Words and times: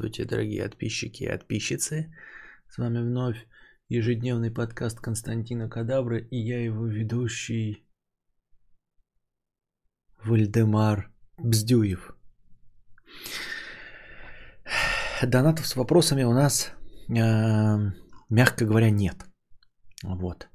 Здравствуйте, 0.00 0.30
дорогие 0.30 0.62
подписчики 0.62 1.24
и 1.24 1.28
подписчицы. 1.28 2.10
С 2.70 2.78
вами 2.78 3.00
вновь 3.00 3.46
ежедневный 3.90 4.50
подкаст 4.50 4.98
Константина 4.98 5.68
Кадавры 5.68 6.26
и 6.30 6.38
я 6.38 6.64
его 6.64 6.86
ведущий 6.86 7.84
Вальдемар 10.24 11.12
Бздюев. 11.36 12.16
Донатов 15.22 15.66
с 15.66 15.76
вопросами 15.76 16.22
у 16.22 16.32
нас, 16.32 16.72
э, 17.10 17.92
мягко 18.30 18.64
говоря, 18.64 18.90
нет. 18.90 19.16
Вот. 20.02 20.48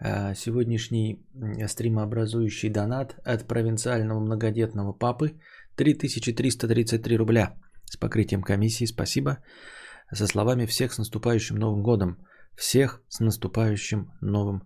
Э, 0.00 0.34
сегодняшний 0.34 1.22
стримообразующий 1.66 2.70
донат 2.70 3.20
от 3.26 3.46
провинциального 3.46 4.20
многодетного 4.20 4.94
папы 4.94 5.38
3333 5.76 7.18
рубля 7.18 7.60
с 7.90 7.96
покрытием 7.96 8.42
комиссии. 8.42 8.86
Спасибо. 8.86 9.38
Со 10.12 10.26
словами 10.26 10.66
всех 10.66 10.92
с 10.92 10.98
наступающим 10.98 11.56
Новым 11.56 11.82
годом. 11.82 12.16
Всех 12.56 13.02
с 13.08 13.20
наступающим 13.20 14.12
Новым 14.20 14.62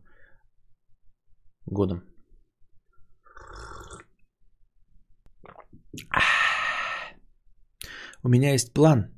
годом. 1.66 2.02
У 8.22 8.28
меня 8.28 8.52
есть 8.52 8.72
план. 8.72 9.10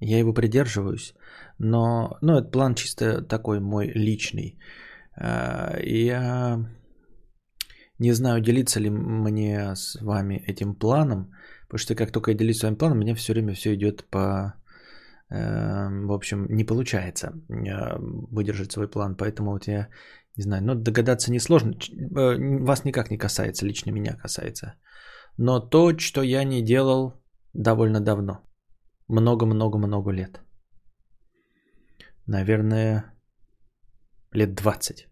Я 0.00 0.18
его 0.18 0.34
придерживаюсь. 0.34 1.14
Но 1.58 2.18
ну, 2.22 2.38
этот 2.38 2.52
план 2.52 2.74
чисто 2.74 3.22
такой 3.22 3.60
мой 3.60 3.92
личный. 3.94 4.58
А, 5.16 5.78
я 5.80 6.58
не 7.98 8.12
знаю, 8.12 8.42
делиться 8.42 8.80
ли 8.80 8.90
мне 8.90 9.74
с 9.74 9.98
вами 10.00 10.34
этим 10.46 10.74
планом, 10.74 11.30
потому 11.76 11.94
что 11.94 11.94
как 11.94 12.12
только 12.12 12.30
я 12.30 12.36
делюсь 12.36 12.58
с 12.58 12.62
вами 12.62 12.76
планом, 12.76 12.98
у 12.98 13.00
меня 13.00 13.14
все 13.14 13.32
время 13.32 13.54
все 13.54 13.74
идет 13.74 14.04
по... 14.10 14.54
Э, 15.30 15.88
в 16.06 16.12
общем, 16.12 16.46
не 16.48 16.64
получается 16.64 17.26
э, 17.26 17.98
выдержать 18.32 18.72
свой 18.72 18.88
план, 18.88 19.16
поэтому 19.16 19.50
вот 19.50 19.68
я 19.68 19.88
не 20.36 20.42
знаю, 20.42 20.62
но 20.62 20.74
догадаться 20.74 21.30
несложно. 21.30 21.72
Э, 21.72 22.64
вас 22.64 22.84
никак 22.84 23.10
не 23.10 23.18
касается, 23.18 23.66
лично 23.66 23.92
меня 23.92 24.16
касается. 24.16 24.74
Но 25.38 25.60
то, 25.60 25.98
что 25.98 26.22
я 26.22 26.44
не 26.44 26.62
делал 26.62 27.12
довольно 27.54 28.00
давно. 28.00 28.40
Много-много-много 29.08 30.12
лет. 30.12 30.40
Наверное, 32.26 33.04
лет 34.32 34.54
20. 34.54 35.08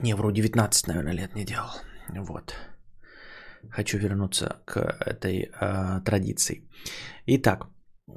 Не, 0.00 0.14
вроде 0.14 0.42
19, 0.42 0.86
наверное, 0.86 1.14
лет 1.14 1.34
не 1.34 1.44
делал. 1.44 1.91
Вот. 2.08 2.54
Хочу 3.70 3.98
вернуться 3.98 4.56
к 4.64 4.76
этой 5.06 5.42
э, 5.42 6.00
традиции. 6.04 6.68
Итак, 7.26 7.66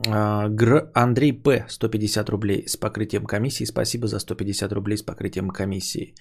э, 0.08 0.50
Гр 0.50 0.92
Андрей 0.94 1.34
П. 1.34 1.66
150 1.70 2.30
рублей 2.30 2.68
с 2.68 2.78
покрытием 2.78 3.26
комиссии. 3.26 3.66
Спасибо 3.66 4.08
за 4.08 4.20
150 4.20 4.72
рублей 4.74 4.98
с 4.98 5.04
покрытием 5.04 5.50
комиссии. 5.50 6.16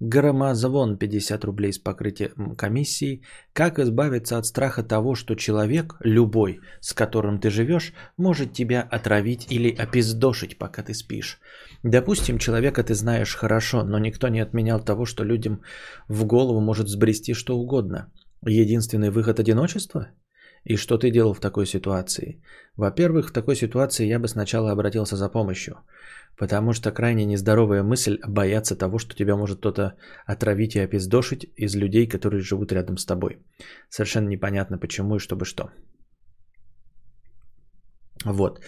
Громозвон 0.00 0.96
50 0.96 1.44
рублей 1.44 1.72
с 1.72 1.78
покрытием 1.78 2.54
комиссии. 2.56 3.22
Как 3.52 3.80
избавиться 3.80 4.38
от 4.38 4.46
страха 4.46 4.84
того, 4.84 5.16
что 5.16 5.34
человек, 5.34 5.96
любой, 6.00 6.60
с 6.80 6.94
которым 6.94 7.40
ты 7.40 7.50
живешь, 7.50 7.92
может 8.16 8.52
тебя 8.52 8.82
отравить 8.82 9.46
или 9.50 9.74
опиздошить, 9.74 10.56
пока 10.56 10.82
ты 10.82 10.94
спишь. 10.94 11.40
Допустим, 11.82 12.38
человека 12.38 12.84
ты 12.84 12.94
знаешь 12.94 13.34
хорошо, 13.34 13.82
но 13.82 13.98
никто 13.98 14.28
не 14.28 14.38
отменял 14.40 14.80
того, 14.80 15.04
что 15.04 15.24
людям 15.24 15.62
в 16.06 16.24
голову 16.24 16.60
может 16.60 16.88
сбрести 16.88 17.34
что 17.34 17.58
угодно. 17.58 18.12
Единственный 18.46 19.10
выход 19.10 19.40
одиночества? 19.40 20.08
И 20.68 20.76
что 20.76 20.98
ты 20.98 21.10
делал 21.10 21.34
в 21.34 21.40
такой 21.40 21.66
ситуации? 21.66 22.42
Во-первых, 22.76 23.28
в 23.28 23.32
такой 23.32 23.56
ситуации 23.56 24.06
я 24.06 24.18
бы 24.18 24.28
сначала 24.28 24.70
обратился 24.70 25.16
за 25.16 25.28
помощью– 25.28 25.76
Потому 26.38 26.72
что 26.72 26.92
крайне 26.92 27.24
нездоровая 27.24 27.82
мысль 27.82 28.18
бояться 28.28 28.76
того, 28.76 28.98
что 28.98 29.14
тебя 29.14 29.36
может 29.36 29.58
кто-то 29.58 29.94
отравить 30.24 30.76
и 30.76 30.84
опиздошить 30.84 31.46
из 31.56 31.74
людей, 31.74 32.08
которые 32.08 32.40
живут 32.40 32.72
рядом 32.72 32.96
с 32.96 33.06
тобой. 33.06 33.38
Совершенно 33.90 34.28
непонятно 34.28 34.78
почему 34.78 35.16
и 35.16 35.18
чтобы 35.18 35.44
что. 35.44 35.70
Вот. 38.24 38.60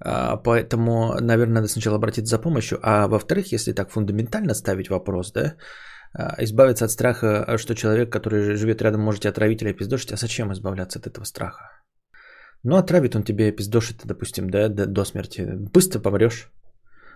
А, 0.00 0.36
поэтому, 0.36 1.14
наверное, 1.20 1.54
надо 1.54 1.68
сначала 1.68 1.96
обратиться 1.96 2.36
за 2.36 2.42
помощью. 2.42 2.78
А 2.82 3.08
во-вторых, 3.08 3.52
если 3.52 3.72
так 3.72 3.90
фундаментально 3.90 4.54
ставить 4.54 4.90
вопрос, 4.90 5.32
да, 5.32 5.54
избавиться 6.38 6.84
от 6.84 6.90
страха, 6.90 7.56
что 7.58 7.74
человек, 7.74 8.12
который 8.12 8.56
живет 8.56 8.82
рядом, 8.82 9.02
может 9.02 9.22
тебя 9.22 9.30
отравить 9.30 9.62
или 9.62 9.70
опиздошить, 9.70 10.12
а 10.12 10.16
зачем 10.16 10.52
избавляться 10.52 10.98
от 10.98 11.06
этого 11.06 11.24
страха? 11.24 11.64
Ну, 12.62 12.76
отравит 12.76 13.14
он 13.14 13.22
тебе 13.22 13.48
опиздошит, 13.48 14.02
допустим, 14.04 14.50
да, 14.50 14.68
до, 14.68 14.86
до 14.86 15.04
смерти. 15.04 15.46
Быстро 15.72 16.00
помрешь 16.00 16.50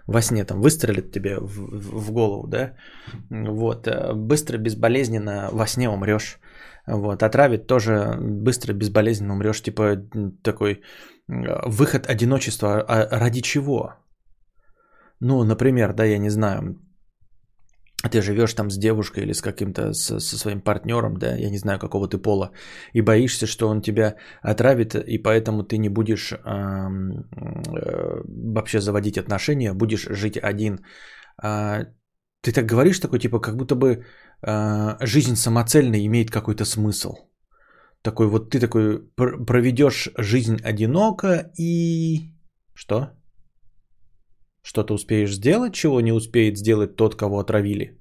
во 0.06 0.22
сне 0.22 0.44
там 0.44 0.60
выстрелит 0.60 1.12
тебе 1.12 1.38
в, 1.38 1.46
в, 1.46 2.06
в 2.06 2.12
голову, 2.12 2.46
да, 2.46 2.72
вот, 3.30 3.86
э, 3.86 4.12
быстро, 4.14 4.58
безболезненно 4.58 5.48
во 5.52 5.66
сне 5.66 5.88
умрешь, 5.88 6.38
вот, 6.86 7.22
отравит 7.22 7.66
тоже 7.66 8.16
быстро, 8.20 8.72
безболезненно 8.72 9.34
умрешь, 9.34 9.62
типа 9.62 9.96
такой 10.42 10.82
выход 11.28 12.06
одиночества, 12.06 12.80
а 12.80 13.18
ради 13.20 13.40
чего? 13.40 13.94
Ну, 15.20 15.44
например, 15.44 15.92
да, 15.92 16.04
я 16.04 16.18
не 16.18 16.30
знаю, 16.30 16.76
ты 18.08 18.22
живешь 18.22 18.54
там 18.54 18.70
с 18.70 18.78
девушкой 18.78 19.24
или 19.24 19.32
с 19.32 19.42
каким-то 19.42 19.92
со, 19.92 20.20
со 20.20 20.38
своим 20.38 20.60
партнером, 20.60 21.18
да, 21.18 21.36
я 21.36 21.50
не 21.50 21.58
знаю, 21.58 21.78
какого 21.78 22.08
ты 22.08 22.18
пола, 22.18 22.50
и 22.94 23.02
боишься, 23.02 23.46
что 23.46 23.68
он 23.68 23.82
тебя 23.82 24.16
отравит, 24.42 24.94
и 24.94 25.18
поэтому 25.18 25.64
ты 25.64 25.78
не 25.78 25.88
будешь 25.88 26.32
э, 26.32 26.38
э, 26.38 28.22
вообще 28.54 28.80
заводить 28.80 29.18
отношения, 29.18 29.74
будешь 29.74 30.06
жить 30.08 30.38
один. 30.38 30.80
А, 31.42 31.84
ты 32.42 32.52
так 32.52 32.66
говоришь 32.66 33.00
такой, 33.00 33.18
типа, 33.18 33.40
как 33.40 33.56
будто 33.56 33.74
бы 33.74 34.04
э, 34.42 35.06
жизнь 35.06 35.36
самоцельная 35.36 36.06
имеет 36.06 36.30
какой-то 36.30 36.64
смысл. 36.64 37.14
Такой 38.02 38.28
вот 38.28 38.50
ты 38.50 38.60
такой 38.60 38.98
проведешь 39.14 40.08
жизнь 40.16 40.56
одиноко 40.64 41.52
и 41.58 42.32
что? 42.74 43.10
Что-то 44.62 44.94
успеешь 44.94 45.34
сделать, 45.34 45.74
чего 45.74 46.00
не 46.00 46.12
успеет 46.12 46.58
сделать 46.58 46.96
тот, 46.96 47.16
кого 47.16 47.38
отравили? 47.38 47.98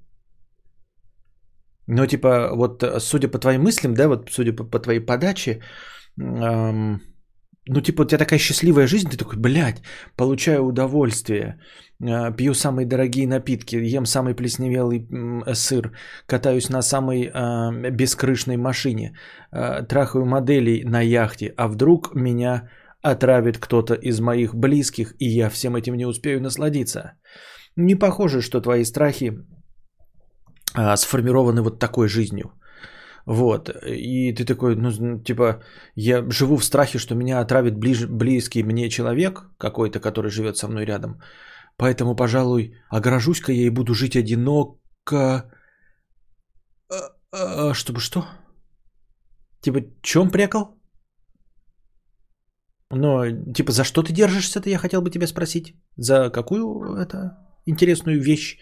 Ну, 1.86 2.06
типа, 2.06 2.50
вот 2.54 2.82
э, 2.82 3.00
судя 3.00 3.28
по 3.28 3.38
твоим 3.38 3.62
мыслям, 3.62 3.94
да, 3.94 4.08
вот 4.08 4.30
судя 4.30 4.52
по, 4.52 4.64
по 4.64 4.78
твоей 4.78 5.00
подаче, 5.00 5.60
эм, 6.18 7.00
ну, 7.66 7.80
типа, 7.80 8.02
у 8.02 8.04
тебя 8.04 8.18
такая 8.18 8.38
счастливая 8.38 8.86
жизнь, 8.86 9.08
ты 9.08 9.16
такой, 9.16 9.38
блядь, 9.38 9.82
получаю 10.16 10.64
удовольствие, 10.64 11.60
э, 12.00 12.36
пью 12.36 12.54
самые 12.54 12.86
дорогие 12.86 13.26
напитки, 13.26 13.76
ем 13.76 14.06
самый 14.06 14.34
плесневелый 14.34 15.06
э, 15.46 15.54
сыр, 15.54 15.92
катаюсь 16.26 16.70
на 16.70 16.82
самой 16.82 17.30
э, 17.32 17.90
бескрышной 17.90 18.56
машине, 18.56 19.16
э, 19.52 19.82
трахаю 19.88 20.26
моделей 20.26 20.84
на 20.84 21.00
яхте, 21.00 21.52
а 21.56 21.68
вдруг 21.68 22.14
меня 22.14 22.70
отравит 23.02 23.58
кто-то 23.58 23.94
из 23.94 24.20
моих 24.20 24.54
близких, 24.54 25.14
и 25.18 25.28
я 25.28 25.50
всем 25.50 25.76
этим 25.76 25.96
не 25.96 26.06
успею 26.06 26.40
насладиться. 26.40 27.12
Не 27.76 27.94
похоже, 27.94 28.42
что 28.42 28.60
твои 28.60 28.84
страхи 28.84 29.32
а, 30.74 30.96
сформированы 30.96 31.62
вот 31.62 31.78
такой 31.78 32.08
жизнью. 32.08 32.52
Вот. 33.26 33.70
И 33.86 34.32
ты 34.32 34.44
такой, 34.44 34.76
ну, 34.76 35.22
типа, 35.22 35.62
я 35.94 36.24
живу 36.30 36.56
в 36.56 36.64
страхе, 36.64 36.98
что 36.98 37.14
меня 37.14 37.40
отравит 37.40 37.76
ближ, 37.76 38.06
близкий 38.06 38.62
мне 38.62 38.88
человек 38.88 39.44
какой-то, 39.58 40.00
который 40.00 40.30
живет 40.30 40.56
со 40.56 40.68
мной 40.68 40.84
рядом. 40.84 41.20
Поэтому, 41.76 42.16
пожалуй, 42.16 42.74
огражусь-ка 42.88 43.52
я 43.52 43.66
и 43.66 43.70
буду 43.70 43.94
жить 43.94 44.16
одиноко. 44.16 45.50
А, 46.90 46.94
а, 47.32 47.74
чтобы 47.74 48.00
что? 48.00 48.26
Типа, 49.60 49.80
чем 50.02 50.30
прекал? 50.30 50.79
Но, 52.92 53.24
типа, 53.54 53.72
за 53.72 53.84
что 53.84 54.02
ты 54.02 54.12
держишься-то, 54.12 54.68
я 54.68 54.78
хотел 54.78 55.00
бы 55.00 55.10
тебя 55.10 55.26
спросить. 55.26 55.74
За 55.96 56.30
какую 56.30 56.96
это 56.96 57.38
интересную 57.66 58.20
вещь 58.20 58.58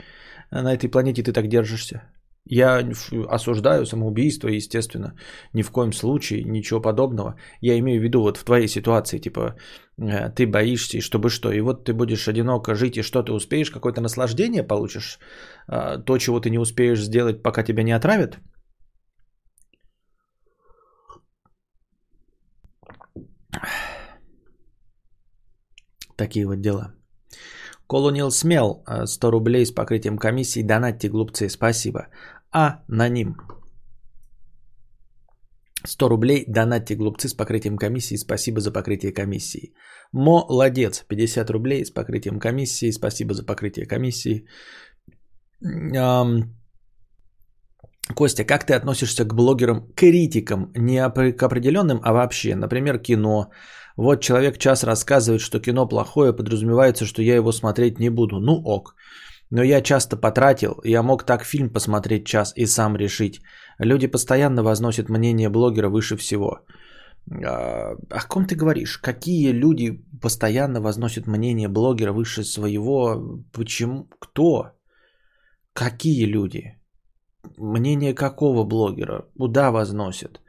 на 0.51 0.75
этой 0.75 0.91
планете 0.91 1.23
ты 1.23 1.33
так 1.33 1.49
держишься? 1.49 2.03
Я 2.51 2.83
осуждаю 3.29 3.87
самоубийство, 3.87 4.49
естественно, 4.49 5.15
ни 5.55 5.63
в 5.63 5.71
коем 5.71 5.93
случае, 5.93 6.45
ничего 6.45 6.81
подобного. 6.81 7.35
Я 7.61 7.79
имею 7.79 8.01
в 8.01 8.05
виду 8.05 8.23
вот 8.23 8.37
в 8.39 8.45
твоей 8.45 8.69
ситуации, 8.69 9.19
типа, 9.19 9.57
э, 9.99 10.31
ты 10.31 10.47
боишься, 10.47 10.99
и 10.99 11.01
чтобы 11.03 11.29
что, 11.29 11.53
и 11.53 11.61
вот 11.61 11.85
ты 11.85 11.93
будешь 11.93 12.29
одиноко 12.29 12.75
жить, 12.75 12.97
и 12.97 13.03
что 13.03 13.23
ты 13.23 13.33
успеешь, 13.33 13.71
какое-то 13.71 14.01
наслаждение 14.01 14.63
получишь, 14.63 15.19
а, 15.67 15.99
то, 15.99 16.19
чего 16.19 16.41
ты 16.41 16.49
не 16.49 16.59
успеешь 16.59 17.03
сделать, 17.03 17.43
пока 17.43 17.63
тебя 17.63 17.83
не 17.83 17.93
отравят. 17.93 18.39
Такие 26.19 26.47
вот 26.47 26.61
дела. 26.61 26.95
Колонил 27.89 28.31
Смел, 28.31 28.85
100 29.05 29.31
рублей 29.31 29.65
с 29.65 29.71
покрытием 29.71 30.19
комиссии. 30.19 30.63
Донатьте, 30.63 31.09
глупцы, 31.09 31.49
спасибо. 31.49 32.09
Аноним. 32.51 33.37
100 35.87 36.09
рублей, 36.09 36.45
донатьте 36.49 36.97
глупцы 36.97 37.29
с 37.29 37.35
покрытием 37.35 37.79
комиссии, 37.79 38.17
спасибо 38.17 38.61
за 38.61 38.73
покрытие 38.73 39.13
комиссии. 39.13 39.75
Молодец, 40.13 41.05
50 41.09 41.51
рублей 41.51 41.85
с 41.85 41.91
покрытием 41.91 42.41
комиссии, 42.41 42.91
спасибо 42.91 43.35
за 43.35 43.47
покрытие 43.47 43.87
комиссии. 43.87 44.45
Костя, 48.15 48.45
как 48.45 48.67
ты 48.67 48.75
относишься 48.75 49.25
к 49.25 49.35
блогерам, 49.35 49.93
критикам, 49.95 50.73
не 50.75 51.09
к 51.33 51.43
определенным, 51.43 52.01
а 52.03 52.13
вообще, 52.13 52.57
например, 52.57 52.99
кино? 52.99 53.51
Вот 53.99 54.21
человек 54.21 54.59
час 54.59 54.85
рассказывает, 54.85 55.41
что 55.41 55.59
кино 55.59 55.89
плохое, 55.89 56.33
подразумевается, 56.33 57.05
что 57.05 57.23
я 57.23 57.35
его 57.35 57.53
смотреть 57.53 57.99
не 57.99 58.11
буду. 58.11 58.39
Ну 58.39 58.63
ок. 58.65 58.95
Но 59.51 59.63
я 59.63 59.83
часто 59.83 60.17
потратил, 60.17 60.81
я 60.85 61.03
мог 61.03 61.25
так 61.25 61.45
фильм 61.45 61.73
посмотреть 61.73 62.25
час 62.25 62.53
и 62.57 62.67
сам 62.67 62.97
решить. 62.97 63.41
Люди 63.81 64.07
постоянно 64.07 64.63
возносят 64.63 65.09
мнение 65.09 65.49
блогера 65.49 65.89
выше 65.89 66.17
всего. 66.17 66.61
А, 67.45 67.97
о 68.11 68.29
ком 68.29 68.47
ты 68.47 68.55
говоришь? 68.55 68.99
Какие 68.99 69.51
люди 69.51 70.01
постоянно 70.23 70.81
возносят 70.81 71.27
мнение 71.27 71.69
блогера 71.69 72.13
выше 72.13 72.45
своего? 72.45 73.43
Почему? 73.53 74.09
Кто? 74.21 74.71
Какие 75.73 76.25
люди? 76.27 76.79
Мнение 77.57 78.15
какого 78.15 78.65
блогера? 78.65 79.25
Куда 79.39 79.73
возносят? 79.73 80.41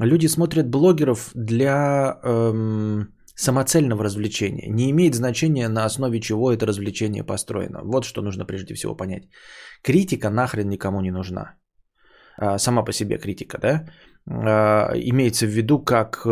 Люди 0.00 0.28
смотрят 0.28 0.70
блогеров 0.70 1.30
для 1.34 2.20
эм, 2.22 3.08
самоцельного 3.34 4.04
развлечения. 4.04 4.68
Не 4.68 4.90
имеет 4.90 5.14
значения, 5.14 5.68
на 5.68 5.84
основе 5.84 6.20
чего 6.20 6.52
это 6.52 6.66
развлечение 6.66 7.24
построено. 7.24 7.80
Вот 7.84 8.04
что 8.04 8.22
нужно 8.22 8.44
прежде 8.44 8.74
всего 8.74 8.96
понять. 8.96 9.28
Критика 9.82 10.30
нахрен 10.30 10.68
никому 10.68 11.00
не 11.00 11.10
нужна. 11.10 11.56
А, 12.36 12.58
сама 12.58 12.84
по 12.84 12.92
себе 12.92 13.18
критика, 13.18 13.58
да? 13.58 13.84
А, 14.28 14.92
имеется 14.94 15.46
в 15.46 15.50
виду 15.50 15.84
как 15.84 16.22
э, 16.24 16.30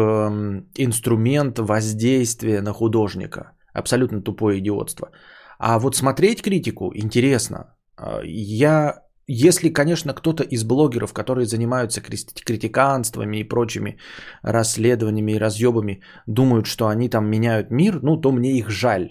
инструмент 0.76 1.58
воздействия 1.58 2.60
на 2.62 2.72
художника. 2.72 3.52
Абсолютно 3.72 4.22
тупое 4.22 4.58
идиотство. 4.58 5.10
А 5.58 5.78
вот 5.78 5.96
смотреть 5.96 6.42
критику 6.42 6.92
интересно. 6.94 7.74
А, 7.96 8.20
я 8.24 9.06
если, 9.28 9.73
конечно, 9.73 10.14
кто-то 10.14 10.44
из 10.44 10.64
блогеров, 10.64 11.12
которые 11.12 11.46
занимаются 11.46 12.00
критиканствами 12.00 13.38
и 13.38 13.49
прочими 13.49 13.99
расследованиями 14.43 15.32
и 15.32 15.38
разъебами, 15.38 16.02
думают, 16.26 16.67
что 16.67 16.87
они 16.87 17.08
там 17.08 17.28
меняют 17.28 17.70
мир, 17.70 18.00
ну, 18.02 18.20
то 18.20 18.32
мне 18.32 18.58
их 18.58 18.70
жаль. 18.70 19.08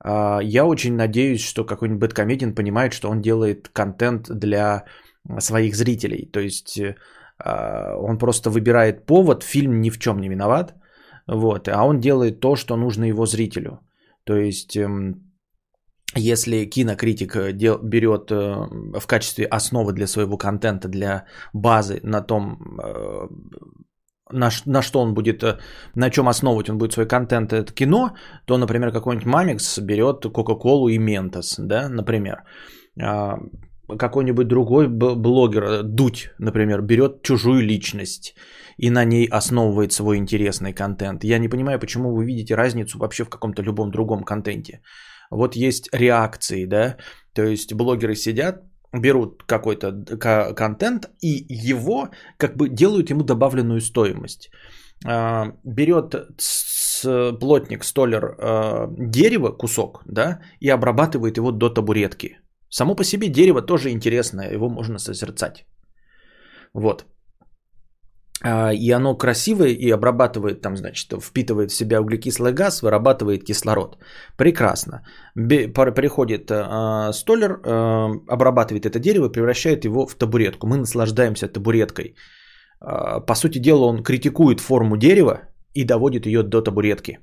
А, 0.00 0.40
я 0.42 0.64
очень 0.64 0.94
надеюсь, 0.94 1.44
что 1.44 1.64
какой-нибудь 1.64 2.00
бэткомедиан 2.00 2.54
понимает, 2.54 2.92
что 2.92 3.10
он 3.10 3.20
делает 3.20 3.68
контент 3.68 4.28
для 4.28 4.84
своих 5.40 5.74
зрителей. 5.74 6.30
То 6.32 6.40
есть 6.40 6.80
а, 7.38 7.96
он 7.96 8.18
просто 8.18 8.50
выбирает 8.50 9.06
повод, 9.06 9.42
фильм 9.42 9.80
ни 9.80 9.90
в 9.90 9.98
чем 9.98 10.20
не 10.20 10.28
виноват, 10.28 10.74
вот, 11.26 11.68
а 11.68 11.84
он 11.84 12.00
делает 12.00 12.40
то, 12.40 12.56
что 12.56 12.76
нужно 12.76 13.04
его 13.04 13.26
зрителю. 13.26 13.80
То 14.24 14.36
есть 14.36 14.76
эм, 14.76 15.27
если 16.14 16.64
кинокритик 16.64 17.36
э, 17.36 17.52
дел, 17.52 17.78
берет 17.82 18.30
э, 18.30 18.34
в 19.00 19.06
качестве 19.06 19.44
основы 19.44 19.92
для 19.92 20.06
своего 20.06 20.38
контента, 20.38 20.88
для 20.88 21.24
базы 21.52 22.00
на 22.02 22.22
том, 22.22 22.78
э, 22.82 23.28
на, 24.30 24.50
на 24.66 24.82
что 24.82 25.00
он 25.00 25.14
будет, 25.14 25.42
на 25.94 26.10
чем 26.10 26.28
основывать 26.28 26.70
он 26.70 26.78
будет 26.78 26.92
свой 26.92 27.06
контент, 27.06 27.52
это 27.52 27.72
кино, 27.72 28.14
то, 28.46 28.58
например, 28.58 28.92
какой-нибудь 28.92 29.26
Мамикс 29.26 29.78
берет 29.78 30.22
Кока-Колу 30.32 30.88
и 30.88 30.98
Ментос, 30.98 31.56
да, 31.58 31.88
например. 31.88 32.44
А, 33.00 33.38
какой-нибудь 33.98 34.48
другой 34.48 34.88
блогер, 34.88 35.82
Дудь, 35.82 36.30
например, 36.38 36.82
берет 36.82 37.22
чужую 37.22 37.62
личность 37.62 38.34
и 38.76 38.90
на 38.90 39.04
ней 39.04 39.26
основывает 39.26 39.92
свой 39.92 40.18
интересный 40.18 40.74
контент. 40.74 41.24
Я 41.24 41.38
не 41.38 41.48
понимаю, 41.48 41.80
почему 41.80 42.14
вы 42.14 42.26
видите 42.26 42.54
разницу 42.54 42.98
вообще 42.98 43.24
в 43.24 43.30
каком-то 43.30 43.62
любом 43.62 43.90
другом 43.90 44.24
контенте 44.24 44.80
вот 45.30 45.56
есть 45.56 45.88
реакции, 45.92 46.66
да, 46.66 46.96
то 47.32 47.42
есть 47.42 47.74
блогеры 47.74 48.14
сидят, 48.14 48.62
берут 48.92 49.42
какой-то 49.44 49.92
контент 50.54 51.10
и 51.20 51.46
его 51.48 52.08
как 52.36 52.56
бы 52.56 52.68
делают 52.68 53.10
ему 53.10 53.22
добавленную 53.22 53.80
стоимость. 53.80 54.50
А, 55.06 55.52
берет 55.64 56.14
плотник, 57.40 57.84
столер 57.84 58.36
а, 58.38 58.88
дерево, 58.98 59.50
кусок, 59.50 60.02
да, 60.06 60.40
и 60.60 60.68
обрабатывает 60.68 61.36
его 61.36 61.52
до 61.52 61.70
табуретки. 61.70 62.38
Само 62.70 62.94
по 62.94 63.04
себе 63.04 63.28
дерево 63.28 63.62
тоже 63.62 63.90
интересное, 63.90 64.52
его 64.52 64.68
можно 64.68 64.98
созерцать. 64.98 65.66
Вот. 66.74 67.06
А, 68.44 68.72
и 68.72 68.90
оно 68.90 69.18
красивое 69.18 69.70
и 69.70 69.90
обрабатывает, 69.90 70.60
там, 70.60 70.76
значит, 70.76 71.12
впитывает 71.22 71.70
в 71.70 71.74
себя 71.74 72.00
углекислый 72.00 72.52
газ, 72.52 72.82
вырабатывает 72.82 73.44
кислород. 73.44 73.98
Прекрасно. 74.36 75.02
Приходит 75.34 76.50
э, 76.50 77.12
столер, 77.12 77.60
э, 77.64 78.08
обрабатывает 78.28 78.86
это 78.86 78.98
дерево, 78.98 79.28
превращает 79.28 79.84
его 79.84 80.06
в 80.06 80.14
табуретку. 80.14 80.66
Мы 80.66 80.76
наслаждаемся 80.76 81.48
табуреткой. 81.48 82.14
Э, 82.80 83.20
по 83.26 83.34
сути 83.34 83.58
дела, 83.58 83.86
он 83.86 84.02
критикует 84.02 84.60
форму 84.60 84.96
дерева 84.96 85.40
и 85.74 85.84
доводит 85.84 86.26
ее 86.26 86.42
до 86.42 86.62
табуретки 86.62 87.18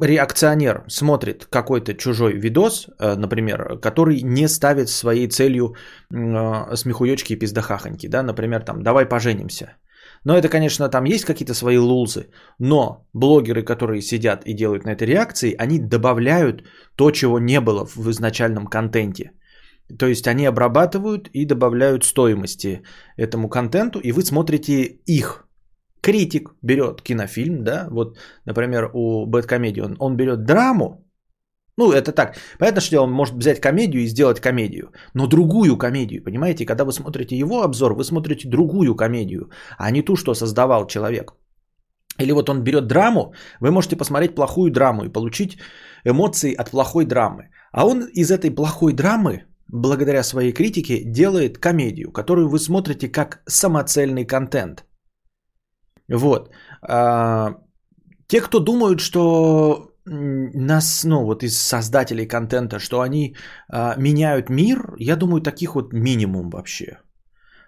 реакционер 0.00 0.84
смотрит 0.88 1.46
какой-то 1.46 1.94
чужой 1.94 2.32
видос, 2.32 2.88
э, 2.98 3.16
например, 3.16 3.78
который 3.80 4.22
не 4.22 4.48
ставит 4.48 4.88
своей 4.88 5.28
целью 5.28 5.74
э, 6.12 6.76
смехуёчки 6.76 7.32
и 7.32 7.38
пиздахахоньки, 7.38 8.08
да, 8.08 8.22
например, 8.22 8.62
там, 8.62 8.82
давай 8.82 9.06
поженимся. 9.06 9.76
Но 10.24 10.36
это, 10.36 10.48
конечно, 10.48 10.88
там 10.88 11.04
есть 11.04 11.24
какие-то 11.24 11.54
свои 11.54 11.78
лулзы, 11.78 12.30
но 12.58 13.06
блогеры, 13.14 13.62
которые 13.62 14.02
сидят 14.02 14.42
и 14.44 14.54
делают 14.54 14.84
на 14.84 14.90
этой 14.90 15.06
реакции, 15.06 15.54
они 15.58 15.78
добавляют 15.78 16.64
то, 16.96 17.10
чего 17.10 17.38
не 17.38 17.60
было 17.60 17.86
в 17.86 18.10
изначальном 18.10 18.66
контенте. 18.66 19.32
То 19.98 20.06
есть 20.06 20.28
они 20.28 20.46
обрабатывают 20.46 21.28
и 21.32 21.46
добавляют 21.46 22.04
стоимости 22.04 22.82
этому 23.16 23.48
контенту, 23.48 23.98
и 23.98 24.12
вы 24.12 24.22
смотрите 24.22 24.82
их 25.06 25.46
критик 26.00 26.54
берет 26.62 27.02
кинофильм, 27.02 27.64
да, 27.64 27.88
вот, 27.90 28.18
например, 28.46 28.90
у 28.94 29.26
Бэткомедии, 29.26 29.82
он, 29.82 29.96
он 29.98 30.16
берет 30.16 30.44
драму, 30.44 31.04
ну, 31.76 31.92
это 31.92 32.12
так. 32.12 32.36
Понятно, 32.58 32.80
что 32.80 33.00
он 33.00 33.10
может 33.10 33.34
взять 33.34 33.60
комедию 33.60 34.02
и 34.02 34.08
сделать 34.08 34.40
комедию, 34.40 34.92
но 35.14 35.26
другую 35.26 35.78
комедию, 35.78 36.22
понимаете? 36.22 36.66
Когда 36.66 36.84
вы 36.84 36.92
смотрите 36.92 37.38
его 37.38 37.62
обзор, 37.62 37.94
вы 37.94 38.04
смотрите 38.04 38.48
другую 38.48 38.94
комедию, 38.94 39.50
а 39.78 39.90
не 39.90 40.02
ту, 40.02 40.16
что 40.16 40.34
создавал 40.34 40.86
человек. 40.86 41.32
Или 42.18 42.32
вот 42.32 42.50
он 42.50 42.62
берет 42.62 42.86
драму, 42.86 43.32
вы 43.60 43.70
можете 43.70 43.96
посмотреть 43.96 44.34
плохую 44.34 44.70
драму 44.70 45.04
и 45.04 45.12
получить 45.12 45.58
эмоции 46.04 46.54
от 46.54 46.70
плохой 46.70 47.06
драмы. 47.06 47.48
А 47.72 47.86
он 47.86 48.04
из 48.12 48.30
этой 48.30 48.50
плохой 48.50 48.92
драмы, 48.92 49.44
благодаря 49.68 50.22
своей 50.22 50.52
критике, 50.52 51.02
делает 51.04 51.58
комедию, 51.58 52.12
которую 52.12 52.48
вы 52.48 52.58
смотрите 52.58 53.08
как 53.08 53.40
самоцельный 53.46 54.26
контент– 54.26 54.84
вот. 56.16 56.50
А, 56.82 57.56
те, 58.26 58.40
кто 58.40 58.60
думают, 58.60 59.00
что 59.00 59.90
нас, 60.04 61.04
ну 61.04 61.24
вот 61.24 61.42
из 61.42 61.60
создателей 61.60 62.26
контента, 62.26 62.78
что 62.78 63.00
они 63.00 63.36
а, 63.68 63.94
меняют 63.96 64.50
мир, 64.50 64.94
я 64.98 65.16
думаю, 65.16 65.40
таких 65.40 65.74
вот 65.74 65.92
минимум 65.92 66.50
вообще. 66.50 66.98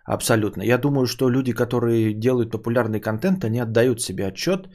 Абсолютно. 0.05 0.63
Я 0.63 0.79
думаю, 0.79 1.07
что 1.07 1.31
люди, 1.31 1.53
которые 1.53 2.15
делают 2.15 2.51
популярный 2.51 3.01
контент, 3.01 3.45
они 3.45 3.61
отдают 3.61 4.01
себе 4.01 4.27
отчет 4.27 4.69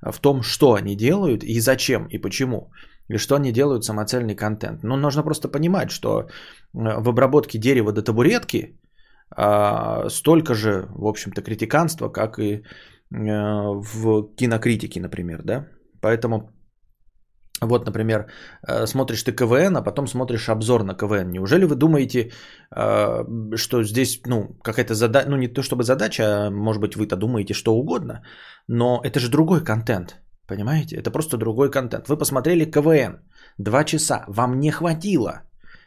в 0.00 0.20
том, 0.20 0.42
что 0.42 0.74
они 0.74 0.96
делают 0.96 1.44
и 1.44 1.60
зачем 1.60 2.06
и 2.06 2.18
почему. 2.18 2.70
И 3.08 3.18
что 3.18 3.34
они 3.34 3.52
делают 3.52 3.84
самоцельный 3.84 4.36
контент. 4.36 4.82
Но 4.82 4.96
нужно 4.96 5.22
просто 5.22 5.48
понимать, 5.48 5.90
что 5.90 6.28
в 6.72 7.08
обработке 7.08 7.58
дерева 7.58 7.92
до 7.92 8.02
табуретки 8.02 8.78
а, 9.36 10.08
столько 10.08 10.54
же, 10.54 10.86
в 10.90 11.06
общем-то, 11.06 11.42
критиканства, 11.42 12.08
как 12.08 12.38
и 12.38 12.62
в 13.10 14.34
кинокритике, 14.36 15.00
например, 15.00 15.42
да. 15.42 15.66
Поэтому 16.00 16.50
вот, 17.60 17.86
например, 17.86 18.26
э, 18.66 18.86
смотришь 18.86 19.22
ты 19.22 19.32
КВН, 19.32 19.76
а 19.76 19.82
потом 19.82 20.06
смотришь 20.06 20.48
обзор 20.48 20.84
на 20.84 20.94
КВН. 20.94 21.30
Неужели 21.30 21.66
вы 21.66 21.76
думаете, 21.76 22.30
э, 22.74 23.24
что 23.56 23.82
здесь, 23.84 24.20
ну, 24.26 24.56
какая-то 24.62 24.94
задача, 24.94 25.28
ну, 25.30 25.36
не 25.36 25.48
то 25.48 25.62
чтобы 25.62 25.82
задача, 25.82 26.22
а 26.22 26.50
может 26.50 26.80
быть, 26.80 26.96
вы-то 26.96 27.16
думаете 27.16 27.54
что 27.54 27.74
угодно, 27.74 28.22
но 28.68 29.00
это 29.04 29.20
же 29.20 29.30
другой 29.30 29.62
контент, 29.62 30.22
понимаете? 30.46 30.96
Это 30.96 31.10
просто 31.10 31.36
другой 31.36 31.70
контент. 31.70 32.08
Вы 32.08 32.16
посмотрели 32.16 32.70
КВН, 32.70 33.20
два 33.58 33.84
часа, 33.84 34.24
вам 34.28 34.58
не 34.58 34.70
хватило. 34.70 35.42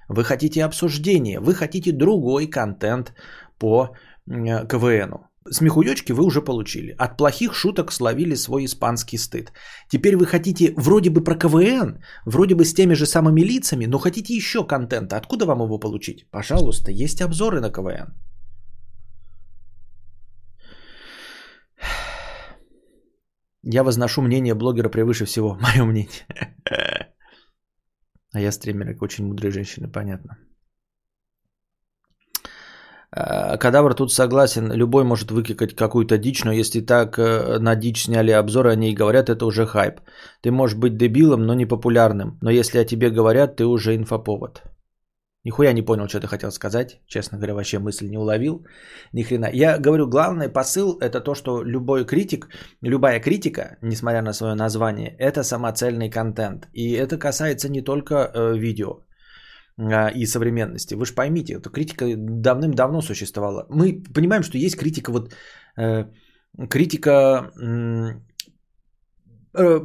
Вы 0.10 0.24
хотите 0.24 0.64
обсуждение, 0.64 1.40
вы 1.40 1.56
хотите 1.56 1.92
другой 1.92 2.48
контент 2.48 3.14
по 3.58 3.96
КВНу 4.28 5.28
смехуёчки 5.50 6.14
вы 6.14 6.24
уже 6.24 6.42
получили. 6.42 6.96
От 6.98 7.18
плохих 7.18 7.54
шуток 7.54 7.92
словили 7.92 8.36
свой 8.36 8.66
испанский 8.66 9.18
стыд. 9.18 9.52
Теперь 9.90 10.16
вы 10.16 10.26
хотите 10.26 10.74
вроде 10.78 11.10
бы 11.10 11.24
про 11.24 11.36
КВН, 11.36 12.00
вроде 12.26 12.56
бы 12.56 12.66
с 12.66 12.74
теми 12.74 12.94
же 12.96 13.06
самыми 13.06 13.42
лицами, 13.42 13.86
но 13.86 14.00
хотите 14.00 14.36
еще 14.36 14.66
контента. 14.68 15.18
Откуда 15.18 15.46
вам 15.46 15.64
его 15.64 15.80
получить? 15.80 16.30
Пожалуйста, 16.32 16.92
есть 16.92 17.22
обзоры 17.22 17.62
на 17.62 17.70
КВН. 17.70 18.14
Я 23.64 23.84
возношу 23.84 24.22
мнение 24.22 24.56
блогера 24.56 24.90
превыше 24.90 25.26
всего. 25.26 25.58
Мое 25.62 25.86
мнение. 25.86 26.28
А 28.36 28.40
я 28.40 28.52
стример, 28.52 28.88
как 28.88 29.02
очень 29.04 29.28
мудрые 29.28 29.52
женщины, 29.52 29.88
понятно. 29.88 30.38
Э, 33.16 33.58
кадавр 33.58 33.94
тут 33.94 34.12
согласен, 34.12 34.72
любой 34.72 35.04
может 35.04 35.32
выкикать 35.32 35.76
какую-то 35.76 36.18
дичь, 36.18 36.44
но 36.44 36.52
если 36.52 36.82
так 36.82 37.20
э, 37.20 37.60
на 37.60 37.76
дичь 37.76 38.06
сняли 38.06 38.32
обзоры, 38.32 38.72
о 38.72 38.76
ней 38.76 38.96
говорят, 38.96 39.30
это 39.30 39.46
уже 39.46 39.66
хайп. 39.66 40.00
Ты 40.42 40.52
можешь 40.52 40.78
быть 40.78 40.98
дебилом, 40.98 41.46
но 41.46 41.54
не 41.54 41.68
популярным, 41.68 42.38
но 42.42 42.50
если 42.50 42.80
о 42.80 42.86
тебе 42.86 43.10
говорят, 43.12 43.56
ты 43.56 43.66
уже 43.66 43.96
инфоповод. 43.96 44.64
Нихуя 45.46 45.74
не 45.74 45.82
понял, 45.82 46.08
что 46.08 46.22
ты 46.22 46.28
хотел 46.28 46.52
сказать. 46.52 47.02
Честно 47.06 47.38
говоря, 47.38 47.54
вообще 47.54 47.78
мысль 47.78 48.08
не 48.10 48.18
уловил. 48.18 48.66
Ни 49.12 49.24
хрена. 49.24 49.50
Я 49.54 49.78
говорю, 49.78 50.08
главный 50.08 50.48
посыл 50.48 50.98
это 51.02 51.20
то, 51.20 51.36
что 51.36 51.64
любой 51.64 52.06
критик, 52.06 52.48
любая 52.82 53.20
критика, 53.20 53.78
несмотря 53.82 54.22
на 54.22 54.34
свое 54.34 54.56
название, 54.56 55.18
это 55.20 55.44
самоцельный 55.44 56.10
контент. 56.10 56.70
И 56.72 56.94
это 56.94 57.18
касается 57.18 57.70
не 57.70 57.82
только 57.82 58.16
э, 58.34 58.58
видео 58.58 59.04
и 60.16 60.26
современности. 60.26 60.96
Вы 60.96 61.06
же 61.06 61.14
поймите, 61.14 61.54
эта 61.54 61.70
критика 61.70 62.06
давным-давно 62.16 63.02
существовала. 63.02 63.66
Мы 63.70 64.04
понимаем, 64.14 64.44
что 64.44 64.58
есть 64.58 64.78
критика 64.78 65.12
вот 65.12 65.34
э, 65.78 66.06
критика 66.70 67.52
э, 69.54 69.80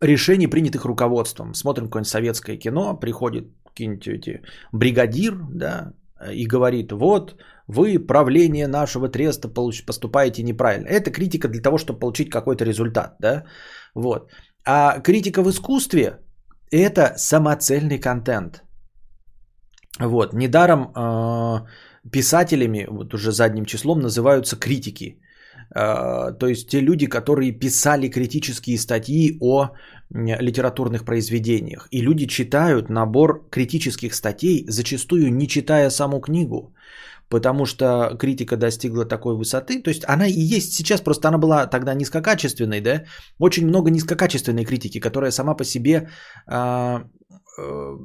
решений, 0.00 0.46
принятых 0.46 0.84
руководством. 0.84 1.54
Смотрим 1.54 1.86
какое-нибудь 1.86 2.10
советское 2.10 2.56
кино, 2.58 3.00
приходит 3.00 3.44
какие-нибудь 3.68 4.08
эти 4.08 4.42
бригадир, 4.72 5.34
да, 5.54 5.92
и 6.32 6.46
говорит, 6.46 6.92
вот 6.92 7.36
вы 7.66 7.98
правление 7.98 8.68
нашего 8.68 9.08
треста 9.08 9.48
поступаете 9.48 10.42
неправильно. 10.42 10.88
Это 10.88 11.10
критика 11.10 11.48
для 11.48 11.62
того, 11.62 11.78
чтобы 11.78 11.98
получить 12.00 12.30
какой-то 12.30 12.64
результат, 12.64 13.16
да, 13.20 13.44
вот. 13.94 14.30
А 14.66 15.00
критика 15.00 15.42
в 15.42 15.48
искусстве– 15.48 16.18
это 16.70 17.14
самоцельный 17.16 17.98
контент. 17.98 18.64
Вот, 20.00 20.32
недаром 20.32 20.92
э, 20.96 21.60
писателями, 22.10 22.86
вот 22.90 23.14
уже 23.14 23.32
задним 23.32 23.64
числом, 23.64 24.00
называются 24.00 24.56
критики. 24.56 25.18
Э, 25.74 26.32
то 26.38 26.46
есть 26.46 26.68
те 26.68 26.80
люди, 26.80 27.06
которые 27.06 27.52
писали 27.52 28.08
критические 28.08 28.78
статьи 28.78 29.36
о 29.40 29.70
литературных 30.10 31.04
произведениях. 31.04 31.86
И 31.90 32.02
люди 32.02 32.26
читают 32.26 32.90
набор 32.90 33.46
критических 33.50 34.14
статей, 34.14 34.64
зачастую 34.68 35.32
не 35.32 35.46
читая 35.46 35.90
саму 35.90 36.20
книгу. 36.20 36.74
Потому 37.28 37.64
что 37.64 38.16
критика 38.18 38.56
достигла 38.56 39.04
такой 39.04 39.36
высоты. 39.36 39.82
То 39.82 39.90
есть 39.90 40.04
она 40.08 40.26
и 40.26 40.56
есть 40.56 40.72
сейчас, 40.72 41.00
просто 41.00 41.28
она 41.28 41.38
была 41.38 41.66
тогда 41.66 41.94
низкокачественной, 41.94 42.80
да? 42.80 43.04
Очень 43.38 43.68
много 43.68 43.90
низкокачественной 43.90 44.64
критики, 44.64 44.98
которая 44.98 45.30
сама 45.30 45.54
по 45.54 45.64
себе 45.64 46.08
э, 46.48 46.98
э, 47.58 47.98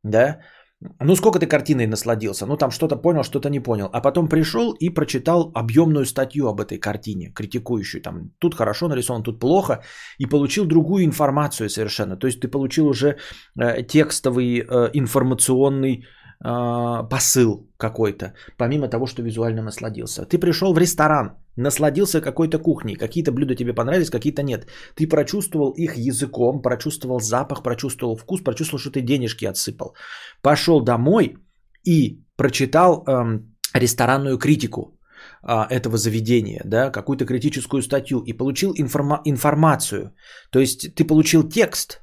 да, 0.03 0.39
ну, 0.81 1.15
сколько 1.15 1.39
ты 1.39 1.45
картиной 1.45 1.87
насладился? 1.87 2.45
Ну, 2.45 2.57
там 2.57 2.71
что-то 2.71 2.95
понял, 2.95 3.23
что-то 3.23 3.49
не 3.49 3.59
понял. 3.59 3.89
А 3.91 4.01
потом 4.01 4.29
пришел 4.29 4.71
и 4.71 4.89
прочитал 4.89 5.51
объемную 5.53 6.05
статью 6.05 6.47
об 6.47 6.61
этой 6.61 6.79
картине, 6.79 7.31
критикующую. 7.35 8.01
Там, 8.01 8.31
тут 8.39 8.55
хорошо 8.55 8.87
нарисован, 8.87 9.23
тут 9.23 9.39
плохо. 9.39 9.83
И 10.19 10.25
получил 10.25 10.65
другую 10.65 11.03
информацию 11.03 11.69
совершенно. 11.69 12.15
То 12.15 12.27
есть 12.27 12.39
ты 12.39 12.47
получил 12.47 12.87
уже 12.87 13.17
э, 13.59 13.83
текстовый 13.83 14.59
э, 14.59 14.89
информационный 14.93 16.05
посыл 16.41 17.69
какой-то, 17.77 18.33
помимо 18.57 18.87
того, 18.87 19.07
что 19.07 19.21
визуально 19.21 19.61
насладился. 19.61 20.25
Ты 20.25 20.37
пришел 20.37 20.73
в 20.73 20.77
ресторан, 20.77 21.37
насладился 21.57 22.21
какой-то 22.21 22.59
кухней, 22.59 22.95
какие-то 22.95 23.31
блюда 23.31 23.55
тебе 23.55 23.73
понравились, 23.73 24.09
какие-то 24.09 24.41
нет. 24.41 24.67
Ты 24.95 25.07
прочувствовал 25.07 25.73
их 25.77 25.97
языком, 25.97 26.61
прочувствовал 26.61 27.19
запах, 27.19 27.63
прочувствовал 27.63 28.15
вкус, 28.15 28.41
прочувствовал, 28.41 28.79
что 28.79 28.91
ты 28.91 29.01
денежки 29.01 29.45
отсыпал. 29.45 29.95
Пошел 30.41 30.81
домой 30.81 31.35
и 31.83 32.23
прочитал 32.37 33.03
эм, 33.05 33.55
ресторанную 33.73 34.37
критику 34.37 34.97
э, 35.43 35.65
этого 35.69 35.97
заведения, 35.97 36.61
да, 36.65 36.89
какую-то 36.89 37.25
критическую 37.25 37.81
статью 37.81 38.23
и 38.25 38.33
получил 38.33 38.73
информа- 38.77 39.21
информацию. 39.25 40.13
То 40.51 40.59
есть 40.59 40.95
ты 40.95 41.03
получил 41.03 41.49
текст. 41.49 42.01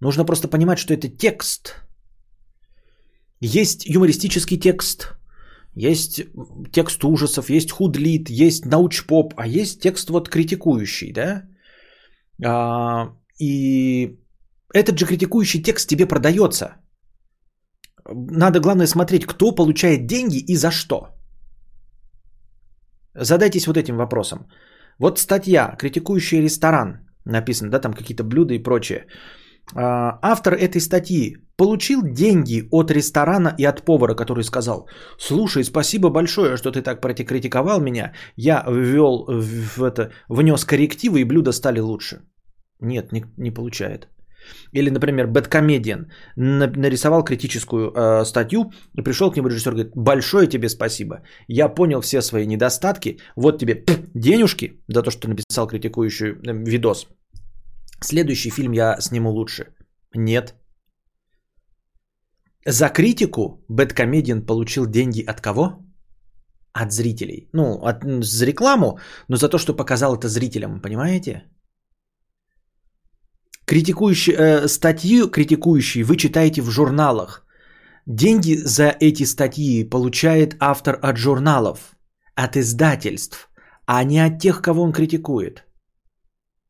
Нужно 0.00 0.24
просто 0.24 0.48
понимать, 0.48 0.78
что 0.78 0.94
это 0.94 1.08
текст. 1.08 1.85
Есть 3.40 3.84
юмористический 3.86 4.58
текст, 4.58 5.16
есть 5.74 6.22
текст 6.72 7.04
ужасов, 7.04 7.50
есть 7.50 7.70
худлит, 7.70 8.30
есть 8.30 8.64
научпоп, 8.64 9.34
а 9.36 9.46
есть 9.46 9.80
текст 9.82 10.10
вот 10.10 10.28
критикующий, 10.28 11.12
да? 11.12 11.42
А, 12.44 13.12
и 13.38 14.18
этот 14.72 14.98
же 14.98 15.06
критикующий 15.06 15.62
текст 15.62 15.88
тебе 15.88 16.06
продается. 16.06 16.76
Надо, 18.08 18.60
главное, 18.60 18.86
смотреть, 18.86 19.26
кто 19.26 19.54
получает 19.54 20.06
деньги 20.06 20.38
и 20.38 20.56
за 20.56 20.70
что. 20.70 21.08
Задайтесь 23.14 23.66
вот 23.66 23.76
этим 23.76 23.96
вопросом. 23.96 24.46
Вот 24.98 25.18
статья, 25.18 25.76
критикующая 25.78 26.42
ресторан, 26.42 27.06
написано, 27.24 27.70
да, 27.70 27.80
там 27.80 27.92
какие-то 27.92 28.24
блюда 28.24 28.54
и 28.54 28.62
прочее. 28.62 29.06
А, 29.74 30.18
автор 30.22 30.54
этой 30.54 30.80
статьи 30.80 31.36
получил 31.56 32.02
деньги 32.02 32.68
от 32.70 32.90
ресторана 32.90 33.54
и 33.58 33.64
от 33.64 33.84
повара, 33.84 34.14
который 34.14 34.44
сказал, 34.44 34.88
слушай, 35.18 35.64
спасибо 35.64 36.10
большое, 36.10 36.56
что 36.56 36.70
ты 36.70 36.82
так 36.82 37.00
критиковал 37.00 37.80
меня, 37.80 38.12
я 38.36 38.64
ввел 38.68 39.26
в 39.28 39.82
это, 39.82 40.12
внес 40.28 40.64
коррективы 40.64 41.20
и 41.20 41.24
блюда 41.24 41.52
стали 41.52 41.80
лучше. 41.80 42.20
Нет, 42.80 43.12
не, 43.12 43.24
не 43.36 43.50
получает. 43.50 44.08
Или, 44.72 44.90
например, 44.90 45.26
Бэткомедиан 45.26 46.06
нарисовал 46.36 47.24
критическую 47.24 47.90
э, 47.90 48.24
статью 48.24 48.72
и 48.94 49.02
пришел 49.02 49.30
к 49.30 49.36
нему 49.36 49.48
режиссер 49.48 49.72
говорит, 49.72 49.92
большое 49.96 50.46
тебе 50.46 50.68
спасибо, 50.68 51.22
я 51.48 51.68
понял 51.68 52.00
все 52.00 52.22
свои 52.22 52.46
недостатки, 52.46 53.18
вот 53.36 53.58
тебе 53.58 53.84
денежки 54.14 54.84
за 54.88 55.02
то, 55.02 55.10
что 55.10 55.22
ты 55.22 55.28
написал 55.28 55.66
критикующий 55.66 56.26
э, 56.26 56.52
видос. 56.52 57.08
Следующий 58.00 58.50
фильм 58.50 58.72
я 58.72 59.00
сниму 59.00 59.30
лучше. 59.30 59.66
Нет. 60.14 60.54
За 62.66 62.88
критику 62.88 63.64
Бэткомедиан 63.68 64.46
получил 64.46 64.86
деньги 64.86 65.22
от 65.22 65.40
кого? 65.40 65.84
От 66.72 66.92
зрителей. 66.92 67.48
Ну, 67.52 67.80
от, 67.82 68.04
за 68.24 68.46
рекламу, 68.46 68.98
но 69.28 69.36
за 69.36 69.48
то, 69.48 69.58
что 69.58 69.76
показал 69.76 70.16
это 70.16 70.28
зрителям, 70.28 70.80
понимаете? 70.82 71.44
Критикующие, 73.66 74.36
э, 74.36 74.68
статьи 74.68 75.30
критикующие 75.30 76.04
вы 76.04 76.16
читаете 76.16 76.62
в 76.62 76.70
журналах. 76.70 77.46
Деньги 78.06 78.54
за 78.64 78.94
эти 79.00 79.24
статьи 79.24 79.84
получает 79.84 80.56
автор 80.60 80.98
от 81.02 81.16
журналов, 81.16 81.96
от 82.36 82.56
издательств, 82.56 83.48
а 83.86 84.04
не 84.04 84.20
от 84.20 84.38
тех, 84.40 84.60
кого 84.62 84.82
он 84.82 84.92
критикует. 84.92 85.64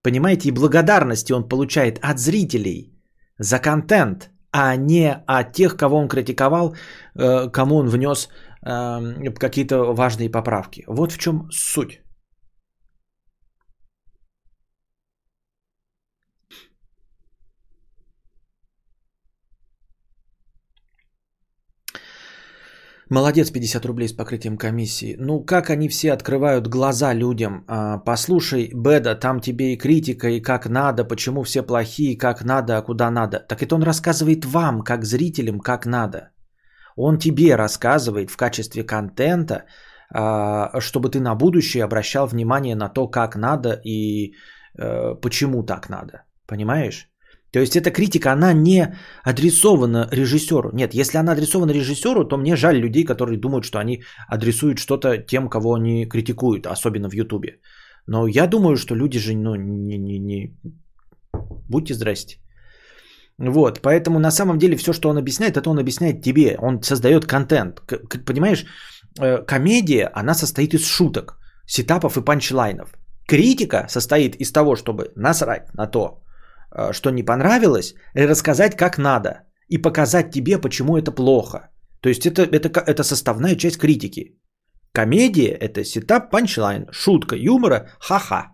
Понимаете, 0.06 0.48
и 0.48 0.52
благодарности 0.52 1.32
он 1.32 1.48
получает 1.48 1.98
от 2.00 2.18
зрителей 2.18 2.92
за 3.38 3.58
контент, 3.58 4.30
а 4.52 4.76
не 4.76 5.12
от 5.26 5.52
тех, 5.52 5.76
кого 5.76 5.96
он 5.96 6.08
критиковал, 6.08 6.76
э, 7.18 7.50
кому 7.50 7.76
он 7.76 7.88
внес 7.88 8.28
э, 8.62 9.32
какие-то 9.40 9.94
важные 9.94 10.30
поправки. 10.30 10.84
Вот 10.86 11.12
в 11.12 11.18
чем 11.18 11.48
суть. 11.50 12.00
Молодец, 23.08 23.50
50 23.50 23.86
рублей 23.86 24.08
с 24.08 24.12
покрытием 24.12 24.56
комиссии. 24.56 25.14
Ну, 25.16 25.40
как 25.44 25.70
они 25.70 25.88
все 25.88 26.12
открывают 26.12 26.66
глаза 26.66 27.14
людям? 27.14 27.64
А, 27.68 27.98
послушай, 27.98 28.70
Беда, 28.74 29.14
там 29.14 29.40
тебе 29.40 29.74
и 29.74 29.78
критика, 29.78 30.28
и 30.28 30.40
как 30.40 30.66
надо, 30.68 31.04
почему 31.04 31.44
все 31.44 31.62
плохие, 31.62 32.18
как 32.18 32.44
надо, 32.44 32.76
а 32.76 32.82
куда 32.82 33.10
надо. 33.10 33.38
Так 33.38 33.62
это 33.62 33.76
он 33.76 33.84
рассказывает 33.84 34.44
вам, 34.44 34.82
как 34.82 35.04
зрителям, 35.04 35.60
как 35.60 35.86
надо. 35.86 36.30
Он 36.96 37.18
тебе 37.18 37.54
рассказывает 37.54 38.30
в 38.30 38.36
качестве 38.36 38.82
контента, 38.82 39.66
а, 40.12 40.80
чтобы 40.80 41.08
ты 41.08 41.20
на 41.20 41.36
будущее 41.36 41.84
обращал 41.84 42.26
внимание 42.26 42.74
на 42.74 42.88
то, 42.88 43.06
как 43.06 43.36
надо 43.36 43.80
и 43.84 44.34
э, 44.78 45.14
почему 45.22 45.62
так 45.62 45.88
надо. 45.88 46.24
Понимаешь? 46.46 47.08
То 47.56 47.60
есть 47.60 47.74
эта 47.74 47.90
критика, 47.90 48.32
она 48.32 48.52
не 48.52 48.94
адресована 49.24 50.08
режиссеру. 50.12 50.72
Нет, 50.74 50.94
если 50.94 51.16
она 51.16 51.32
адресована 51.32 51.72
режиссеру, 51.72 52.28
то 52.28 52.36
мне 52.36 52.54
жаль 52.54 52.76
людей, 52.76 53.04
которые 53.04 53.40
думают, 53.40 53.64
что 53.64 53.78
они 53.78 54.02
адресуют 54.28 54.78
что-то 54.78 55.16
тем, 55.16 55.48
кого 55.48 55.72
они 55.72 56.06
критикуют, 56.06 56.66
особенно 56.66 57.08
в 57.08 57.14
Ютубе. 57.14 57.60
Но 58.06 58.26
я 58.26 58.46
думаю, 58.46 58.76
что 58.76 58.94
люди 58.94 59.18
же, 59.18 59.34
ну, 59.34 59.54
не, 59.54 59.96
не, 59.98 60.18
не... 60.18 60.54
Будьте 61.70 61.94
здрасте. 61.94 62.36
Вот, 63.38 63.80
поэтому 63.80 64.18
на 64.18 64.30
самом 64.30 64.58
деле 64.58 64.76
все, 64.76 64.92
что 64.92 65.08
он 65.08 65.16
объясняет, 65.16 65.56
это 65.56 65.70
он 65.70 65.78
объясняет 65.78 66.22
тебе. 66.22 66.58
Он 66.58 66.82
создает 66.82 67.24
контент. 67.24 67.80
К- 67.80 68.22
понимаешь, 68.26 68.66
э, 69.18 69.46
комедия, 69.46 70.10
она 70.14 70.34
состоит 70.34 70.74
из 70.74 70.84
шуток, 70.86 71.38
сетапов 71.66 72.18
и 72.18 72.24
панчлайнов. 72.24 72.88
Критика 73.26 73.86
состоит 73.88 74.36
из 74.36 74.52
того, 74.52 74.76
чтобы 74.76 75.10
насрать 75.16 75.72
на 75.72 75.86
то, 75.86 76.20
что 76.92 77.10
не 77.10 77.22
понравилось, 77.22 77.94
рассказать, 78.14 78.76
как 78.76 78.98
надо. 78.98 79.42
И 79.68 79.78
показать 79.78 80.30
тебе, 80.30 80.58
почему 80.58 80.96
это 80.96 81.12
плохо. 81.12 81.70
То 82.00 82.08
есть 82.08 82.26
это, 82.26 82.42
это, 82.42 82.68
это 82.80 83.02
составная 83.02 83.56
часть 83.56 83.78
критики. 83.78 84.38
Комедия– 84.92 85.50
это 85.60 85.84
setup, 85.84 86.30
punchline, 86.30 86.86
шутка, 86.90 87.36
юмора, 87.36 87.90
ха-ха. 88.00 88.52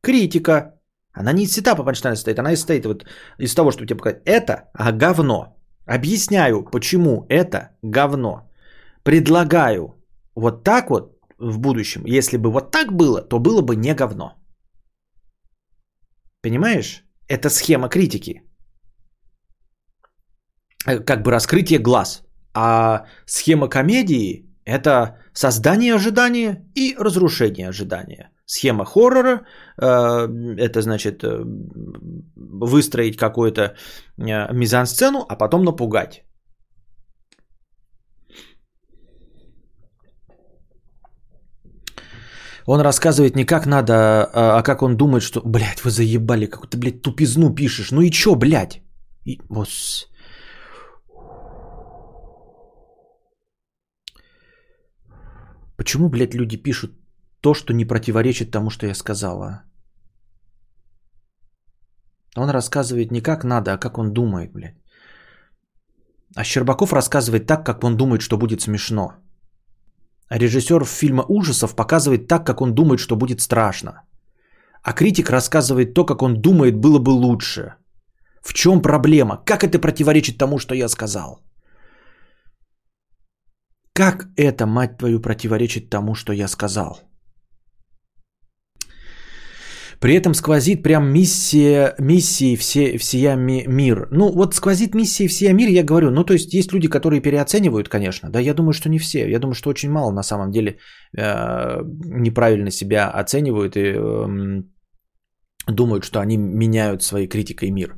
Критика. 0.00 0.74
Она 1.12 1.32
не 1.32 1.44
из 1.44 1.52
setup 1.52 1.84
а, 1.84 1.89
punchline 1.89 2.13
а 2.13 2.16
состоит, 2.16 2.38
она 2.38 2.56
состоит 2.56 2.86
вот 2.86 3.04
из 3.38 3.54
того, 3.54 3.70
что 3.70 3.84
тебе 3.86 3.98
показать. 3.98 4.22
Это 4.24 4.70
а, 4.74 4.92
говно. 4.92 5.56
Объясняю, 5.86 6.64
почему 6.64 7.26
это 7.28 7.76
говно. 7.82 8.50
Предлагаю 9.04 9.94
вот 10.34 10.64
так 10.64 10.90
вот 10.90 11.18
в 11.38 11.58
будущем. 11.58 12.02
Если 12.06 12.38
бы 12.38 12.50
вот 12.50 12.70
так 12.70 12.92
было, 12.92 13.22
то 13.22 13.38
было 13.38 13.62
бы 13.62 13.76
не 13.76 13.94
говно. 13.94 14.34
Понимаешь? 16.42 17.04
Это 17.28 17.50
схема 17.50 17.88
критики. 17.88 18.42
Э, 20.86 21.04
как 21.04 21.22
бы 21.22 21.30
раскрытие 21.30 21.78
глаз. 21.78 22.22
А 22.54 23.04
схема 23.26 23.68
комедии– 23.68 24.46
это 24.64 25.18
создание 25.32 25.94
ожидания 25.94 26.64
и 26.74 26.96
разрушение 26.98 27.68
ожидания. 27.68 28.30
Схема 28.46 28.84
хоррора 28.84 29.46
э,– 29.80 30.28
это 30.58 30.80
значит 30.80 31.22
э, 31.22 31.44
выстроить 32.36 33.16
какую-то 33.16 33.76
мизансцену, 34.16 35.24
а 35.28 35.36
потом 35.36 35.64
напугать. 35.64 36.24
Он 42.70 42.80
рассказывает 42.80 43.36
не 43.36 43.46
как 43.46 43.66
надо, 43.66 43.94
а, 43.94 44.58
а 44.58 44.62
как 44.62 44.82
он 44.82 44.96
думает, 44.96 45.22
что, 45.22 45.40
блядь, 45.40 45.82
вы 45.84 45.90
заебали, 45.90 46.46
какую-то, 46.46 46.76
блядь, 46.76 47.02
тупизну 47.02 47.54
пишешь. 47.54 47.92
Ну 47.92 48.02
и 48.02 48.10
чё, 48.10 48.34
блядь? 48.34 48.82
И, 49.24 49.40
босс. 49.48 50.06
Почему, 55.78 56.10
блядь, 56.10 56.34
люди 56.34 56.62
пишут 56.62 56.90
то, 57.40 57.54
что 57.54 57.72
не 57.72 57.86
противоречит 57.86 58.50
тому, 58.50 58.68
что 58.68 58.86
я 58.86 58.94
сказала? 58.94 59.62
Он 62.36 62.50
рассказывает 62.50 63.10
не 63.10 63.22
как 63.22 63.44
надо, 63.44 63.72
а 63.72 63.78
как 63.78 63.96
он 63.98 64.12
думает, 64.12 64.52
блядь. 64.52 64.76
А 66.36 66.44
Щербаков 66.44 66.92
рассказывает 66.92 67.46
так, 67.46 67.64
как 67.64 67.82
он 67.82 67.96
думает, 67.96 68.20
что 68.20 68.36
будет 68.36 68.60
смешно. 68.60 69.14
Режиссер 70.30 70.84
фильма 70.84 71.24
ужасов 71.28 71.74
показывает 71.74 72.28
так, 72.28 72.46
как 72.46 72.60
он 72.60 72.74
думает, 72.74 73.00
что 73.00 73.16
будет 73.16 73.40
страшно. 73.40 74.02
А 74.82 74.92
критик 74.92 75.30
рассказывает 75.30 75.94
то, 75.94 76.04
как 76.04 76.22
он 76.22 76.40
думает, 76.40 76.76
было 76.76 76.98
бы 76.98 77.10
лучше. 77.10 77.74
В 78.42 78.52
чем 78.52 78.82
проблема? 78.82 79.42
Как 79.44 79.64
это 79.64 79.78
противоречит 79.78 80.38
тому, 80.38 80.58
что 80.58 80.74
я 80.74 80.88
сказал? 80.88 81.40
Как 83.92 84.28
это, 84.36 84.66
мать 84.66 84.98
твою, 84.98 85.20
противоречит 85.20 85.90
тому, 85.90 86.14
что 86.14 86.32
я 86.32 86.48
сказал? 86.48 87.07
При 90.00 90.14
этом 90.14 90.34
сквозит 90.34 90.82
прям 90.82 91.12
миссия, 91.12 91.94
миссии 91.98 92.54
все, 92.56 92.96
всея 92.98 93.36
ми, 93.36 93.64
мир. 93.66 94.08
Ну 94.12 94.32
вот 94.32 94.54
сквозит 94.54 94.94
миссия 94.94 95.26
всея 95.28 95.52
мир, 95.52 95.68
я 95.68 95.82
говорю. 95.82 96.10
Ну 96.10 96.24
то 96.24 96.34
есть 96.34 96.54
есть 96.54 96.72
люди, 96.72 96.88
которые 96.88 97.20
переоценивают, 97.20 97.88
конечно. 97.88 98.30
Да, 98.30 98.40
я 98.40 98.54
думаю, 98.54 98.72
что 98.72 98.88
не 98.88 98.98
все. 98.98 99.28
Я 99.28 99.38
думаю, 99.38 99.54
что 99.54 99.70
очень 99.70 99.90
мало 99.90 100.12
на 100.12 100.22
самом 100.22 100.50
деле 100.50 100.78
э, 101.16 101.82
неправильно 102.04 102.70
себя 102.70 103.10
оценивают 103.10 103.76
и 103.76 103.94
э, 103.96 104.62
думают, 105.66 106.04
что 106.04 106.20
они 106.20 106.36
меняют 106.36 107.02
своей 107.02 107.26
критикой 107.26 107.70
мир. 107.70 107.96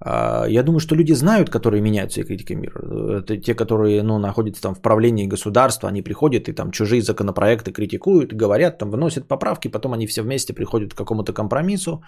А, 0.00 0.46
я 0.48 0.62
думаю, 0.62 0.80
что 0.80 0.94
люди 0.94 1.14
знают, 1.14 1.50
которые 1.50 1.82
меняют 1.82 2.12
своей 2.12 2.26
критикой 2.26 2.56
мир. 2.56 2.76
Это 3.18 3.36
те, 3.36 3.54
которые 3.54 4.02
ну, 4.02 4.18
находятся 4.18 4.62
там 4.62 4.74
в 4.74 4.80
правлении 4.80 5.26
государства, 5.26 5.88
они 5.88 6.02
приходят 6.02 6.48
и 6.48 6.52
там 6.52 6.70
чужие 6.70 7.02
законопроекты 7.02 7.72
критикуют, 7.72 8.32
говорят, 8.32 8.78
там 8.78 8.90
вносят 8.90 9.28
поправки, 9.28 9.68
потом 9.68 9.92
они 9.92 10.06
все 10.06 10.22
вместе 10.22 10.54
приходят 10.54 10.94
к 10.94 10.96
какому-то 10.96 11.32
компромиссу, 11.32 12.02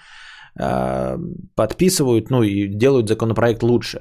а, 0.58 1.18
подписывают, 1.54 2.30
ну 2.30 2.42
и 2.42 2.68
делают 2.68 3.08
законопроект 3.08 3.62
лучше. 3.62 4.00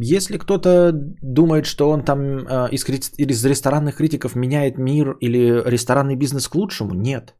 Если 0.00 0.38
кто-то 0.38 0.92
думает, 1.20 1.66
что 1.66 1.90
он 1.90 2.02
там 2.02 2.46
а, 2.48 2.68
из 2.68 3.44
ресторанных 3.44 3.96
критиков 3.96 4.34
меняет 4.34 4.78
мир 4.78 5.16
или 5.20 5.62
ресторанный 5.66 6.16
бизнес 6.16 6.48
к 6.48 6.54
лучшему, 6.54 6.94
нет. 6.94 7.34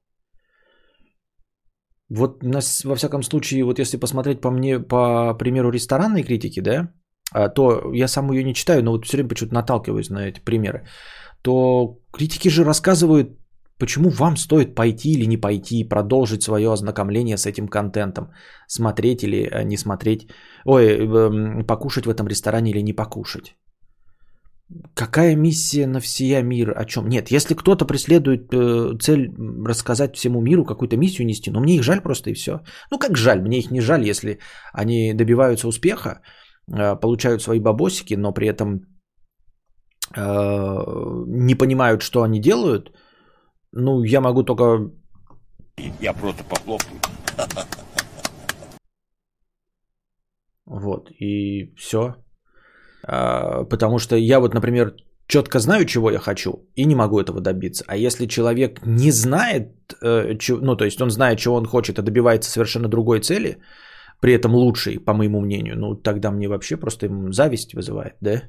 Вот 2.09 2.43
нас, 2.43 2.85
во 2.85 2.95
всяком 2.95 3.23
случае, 3.23 3.65
вот 3.65 3.79
если 3.79 3.99
посмотреть 3.99 4.41
по 4.41 4.51
мне, 4.51 4.81
по 4.81 5.35
примеру 5.35 5.71
ресторанной 5.71 6.23
критики, 6.23 6.61
да, 6.61 6.89
а, 7.33 7.49
то 7.49 7.93
я 7.93 8.09
сам 8.09 8.33
ее 8.33 8.45
не 8.45 8.55
читаю, 8.55 8.83
но 8.83 8.93
вот 8.93 9.05
все 9.05 9.17
время 9.17 9.29
почему-то 9.29 9.55
наталкиваюсь 9.55 10.11
на 10.11 10.29
эти 10.29 10.41
примеры, 10.41 10.87
то 11.43 11.99
критики 12.13 12.49
же 12.49 12.65
рассказывают, 12.65 13.39
почему 13.79 14.09
вам 14.11 14.37
стоит 14.37 14.75
пойти 14.75 15.13
или 15.13 15.27
не 15.27 15.37
пойти, 15.37 15.85
продолжить 15.85 16.43
свое 16.43 16.73
ознакомление 16.73 17.37
с 17.37 17.47
этим 17.47 17.69
контентом, 17.69 18.33
смотреть 18.67 19.23
или 19.23 19.47
э, 19.47 19.65
не 19.65 19.77
смотреть, 19.77 20.29
ой, 20.65 20.97
эм, 20.97 21.67
покушать 21.67 22.07
в 22.07 22.11
этом 22.11 22.27
ресторане 22.27 22.71
или 22.71 22.83
не 22.83 22.95
покушать. 22.95 23.57
Какая 24.95 25.35
миссия 25.37 25.87
на 25.87 26.01
всея 26.01 26.43
мир? 26.43 26.75
О 26.77 26.85
чем? 26.85 27.09
Нет, 27.09 27.31
если 27.31 27.55
кто-то 27.55 27.87
преследует 27.87 28.53
э, 28.53 28.99
цель 29.01 29.31
рассказать 29.65 30.17
всему 30.17 30.43
миру 30.43 30.65
какую-то 30.65 30.97
миссию 30.97 31.27
нести, 31.27 31.51
ну 31.51 31.61
мне 31.61 31.77
их 31.77 31.83
жаль 31.83 32.03
просто 32.03 32.31
и 32.31 32.35
все. 32.35 32.61
Ну 32.91 32.99
как 32.99 33.17
жаль, 33.17 33.41
мне 33.41 33.59
их 33.59 33.71
не 33.71 33.81
жаль, 33.81 34.05
если 34.05 34.41
они 34.75 35.15
добиваются 35.15 35.69
успеха, 35.69 36.21
э, 36.71 36.97
получают 37.01 37.43
свои 37.43 37.61
бабосики, 37.61 38.15
но 38.15 38.35
при 38.35 38.49
этом 38.49 38.81
э, 40.15 40.23
не 41.27 41.55
понимают, 41.55 42.03
что 42.03 42.23
они 42.23 42.39
делают. 42.39 42.93
Ну 43.73 44.03
я 44.03 44.21
могу 44.21 44.43
только... 44.43 44.91
Я 46.01 46.13
просто 46.13 46.45
похлопаю. 46.45 47.01
Вот, 50.67 51.11
и 51.11 51.73
все. 51.77 52.17
А, 53.03 53.65
потому 53.65 53.99
что 53.99 54.17
я 54.17 54.41
вот, 54.41 54.55
например, 54.55 54.95
четко 55.27 55.59
знаю, 55.59 55.85
чего 55.85 56.11
я 56.11 56.19
хочу, 56.19 56.69
и 56.75 56.85
не 56.85 56.95
могу 56.95 57.21
этого 57.21 57.41
добиться. 57.41 57.85
А 57.87 57.97
если 57.97 58.27
человек 58.27 58.81
не 58.85 59.11
знает, 59.11 59.69
э, 60.03 60.37
ну, 60.63 60.77
то 60.77 60.85
есть 60.85 61.01
он 61.01 61.11
знает, 61.11 61.39
чего 61.39 61.57
он 61.57 61.67
хочет, 61.67 61.99
а 61.99 62.03
добивается 62.03 62.51
совершенно 62.51 62.89
другой 62.89 63.21
цели, 63.21 63.59
при 64.21 64.33
этом 64.33 64.55
лучшей, 64.55 64.99
по 64.99 65.15
моему 65.15 65.41
мнению, 65.41 65.77
ну, 65.77 65.95
тогда 65.95 66.31
мне 66.31 66.49
вообще 66.49 66.77
просто 66.77 67.09
зависть 67.31 67.75
вызывает, 67.75 68.15
да? 68.21 68.43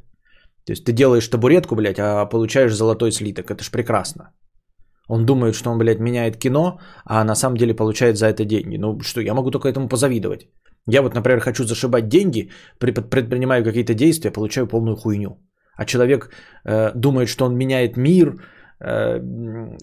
То 0.66 0.74
есть 0.74 0.86
ты 0.86 0.92
делаешь 0.92 1.28
табуретку, 1.28 1.76
блядь, 1.76 2.00
а 2.00 2.26
получаешь 2.26 2.76
золотой 2.76 3.12
слиток. 3.12 3.50
Это 3.50 3.64
ж 3.64 3.72
прекрасно. 3.72 4.32
Он 5.08 5.26
думает, 5.26 5.56
что 5.56 5.72
он, 5.72 5.78
блядь, 5.80 6.00
меняет 6.00 6.38
кино, 6.38 6.80
а 7.06 7.24
на 7.24 7.36
самом 7.36 7.58
деле 7.58 7.74
получает 7.74 8.18
за 8.18 8.28
это 8.28 8.46
деньги. 8.46 8.78
Ну 8.78 9.00
что, 9.02 9.22
я 9.22 9.34
могу 9.34 9.50
только 9.50 9.68
этому 9.68 9.90
позавидовать. 9.90 10.48
Я 10.88 11.02
вот, 11.02 11.14
например, 11.14 11.40
хочу 11.40 11.64
зашибать 11.64 12.08
деньги, 12.08 12.50
предпринимаю 12.80 13.64
какие-то 13.64 13.94
действия, 13.94 14.32
получаю 14.32 14.68
полную 14.68 14.96
хуйню. 14.96 15.38
А 15.76 15.86
человек 15.86 16.30
э, 16.66 16.92
думает, 16.96 17.30
что 17.30 17.46
он 17.46 17.58
меняет 17.58 17.98
мир, 17.98 18.42
э, 18.82 19.20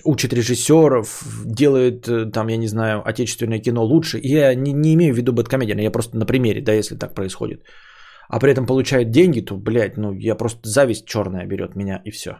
учит 0.04 0.32
режиссеров, 0.32 1.22
делает, 1.46 2.08
э, 2.08 2.30
там, 2.30 2.48
я 2.48 2.58
не 2.58 2.68
знаю, 2.68 3.02
отечественное 3.06 3.60
кино 3.60 3.84
лучше. 3.84 4.18
И 4.18 4.28
я 4.28 4.54
не, 4.54 4.72
не 4.72 4.94
имею 4.94 5.14
в 5.14 5.16
виду 5.16 5.32
бэткомедиан, 5.32 5.78
я 5.78 5.90
просто 5.90 6.18
на 6.18 6.26
примере, 6.26 6.60
да, 6.60 6.72
если 6.72 6.96
так 6.96 7.14
происходит. 7.14 7.62
а 8.28 8.40
при 8.40 8.50
этом 8.50 8.66
получает 8.66 9.10
деньги, 9.10 9.40
то, 9.40 9.56
блядь, 9.56 9.96
ну 9.96 10.12
я 10.12 10.34
просто 10.34 10.68
зависть 10.68 11.06
черная 11.06 11.46
берет 11.46 11.76
меня 11.76 12.02
и 12.04 12.10
все. 12.10 12.30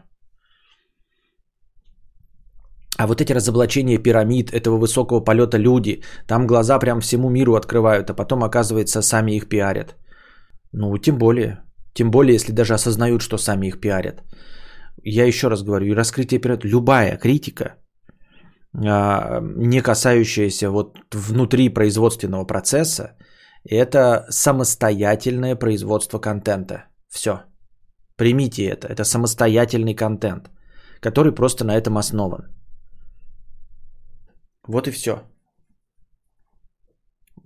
А 2.99 3.07
вот 3.07 3.21
эти 3.21 3.33
разоблачения 3.33 3.99
пирамид, 3.99 4.53
этого 4.53 4.79
высокого 4.79 5.21
полета 5.21 5.59
люди, 5.59 6.03
там 6.27 6.47
глаза 6.47 6.79
прям 6.79 7.01
всему 7.01 7.29
миру 7.29 7.55
открывают, 7.55 8.11
а 8.11 8.15
потом, 8.15 8.43
оказывается, 8.43 9.03
сами 9.03 9.33
их 9.37 9.49
пиарят. 9.49 9.97
Ну, 10.73 10.97
тем 10.99 11.19
более. 11.19 11.59
Тем 11.95 12.11
более, 12.11 12.35
если 12.35 12.53
даже 12.53 12.75
осознают, 12.75 13.23
что 13.23 13.39
сами 13.39 13.67
их 13.67 13.81
пиарят. 13.81 14.23
Я 15.03 15.27
еще 15.27 15.49
раз 15.49 15.63
говорю, 15.63 15.95
раскрытие 15.95 16.41
пирамид, 16.41 16.65
любая 16.65 17.17
критика, 17.19 17.77
а, 18.75 19.41
не 19.57 19.83
касающаяся 19.83 20.71
вот 20.71 20.99
внутри 21.13 21.69
производственного 21.69 22.45
процесса, 22.45 23.17
это 23.69 24.27
самостоятельное 24.31 25.57
производство 25.57 26.19
контента. 26.19 26.85
Все. 27.09 27.43
Примите 28.17 28.65
это. 28.65 28.89
Это 28.89 29.05
самостоятельный 29.05 29.95
контент, 29.95 30.51
который 31.01 31.33
просто 31.35 31.65
на 31.65 31.77
этом 31.77 31.99
основан. 31.99 32.56
Вот 34.68 34.88
и 34.88 34.90
все. 34.90 35.22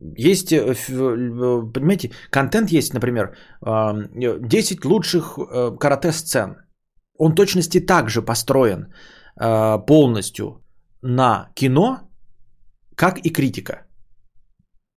Есть, 0.01 0.53
э, 0.53 0.75
э, 0.89 1.73
понимаете, 1.73 2.11
контент 2.31 2.71
есть, 2.71 2.95
например, 2.95 3.37
10 3.63 4.85
лучших 4.85 5.39
э, 5.39 5.77
карате-сцен. 5.79 6.57
Он 7.19 7.35
точности 7.35 7.81
также 7.81 8.23
построен 8.23 8.87
полностью 9.87 10.63
на 11.03 11.49
кино, 11.55 12.01
как 12.95 13.19
и 13.19 13.31
критика. 13.31 13.87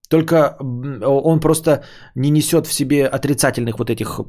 Только 0.10 0.58
он 0.60 1.40
просто 1.40 1.84
не 2.16 2.30
несет 2.30 2.68
в 2.68 2.74
себе 2.74 3.08
отрицательных 3.08 3.80
вот 3.80 3.90
этих 3.90 4.20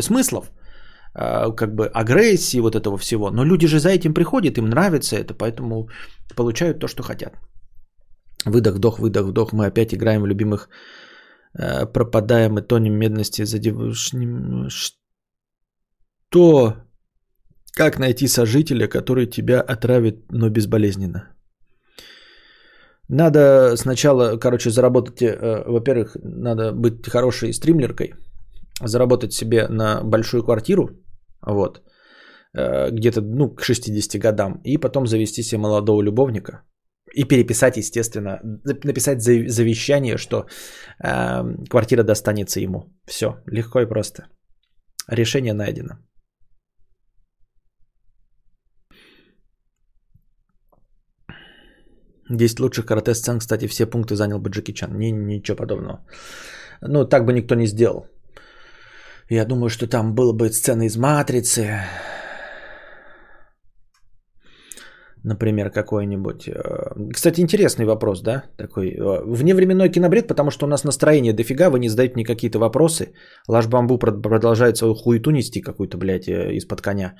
смыслов, 0.00 0.50
как 1.14 1.74
бы 1.74 1.86
агрессии 1.86 2.60
вот 2.60 2.74
этого 2.74 2.98
всего. 2.98 3.30
Но 3.30 3.44
люди 3.44 3.66
же 3.66 3.78
за 3.78 3.88
этим 3.88 4.14
приходят, 4.14 4.58
им 4.58 4.68
нравится 4.68 5.16
это, 5.16 5.34
поэтому 5.34 5.88
получают 6.36 6.78
то, 6.78 6.88
что 6.88 7.02
хотят. 7.02 7.34
Выдох, 8.44 8.74
вдох, 8.74 8.98
выдох, 8.98 9.26
вдох. 9.26 9.52
Мы 9.52 9.66
опять 9.66 9.94
играем 9.94 10.22
в 10.22 10.26
любимых 10.26 10.68
э, 11.58 11.86
пропадаем 11.86 12.58
и 12.58 12.62
тонем 12.62 12.94
медности 12.94 13.44
за 13.44 13.58
девушним. 13.58 14.68
Что? 16.30 16.76
Как 17.74 17.98
найти 17.98 18.28
сожителя, 18.28 18.88
который 18.88 19.26
тебя 19.26 19.60
отравит, 19.60 20.32
но 20.32 20.50
безболезненно? 20.50 21.28
Надо 23.08 23.76
сначала, 23.76 24.36
короче, 24.36 24.70
заработать, 24.70 25.22
э, 25.22 25.64
во-первых, 25.66 26.16
надо 26.22 26.72
быть 26.72 27.08
хорошей 27.08 27.52
стримлеркой, 27.52 28.14
заработать 28.84 29.32
себе 29.32 29.68
на 29.68 30.02
большую 30.04 30.44
квартиру, 30.44 30.88
вот, 31.46 31.82
э, 32.56 32.90
где-то, 32.90 33.20
ну, 33.20 33.54
к 33.54 33.62
60 33.62 34.18
годам, 34.20 34.60
и 34.64 34.78
потом 34.78 35.06
завести 35.06 35.42
себе 35.42 35.60
молодого 35.60 36.02
любовника, 36.02 36.62
и 37.14 37.24
переписать, 37.24 37.76
естественно, 37.76 38.40
написать 38.84 39.22
завещание, 39.22 40.16
что 40.16 40.46
э, 41.04 41.42
квартира 41.70 42.02
достанется 42.02 42.60
ему. 42.60 42.84
Все, 43.06 43.26
легко 43.46 43.80
и 43.80 43.86
просто. 43.86 44.22
Решение 45.08 45.54
найдено. 45.54 45.94
Десять 52.30 52.60
лучших 52.60 52.84
карате 52.84 53.14
сцен, 53.14 53.38
кстати, 53.38 53.66
все 53.66 53.86
пункты 53.86 54.14
занял 54.14 54.38
бы 54.38 54.50
Джеки 54.50 54.72
Чан. 54.72 54.98
Ни, 54.98 55.10
ничего 55.10 55.56
подобного. 55.56 56.04
Ну, 56.82 57.08
так 57.08 57.24
бы 57.24 57.32
никто 57.32 57.54
не 57.54 57.66
сделал. 57.66 58.06
Я 59.30 59.44
думаю, 59.44 59.68
что 59.68 59.86
там 59.86 60.14
было 60.14 60.32
бы 60.32 60.50
сцены 60.50 60.86
из 60.86 60.96
«Матрицы», 60.96 61.84
например, 65.24 65.70
какой-нибудь. 65.70 66.48
Э, 66.48 67.12
кстати, 67.12 67.40
интересный 67.40 67.84
вопрос, 67.84 68.22
да, 68.22 68.44
такой. 68.56 68.88
Э, 68.88 69.22
вневременной 69.26 69.90
кинобред, 69.90 70.28
потому 70.28 70.50
что 70.50 70.66
у 70.66 70.68
нас 70.68 70.84
настроение 70.84 71.32
дофига, 71.32 71.68
вы 71.70 71.78
не 71.78 71.88
задаете 71.88 72.14
мне 72.14 72.24
какие-то 72.24 72.58
вопросы. 72.58 73.12
Лаш 73.48 73.66
Бамбу 73.66 73.98
продолжает 73.98 74.76
свою 74.76 74.94
хуету 74.94 75.30
нести 75.30 75.60
какую-то, 75.60 75.98
блядь, 75.98 76.28
э, 76.28 76.54
из-под 76.54 76.80
коня. 76.80 77.14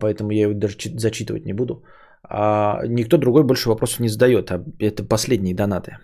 Поэтому 0.00 0.30
я 0.32 0.42
его 0.42 0.54
даже 0.54 0.76
зачитывать 0.98 1.44
не 1.44 1.52
буду. 1.52 1.84
А 2.22 2.86
никто 2.86 3.18
другой 3.18 3.42
больше 3.42 3.68
вопросов 3.68 4.00
не 4.00 4.08
задает. 4.08 4.50
А 4.50 4.64
это 4.78 5.04
последние 5.04 5.54
донаты. 5.54 5.98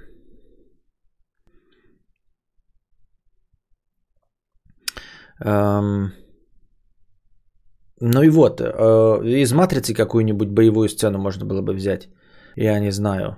Ну 8.00 8.22
и 8.22 8.28
вот, 8.28 8.60
э, 8.60 8.64
из 9.42 9.52
«Матрицы» 9.52 9.94
какую-нибудь 9.94 10.48
боевую 10.48 10.88
сцену 10.88 11.18
можно 11.18 11.44
было 11.44 11.62
бы 11.62 11.74
взять. 11.74 12.08
Я 12.56 12.78
не 12.80 12.92
знаю. 12.92 13.36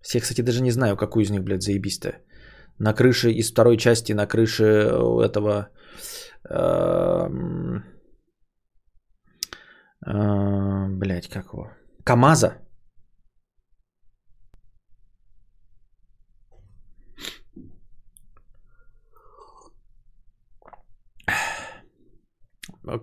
Все, 0.00 0.20
кстати, 0.20 0.42
даже 0.42 0.62
не 0.62 0.70
знаю, 0.70 0.96
какую 0.96 1.24
из 1.24 1.30
них, 1.30 1.42
блядь, 1.42 1.62
заебистая. 1.62 2.22
На 2.78 2.92
крыше, 2.92 3.30
из 3.32 3.50
второй 3.50 3.76
части 3.76 4.12
на 4.12 4.26
крыше 4.26 4.64
этого... 5.24 5.68
Э, 6.48 7.28
э, 10.06 10.88
блядь, 10.90 11.28
как 11.28 11.52
его? 11.52 11.70
КамАЗа. 12.04 12.63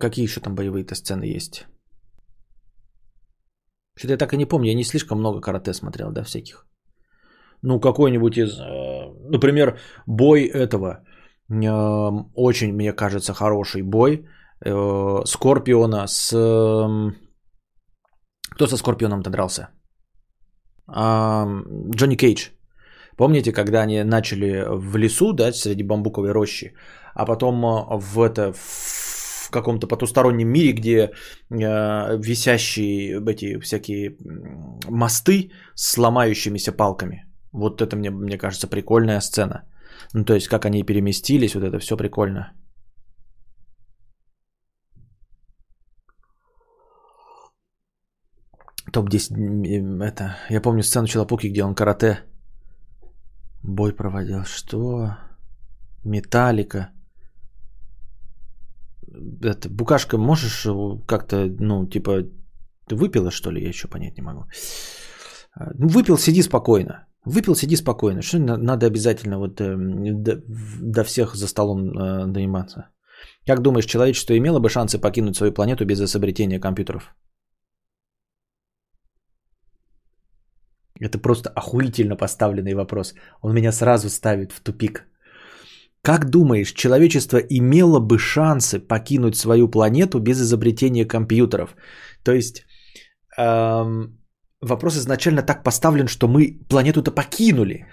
Какие 0.00 0.24
еще 0.24 0.40
там 0.40 0.54
боевые-то 0.54 0.94
сцены 0.94 1.36
есть? 1.36 1.66
Что-то 3.96 4.12
я 4.12 4.18
так 4.18 4.32
и 4.32 4.36
не 4.36 4.46
помню. 4.46 4.68
Я 4.68 4.74
не 4.74 4.84
слишком 4.84 5.18
много 5.18 5.40
карате 5.40 5.74
смотрел, 5.74 6.12
да, 6.12 6.22
всяких. 6.22 6.66
Ну, 7.62 7.80
какой-нибудь 7.80 8.38
из... 8.38 8.58
Э, 8.58 9.12
например, 9.28 9.78
бой 10.06 10.44
этого. 10.46 11.04
Э, 11.50 12.10
очень, 12.34 12.72
мне 12.72 12.92
кажется, 12.92 13.34
хороший 13.34 13.82
бой. 13.82 14.26
Э, 14.64 15.24
Скорпиона 15.26 16.06
с... 16.06 16.30
Кто 18.50 18.66
со 18.66 18.76
Скорпионом-то 18.76 19.30
дрался? 19.30 19.68
Джонни 20.88 22.16
Кейдж. 22.16 22.50
Помните, 23.16 23.52
когда 23.52 23.82
они 23.82 24.04
начали 24.04 24.64
в 24.68 24.96
лесу, 24.96 25.32
да, 25.32 25.52
среди 25.52 25.82
бамбуковой 25.82 26.32
рощи, 26.32 26.74
а 27.14 27.24
потом 27.24 27.62
в 27.98 28.20
это 28.20 28.52
каком-то 29.52 29.86
потустороннем 29.86 30.48
мире, 30.48 30.72
где 30.72 30.98
э, 30.98 31.10
висящие 31.50 33.20
эти 33.30 33.58
всякие 33.60 34.16
мосты 34.88 35.50
с 35.74 35.98
ломающимися 35.98 36.72
палками. 36.72 37.26
Вот 37.52 37.80
это 37.80 37.96
мне, 37.96 38.10
мне 38.10 38.38
кажется, 38.38 38.66
прикольная 38.66 39.20
сцена. 39.20 39.62
Ну, 40.14 40.24
то 40.24 40.34
есть, 40.34 40.48
как 40.48 40.64
они 40.64 40.84
переместились, 40.84 41.54
вот 41.54 41.64
это 41.64 41.78
все 41.78 41.96
прикольно. 41.96 42.52
Топ-10, 48.92 50.02
это, 50.02 50.36
я 50.50 50.60
помню 50.60 50.82
сцену 50.82 51.06
Челопуки, 51.06 51.48
где 51.48 51.64
он 51.64 51.74
карате 51.74 52.18
бой 53.62 53.92
проводил. 53.96 54.44
Что? 54.44 55.16
Металлика 56.04 56.90
это, 59.42 59.68
букашка, 59.68 60.18
можешь 60.18 60.66
как-то, 61.06 61.46
ну, 61.60 61.86
типа, 61.86 62.24
ты 62.88 62.96
выпила, 62.96 63.30
что 63.30 63.50
ли? 63.50 63.62
Я 63.62 63.68
еще 63.68 63.88
понять 63.88 64.16
не 64.16 64.22
могу. 64.22 64.44
А, 65.54 65.70
ну, 65.74 65.88
выпил, 65.88 66.18
сиди 66.18 66.42
спокойно. 66.42 67.06
Выпил, 67.24 67.54
сиди 67.54 67.76
спокойно. 67.76 68.22
Что 68.22 68.38
надо 68.38 68.86
обязательно 68.86 69.38
вот 69.38 69.60
э, 69.60 69.76
до, 69.76 70.42
до 70.80 71.04
всех 71.04 71.34
за 71.34 71.46
столом 71.46 71.90
э, 71.90 72.26
дониматься? 72.26 72.88
Как 73.46 73.62
думаешь, 73.62 73.86
человечество 73.86 74.36
имело 74.36 74.58
бы 74.58 74.68
шансы 74.68 74.98
покинуть 74.98 75.36
свою 75.36 75.52
планету 75.52 75.84
без 75.84 76.00
изобретения 76.00 76.60
компьютеров? 76.60 77.14
Это 81.00 81.18
просто 81.18 81.50
охуительно 81.50 82.16
поставленный 82.16 82.74
вопрос. 82.74 83.14
Он 83.40 83.54
меня 83.54 83.72
сразу 83.72 84.08
ставит 84.08 84.52
в 84.52 84.60
тупик. 84.60 85.06
Как 86.04 86.30
думаешь, 86.30 86.72
человечество 86.72 87.38
имело 87.38 88.00
бы 88.00 88.18
шансы 88.18 88.80
покинуть 88.80 89.36
свою 89.36 89.68
планету 89.68 90.18
без 90.18 90.40
изобретения 90.40 91.06
компьютеров? 91.06 91.76
То 92.24 92.32
есть 92.32 92.64
эм, 93.38 94.18
вопрос 94.60 94.96
изначально 94.96 95.42
так 95.42 95.62
поставлен, 95.62 96.08
что 96.08 96.26
мы 96.28 96.58
планету-то 96.68 97.12
покинули. 97.12 97.86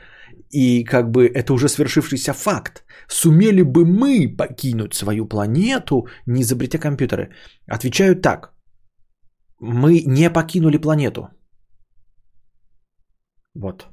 И 0.49 0.83
как 0.83 1.11
бы 1.11 1.27
это 1.27 1.53
уже 1.53 1.67
свершившийся 1.69 2.33
факт. 2.33 2.83
Сумели 3.07 3.61
бы 3.61 3.85
мы 3.85 4.35
покинуть 4.37 4.95
свою 4.95 5.27
планету, 5.27 6.07
не 6.25 6.41
изобретя 6.41 6.79
компьютеры? 6.79 7.29
Отвечаю 7.67 8.15
так. 8.15 8.53
Мы 9.59 10.03
не 10.07 10.29
покинули 10.29 10.77
планету. 10.77 11.29
Вот. 13.53 13.87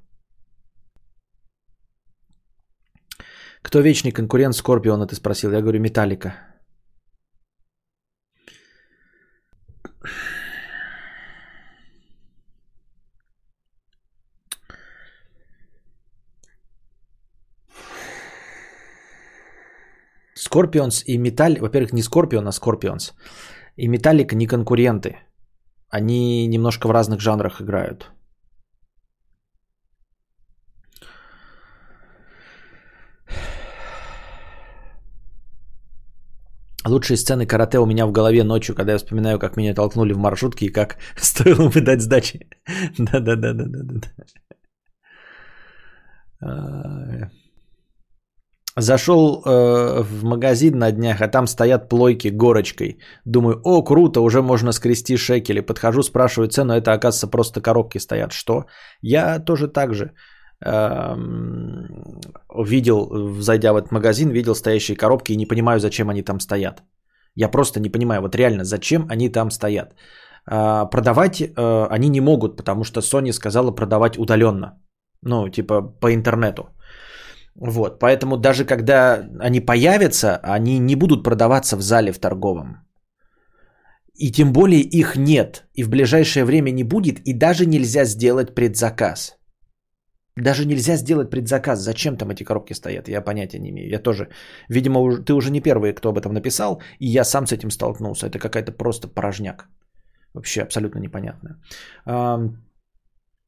Кто 3.67 3.81
вечный 3.81 4.13
конкурент 4.13 4.55
Скорпиона, 4.55 5.09
ты 5.09 5.17
спросил. 5.17 5.51
Я 5.51 5.61
говорю, 5.61 5.81
Металлика. 5.81 6.35
Скорпионс 20.35 21.03
и 21.05 21.19
Металл, 21.19 21.57
во-первых, 21.59 21.93
не 21.93 22.03
Scorpion, 22.03 22.47
а 22.47 22.53
Скорпионс. 22.53 23.15
И 23.75 23.89
Металлик 23.89 24.33
не 24.33 24.47
конкуренты. 24.47 25.17
Они 25.89 26.47
немножко 26.47 26.87
в 26.87 26.93
разных 26.93 27.21
жанрах 27.21 27.61
играют. 27.61 28.13
Лучшие 36.88 37.16
сцены 37.16 37.46
карате 37.46 37.79
у 37.79 37.87
меня 37.87 38.07
в 38.07 38.12
голове 38.12 38.44
ночью, 38.44 38.75
когда 38.75 38.92
я 38.92 38.99
вспоминаю, 38.99 39.38
как 39.38 39.57
меня 39.57 39.75
толкнули 39.75 40.12
в 40.12 40.18
маршрутке 40.18 40.66
и 40.66 40.72
как 40.72 40.96
стоило 41.16 41.68
выдать 41.68 42.03
сдачи. 42.03 42.49
Да-да-да-да-да-да. 42.99 44.11
Зашел 48.79 49.42
э, 49.42 50.03
в 50.03 50.25
магазин 50.25 50.79
на 50.79 50.92
днях, 50.92 51.22
а 51.22 51.29
там 51.29 51.46
стоят 51.46 51.88
плойки 51.88 52.29
горочкой. 52.29 52.99
Думаю, 53.25 53.61
о, 53.64 53.83
круто, 53.83 54.20
уже 54.20 54.42
можно 54.42 54.72
скрести 54.72 55.16
шекели. 55.16 55.61
Подхожу, 55.61 56.03
спрашиваю 56.03 56.49
цену, 56.49 56.75
это 56.75 56.92
оказывается 56.92 57.27
просто 57.27 57.62
коробки 57.62 57.99
стоят. 57.99 58.33
Что? 58.33 58.66
Я 59.01 59.38
тоже 59.38 59.68
так 59.68 59.94
же 59.94 60.12
видел, 62.64 63.40
зайдя 63.40 63.73
в 63.73 63.77
этот 63.77 63.92
магазин, 63.92 64.31
видел 64.31 64.55
стоящие 64.55 64.97
коробки 64.97 65.33
и 65.33 65.37
не 65.37 65.47
понимаю, 65.47 65.81
зачем 65.81 66.09
они 66.09 66.23
там 66.23 66.40
стоят. 66.40 66.83
Я 67.35 67.51
просто 67.51 67.81
не 67.81 67.90
понимаю, 67.90 68.23
вот 68.23 68.35
реально, 68.35 68.64
зачем 68.64 69.07
они 69.11 69.29
там 69.29 69.51
стоят. 69.51 69.95
Э, 70.51 70.87
продавать 70.90 71.40
э, 71.40 71.87
они 71.90 72.09
не 72.09 72.21
могут, 72.21 72.57
потому 72.57 72.85
что 72.85 73.01
Sony 73.01 73.33
сказала 73.33 73.71
продавать 73.71 74.19
удаленно. 74.19 74.81
Ну, 75.23 75.49
типа 75.49 75.83
по 76.01 76.14
интернету. 76.14 76.62
Вот, 77.55 77.99
поэтому 77.99 78.37
даже 78.37 78.64
когда 78.64 79.25
они 79.40 79.61
появятся, 79.61 80.40
они 80.42 80.79
не 80.79 80.97
будут 80.97 81.25
продаваться 81.25 81.77
в 81.77 81.83
зале 81.83 82.12
в 82.12 82.19
торговом. 82.19 82.87
И 84.14 84.33
тем 84.33 84.53
более 84.53 84.81
их 84.81 85.16
нет, 85.16 85.66
и 85.75 85.85
в 85.85 85.90
ближайшее 85.90 86.45
время 86.45 86.71
не 86.71 86.85
будет, 86.85 87.19
и 87.25 87.33
даже 87.33 87.66
нельзя 87.66 88.05
сделать 88.05 88.55
предзаказ. 88.55 89.37
Даже 90.37 90.66
нельзя 90.66 90.96
сделать 90.96 91.31
предзаказ. 91.31 91.81
Зачем 91.81 92.16
там 92.16 92.31
эти 92.31 92.44
коробки 92.44 92.75
стоят? 92.75 93.09
Я 93.09 93.22
понятия 93.22 93.59
не 93.59 93.70
имею. 93.70 93.88
Я 93.90 93.99
тоже, 93.99 94.29
видимо, 94.68 95.25
ты 95.25 95.33
уже 95.33 95.51
не 95.51 95.61
первый, 95.61 95.94
кто 95.94 96.11
об 96.11 96.18
этом 96.18 96.35
написал, 96.35 96.83
и 97.01 97.07
я 97.07 97.25
сам 97.25 97.46
с 97.46 97.53
этим 97.53 97.70
столкнулся. 97.70 98.27
Это 98.27 98.38
какая-то 98.38 98.72
просто 98.72 99.09
порожняк. 99.09 99.68
Вообще 100.35 100.62
абсолютно 100.62 101.01
непонятно. 101.01 101.59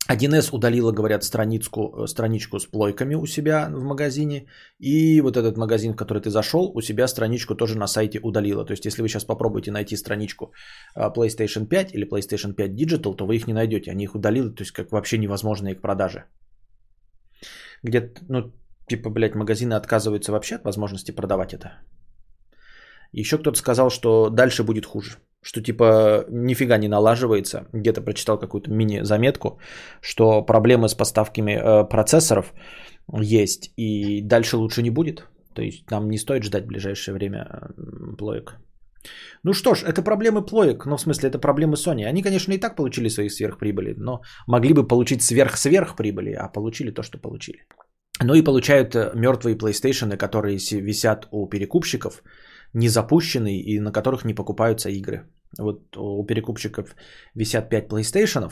1С 0.08 0.48
удалила, 0.52 0.92
говорят, 0.92 1.22
страничку, 1.22 1.80
э, 1.80 2.06
страничку 2.06 2.58
с 2.58 2.66
плойками 2.66 3.14
у 3.14 3.26
себя 3.26 3.68
в 3.70 3.82
магазине. 3.82 4.46
И 4.78 5.20
вот 5.20 5.36
этот 5.36 5.58
магазин, 5.58 5.92
в 5.92 5.96
который 5.96 6.22
ты 6.22 6.30
зашел, 6.30 6.72
у 6.74 6.80
себя 6.80 7.06
страничку 7.08 7.54
тоже 7.54 7.76
на 7.76 7.86
сайте 7.86 8.18
удалила. 8.22 8.64
То 8.64 8.72
есть, 8.72 8.86
если 8.86 9.02
вы 9.02 9.08
сейчас 9.08 9.24
попробуете 9.24 9.70
найти 9.70 9.96
страничку 9.96 10.52
э, 10.96 11.10
PlayStation 11.14 11.66
5 11.66 11.94
или 11.94 12.06
PlayStation 12.06 12.54
5 12.54 12.70
Digital, 12.70 13.16
то 13.16 13.26
вы 13.26 13.36
их 13.36 13.46
не 13.46 13.52
найдете. 13.52 13.90
Они 13.90 14.04
их 14.04 14.14
удалили, 14.14 14.48
то 14.48 14.62
есть, 14.62 14.72
как 14.72 14.92
вообще 14.92 15.18
невозможные 15.18 15.74
к 15.74 15.82
продаже. 15.82 16.24
Где, 17.82 18.12
ну, 18.28 18.52
типа, 18.86 19.10
блядь, 19.10 19.34
магазины 19.34 19.74
отказываются 19.74 20.32
вообще 20.32 20.56
от 20.56 20.64
возможности 20.64 21.10
продавать 21.10 21.54
это. 21.54 21.72
Еще 23.12 23.38
кто-то 23.38 23.58
сказал, 23.58 23.90
что 23.90 24.30
дальше 24.30 24.64
будет 24.64 24.86
хуже 24.86 25.18
что 25.42 25.62
типа 25.62 26.24
нифига 26.28 26.78
не 26.78 26.88
налаживается. 26.88 27.66
Где-то 27.72 28.02
прочитал 28.02 28.38
какую-то 28.38 28.70
мини-заметку, 28.70 29.58
что 30.00 30.42
проблемы 30.42 30.88
с 30.88 30.94
поставками 30.94 31.52
э, 31.52 31.88
процессоров 31.88 32.52
есть, 33.20 33.72
и 33.76 34.20
дальше 34.22 34.56
лучше 34.56 34.82
не 34.82 34.90
будет. 34.90 35.28
То 35.54 35.62
есть 35.62 35.90
нам 35.90 36.10
не 36.10 36.18
стоит 36.18 36.44
ждать 36.44 36.64
в 36.64 36.68
ближайшее 36.68 37.14
время 37.14 37.70
плоек. 38.18 38.56
Ну 39.44 39.52
что 39.52 39.74
ж, 39.74 39.84
это 39.84 40.02
проблемы 40.02 40.46
плоек, 40.46 40.86
ну 40.86 40.96
в 40.96 41.00
смысле 41.00 41.28
это 41.28 41.38
проблемы 41.38 41.74
Sony. 41.74 42.04
Они, 42.04 42.22
конечно, 42.22 42.52
и 42.52 42.58
так 42.58 42.76
получили 42.76 43.08
свои 43.08 43.28
сверхприбыли, 43.28 43.94
но 43.96 44.20
могли 44.46 44.74
бы 44.74 44.86
получить 44.86 45.22
сверх-сверхприбыли, 45.22 46.32
а 46.32 46.48
получили 46.48 46.90
то, 46.90 47.02
что 47.02 47.18
получили. 47.18 47.58
Ну 48.24 48.34
и 48.34 48.42
получают 48.42 48.94
э, 48.94 49.12
мертвые 49.14 49.56
PlayStation, 49.56 50.16
которые 50.16 50.58
висят 50.58 51.28
у 51.30 51.48
перекупщиков, 51.48 52.22
не 52.74 52.88
запущенные 52.88 53.60
и 53.60 53.80
на 53.80 53.92
которых 53.92 54.24
не 54.24 54.34
покупаются 54.34 54.90
игры. 54.90 55.28
Вот 55.58 55.96
у 55.96 56.26
перекупщиков 56.26 56.96
висят 57.34 57.70
5 57.70 57.88
PlayStation, 57.88 58.50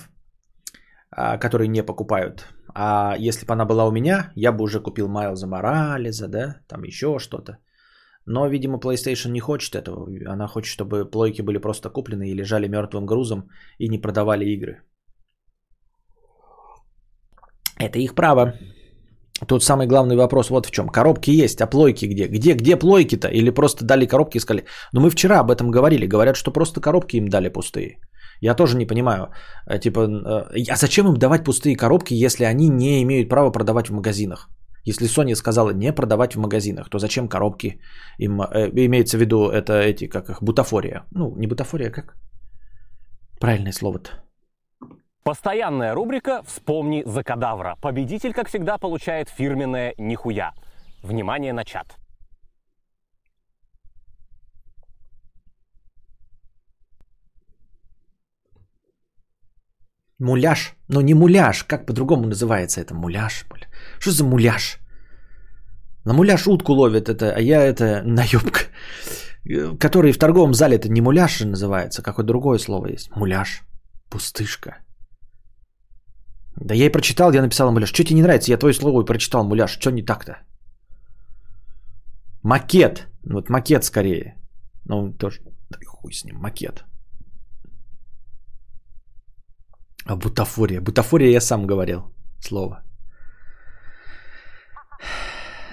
а, 1.10 1.38
которые 1.38 1.68
не 1.68 1.82
покупают. 1.82 2.46
А 2.74 3.16
если 3.18 3.46
бы 3.46 3.52
она 3.52 3.64
была 3.64 3.86
у 3.86 3.92
меня, 3.92 4.32
я 4.36 4.52
бы 4.52 4.62
уже 4.62 4.80
купил 4.80 5.08
Майлза 5.08 5.46
Морализа, 5.46 6.28
да, 6.28 6.60
там 6.68 6.84
еще 6.84 7.18
что-то. 7.18 7.58
Но, 8.26 8.48
видимо, 8.48 8.78
PlayStation 8.78 9.30
не 9.30 9.40
хочет 9.40 9.74
этого. 9.74 10.08
Она 10.32 10.48
хочет, 10.48 10.72
чтобы 10.72 11.10
плойки 11.10 11.42
были 11.42 11.58
просто 11.58 11.90
куплены 11.90 12.28
и 12.28 12.34
лежали 12.34 12.68
мертвым 12.68 13.06
грузом 13.06 13.48
и 13.78 13.88
не 13.88 13.98
продавали 13.98 14.44
игры. 14.44 14.82
Это 17.78 17.98
их 17.98 18.14
право. 18.14 18.54
Тут 19.46 19.62
самый 19.62 19.86
главный 19.86 20.16
вопрос 20.16 20.50
вот 20.50 20.66
в 20.66 20.70
чем. 20.70 20.88
Коробки 20.88 21.30
есть, 21.30 21.60
а 21.60 21.66
плойки 21.66 22.06
где? 22.06 22.26
Где, 22.26 22.54
где 22.54 22.76
плойки-то? 22.76 23.28
Или 23.28 23.50
просто 23.50 23.84
дали 23.84 24.06
коробки 24.06 24.38
и 24.38 24.40
сказали. 24.40 24.64
Но 24.92 25.00
мы 25.00 25.10
вчера 25.10 25.40
об 25.40 25.50
этом 25.50 25.70
говорили. 25.70 26.06
Говорят, 26.06 26.36
что 26.36 26.50
просто 26.50 26.80
коробки 26.80 27.16
им 27.16 27.28
дали 27.28 27.48
пустые. 27.48 27.98
Я 28.40 28.54
тоже 28.54 28.76
не 28.76 28.86
понимаю. 28.86 29.28
Э, 29.68 29.78
типа, 29.78 30.04
а 30.70 30.76
зачем 30.76 31.06
им 31.06 31.16
давать 31.16 31.44
пустые 31.44 31.76
коробки, 31.76 32.14
если 32.14 32.44
они 32.44 32.68
не 32.68 33.02
имеют 33.02 33.28
права 33.28 33.52
продавать 33.52 33.88
в 33.88 33.92
магазинах? 33.92 34.48
Если 34.86 35.06
Sony 35.08 35.34
сказала 35.34 35.70
не 35.70 35.92
продавать 35.92 36.34
в 36.34 36.38
магазинах, 36.38 36.88
то 36.88 36.98
зачем 36.98 37.28
коробки 37.28 37.80
им, 38.18 38.40
э, 38.40 38.70
имеется 38.86 39.18
в 39.18 39.20
виду 39.20 39.50
это 39.50 39.72
эти, 39.72 40.08
как 40.08 40.30
их, 40.30 40.42
бутафория. 40.42 41.04
Ну, 41.10 41.34
не 41.36 41.48
бутафория, 41.48 41.90
как? 41.90 42.14
Правильное 43.40 43.72
слово-то. 43.72 44.10
Постоянная 45.24 45.94
рубрика 45.94 46.42
«Вспомни 46.46 47.02
за 47.04 47.24
кадавра». 47.24 47.76
Победитель, 47.80 48.32
как 48.32 48.48
всегда, 48.48 48.78
получает 48.78 49.28
фирменное 49.28 49.92
«Нихуя». 49.98 50.52
Внимание 51.02 51.52
на 51.52 51.64
чат. 51.64 51.96
Муляж. 60.18 60.76
Но 60.88 61.02
не 61.02 61.14
муляж. 61.14 61.64
Как 61.64 61.86
по-другому 61.86 62.26
называется 62.26 62.80
это? 62.80 62.94
Муляж. 62.94 63.46
Что 63.98 64.10
за 64.10 64.24
муляж? 64.24 64.78
На 66.04 66.12
муляж 66.12 66.46
утку 66.46 66.72
ловит 66.72 67.08
это, 67.08 67.34
а 67.36 67.40
я 67.40 67.64
это 67.64 68.02
наебка. 68.04 68.60
Который 69.80 70.12
в 70.12 70.18
торговом 70.18 70.54
зале 70.54 70.76
это 70.76 70.88
не 70.88 71.00
муляж 71.00 71.40
называется. 71.40 72.02
Какое 72.02 72.24
другое 72.24 72.58
слово 72.58 72.88
есть? 72.88 73.10
Муляж. 73.16 73.62
Пустышка. 74.10 74.78
Да 76.56 76.74
я 76.74 76.86
и 76.86 76.92
прочитал, 76.92 77.32
я 77.32 77.42
написал 77.42 77.72
муляж. 77.72 77.92
Что 77.92 78.04
тебе 78.04 78.16
не 78.16 78.22
нравится? 78.22 78.52
Я 78.52 78.58
твое 78.58 78.74
слово 78.74 79.02
и 79.02 79.06
прочитал, 79.06 79.44
муляж. 79.44 79.78
Что 79.78 79.90
не 79.90 80.02
так-то? 80.02 80.38
Макет. 82.42 83.08
Вот 83.24 83.50
макет 83.50 83.84
скорее. 83.84 84.36
Ну, 84.84 85.12
тоже. 85.12 85.40
Да 85.70 85.78
хуй 85.86 86.12
с 86.12 86.24
ним, 86.24 86.36
макет. 86.36 86.84
А 90.06 90.16
бутафория. 90.16 90.80
Бутафория 90.80 91.30
я 91.30 91.40
сам 91.40 91.66
говорил 91.66 92.14
слово. 92.40 92.85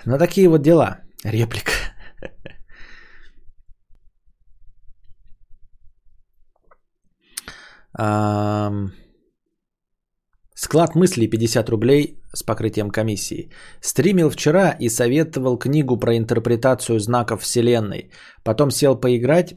Ну, 0.05 0.17
такие 0.17 0.49
вот 0.49 0.61
дела. 0.61 0.99
Реплика. 1.23 1.71
Склад 10.55 10.95
мыслей 10.95 11.29
50 11.29 11.69
рублей 11.69 12.19
с 12.33 12.43
покрытием 12.43 12.89
комиссии. 12.89 13.49
Стримил 13.81 14.29
вчера 14.29 14.75
и 14.79 14.89
советовал 14.89 15.57
книгу 15.57 15.97
про 15.97 16.17
интерпретацию 16.17 16.99
знаков 16.99 17.41
Вселенной. 17.41 18.11
Потом 18.43 18.71
сел 18.71 18.99
поиграть, 18.99 19.55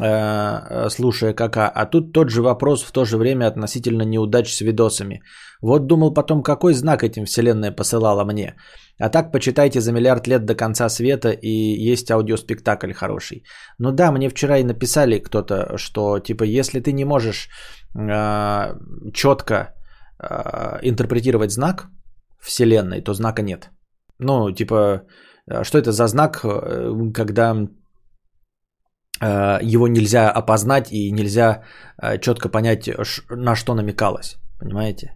э, 0.00 0.88
слушая 0.88 1.34
КК, 1.34 1.68
а 1.74 1.86
тут 1.86 2.12
тот 2.12 2.30
же 2.30 2.42
вопрос 2.42 2.82
в 2.82 2.92
то 2.92 3.04
же 3.04 3.16
время 3.18 3.46
относительно 3.46 4.02
неудач 4.02 4.54
с 4.54 4.60
видосами. 4.60 5.20
Вот 5.62 5.86
думал 5.86 6.14
потом, 6.14 6.42
какой 6.42 6.74
знак 6.74 7.02
этим 7.02 7.24
Вселенная 7.24 7.72
посылала 7.72 8.24
мне. 8.24 8.54
А 8.98 9.10
так 9.10 9.32
почитайте 9.32 9.80
за 9.80 9.92
миллиард 9.92 10.26
лет 10.26 10.44
до 10.46 10.54
конца 10.54 10.88
света 10.88 11.30
и 11.30 11.90
есть 11.92 12.10
аудиоспектакль 12.10 12.92
хороший. 12.92 13.44
Ну 13.78 13.92
да, 13.92 14.10
мне 14.10 14.30
вчера 14.30 14.58
и 14.58 14.64
написали 14.64 15.18
кто-то, 15.18 15.76
что 15.76 16.18
типа 16.18 16.44
если 16.44 16.80
ты 16.80 16.92
не 16.92 17.04
можешь 17.04 17.48
э, 17.94 18.74
четко 19.12 19.74
э, 20.18 20.78
интерпретировать 20.82 21.52
знак 21.52 21.88
Вселенной, 22.40 23.02
то 23.02 23.12
знака 23.12 23.42
нет. 23.42 23.70
Ну, 24.18 24.50
типа, 24.50 25.02
что 25.62 25.78
это 25.78 25.92
за 25.92 26.06
знак, 26.06 26.40
э, 26.42 27.12
когда 27.12 27.54
э, 29.20 29.58
его 29.62 29.88
нельзя 29.88 30.30
опознать 30.30 30.90
и 30.90 31.12
нельзя 31.12 31.64
четко 32.20 32.48
понять, 32.48 32.88
на 33.30 33.56
что 33.56 33.74
намекалось. 33.74 34.36
Понимаете? 34.58 35.14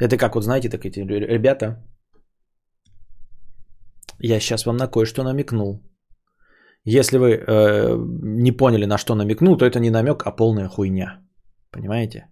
Это 0.00 0.16
как 0.16 0.34
вот, 0.34 0.44
знаете, 0.44 0.68
так 0.68 0.84
эти 0.84 0.98
ребята, 1.00 1.84
я 4.26 4.40
сейчас 4.40 4.66
вам 4.66 4.76
на 4.76 4.88
кое-что 4.88 5.22
намекнул. 5.22 5.82
Если 6.84 7.18
вы 7.18 7.30
э, 7.32 7.96
не 8.42 8.52
поняли, 8.52 8.86
на 8.86 8.98
что 8.98 9.14
намекнул, 9.14 9.56
то 9.56 9.64
это 9.64 9.80
не 9.80 9.90
намек, 9.90 10.22
а 10.26 10.36
полная 10.36 10.68
хуйня. 10.68 11.20
Понимаете? 11.70 12.26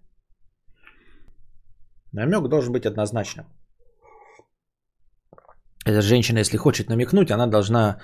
Намек 2.11 2.47
должен 2.47 2.73
быть 2.73 2.85
однозначным. 2.85 3.45
Эта 5.85 6.01
женщина, 6.01 6.39
если 6.39 6.57
хочет 6.57 6.89
намекнуть, 6.89 7.31
она 7.31 7.47
должна 7.47 7.99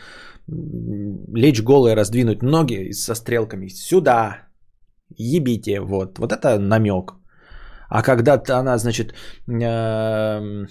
лечь 0.48 1.62
голая, 1.62 1.96
раздвинуть 1.96 2.42
ноги 2.42 2.92
со 2.92 3.16
стрелками. 3.16 3.70
Сюда. 3.70 4.50
Ебите. 5.18 5.80
Вот. 5.80 6.20
Вот 6.20 6.32
это 6.32 6.60
намек. 6.60 7.14
А 7.90 8.04
когда 8.04 8.42
она, 8.50 8.78
значит, 8.78 9.14
э, 9.48 10.66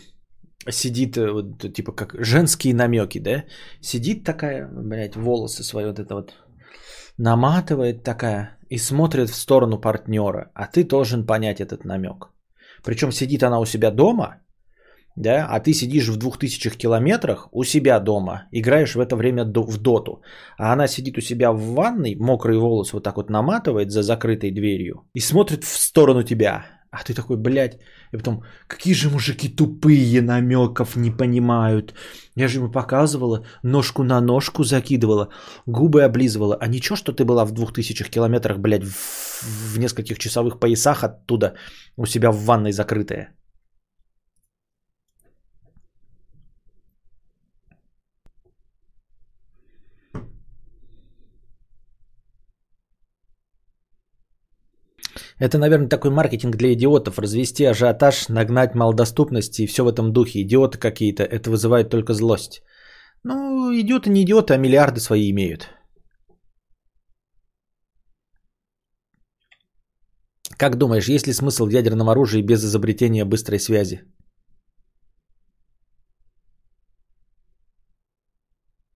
сидит, 0.70 1.16
э, 1.16 1.30
вот, 1.30 1.72
типа 1.72 1.92
как 1.92 2.14
женские 2.18 2.74
намеки, 2.74 3.18
да? 3.18 3.44
Сидит 3.80 4.24
такая, 4.24 4.68
блядь, 4.68 5.16
волосы 5.16 5.62
свои 5.62 5.86
вот 5.86 5.98
это 5.98 6.14
вот 6.14 6.34
наматывает 7.18 8.02
такая 8.04 8.58
и 8.70 8.78
смотрит 8.78 9.30
в 9.30 9.34
сторону 9.34 9.80
партнера, 9.80 10.50
а 10.54 10.66
ты 10.66 10.84
должен 10.84 11.26
понять 11.26 11.60
этот 11.60 11.84
намек. 11.84 12.30
Причем 12.84 13.12
сидит 13.12 13.42
она 13.42 13.60
у 13.60 13.66
себя 13.66 13.90
дома, 13.90 14.40
да, 15.16 15.48
а 15.50 15.60
ты 15.60 15.72
сидишь 15.72 16.08
в 16.08 16.16
двух 16.16 16.38
тысячах 16.38 16.76
километрах 16.76 17.48
у 17.52 17.64
себя 17.64 17.98
дома, 18.00 18.46
играешь 18.52 18.94
в 18.94 19.00
это 19.00 19.16
время 19.16 19.44
в 19.44 19.78
доту, 19.78 20.22
а 20.58 20.72
она 20.72 20.86
сидит 20.86 21.18
у 21.18 21.20
себя 21.20 21.52
в 21.52 21.60
ванной, 21.74 22.14
мокрые 22.14 22.60
волосы 22.60 22.92
вот 22.92 23.02
так 23.02 23.16
вот 23.16 23.30
наматывает 23.30 23.90
за 23.90 24.02
закрытой 24.02 24.52
дверью 24.52 25.08
и 25.14 25.20
смотрит 25.20 25.64
в 25.64 25.76
сторону 25.76 26.22
тебя, 26.22 26.66
а 26.90 27.04
ты 27.04 27.14
такой, 27.14 27.36
блядь, 27.36 27.78
и 28.12 28.16
потом, 28.16 28.42
какие 28.66 28.94
же 28.94 29.10
мужики 29.10 29.48
тупые, 29.48 30.22
намеков 30.22 30.96
не 30.96 31.10
понимают. 31.10 31.94
Я 32.34 32.48
же 32.48 32.58
ему 32.58 32.70
показывала, 32.70 33.44
ножку 33.62 34.02
на 34.02 34.20
ножку 34.20 34.64
закидывала, 34.64 35.28
губы 35.66 36.02
облизывала. 36.02 36.56
А 36.60 36.66
ничего, 36.66 36.96
что 36.96 37.12
ты 37.12 37.24
была 37.24 37.44
в 37.44 37.52
двух 37.52 37.72
тысячах 37.72 38.08
километрах, 38.08 38.58
блядь, 38.58 38.84
в, 38.84 39.74
в 39.74 39.78
нескольких 39.78 40.18
часовых 40.18 40.58
поясах 40.58 41.04
оттуда 41.04 41.54
у 41.96 42.06
себя 42.06 42.30
в 42.30 42.44
ванной 42.44 42.72
закрытая. 42.72 43.37
Это, 55.40 55.58
наверное, 55.58 55.88
такой 55.88 56.10
маркетинг 56.10 56.56
для 56.56 56.72
идиотов. 56.72 57.18
Развести 57.18 57.64
ажиотаж, 57.64 58.28
нагнать 58.28 58.74
малодоступности 58.74 59.62
и 59.62 59.66
все 59.66 59.84
в 59.84 59.88
этом 59.88 60.12
духе. 60.12 60.42
Идиоты 60.42 60.78
какие-то. 60.78 61.22
Это 61.22 61.50
вызывает 61.50 61.90
только 61.90 62.12
злость. 62.12 62.62
Ну, 63.24 63.72
идиоты 63.72 64.10
не 64.10 64.22
идиоты, 64.22 64.54
а 64.54 64.58
миллиарды 64.58 65.00
свои 65.00 65.30
имеют. 65.30 65.68
Как 70.58 70.76
думаешь, 70.76 71.08
есть 71.08 71.26
ли 71.28 71.32
смысл 71.32 71.66
в 71.66 71.70
ядерном 71.70 72.08
оружии 72.08 72.42
без 72.42 72.64
изобретения 72.64 73.24
быстрой 73.24 73.60
связи? 73.60 74.00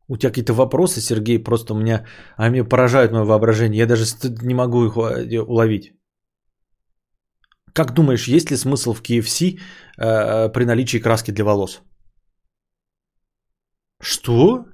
У 0.08 0.16
тебя 0.16 0.30
какие-то 0.30 0.54
вопросы, 0.54 1.00
Сергей, 1.00 1.38
просто 1.38 1.74
у 1.74 1.78
меня, 1.78 2.04
а 2.36 2.50
меня 2.50 2.64
поражают 2.64 3.12
мое 3.12 3.24
воображение. 3.24 3.78
Я 3.78 3.86
даже 3.86 4.04
не 4.42 4.54
могу 4.54 4.84
их 4.86 4.96
э, 4.96 5.40
уловить. 5.40 5.92
Как 7.72 7.94
думаешь, 7.94 8.28
есть 8.28 8.50
ли 8.50 8.56
смысл 8.56 8.92
в 8.92 9.02
KFC 9.02 9.58
э, 9.98 10.52
при 10.52 10.64
наличии 10.64 10.98
краски 10.98 11.32
для 11.32 11.44
волос? 11.44 11.82
Что? 14.02 14.64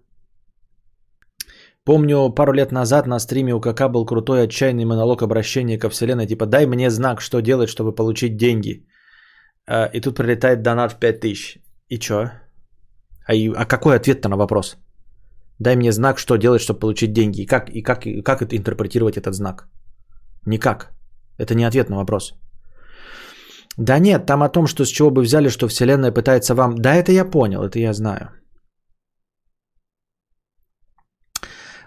Помню, 1.85 2.35
пару 2.35 2.53
лет 2.53 2.73
назад 2.73 3.07
на 3.07 3.19
стриме 3.21 3.55
у 3.55 3.61
КК 3.61 3.89
был 3.89 4.05
крутой 4.07 4.43
отчаянный 4.43 4.85
монолог 4.85 5.23
обращения 5.23 5.79
ко 5.79 5.89
вселенной, 5.89 6.27
типа 6.27 6.47
«дай 6.47 6.67
мне 6.67 6.91
знак, 6.91 7.21
что 7.21 7.41
делать, 7.41 7.69
чтобы 7.69 7.95
получить 7.95 8.37
деньги». 8.37 8.87
Э, 9.69 9.89
и 9.93 10.01
тут 10.01 10.17
прилетает 10.17 10.63
донат 10.63 10.93
в 10.93 10.99
5000. 10.99 11.59
И 11.89 11.99
чё? 11.99 12.31
А, 13.27 13.35
и, 13.35 13.49
а 13.49 13.65
какой 13.65 13.97
ответ-то 13.97 14.29
на 14.29 14.37
вопрос? 14.37 14.77
Дай 15.59 15.77
мне 15.77 15.93
знак, 15.93 16.19
что 16.19 16.37
делать, 16.37 16.61
чтобы 16.61 16.81
получить 16.81 17.13
деньги. 17.13 17.43
И 17.43 17.47
как, 17.47 17.71
и 17.71 17.83
как, 17.83 18.07
и 18.07 18.23
как 18.23 18.43
это 18.43 18.57
интерпретировать 18.57 19.17
этот 19.17 19.35
знак? 19.35 19.69
Никак. 20.47 20.93
Это 21.39 21.55
не 21.55 21.65
ответ 21.65 21.91
на 21.91 21.97
вопрос. 21.97 22.35
Да 23.79 23.99
нет, 24.01 24.27
там 24.27 24.43
о 24.43 24.49
том, 24.49 24.67
что 24.67 24.85
с 24.85 24.89
чего 24.89 25.11
бы 25.11 25.23
взяли, 25.23 25.49
что 25.49 25.69
Вселенная 25.69 26.11
пытается 26.11 26.55
вам... 26.55 26.75
Да, 26.79 26.95
это 26.95 27.13
я 27.13 27.25
понял, 27.25 27.63
это 27.63 27.79
я 27.79 27.93
знаю. 27.93 28.31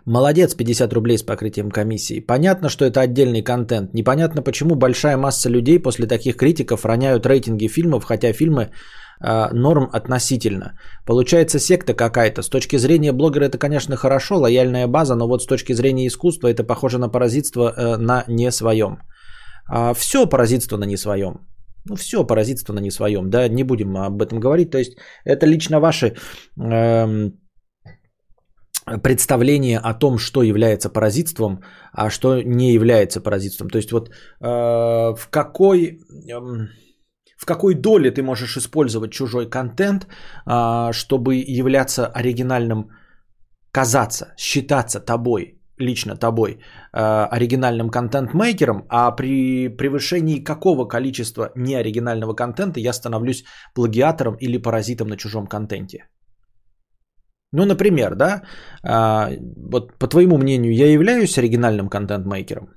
Молодец, 0.06 0.56
50 0.56 0.94
рублей 0.94 1.18
с 1.18 1.24
покрытием 1.24 1.70
комиссии. 1.70 2.22
Понятно, 2.22 2.70
что 2.70 2.86
это 2.86 3.02
отдельный 3.02 3.44
контент. 3.44 3.94
Непонятно, 3.94 4.42
почему 4.42 4.76
большая 4.76 5.18
масса 5.18 5.50
людей 5.50 5.80
после 5.80 6.08
таких 6.08 6.38
критиков 6.38 6.86
роняют 6.86 7.26
рейтинги 7.26 7.68
фильмов, 7.68 8.06
хотя 8.06 8.34
фильмы 8.34 8.72
э, 9.24 9.50
норм 9.54 9.90
относительно. 9.92 10.80
Получается 11.06 11.60
секта 11.60 11.94
какая-то. 11.94 12.42
С 12.42 12.50
точки 12.50 12.78
зрения 12.78 13.12
блогера 13.12 13.44
это, 13.44 13.58
конечно, 13.58 13.98
хорошо, 13.98 14.38
лояльная 14.38 14.88
база, 14.88 15.16
но 15.16 15.28
вот 15.28 15.44
с 15.44 15.46
точки 15.46 15.74
зрения 15.74 16.08
искусства 16.08 16.48
это 16.48 16.64
похоже 16.64 16.98
на 16.98 17.10
паразитство 17.10 17.74
э, 17.78 17.98
на 17.98 18.24
не 18.28 18.50
своем. 18.52 18.98
А, 19.70 19.94
все 19.94 20.26
паразитство 20.26 20.78
на 20.78 20.86
не 20.86 20.98
своем. 20.98 21.51
Ну, 21.86 21.96
все 21.96 22.24
паразитство 22.24 22.74
на 22.74 22.80
не 22.80 22.92
своем, 22.92 23.30
да, 23.30 23.48
не 23.48 23.64
будем 23.64 23.98
об 23.98 24.22
этом 24.22 24.40
говорить. 24.40 24.72
То 24.72 24.78
есть 24.78 24.98
это 25.26 25.46
лично 25.48 25.80
ваши 25.80 26.16
эм, 26.60 27.40
представление 29.04 29.80
о 29.80 29.94
том, 29.94 30.18
что 30.18 30.44
является 30.44 30.90
паразитством, 30.90 31.64
а 31.94 32.10
что 32.10 32.42
не 32.42 32.74
является 32.74 33.22
паразитством. 33.22 33.70
То 33.70 33.78
есть 33.78 33.92
вот 33.92 34.10
э, 34.10 34.14
в 35.16 35.30
какой... 35.30 36.00
Э, 36.30 36.68
в 37.38 37.46
какой 37.46 37.74
доле 37.74 38.12
ты 38.12 38.22
можешь 38.22 38.56
использовать 38.56 39.12
чужой 39.12 39.50
контент, 39.50 40.06
э, 40.46 40.92
чтобы 40.94 41.36
являться 41.36 42.06
оригинальным, 42.06 42.92
казаться, 43.72 44.36
считаться 44.38 45.00
тобой, 45.00 45.61
лично 45.82 46.16
тобой, 46.16 46.52
э, 46.52 47.28
оригинальным 47.32 47.90
контент-мейкером, 47.90 48.86
а 48.90 49.12
при 49.12 49.70
превышении 49.70 50.44
какого 50.44 50.88
количества 50.88 51.52
неоригинального 51.56 52.34
контента 52.34 52.80
я 52.80 52.94
становлюсь 52.94 53.44
плагиатором 53.76 54.36
или 54.40 54.58
паразитом 54.58 55.08
на 55.08 55.18
чужом 55.18 55.48
контенте. 55.48 56.06
Ну, 57.54 57.66
например, 57.66 58.16
да, 58.16 58.44
э, 58.84 59.38
вот 59.72 60.00
по 60.00 60.08
твоему 60.08 60.38
мнению, 60.38 60.74
я 60.74 60.92
являюсь 60.92 61.38
оригинальным 61.38 61.90
контент-мейкером? 61.90 62.70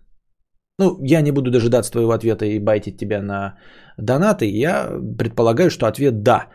Ну, 0.79 0.99
я 1.03 1.23
не 1.23 1.33
буду 1.33 1.51
дожидаться 1.51 1.93
твоего 1.93 2.13
ответа 2.13 2.47
и 2.47 2.59
байтить 2.59 2.99
тебя 2.99 3.23
на 3.23 3.59
донаты. 3.97 4.47
Я 4.47 4.91
предполагаю, 5.19 5.71
что 5.71 5.87
ответ 5.87 6.23
да. 6.23 6.49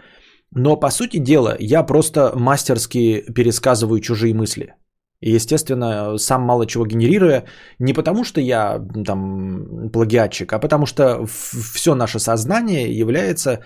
Но 0.52 0.76
по 0.76 0.90
сути 0.90 1.20
дела, 1.20 1.56
я 1.60 1.84
просто 1.84 2.34
мастерски 2.36 3.24
пересказываю 3.34 4.02
чужие 4.02 4.34
мысли. 4.34 4.74
И, 5.22 5.36
естественно, 5.36 6.18
сам 6.18 6.42
мало 6.42 6.66
чего 6.66 6.86
генерируя, 6.86 7.44
не 7.80 7.94
потому 7.94 8.24
что 8.24 8.40
я 8.40 8.80
там 9.06 9.90
плагиатчик, 9.92 10.54
а 10.54 10.60
потому 10.60 10.86
что 10.86 11.26
все 11.26 11.96
наше 11.96 12.20
сознание 12.20 12.98
является 12.98 13.60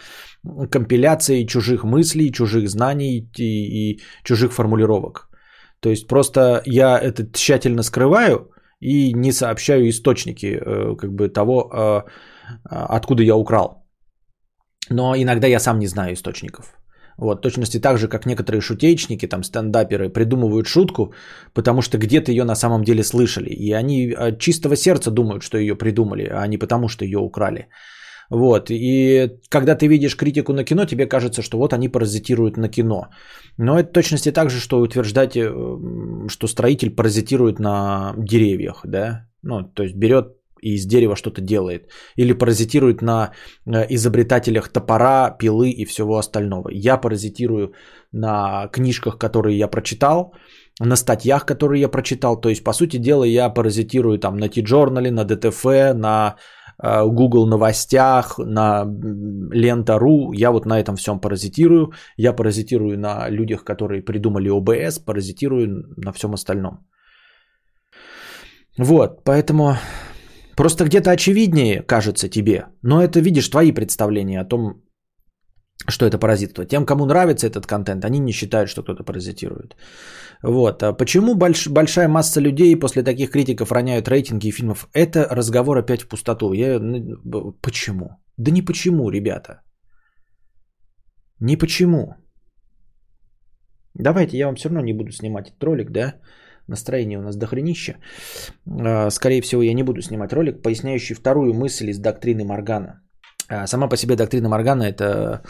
компиляцией 0.71 1.45
чужих 1.45 1.83
мыслей, 1.83 2.31
чужих 2.31 2.69
знаний 2.69 3.29
и, 3.37 3.43
и 3.43 4.01
чужих 4.23 4.51
формулировок. 4.51 5.29
То 5.79 5.89
есть 5.89 6.07
просто 6.07 6.63
я 6.65 6.99
это 6.99 7.31
тщательно 7.31 7.83
скрываю 7.83 8.49
и 8.79 9.13
не 9.13 9.31
сообщаю 9.31 9.89
источники 9.89 10.45
э, 10.45 10.95
как 10.95 11.11
бы 11.13 11.29
того, 11.29 11.69
э, 11.71 12.01
откуда 12.63 13.23
я 13.23 13.35
украл. 13.35 13.85
Но 14.89 15.15
иногда 15.15 15.47
я 15.47 15.59
сам 15.59 15.79
не 15.79 15.87
знаю 15.87 16.13
источников. 16.13 16.82
Вот, 17.17 17.41
точности 17.41 17.79
так 17.79 17.97
же, 17.97 18.07
как 18.07 18.25
некоторые 18.25 18.61
шутеечники, 18.61 19.27
там, 19.27 19.43
стендаперы 19.43 20.09
придумывают 20.09 20.67
шутку, 20.67 21.13
потому 21.53 21.81
что 21.81 21.97
где-то 21.97 22.31
ее 22.31 22.43
на 22.43 22.55
самом 22.55 22.83
деле 22.83 23.03
слышали. 23.03 23.49
И 23.49 23.71
они 23.71 24.13
от 24.13 24.39
чистого 24.39 24.75
сердца 24.75 25.11
думают, 25.11 25.43
что 25.43 25.57
ее 25.57 25.75
придумали, 25.75 26.29
а 26.31 26.47
не 26.47 26.57
потому, 26.57 26.87
что 26.87 27.05
ее 27.05 27.19
украли. 27.19 27.67
Вот, 28.29 28.71
и 28.71 29.29
когда 29.49 29.75
ты 29.75 29.87
видишь 29.87 30.15
критику 30.15 30.53
на 30.53 30.63
кино, 30.63 30.85
тебе 30.85 31.05
кажется, 31.05 31.41
что 31.41 31.57
вот 31.57 31.73
они 31.73 31.89
паразитируют 31.89 32.57
на 32.57 32.69
кино. 32.69 33.09
Но 33.57 33.77
это 33.77 33.91
точности 33.91 34.31
так 34.31 34.49
же, 34.49 34.59
что 34.59 34.79
утверждать, 34.79 35.35
э, 35.35 35.51
что 36.29 36.47
строитель 36.47 36.95
паразитирует 36.95 37.59
на 37.59 38.15
деревьях, 38.17 38.81
да? 38.85 39.27
Ну, 39.43 39.63
то 39.63 39.83
есть 39.83 39.95
берет 39.95 40.37
и 40.63 40.75
из 40.75 40.85
дерева 40.85 41.15
что-то 41.15 41.41
делает. 41.41 41.89
Или 42.17 42.33
паразитирует 42.33 43.01
на 43.01 43.31
э, 43.65 43.85
изобретателях 43.89 44.69
топора, 44.69 45.37
пилы 45.39 45.69
и 45.69 45.85
всего 45.85 46.17
остального. 46.17 46.69
Я 46.71 46.97
паразитирую 46.97 47.73
на 48.11 48.67
книжках, 48.71 49.17
которые 49.17 49.57
я 49.57 49.67
прочитал, 49.67 50.33
на 50.79 50.95
статьях, 50.95 51.45
которые 51.45 51.81
я 51.81 51.89
прочитал. 51.89 52.41
То 52.41 52.49
есть, 52.49 52.63
по 52.63 52.73
сути 52.73 52.97
дела, 52.97 53.25
я 53.25 53.49
паразитирую 53.49 54.19
там 54.19 54.37
на 54.37 54.49
T-Journal, 54.49 55.11
на 55.11 55.25
DTF, 55.25 55.93
на 55.93 56.35
э, 56.83 57.05
Google 57.05 57.47
новостях, 57.47 58.39
на 58.39 58.85
лента.ру. 59.53 60.33
Я 60.33 60.51
вот 60.51 60.65
на 60.65 60.79
этом 60.79 60.95
всем 60.95 61.19
паразитирую. 61.19 61.91
Я 62.17 62.33
паразитирую 62.33 62.97
на 62.97 63.29
людях, 63.29 63.63
которые 63.63 64.01
придумали 64.01 64.49
ОБС, 64.49 64.99
паразитирую 64.99 65.83
на 65.97 66.13
всем 66.13 66.33
остальном. 66.33 66.79
Вот, 68.77 69.23
поэтому 69.23 69.75
просто 70.55 70.85
где-то 70.85 71.11
очевиднее 71.11 71.81
кажется 71.81 72.29
тебе, 72.29 72.65
но 72.81 73.01
это, 73.01 73.19
видишь, 73.19 73.49
твои 73.49 73.71
представления 73.71 74.41
о 74.41 74.45
том, 74.45 74.83
что 75.89 76.05
это 76.05 76.17
паразитство. 76.17 76.65
Тем, 76.65 76.85
кому 76.85 77.05
нравится 77.05 77.47
этот 77.47 77.65
контент, 77.65 78.05
они 78.05 78.19
не 78.19 78.31
считают, 78.31 78.69
что 78.69 78.83
кто-то 78.83 79.03
паразитирует. 79.03 79.75
Вот. 80.43 80.83
А 80.83 80.93
почему 80.93 81.35
больш, 81.35 81.67
большая 81.67 82.07
масса 82.07 82.41
людей 82.41 82.79
после 82.79 83.03
таких 83.03 83.31
критиков 83.31 83.71
роняют 83.71 84.07
рейтинги 84.07 84.51
фильмов? 84.51 84.87
Это 84.93 85.27
разговор 85.31 85.77
опять 85.77 86.03
в 86.03 86.07
пустоту. 86.07 86.53
Я, 86.53 86.79
ну, 86.79 87.53
почему? 87.61 88.09
Да 88.37 88.51
не 88.51 88.61
почему, 88.61 89.09
ребята. 89.09 89.61
Не 91.39 91.57
почему. 91.57 92.15
Давайте, 93.95 94.37
я 94.37 94.45
вам 94.45 94.55
все 94.55 94.69
равно 94.69 94.81
не 94.81 94.93
буду 94.93 95.11
снимать 95.11 95.49
этот 95.49 95.63
ролик, 95.63 95.91
да? 95.91 96.13
Настроение 96.67 97.19
у 97.19 97.21
нас 97.21 97.35
дохренища. 97.35 97.95
А, 98.67 99.09
скорее 99.09 99.41
всего, 99.41 99.61
я 99.61 99.73
не 99.73 99.83
буду 99.83 100.01
снимать 100.01 100.33
ролик, 100.33 100.61
поясняющий 100.61 101.15
вторую 101.15 101.53
мысль 101.53 101.89
из 101.89 101.99
доктрины 101.99 102.45
Моргана. 102.45 103.01
А, 103.49 103.67
сама 103.67 103.87
по 103.87 103.97
себе 103.97 104.15
доктрина 104.15 104.49
Моргана– 104.49 104.83
это 104.83 105.43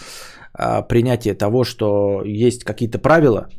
а, 0.54 0.82
принятие 0.82 1.36
того, 1.36 1.64
что 1.64 2.24
есть 2.26 2.64
какие-то 2.64 3.00
правила, 3.00 3.50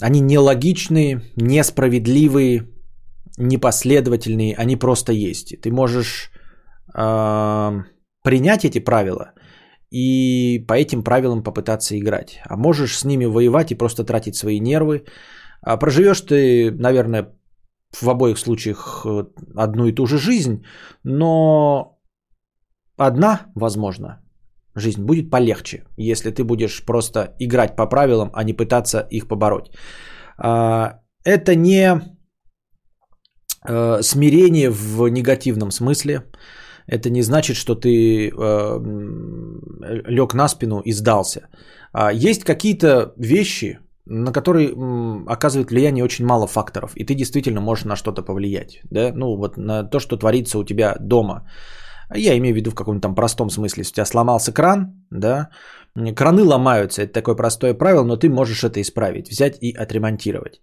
они 0.00 0.20
нелогичные, 0.20 1.22
несправедливые, 1.36 2.68
непоследовательные, 3.38 4.54
они 4.54 4.76
просто 4.76 5.12
есть. 5.12 5.60
Ты 5.60 5.70
можешь 5.70 6.30
э, 6.94 7.82
принять 8.22 8.64
эти 8.64 8.80
правила 8.80 9.32
и 9.90 10.64
по 10.66 10.74
этим 10.74 11.02
правилам 11.02 11.42
попытаться 11.42 11.98
играть. 11.98 12.40
А 12.44 12.56
можешь 12.56 12.98
с 12.98 13.04
ними 13.04 13.26
воевать 13.26 13.70
и 13.70 13.76
просто 13.76 14.04
тратить 14.04 14.36
свои 14.36 14.60
нервы, 14.60 15.04
а 15.62 15.76
проживешь 15.76 16.20
ты, 16.20 16.70
наверное, 16.70 17.36
в 18.00 18.08
обоих 18.08 18.38
случаях 18.38 19.04
э, 19.06 19.24
одну 19.56 19.86
и 19.86 19.92
ту 19.92 20.06
же 20.06 20.18
жизнь, 20.18 20.64
но 21.04 21.98
одна, 22.96 23.46
возможно, 23.54 24.20
жизнь 24.74 25.04
будет 25.04 25.30
полегче, 25.30 25.84
если 25.96 26.30
ты 26.30 26.44
будешь 26.44 26.84
просто 26.84 27.34
играть 27.38 27.76
по 27.76 27.86
правилам, 27.86 28.30
а 28.34 28.44
не 28.44 28.52
пытаться 28.52 29.06
их 29.10 29.28
побороть. 29.28 29.70
А, 30.38 31.00
это 31.24 31.54
не 31.54 32.00
э, 33.68 34.02
смирение 34.02 34.70
в 34.70 35.08
негативном 35.08 35.70
смысле. 35.70 36.22
Это 36.86 37.10
не 37.10 37.22
значит, 37.22 37.56
что 37.56 37.74
ты 37.74 38.28
э, 38.28 38.80
лег 40.08 40.34
на 40.34 40.48
спину 40.48 40.80
и 40.80 40.92
сдался. 40.92 41.48
А, 41.92 42.12
есть 42.12 42.44
какие-то 42.44 43.14
вещи, 43.16 43.78
на 44.06 44.32
который 44.32 44.72
оказывает 45.26 45.70
влияние 45.70 46.04
очень 46.04 46.26
мало 46.26 46.46
факторов, 46.46 46.92
и 46.96 47.04
ты 47.04 47.14
действительно 47.14 47.60
можешь 47.60 47.84
на 47.84 47.96
что-то 47.96 48.22
повлиять, 48.22 48.80
да, 48.90 49.12
ну 49.14 49.36
вот 49.36 49.56
на 49.56 49.84
то, 49.84 50.00
что 50.00 50.16
творится 50.16 50.58
у 50.58 50.64
тебя 50.64 50.96
дома. 51.00 51.48
Я 52.14 52.36
имею 52.36 52.54
в 52.54 52.56
виду 52.56 52.70
в 52.70 52.74
каком-то 52.74 53.00
там 53.00 53.14
простом 53.14 53.50
смысле, 53.50 53.80
если 53.80 53.92
у 53.92 53.94
тебя 53.94 54.06
сломался 54.06 54.52
кран, 54.52 55.06
да, 55.10 55.48
краны 56.14 56.44
ломаются, 56.44 57.02
это 57.02 57.12
такое 57.12 57.34
простое 57.34 57.74
правило, 57.74 58.04
но 58.04 58.16
ты 58.16 58.28
можешь 58.28 58.62
это 58.62 58.80
исправить, 58.80 59.28
взять 59.28 59.58
и 59.60 59.72
отремонтировать. 59.72 60.60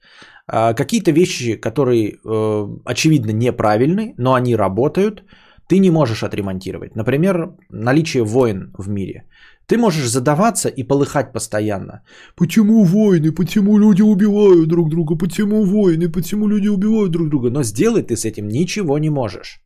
А 0.47 0.73
какие-то 0.73 1.11
вещи, 1.11 1.55
которые 1.55 2.13
э, 2.13 2.67
очевидно 2.85 3.31
неправильны, 3.31 4.13
но 4.17 4.33
они 4.33 4.55
работают, 4.55 5.23
ты 5.67 5.79
не 5.79 5.91
можешь 5.91 6.23
отремонтировать. 6.23 6.95
Например, 6.95 7.55
наличие 7.69 8.23
войн 8.23 8.73
в 8.77 8.89
мире. 8.89 9.25
Ты 9.67 9.77
можешь 9.77 10.09
задаваться 10.09 10.69
и 10.69 10.83
полыхать 10.83 11.33
постоянно. 11.33 12.01
Почему 12.35 12.83
войны? 12.83 13.31
Почему 13.31 13.77
люди 13.77 14.01
убивают 14.01 14.67
друг 14.67 14.89
друга? 14.89 15.17
Почему 15.17 15.63
войны? 15.63 16.09
Почему 16.09 16.47
люди 16.47 16.67
убивают 16.67 17.11
друг 17.11 17.29
друга? 17.29 17.49
Но 17.49 17.63
сделать 17.63 18.07
ты 18.07 18.15
с 18.15 18.25
этим 18.25 18.47
ничего 18.47 18.97
не 18.99 19.09
можешь. 19.09 19.63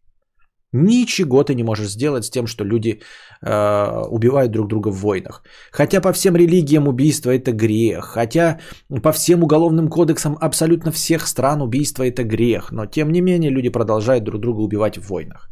Ничего 0.73 1.43
ты 1.43 1.55
не 1.55 1.63
можешь 1.63 1.89
сделать 1.91 2.25
с 2.25 2.29
тем, 2.29 2.45
что 2.45 2.65
люди 2.65 2.99
э, 3.41 4.07
убивают 4.09 4.51
друг 4.51 4.67
друга 4.67 4.89
в 4.91 4.99
войнах. 4.99 5.43
Хотя 5.71 6.01
по 6.01 6.11
всем 6.11 6.35
религиям 6.35 6.87
убийство 6.87 7.31
это 7.31 7.53
грех. 7.53 8.05
Хотя 8.05 8.59
по 9.01 9.11
всем 9.11 9.43
уголовным 9.43 9.87
кодексам 9.87 10.37
абсолютно 10.41 10.91
всех 10.91 11.27
стран 11.27 11.61
убийство 11.61 12.03
это 12.03 12.23
грех. 12.23 12.71
Но 12.71 12.85
тем 12.85 13.11
не 13.11 13.21
менее 13.21 13.49
люди 13.49 13.69
продолжают 13.69 14.25
друг 14.25 14.41
друга 14.41 14.59
убивать 14.59 14.97
в 14.97 15.07
войнах. 15.07 15.49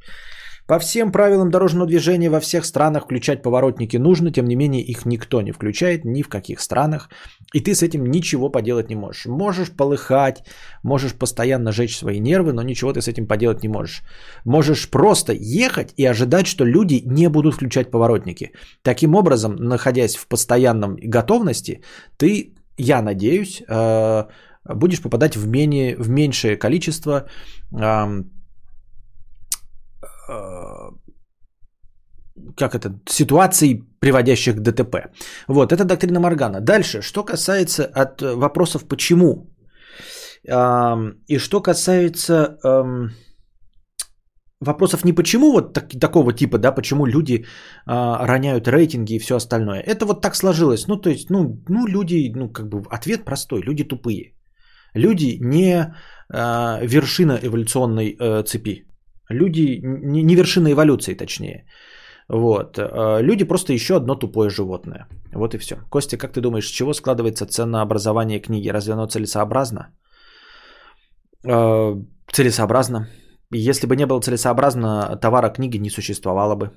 По 0.67 0.79
всем 0.79 1.11
правилам 1.11 1.51
дорожного 1.51 1.85
движения 1.87 2.29
во 2.29 2.39
всех 2.39 2.65
странах 2.65 3.03
включать 3.03 3.43
поворотники 3.43 3.97
нужно, 3.97 4.31
тем 4.31 4.45
не 4.45 4.55
менее 4.55 4.81
их 4.81 5.05
никто 5.05 5.41
не 5.41 5.51
включает 5.51 6.05
ни 6.05 6.23
в 6.23 6.27
каких 6.27 6.59
странах, 6.59 7.09
и 7.53 7.59
ты 7.59 7.75
с 7.75 7.83
этим 7.83 8.05
ничего 8.07 8.49
поделать 8.49 8.89
не 8.89 8.95
можешь. 8.95 9.27
Можешь 9.27 9.69
полыхать, 9.69 10.43
можешь 10.81 11.13
постоянно 11.13 11.71
жечь 11.71 11.95
свои 11.95 12.19
нервы, 12.19 12.51
но 12.51 12.63
ничего 12.63 12.93
ты 12.93 13.01
с 13.01 13.07
этим 13.07 13.27
поделать 13.27 13.61
не 13.61 13.69
можешь. 13.69 14.01
Можешь 14.43 14.89
просто 14.89 15.33
ехать 15.33 15.93
и 15.97 16.05
ожидать, 16.05 16.47
что 16.47 16.65
люди 16.65 17.03
не 17.05 17.29
будут 17.29 17.53
включать 17.53 17.91
поворотники. 17.91 18.51
Таким 18.81 19.15
образом, 19.15 19.55
находясь 19.57 20.15
в 20.15 20.27
постоянном 20.27 20.95
готовности, 20.95 21.81
ты, 22.17 22.55
я 22.77 23.03
надеюсь, 23.03 23.61
э, 23.67 24.23
будешь 24.65 25.01
попадать 25.01 25.35
в, 25.35 25.47
менее, 25.47 25.95
в 25.95 26.09
меньшее 26.09 26.57
количество 26.57 27.29
как 32.57 32.75
это, 32.75 32.99
ситуаций, 33.09 33.81
приводящих 33.99 34.55
к 34.55 34.61
ДТП. 34.61 34.95
Вот, 35.47 35.71
это 35.71 35.85
доктрина 35.85 36.19
Моргана. 36.19 36.61
Дальше, 36.61 37.01
что 37.01 37.23
касается 37.23 37.85
от 37.85 38.21
вопросов 38.21 38.87
«почему?» 38.87 39.51
и 41.27 41.39
что 41.39 41.61
касается 41.61 42.57
вопросов 44.65 45.05
не 45.05 45.13
почему 45.13 45.51
вот 45.51 45.73
так, 45.73 45.89
такого 45.99 46.33
типа, 46.33 46.57
да, 46.57 46.71
почему 46.71 47.05
люди 47.05 47.45
а, 47.85 48.27
роняют 48.27 48.67
рейтинги 48.67 49.15
и 49.15 49.19
все 49.19 49.35
остальное. 49.35 49.81
Это 49.81 50.05
вот 50.05 50.21
так 50.21 50.35
сложилось. 50.35 50.87
Ну, 50.87 50.97
то 50.97 51.09
есть, 51.09 51.29
ну, 51.29 51.63
ну, 51.69 51.87
люди, 51.87 52.31
ну, 52.35 52.49
как 52.49 52.69
бы 52.69 52.83
ответ 52.89 53.25
простой, 53.25 53.61
люди 53.61 53.83
тупые. 53.83 54.33
Люди 54.93 55.37
не 55.41 55.93
а, 56.29 56.79
вершина 56.81 57.39
эволюционной 57.41 58.17
а, 58.19 58.43
цепи. 58.43 58.85
Люди, 59.29 59.81
не 59.83 60.35
вершина 60.35 60.71
эволюции 60.71 61.15
точнее. 61.15 61.65
Вот. 62.29 62.77
Э, 62.77 63.21
люди 63.21 63.43
просто 63.43 63.73
еще 63.73 63.95
одно 63.95 64.15
тупое 64.15 64.49
животное. 64.49 65.07
Вот 65.33 65.53
и 65.53 65.57
все. 65.57 65.75
Костя, 65.89 66.17
как 66.17 66.33
ты 66.33 66.41
думаешь, 66.41 66.67
с 66.67 66.71
чего 66.71 66.93
складывается 66.93 67.45
ценообразование 67.45 68.39
книги? 68.39 68.69
Разве 68.69 68.93
оно 68.93 69.07
целесообразно? 69.07 69.93
Э, 71.43 71.95
целесообразно. 72.31 73.07
Если 73.51 73.87
бы 73.87 73.95
не 73.95 74.05
было 74.05 74.21
целесообразно, 74.21 75.17
товара 75.21 75.49
книги 75.49 75.77
не 75.77 75.89
существовало 75.89 76.55
бы. 76.55 76.71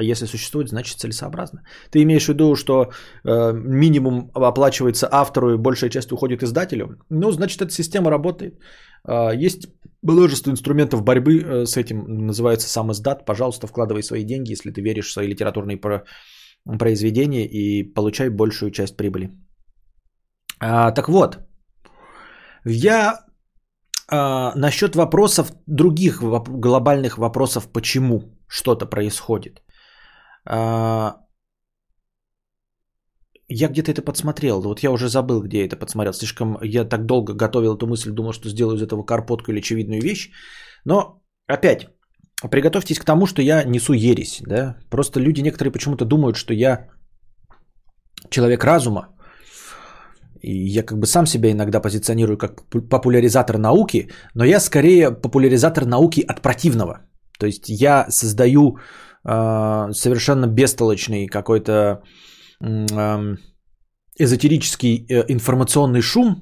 Если 0.00 0.26
существует, 0.26 0.68
значит 0.68 0.98
целесообразно. 0.98 1.62
Ты 1.90 2.02
имеешь 2.02 2.24
в 2.24 2.28
виду, 2.28 2.56
что 2.56 2.90
э, 3.24 3.52
минимум 3.52 4.30
оплачивается 4.34 5.08
автору 5.10 5.54
и 5.54 5.56
большая 5.56 5.90
часть 5.90 6.12
уходит 6.12 6.42
издателю? 6.42 6.98
Ну, 7.10 7.30
значит, 7.30 7.62
эта 7.62 7.70
система 7.70 8.10
работает. 8.10 8.58
Э, 9.06 9.30
есть 9.46 9.68
множество 10.04 10.50
инструментов 10.50 11.02
борьбы 11.02 11.40
э, 11.40 11.66
с 11.66 11.76
этим. 11.76 12.26
Называется 12.26 12.68
сам 12.68 12.90
издат. 12.90 13.24
Пожалуйста, 13.26 13.66
вкладывай 13.66 14.02
свои 14.02 14.24
деньги, 14.24 14.52
если 14.52 14.70
ты 14.70 14.80
веришь 14.80 15.06
в 15.08 15.12
свои 15.12 15.28
литературные 15.28 15.76
про- 15.76 16.04
произведения 16.78 17.46
и 17.46 17.94
получай 17.94 18.28
большую 18.28 18.70
часть 18.70 18.96
прибыли. 18.96 19.30
А, 20.60 20.92
так 20.92 21.08
вот, 21.08 21.38
я 22.64 23.24
а, 24.08 24.52
насчет 24.56 24.96
вопросов, 24.96 25.52
других 25.66 26.22
глобальных 26.22 27.18
вопросов, 27.18 27.72
почему 27.72 28.38
что-то 28.48 28.86
происходит. 28.86 29.62
А, 30.46 31.23
я 33.48 33.68
где-то 33.68 33.90
это 33.90 34.02
подсмотрел. 34.02 34.62
Вот 34.62 34.82
я 34.82 34.90
уже 34.90 35.08
забыл, 35.08 35.42
где 35.42 35.58
я 35.58 35.66
это 35.66 35.76
подсмотрел. 35.76 36.12
Слишком 36.12 36.58
я 36.62 36.84
так 36.84 37.06
долго 37.06 37.34
готовил 37.34 37.76
эту 37.76 37.86
мысль, 37.86 38.10
думал, 38.10 38.32
что 38.32 38.48
сделаю 38.48 38.76
из 38.76 38.82
этого 38.82 39.04
карпотку 39.04 39.50
или 39.50 39.58
очевидную 39.58 40.00
вещь. 40.00 40.30
Но 40.84 41.22
опять, 41.46 41.88
приготовьтесь 42.50 42.98
к 42.98 43.04
тому, 43.04 43.26
что 43.26 43.42
я 43.42 43.64
несу 43.64 43.92
ересь. 43.92 44.42
Да? 44.46 44.76
Просто 44.90 45.20
люди 45.20 45.42
некоторые 45.42 45.72
почему-то 45.72 46.04
думают, 46.04 46.36
что 46.36 46.54
я 46.54 46.88
человек 48.30 48.64
разума. 48.64 49.08
И 50.42 50.76
я 50.76 50.82
как 50.82 50.98
бы 50.98 51.06
сам 51.06 51.26
себя 51.26 51.50
иногда 51.50 51.80
позиционирую 51.80 52.36
как 52.36 52.68
популяризатор 52.90 53.58
науки, 53.58 54.10
но 54.34 54.44
я 54.44 54.60
скорее 54.60 55.10
популяризатор 55.10 55.86
науки 55.86 56.24
от 56.28 56.42
противного. 56.42 57.00
То 57.38 57.46
есть 57.46 57.68
я 57.68 58.06
создаю 58.10 58.76
э, 59.26 59.92
совершенно 59.92 60.46
бестолочный 60.46 61.26
какой-то 61.26 62.02
эзотерический 64.18 65.06
э, 65.08 65.24
информационный 65.28 66.00
шум, 66.00 66.36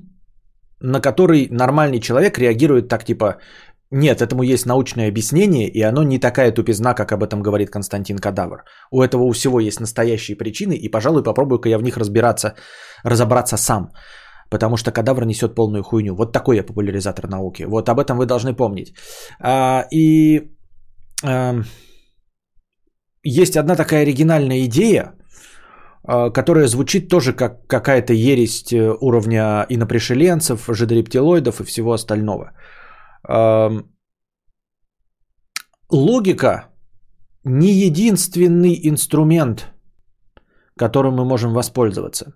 на 0.81 1.01
который 1.01 1.49
нормальный 1.51 2.01
человек 2.01 2.39
реагирует 2.39 2.89
так 2.89 3.05
типа, 3.05 3.39
нет, 3.91 4.23
этому 4.23 4.43
есть 4.43 4.67
научное 4.67 5.09
объяснение, 5.09 5.69
и 5.69 5.83
оно 5.83 6.03
не 6.03 6.19
такая 6.19 6.53
тупизна, 6.53 6.95
как 6.95 7.13
об 7.13 7.23
этом 7.23 7.43
говорит 7.43 7.71
Константин 7.71 8.19
Кадавр. 8.19 8.65
У 8.91 9.03
этого 9.03 9.25
у 9.25 9.33
всего 9.33 9.61
есть 9.61 9.81
настоящие 9.81 10.37
причины, 10.37 10.73
и, 10.73 10.89
пожалуй, 10.89 11.23
попробую-ка 11.23 11.69
я 11.69 11.79
в 11.79 11.83
них 11.83 11.99
разбираться, 11.99 12.55
разобраться 13.05 13.57
сам. 13.57 13.91
Потому 14.51 14.77
что 14.77 14.93
кадавр 14.93 15.25
несет 15.25 15.55
полную 15.55 15.83
хуйню. 15.83 16.15
Вот 16.15 16.33
такой 16.33 16.57
я 16.57 16.63
популяризатор 16.63 17.29
науки. 17.29 17.65
Вот 17.65 17.89
об 17.89 17.99
этом 17.99 18.19
вы 18.19 18.27
должны 18.27 18.55
помнить. 18.55 18.95
А, 19.41 19.87
и 19.91 20.51
а, 21.25 21.63
есть 23.23 23.57
одна 23.57 23.77
такая 23.77 24.03
оригинальная 24.03 24.65
идея, 24.65 25.15
которая 26.05 26.67
звучит 26.67 27.09
тоже 27.09 27.33
как 27.33 27.67
какая-то 27.67 28.13
ересь 28.13 28.73
э, 28.73 28.97
уровня 29.01 29.67
инопришеленцев, 29.69 30.69
жидорептилоидов 30.69 31.61
и 31.61 31.65
всего 31.65 31.93
остального– 31.93 32.53
логика 35.93 36.69
не 37.45 37.73
единственный 37.73 38.89
инструмент, 38.89 39.73
которым 40.77 41.15
мы 41.15 41.25
можем 41.25 41.53
воспользоваться. 41.53 42.33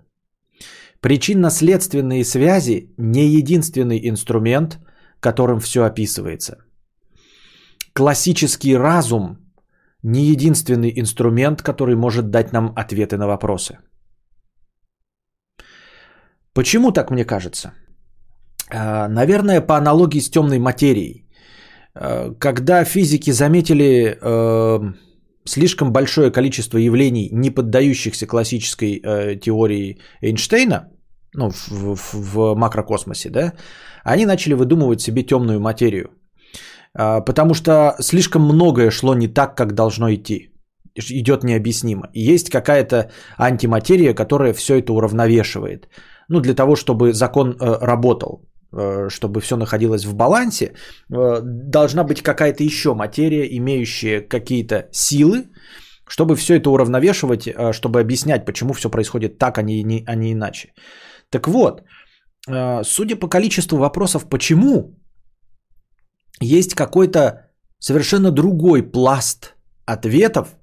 Причинно-следственные 1.01 2.25
связи 2.25 2.95
не 2.99 3.27
единственный 3.27 4.09
инструмент, 4.09 4.79
которым 5.21 5.61
все 5.61 5.85
описывается. 5.85 6.59
Классический 7.93 8.77
разум 8.77 9.39
не 10.07 10.21
единственный 10.21 10.93
инструмент, 11.01 11.63
который 11.63 11.97
может 11.97 12.31
дать 12.31 12.53
нам 12.53 12.73
ответы 12.77 13.17
на 13.17 13.27
вопросы. 13.27 13.79
Почему 16.55 16.93
так 16.93 17.11
мне 17.11 17.25
кажется? 17.25 17.73
А, 18.71 19.09
наверное, 19.09 19.61
по 19.61 19.77
аналогии 19.77 20.21
с 20.21 20.31
темной 20.31 20.59
материей. 20.59 21.27
А, 21.95 22.35
когда 22.39 22.85
физики 22.85 23.33
заметили 23.33 24.17
э, 24.23 24.93
слишком 25.45 25.93
большое 25.93 26.31
количество 26.31 26.79
явлений, 26.79 27.29
не 27.33 27.51
поддающихся 27.51 28.27
классической 28.27 29.01
теории 29.41 29.99
Эйнштейна, 30.23 30.89
ну, 31.35 31.51
в, 31.51 31.97
в, 31.97 32.15
в 32.15 32.55
макрокосмосе, 32.55 33.31
да, 33.31 33.53
они 34.05 34.25
начали 34.27 34.55
выдумывать 34.55 35.01
себе 35.01 35.25
темную 35.25 35.61
материю. 35.61 36.11
А, 36.99 37.21
потому 37.21 37.55
что 37.55 37.95
слишком 38.01 38.43
многое 38.43 38.91
шло 38.91 39.15
не 39.15 39.29
так, 39.29 39.57
как 39.57 39.75
должно 39.75 40.15
идти. 40.15 40.51
Идет 40.95 41.45
необъяснимо. 41.45 42.09
И 42.15 42.35
есть 42.35 42.51
какая-то 42.51 43.11
антиматерия, 43.39 44.15
которая 44.15 44.55
все 44.55 44.79
это 44.79 44.93
уравновешивает. 44.93 45.89
Ну, 46.29 46.41
для 46.41 46.55
того, 46.55 46.75
чтобы 46.75 47.13
закон 47.13 47.51
э, 47.51 47.87
работал. 47.87 48.49
Э, 48.73 49.09
чтобы 49.11 49.41
все 49.41 49.57
находилось 49.57 50.07
в 50.07 50.15
балансе, 50.15 50.65
э, 50.65 51.41
должна 51.43 52.03
быть 52.03 52.23
какая-то 52.23 52.65
еще 52.65 52.95
материя, 52.95 53.47
имеющая 53.59 54.23
какие-то 54.23 54.89
силы, 54.91 55.45
чтобы 56.09 56.35
все 56.35 56.55
это 56.55 56.71
уравновешивать, 56.71 57.49
чтобы 57.73 58.01
объяснять, 58.01 58.45
почему 58.45 58.73
все 58.73 58.89
происходит 58.89 59.39
так, 59.39 59.59
а 59.59 59.63
не, 59.63 60.05
а 60.07 60.15
не 60.15 60.33
иначе. 60.33 60.73
Так 61.31 61.49
вот, 61.49 61.83
судя 62.85 63.17
по 63.17 63.29
количеству 63.29 63.77
вопросов, 63.79 64.29
почему, 64.29 64.95
есть 66.41 66.75
какой-то 66.75 67.51
совершенно 67.79 68.31
другой 68.31 68.83
пласт 68.83 69.55
ответов, 69.87 70.57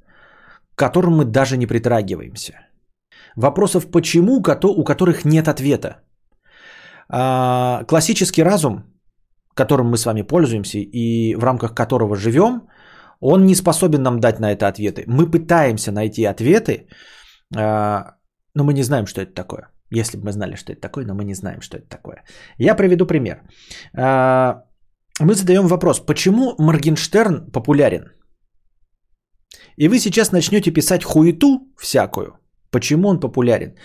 к 0.75 0.79
которым 0.79 1.17
мы 1.17 1.25
даже 1.25 1.57
не 1.57 1.67
притрагиваемся. 1.67 2.53
Вопросов 3.35 3.91
почему, 3.91 4.41
у 4.63 4.83
которых 4.83 5.25
нет 5.25 5.47
ответа. 5.47 5.97
А, 7.09 7.83
классический 7.87 8.43
разум, 8.43 8.83
которым 9.55 9.89
мы 9.89 9.97
с 9.97 10.05
вами 10.05 10.21
пользуемся 10.21 10.79
и 10.79 11.35
в 11.35 11.43
рамках 11.43 11.73
которого 11.73 12.15
живем, 12.15 12.67
он 13.19 13.45
не 13.45 13.55
способен 13.55 14.01
нам 14.03 14.19
дать 14.19 14.39
на 14.39 14.51
это 14.51 14.67
ответы. 14.67 15.03
Мы 15.07 15.29
пытаемся 15.29 15.91
найти 15.91 16.25
ответы, 16.25 16.87
а, 17.55 18.15
но 18.55 18.63
мы 18.63 18.73
не 18.73 18.83
знаем, 18.83 19.05
что 19.05 19.21
это 19.21 19.33
такое. 19.33 19.69
Если 19.91 20.17
бы 20.17 20.25
мы 20.25 20.31
знали, 20.31 20.55
что 20.55 20.71
это 20.71 20.81
такое, 20.81 21.05
но 21.05 21.13
мы 21.13 21.23
не 21.23 21.35
знаем, 21.35 21.61
что 21.61 21.77
это 21.77 21.87
такое. 21.87 22.23
Я 22.57 22.75
приведу 22.75 23.05
пример. 23.05 23.41
Мы 25.19 25.35
задаем 25.35 25.67
вопрос, 25.67 25.99
почему 25.99 26.55
Моргенштерн 26.57 27.51
популярен? 27.51 28.03
И 29.77 29.87
вы 29.87 29.99
сейчас 29.99 30.31
начнете 30.31 30.71
писать 30.71 31.03
хуету 31.03 31.59
всякую. 31.77 32.39
Почему 32.71 33.09
он 33.09 33.19
популярен? 33.19 33.75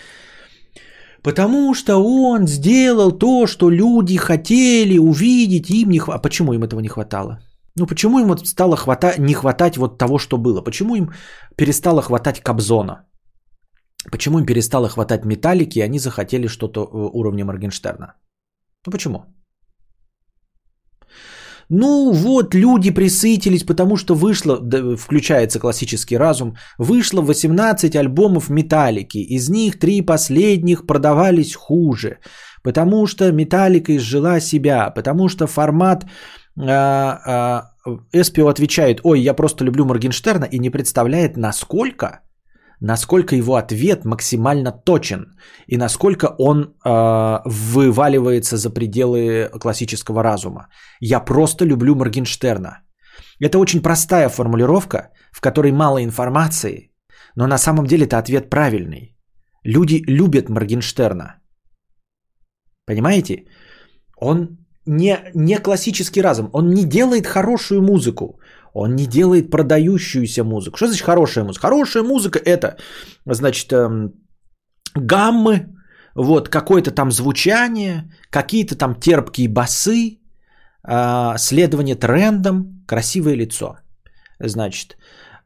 Потому 1.21 1.73
что 1.75 1.97
он 1.97 2.47
сделал 2.47 3.11
то, 3.11 3.45
что 3.47 3.69
люди 3.69 4.17
хотели 4.17 4.97
увидеть, 4.97 5.69
им 5.69 5.89
не 5.89 5.99
хватало. 5.99 6.17
А 6.17 6.21
почему 6.21 6.53
им 6.53 6.63
этого 6.63 6.79
не 6.79 6.87
хватало? 6.87 7.39
Ну 7.75 7.85
почему 7.85 8.19
им 8.19 8.27
вот 8.27 8.47
стало 8.47 8.75
хвата... 8.75 9.13
не 9.19 9.33
хватать 9.33 9.77
вот 9.77 9.97
того, 9.97 10.17
что 10.17 10.37
было? 10.37 10.61
Почему 10.61 10.95
им 10.95 11.11
перестало 11.55 12.01
хватать 12.01 12.41
Кобзона? 12.41 13.05
Почему 14.11 14.39
им 14.39 14.45
перестало 14.45 14.89
хватать 14.89 15.25
металлики, 15.25 15.79
и 15.79 15.85
они 15.85 15.99
захотели 15.99 16.47
что-то 16.47 16.81
э, 16.81 17.09
уровня 17.13 17.45
Моргенштерна? 17.45 18.15
Ну 18.85 18.91
почему? 18.91 19.25
Ну 21.69 22.11
вот, 22.11 22.55
люди 22.55 22.89
присытились, 22.89 23.63
потому 23.63 23.95
что 23.95 24.15
вышло, 24.15 24.59
да, 24.59 24.95
включается 24.95 25.59
классический 25.59 26.17
разум, 26.17 26.55
вышло 26.79 27.21
18 27.21 27.95
альбомов 27.95 28.49
Металлики, 28.49 29.19
из 29.19 29.49
них 29.49 29.77
три 29.79 30.01
последних 30.01 30.87
продавались 30.87 31.53
хуже, 31.55 32.17
потому 32.63 33.05
что 33.05 33.31
Металлика 33.31 33.95
изжила 33.95 34.39
себя, 34.39 34.89
потому 34.89 35.29
что 35.29 35.45
формат 35.45 36.05
а, 36.57 37.19
а, 37.25 37.69
Эспио 38.13 38.47
отвечает, 38.47 39.01
ой, 39.03 39.21
я 39.21 39.35
просто 39.35 39.63
люблю 39.63 39.85
Моргенштерна 39.85 40.45
и 40.45 40.57
не 40.57 40.71
представляет, 40.71 41.37
насколько 41.37 42.21
насколько 42.81 43.35
его 43.35 43.55
ответ 43.55 44.05
максимально 44.05 44.71
точен 44.71 45.37
и 45.67 45.77
насколько 45.77 46.35
он 46.37 46.63
э, 46.63 47.39
вываливается 47.45 48.57
за 48.57 48.69
пределы 48.69 49.49
классического 49.59 50.23
разума. 50.23 50.67
Я 50.99 51.19
просто 51.19 51.65
люблю 51.65 51.95
Моргенштерна. 51.95 52.79
Это 53.39 53.57
очень 53.59 53.81
простая 53.81 54.29
формулировка, 54.29 55.11
в 55.31 55.41
которой 55.41 55.71
мало 55.71 56.03
информации, 56.03 56.91
но 57.35 57.47
на 57.47 57.57
самом 57.57 57.85
деле 57.85 58.05
это 58.05 58.17
ответ 58.17 58.49
правильный. 58.49 59.15
Люди 59.63 60.03
любят 60.07 60.49
Моргенштерна. 60.49 61.35
Понимаете? 62.85 63.45
Он 64.17 64.57
не, 64.85 65.17
не 65.35 65.59
классический 65.59 66.21
разум, 66.21 66.49
он 66.53 66.69
не 66.73 66.85
делает 66.85 67.27
хорошую 67.27 67.81
музыку. 67.81 68.39
Он 68.79 68.95
не 68.95 69.05
делает 69.05 69.51
продающуюся 69.51 70.43
музыку. 70.43 70.77
Что 70.77 70.87
значит 70.87 71.05
хорошая 71.05 71.43
музыка? 71.43 71.67
Хорошая 71.67 72.03
музыка 72.03 72.39
это, 72.39 72.77
значит, 73.25 73.71
эм, 73.73 74.13
гаммы, 74.95 75.67
вот 76.15 76.49
какое-то 76.49 76.91
там 76.91 77.11
звучание, 77.11 78.11
какие-то 78.29 78.75
там 78.75 78.95
терпкие 78.95 79.49
басы, 79.49 80.19
э, 80.87 81.37
следование 81.37 81.95
трендам, 81.95 82.83
красивое 82.87 83.35
лицо. 83.35 83.77
Значит, 84.39 84.97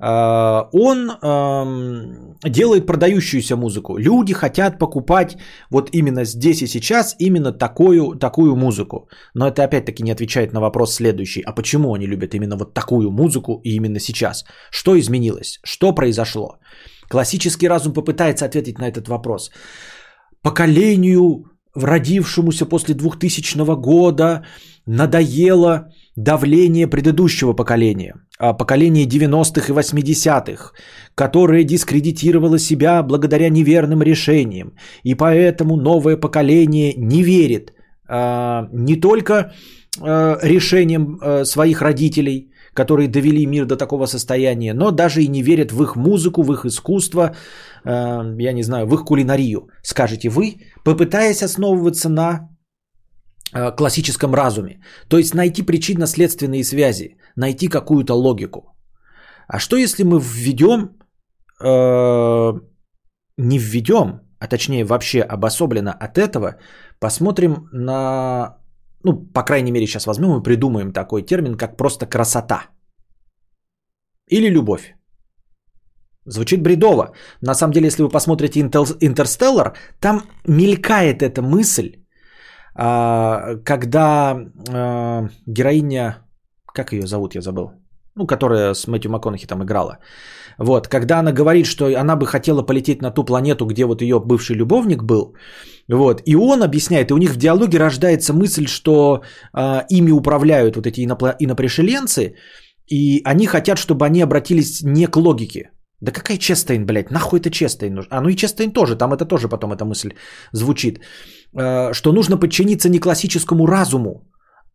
он 0.06 1.12
э, 1.12 2.50
делает 2.50 2.86
продающуюся 2.86 3.56
музыку. 3.56 3.98
Люди 3.98 4.34
хотят 4.34 4.78
покупать 4.78 5.38
вот 5.70 5.90
именно 5.94 6.26
здесь 6.26 6.62
и 6.62 6.68
сейчас 6.68 7.16
именно 7.20 7.54
такую, 7.54 8.16
такую 8.20 8.56
музыку. 8.56 9.08
Но 9.34 9.48
это 9.48 9.64
опять-таки 9.64 10.04
не 10.04 10.12
отвечает 10.12 10.54
на 10.54 10.60
вопрос 10.60 10.96
следующий. 10.96 11.42
А 11.42 11.54
почему 11.54 11.94
они 11.94 12.08
любят 12.08 12.36
именно 12.36 12.58
вот 12.58 12.74
такую 12.74 13.12
музыку 13.12 13.62
и 13.64 13.76
именно 13.76 14.00
сейчас? 14.00 14.44
Что 14.72 15.00
изменилось? 15.00 15.60
Что 15.64 15.96
произошло? 15.96 16.58
Классический 17.10 17.70
разум 17.70 17.94
попытается 17.94 18.46
ответить 18.46 18.80
на 18.80 18.90
этот 18.90 19.08
вопрос. 19.08 19.52
Поколению, 20.42 21.46
родившемуся 21.76 22.66
после 22.66 22.94
2000 22.94 23.76
года, 23.80 24.46
надоело 24.86 25.94
давление 26.16 26.88
предыдущего 26.88 27.54
поколения, 27.54 28.16
а, 28.40 28.54
поколения 28.54 29.06
90-х 29.06 29.68
и 29.70 29.76
80-х, 29.76 30.74
которое 31.16 31.64
дискредитировало 31.64 32.60
себя 32.60 33.04
благодаря 33.04 33.50
неверным 33.50 34.04
решениям. 34.04 34.74
И 35.04 35.16
поэтому 35.16 35.76
новое 35.76 36.18
поколение 36.18 36.94
не 36.98 37.24
верит 37.24 37.74
а, 38.08 38.68
не 38.72 38.96
только 38.96 39.54
а, 40.02 40.38
решениям 40.44 41.20
своих 41.46 41.82
родителей, 41.82 42.52
которые 42.74 43.08
довели 43.08 43.46
мир 43.46 43.66
до 43.66 43.76
такого 43.76 44.08
состояния, 44.08 44.74
но 44.74 44.92
даже 44.92 45.22
и 45.22 45.28
не 45.28 45.44
верят 45.44 45.72
в 45.72 45.84
их 45.84 45.96
музыку, 45.96 46.44
в 46.44 46.52
их 46.54 46.66
искусство, 46.66 47.36
я 47.86 48.54
не 48.54 48.64
знаю, 48.64 48.88
в 48.88 48.96
их 48.96 49.06
кулинарию, 49.06 49.68
скажете 49.84 50.30
вы, 50.30 50.56
попытаясь 50.84 51.44
основываться 51.44 52.10
на 52.10 52.50
классическом 53.54 54.34
разуме. 54.34 54.80
То 55.08 55.18
есть 55.18 55.34
найти 55.34 55.62
причинно-следственные 55.62 56.64
связи, 56.64 57.18
найти 57.36 57.68
какую-то 57.68 58.14
логику. 58.14 58.76
А 59.48 59.60
что 59.60 59.76
если 59.76 60.04
мы 60.04 60.20
введем, 60.20 60.98
э, 61.62 62.54
не 63.38 63.60
введем, 63.60 64.22
а 64.40 64.48
точнее 64.48 64.86
вообще 64.86 65.22
обособленно 65.22 65.92
от 65.92 66.18
этого, 66.18 66.56
посмотрим 67.00 67.70
на, 67.72 68.58
ну, 69.04 69.14
по 69.34 69.44
крайней 69.44 69.72
мере, 69.72 69.88
сейчас 69.88 70.08
возьмем 70.08 70.40
и 70.40 70.44
придумаем 70.44 70.92
такой 70.92 71.22
термин, 71.22 71.56
как 71.56 71.78
просто 71.78 72.06
красота. 72.06 72.68
Или 74.30 74.50
любовь. 74.50 74.96
Звучит 76.26 76.62
бредово. 76.62 77.14
На 77.42 77.54
самом 77.54 77.74
деле, 77.74 77.88
если 77.88 78.04
вы 78.04 78.10
посмотрите 78.10 78.62
«Интерстеллар», 78.62 79.74
там 80.00 80.24
мелькает 80.48 81.22
эта 81.22 81.42
мысль, 81.42 82.03
когда 82.76 84.36
а, 84.70 85.30
героиня, 85.46 86.18
как 86.74 86.92
ее 86.92 87.08
зовут, 87.08 87.36
я 87.36 87.42
забыл, 87.42 87.72
ну, 88.16 88.28
которая 88.28 88.74
с 88.74 88.88
Мэтью 88.88 89.12
МакКонахи 89.12 89.48
там 89.48 89.64
играла. 89.64 90.00
Вот, 90.60 90.88
когда 90.88 91.20
она 91.20 91.32
говорит, 91.32 91.66
что 91.66 91.86
она 91.86 92.16
бы 92.16 92.26
хотела 92.26 92.62
полететь 92.62 93.02
на 93.02 93.12
ту 93.12 93.24
планету, 93.24 93.66
где 93.66 93.86
вот 93.86 94.02
ее 94.02 94.20
бывший 94.20 94.56
любовник 94.56 95.04
был, 95.04 95.36
вот, 95.90 96.22
и 96.26 96.36
он 96.36 96.64
объясняет, 96.64 97.12
и 97.12 97.14
у 97.14 97.18
них 97.18 97.32
в 97.32 97.38
диалоге 97.38 97.80
рождается 97.80 98.34
мысль, 98.34 98.68
что 98.68 99.24
э, 99.54 99.82
ими 99.90 100.12
управляют 100.12 100.76
вот 100.76 100.86
эти 100.86 101.02
инопло- 101.02 101.36
инопришеленцы, 101.40 102.36
и 102.88 103.22
они 103.24 103.48
хотят, 103.48 103.78
чтобы 103.78 104.06
они 104.06 104.22
обратились 104.22 104.84
не 104.84 105.08
к 105.08 105.18
логике. 105.18 105.72
Да 106.02 106.12
какая 106.12 106.38
Честейн, 106.38 106.86
блядь, 106.86 107.12
нахуй 107.12 107.40
это 107.40 107.50
Честейн? 107.50 108.06
А 108.10 108.22
ну 108.22 108.30
и 108.30 108.36
Честейн 108.36 108.72
тоже, 108.72 108.98
там 108.98 109.14
это 109.14 109.26
тоже 109.26 109.48
потом 109.48 109.72
эта 109.72 109.86
мысль 109.86 110.14
звучит. 110.52 111.00
Э, 111.56 111.94
что 111.94 112.12
нужно 112.12 112.38
подчиниться 112.38 112.90
не 112.90 113.00
классическому 113.00 113.66
разуму, 113.66 114.28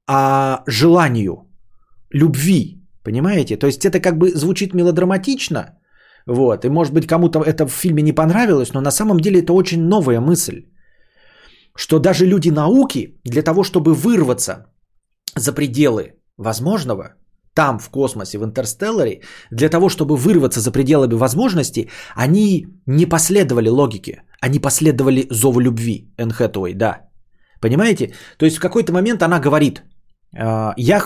а 0.06 0.62
желанию, 0.66 1.46
любви, 2.10 2.78
Понимаете? 3.08 3.56
То 3.56 3.66
есть 3.66 3.84
это 3.84 4.00
как 4.00 4.18
бы 4.18 4.30
звучит 4.34 4.74
мелодраматично, 4.74 5.78
вот, 6.26 6.64
и 6.64 6.68
может 6.68 6.92
быть 6.92 7.06
кому-то 7.06 7.42
это 7.42 7.66
в 7.66 7.72
фильме 7.72 8.02
не 8.02 8.12
понравилось, 8.12 8.74
но 8.74 8.80
на 8.80 8.90
самом 8.90 9.18
деле 9.18 9.40
это 9.40 9.52
очень 9.54 9.88
новая 9.88 10.20
мысль, 10.20 10.66
что 11.76 11.98
даже 11.98 12.26
люди 12.26 12.50
науки 12.50 13.18
для 13.24 13.42
того, 13.42 13.62
чтобы 13.62 13.94
вырваться 13.94 14.66
за 15.36 15.54
пределы 15.54 16.12
возможного, 16.36 17.14
там, 17.54 17.78
в 17.78 17.88
космосе, 17.88 18.38
в 18.38 18.44
интерстелларе, 18.44 19.22
для 19.50 19.70
того, 19.70 19.88
чтобы 19.88 20.16
вырваться 20.16 20.60
за 20.60 20.70
пределами 20.70 21.14
возможностей, 21.14 21.88
они 22.14 22.66
не 22.86 23.06
последовали 23.06 23.70
логике, 23.70 24.22
они 24.40 24.58
последовали 24.58 25.26
зову 25.30 25.60
любви, 25.60 26.12
Энн 26.18 26.30
Хэтэуэй, 26.30 26.74
да. 26.74 27.00
Понимаете? 27.60 28.12
То 28.38 28.46
есть 28.46 28.56
в 28.56 28.60
какой-то 28.60 28.92
момент 28.92 29.22
она 29.22 29.40
говорит– 29.40 29.82
а, 30.36 30.74
я, 30.76 31.00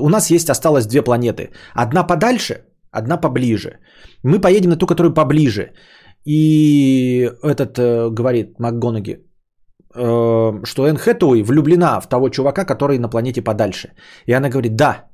у 0.00 0.08
нас 0.08 0.30
есть 0.30 0.50
осталось 0.50 0.86
две 0.86 1.02
планеты. 1.02 1.50
Одна 1.74 2.04
подальше, 2.04 2.64
одна 2.90 3.16
поближе. 3.16 3.78
Мы 4.22 4.40
поедем 4.40 4.70
на 4.70 4.76
ту, 4.76 4.86
которую 4.86 5.14
поближе. 5.14 5.72
И 6.26 7.30
этот 7.42 7.78
э, 7.78 8.08
говорит 8.10 8.58
МакГонаги, 8.58 9.18
э, 9.94 10.64
что 10.64 10.86
Энн 10.86 10.96
Хэтэуэй 10.96 11.42
влюблена 11.42 12.00
в 12.00 12.08
того 12.08 12.30
чувака, 12.30 12.64
который 12.64 12.98
на 12.98 13.10
планете 13.10 13.42
подальше. 13.42 13.92
И 14.24 14.32
она 14.32 14.48
говорит, 14.48 14.74
да, 14.74 15.04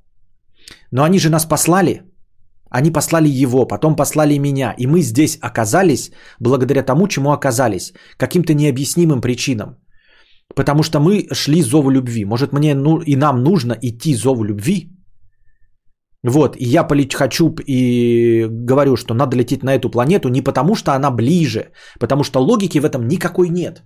но 0.93 1.03
они 1.03 1.19
же 1.19 1.31
нас 1.31 1.47
послали. 1.47 2.03
Они 2.71 2.91
послали 2.91 3.29
его, 3.29 3.67
потом 3.67 3.97
послали 3.97 4.39
меня. 4.39 4.75
И 4.79 4.87
мы 4.87 5.01
здесь 5.03 5.39
оказались 5.41 6.11
благодаря 6.41 6.83
тому, 6.83 7.09
чему 7.09 7.33
оказались. 7.33 7.93
Каким-то 8.17 8.55
необъяснимым 8.55 9.21
причинам. 9.21 9.77
Потому 10.55 10.83
что 10.83 11.01
мы 11.01 11.27
шли 11.33 11.63
зову 11.63 11.91
любви. 11.91 12.25
Может, 12.25 12.53
мне 12.53 12.75
ну, 12.75 13.01
и 13.01 13.17
нам 13.17 13.43
нужно 13.43 13.77
идти 13.83 14.15
зову 14.15 14.45
любви? 14.45 14.91
Вот, 16.23 16.57
и 16.57 16.65
я 16.65 16.85
полеть 16.85 17.15
хочу 17.15 17.55
и 17.67 18.47
говорю, 18.51 18.97
что 18.97 19.15
надо 19.15 19.37
лететь 19.37 19.63
на 19.63 19.75
эту 19.75 19.91
планету 19.91 20.29
не 20.29 20.43
потому, 20.43 20.75
что 20.75 20.93
она 20.93 21.11
ближе, 21.11 21.73
потому 21.99 22.25
что 22.25 22.41
логики 22.41 22.79
в 22.79 22.85
этом 22.85 23.09
никакой 23.09 23.49
нет. 23.49 23.83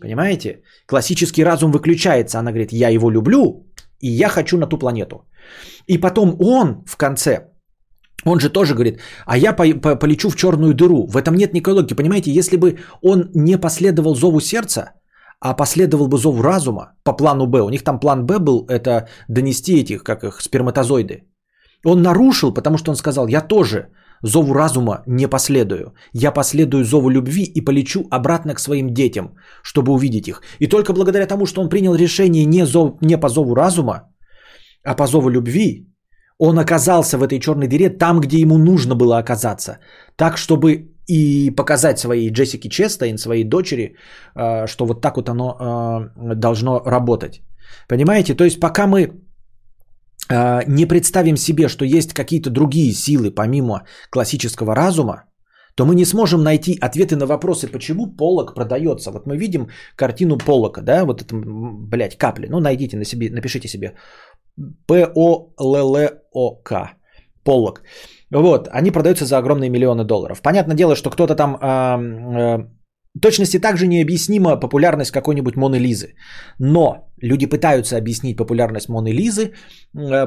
Понимаете? 0.00 0.62
Классический 0.86 1.44
разум 1.44 1.72
выключается. 1.72 2.38
Она 2.38 2.50
говорит, 2.50 2.72
я 2.72 2.90
его 2.90 3.10
люблю, 3.10 3.66
и 4.00 4.08
я 4.08 4.28
хочу 4.28 4.58
на 4.58 4.66
ту 4.66 4.78
планету. 4.78 5.16
И 5.86 5.98
потом 5.98 6.36
он 6.38 6.84
в 6.86 6.96
конце, 6.96 7.55
он 8.26 8.40
же 8.40 8.50
тоже 8.50 8.74
говорит, 8.74 9.00
а 9.26 9.38
я 9.38 9.52
по- 9.52 9.80
по- 9.80 9.96
полечу 9.96 10.30
в 10.30 10.36
черную 10.36 10.74
дыру. 10.74 11.06
В 11.06 11.16
этом 11.16 11.34
нет 11.34 11.54
никакой 11.54 11.74
логики. 11.74 11.94
Понимаете, 11.94 12.32
если 12.32 12.56
бы 12.56 12.78
он 13.02 13.30
не 13.34 13.60
последовал 13.60 14.14
зову 14.14 14.40
сердца, 14.40 14.92
а 15.40 15.54
последовал 15.54 16.08
бы 16.08 16.18
зов 16.18 16.40
разума 16.40 16.92
по 17.04 17.16
плану 17.16 17.46
Б. 17.46 17.60
У 17.60 17.68
них 17.68 17.84
там 17.84 18.00
план 18.00 18.26
Б 18.26 18.38
был, 18.38 18.66
это 18.68 19.08
донести 19.28 19.80
этих, 19.80 20.02
как 20.02 20.24
их, 20.24 20.40
сперматозоиды. 20.40 21.22
Он 21.84 22.02
нарушил, 22.02 22.54
потому 22.54 22.78
что 22.78 22.90
он 22.90 22.96
сказал, 22.96 23.28
я 23.28 23.40
тоже 23.40 23.88
зову 24.22 24.54
разума 24.54 25.02
не 25.06 25.28
последую. 25.28 25.94
Я 26.12 26.32
последую 26.32 26.84
зову 26.84 27.10
любви 27.10 27.44
и 27.44 27.60
полечу 27.60 28.06
обратно 28.10 28.54
к 28.54 28.60
своим 28.60 28.94
детям, 28.94 29.36
чтобы 29.62 29.92
увидеть 29.92 30.28
их. 30.28 30.42
И 30.58 30.66
только 30.66 30.92
благодаря 30.92 31.26
тому, 31.26 31.46
что 31.46 31.60
он 31.60 31.68
принял 31.68 31.94
решение 31.94 32.44
не, 32.44 32.66
зов, 32.66 32.96
не 33.02 33.18
по 33.18 33.28
зову 33.28 33.54
разума, 33.54 34.08
а 34.84 34.94
по 34.94 35.06
зову 35.06 35.28
любви, 35.28 35.86
он 36.38 36.58
оказался 36.58 37.18
в 37.18 37.22
этой 37.22 37.40
черной 37.40 37.68
дыре 37.68 37.88
там, 37.88 38.20
где 38.20 38.40
ему 38.40 38.58
нужно 38.58 38.94
было 38.94 39.18
оказаться. 39.18 39.78
Так, 40.16 40.36
чтобы 40.36 40.96
и 41.06 41.50
показать 41.50 41.98
своей 41.98 42.30
Джессике 42.30 42.68
Честейн, 42.68 43.18
своей 43.18 43.44
дочери, 43.44 43.96
э, 44.34 44.66
что 44.66 44.86
вот 44.86 45.00
так 45.00 45.16
вот 45.16 45.28
оно 45.28 45.44
э, 45.50 46.34
должно 46.34 46.82
работать. 46.84 47.42
Понимаете? 47.88 48.34
То 48.34 48.44
есть 48.44 48.60
пока 48.60 48.86
мы 48.86 49.12
э, 50.28 50.64
не 50.66 50.86
представим 50.86 51.36
себе, 51.36 51.68
что 51.68 51.84
есть 51.84 52.12
какие-то 52.12 52.50
другие 52.50 52.92
силы 52.92 53.30
помимо 53.30 53.84
классического 54.10 54.74
разума, 54.74 55.24
то 55.76 55.84
мы 55.84 55.94
не 55.94 56.04
сможем 56.04 56.42
найти 56.42 56.78
ответы 56.80 57.16
на 57.16 57.26
вопросы, 57.26 57.68
почему 57.68 58.16
полок 58.16 58.54
продается. 58.54 59.10
Вот 59.10 59.26
мы 59.26 59.36
видим 59.36 59.68
картину 59.96 60.38
полока, 60.38 60.80
да, 60.80 61.04
вот 61.04 61.22
это, 61.22 61.36
блядь, 61.36 62.16
капли. 62.16 62.48
Ну, 62.48 62.60
найдите 62.60 62.96
на 62.96 63.04
себе, 63.04 63.30
напишите 63.30 63.68
себе. 63.68 63.94
П-О-Л-Л-О-К. 64.86 66.72
Полок. 67.44 67.82
Вот, 68.30 68.68
они 68.72 68.90
продаются 68.90 69.24
за 69.24 69.38
огромные 69.38 69.70
миллионы 69.70 70.04
долларов. 70.04 70.42
Понятное 70.42 70.76
дело, 70.76 70.96
что 70.96 71.10
кто-то 71.10 71.34
там... 71.34 71.56
Э, 71.56 72.58
э, 72.58 72.66
точности 73.20 73.60
также 73.60 73.86
необъяснима 73.86 74.56
популярность 74.56 75.12
какой-нибудь 75.12 75.56
Моны 75.56 75.76
Лизы. 75.76 76.14
Но 76.58 77.08
люди 77.22 77.46
пытаются 77.46 77.96
объяснить 77.96 78.36
популярность 78.36 78.88
Моны 78.88 79.12
Лизы 79.12 79.52
э, 79.96 80.26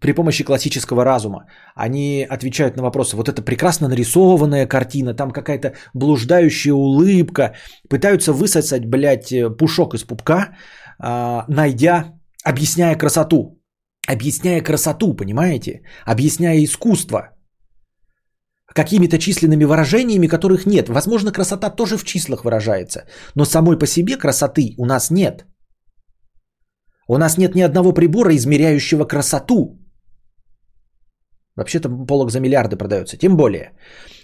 при 0.00 0.12
помощи 0.12 0.44
классического 0.44 1.04
разума. 1.04 1.44
Они 1.74 2.26
отвечают 2.30 2.76
на 2.76 2.82
вопросы. 2.82 3.16
Вот 3.16 3.28
это 3.28 3.42
прекрасно 3.42 3.88
нарисованная 3.88 4.66
картина, 4.66 5.14
там 5.14 5.30
какая-то 5.30 5.74
блуждающая 5.94 6.72
улыбка. 6.72 7.54
Пытаются 7.90 8.32
высосать, 8.32 8.86
блядь, 8.86 9.32
пушок 9.58 9.94
из 9.94 10.04
пупка, 10.04 10.56
э, 10.98 11.42
найдя, 11.48 12.14
объясняя 12.42 12.96
красоту. 12.96 13.53
Объясняя 14.06 14.62
красоту, 14.62 15.14
понимаете? 15.14 15.82
Объясняя 16.06 16.62
искусство– 16.64 17.30
какими-то 18.74 19.18
численными 19.18 19.64
выражениями, 19.64 20.28
которых 20.28 20.66
нет. 20.66 20.88
Возможно, 20.88 21.32
красота 21.32 21.70
тоже 21.70 21.96
в 21.96 22.04
числах 22.04 22.44
выражается, 22.44 23.04
но 23.34 23.44
самой 23.44 23.78
по 23.78 23.86
себе 23.86 24.16
красоты 24.16 24.74
у 24.78 24.84
нас 24.84 25.10
нет. 25.10 25.46
У 27.08 27.18
нас 27.18 27.38
нет 27.38 27.54
ни 27.54 27.62
одного 27.62 27.92
прибора, 27.92 28.34
измеряющего 28.34 29.04
красоту. 29.04 29.78
Вообще-то 31.56 31.88
полок 31.88 32.30
за 32.30 32.40
миллиарды 32.40 32.76
продается, 32.76 33.16
тем 33.16 33.36
более. 33.36 33.72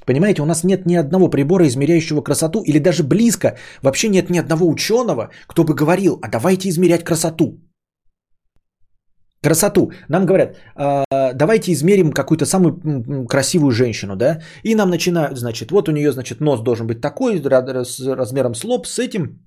Понимаете, 0.05 0.43
у 0.43 0.47
нас 0.47 0.65
нет 0.65 0.87
ни 0.87 0.97
одного 0.97 1.31
прибора, 1.31 1.67
измеряющего 1.67 2.23
красоту, 2.23 2.63
или 2.65 2.79
даже 2.79 3.05
близко, 3.05 3.57
вообще 3.83 4.09
нет 4.09 4.31
ни 4.31 4.39
одного 4.39 4.67
ученого, 4.69 5.31
кто 5.47 5.63
бы 5.63 5.75
говорил, 5.75 6.19
а 6.23 6.29
давайте 6.29 6.69
измерять 6.69 7.05
красоту. 7.05 7.61
Красоту. 9.43 9.91
Нам 10.09 10.27
говорят, 10.27 10.57
«А, 10.75 11.05
давайте 11.35 11.73
измерим 11.73 12.13
какую-то 12.13 12.45
самую 12.45 13.27
красивую 13.27 13.71
женщину, 13.71 14.17
да, 14.17 14.41
и 14.65 14.75
нам 14.75 14.91
начинают, 14.91 15.39
значит, 15.39 15.71
вот 15.71 15.89
у 15.89 15.93
нее, 15.93 16.13
значит, 16.13 16.41
нос 16.41 16.61
должен 16.61 16.87
быть 16.87 17.01
такой, 17.01 17.41
с 17.41 18.01
размером 18.01 18.55
с 18.55 18.65
лоб, 18.65 18.87
с 18.87 18.99
этим, 18.99 19.41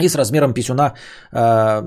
и 0.00 0.08
с 0.08 0.14
размером 0.14 0.54
писюна 0.54 0.94
э, 1.32 1.82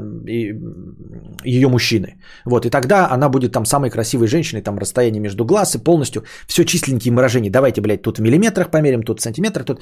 ее 1.45 1.67
мужчины. 1.67 2.07
Вот, 2.45 2.65
и 2.65 2.69
тогда 2.69 3.09
она 3.09 3.29
будет 3.29 3.51
там 3.51 3.65
самой 3.65 3.89
красивой 3.89 4.27
женщиной, 4.27 4.61
там 4.61 4.77
расстояние 4.77 5.21
между 5.21 5.45
глаз 5.45 5.75
и 5.75 5.83
полностью 5.83 6.23
все 6.47 6.65
численькие 6.65 7.13
выражения. 7.13 7.49
Давайте, 7.49 7.81
блядь, 7.81 8.01
тут 8.01 8.17
в 8.17 8.21
миллиметрах 8.21 8.69
померим, 8.69 9.03
тут 9.03 9.19
в 9.19 9.23
сантиметрах, 9.23 9.65
тут... 9.65 9.81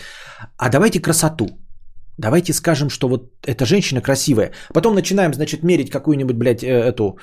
А 0.57 0.69
давайте 0.69 0.99
красоту. 0.99 1.47
Давайте 2.17 2.53
скажем, 2.53 2.89
что 2.89 3.07
вот 3.07 3.31
эта 3.45 3.65
женщина 3.65 4.01
красивая. 4.01 4.51
Потом 4.73 4.95
начинаем, 4.95 5.33
значит, 5.33 5.63
мерить 5.63 5.89
какую-нибудь, 5.89 6.35
блядь, 6.35 6.63
э, 6.63 6.67
эту 6.67 7.17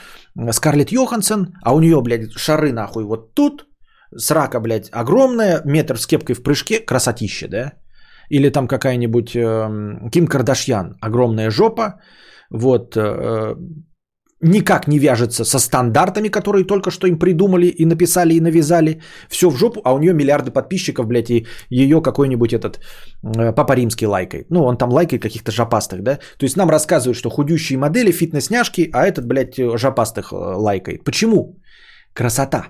Скарлетт 0.53 0.93
Йоханссон, 0.93 1.55
а 1.63 1.75
у 1.75 1.81
нее, 1.81 2.01
блядь, 2.03 2.33
шары 2.33 2.73
нахуй 2.73 3.05
вот 3.05 3.35
тут, 3.35 3.67
срака, 4.17 4.61
блядь, 4.61 4.89
огромная, 4.93 5.63
метр 5.65 5.97
с 5.97 6.07
кепкой 6.07 6.35
в 6.35 6.43
прыжке, 6.43 6.81
красотища, 6.81 7.49
да? 7.49 7.73
Или 8.31 8.51
там 8.51 8.67
какая-нибудь 8.69 9.37
э, 9.37 10.11
Ким 10.11 10.27
Кардашьян, 10.27 10.97
огромная 11.01 11.51
жопа, 11.51 12.01
вот, 12.51 12.97
э, 12.97 13.55
никак 14.41 14.89
не 14.89 14.99
вяжется 14.99 15.45
со 15.45 15.59
стандартами, 15.59 16.29
которые 16.29 16.65
только 16.65 16.91
что 16.91 17.07
им 17.07 17.19
придумали 17.19 17.67
и 17.67 17.85
написали 17.85 18.35
и 18.35 18.41
навязали. 18.41 19.01
Все 19.29 19.51
в 19.51 19.57
жопу, 19.57 19.81
а 19.85 19.95
у 19.95 19.99
нее 19.99 20.15
миллиарды 20.15 20.51
подписчиков, 20.51 21.07
блядь, 21.07 21.31
и 21.31 21.47
ее 21.69 22.01
какой-нибудь 22.01 22.53
этот 22.53 22.81
э, 23.23 23.53
Папа 23.53 23.75
Римский 23.75 24.07
лайкает. 24.07 24.51
Ну, 24.51 24.65
он 24.65 24.77
там 24.77 24.91
лайкает 24.91 25.23
каких-то 25.23 25.53
жопастых, 25.53 26.03
да? 26.03 26.17
То 26.39 26.45
есть 26.45 26.57
нам 26.57 26.71
рассказывают, 26.71 27.17
что 27.17 27.31
худющие 27.31 27.79
модели, 27.79 28.13
фитнес-няшки, 28.13 28.91
а 28.93 29.07
этот, 29.07 29.27
блядь, 29.27 29.57
жопастых 29.57 30.33
э, 30.33 30.37
лайкает. 30.37 31.05
Почему? 31.05 31.57
Красота. 32.15 32.69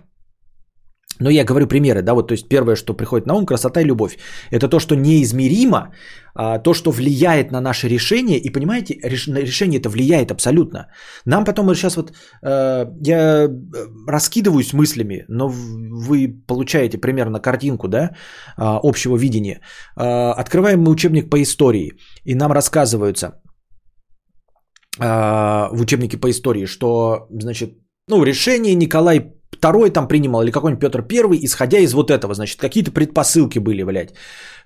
Но 1.20 1.30
я 1.30 1.44
говорю 1.44 1.66
примеры, 1.66 2.02
да, 2.02 2.14
вот, 2.14 2.28
то 2.28 2.32
есть 2.32 2.48
первое, 2.48 2.76
что 2.76 2.94
приходит 2.94 3.26
на 3.26 3.34
ум, 3.34 3.46
красота 3.46 3.80
и 3.80 3.84
любовь. 3.84 4.18
Это 4.50 4.68
то, 4.68 4.80
что 4.80 4.96
неизмеримо, 4.96 5.92
а, 6.34 6.58
то, 6.58 6.74
что 6.74 6.90
влияет 6.90 7.52
на 7.52 7.60
наше 7.60 7.88
решение, 7.88 8.38
и 8.38 8.50
понимаете, 8.50 8.98
реш, 9.02 9.28
решение 9.28 9.80
это 9.80 9.90
влияет 9.90 10.30
абсолютно. 10.30 10.86
Нам 11.26 11.44
потом, 11.44 11.74
сейчас 11.74 11.96
вот, 11.96 12.12
э, 12.42 12.86
я 13.06 13.44
э, 13.44 13.48
раскидываюсь 14.08 14.72
мыслями, 14.72 15.24
но 15.28 15.48
вы 15.48 16.28
получаете 16.46 16.98
примерно 16.98 17.40
картинку, 17.40 17.88
да, 17.88 18.02
э, 18.02 18.10
общего 18.56 19.16
видения. 19.16 19.60
Э, 19.96 20.32
открываем 20.32 20.80
мы 20.80 20.90
учебник 20.90 21.30
по 21.30 21.42
истории, 21.42 21.92
и 22.24 22.34
нам 22.34 22.52
рассказываются 22.52 23.40
в 24.98 25.80
учебнике 25.80 26.18
по 26.18 26.28
истории, 26.28 26.66
что, 26.66 27.26
значит, 27.30 27.70
ну, 28.08 28.24
решение 28.24 28.74
Николай 28.74 29.39
второй 29.50 29.90
там 29.90 30.08
принимал, 30.08 30.42
или 30.42 30.50
какой-нибудь 30.50 30.80
Петр 30.80 31.02
Первый, 31.02 31.38
исходя 31.44 31.78
из 31.78 31.92
вот 31.92 32.10
этого, 32.10 32.34
значит, 32.34 32.60
какие-то 32.60 32.92
предпосылки 32.92 33.58
были, 33.58 33.82
блядь. 33.82 34.14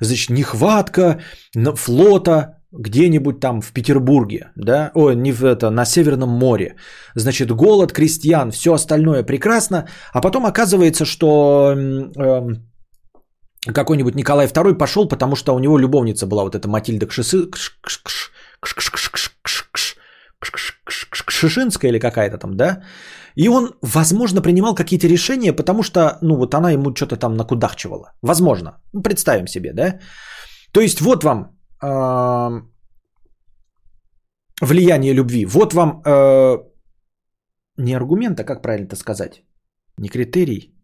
Значит, 0.01 0.31
нехватка 0.31 1.21
флота 1.77 2.59
где-нибудь 2.73 3.41
там 3.41 3.61
в 3.61 3.73
Петербурге, 3.73 4.51
да, 4.57 4.91
ой, 4.95 5.15
не 5.17 5.33
в 5.33 5.45
это, 5.45 5.71
на 5.71 5.85
Северном 5.85 6.31
море. 6.31 6.77
Значит, 7.15 7.51
голод 7.51 7.93
крестьян, 7.93 8.51
все 8.51 8.73
остальное 8.75 9.23
прекрасно, 9.23 9.87
а 10.13 10.21
потом 10.21 10.45
оказывается, 10.45 11.05
что 11.05 11.75
э, 11.77 12.43
какой-нибудь 13.73 14.15
Николай 14.15 14.47
II 14.47 14.75
пошел, 14.75 15.09
потому 15.09 15.37
что 15.37 15.55
у 15.55 15.59
него 15.59 15.79
любовница 15.79 16.27
была 16.27 16.43
вот 16.43 16.55
эта 16.55 16.69
Матильда 16.69 17.07
Кшисы, 17.07 17.49
Кшишинская 21.27 21.91
или 21.91 21.99
какая-то 21.99 22.39
там, 22.39 22.57
да, 22.57 22.83
и 23.37 23.49
он, 23.49 23.75
возможно, 23.83 24.43
принимал 24.43 24.75
какие-то 24.75 25.09
решения, 25.09 25.53
потому 25.53 25.83
что, 25.83 26.19
ну, 26.23 26.37
вот 26.37 26.55
она 26.55 26.71
ему 26.71 26.95
что-то 26.95 27.17
там 27.17 27.37
накудахчивала. 27.37 28.13
Возможно. 28.23 28.81
Ну, 28.93 29.03
представим 29.03 29.47
себе, 29.47 29.73
да? 29.73 29.99
То 30.73 30.81
есть 30.81 31.01
вот 31.01 31.25
вам 31.25 31.57
э, 31.83 32.63
влияние 34.61 35.15
любви. 35.15 35.47
Вот 35.47 35.75
вам 35.75 36.03
э, 36.07 36.59
не 37.77 37.95
аргумент, 37.95 38.41
а 38.41 38.45
как 38.45 38.63
правильно 38.63 38.87
это 38.87 38.97
сказать? 38.97 39.43
Не 39.99 40.09
критерий. 40.09 40.75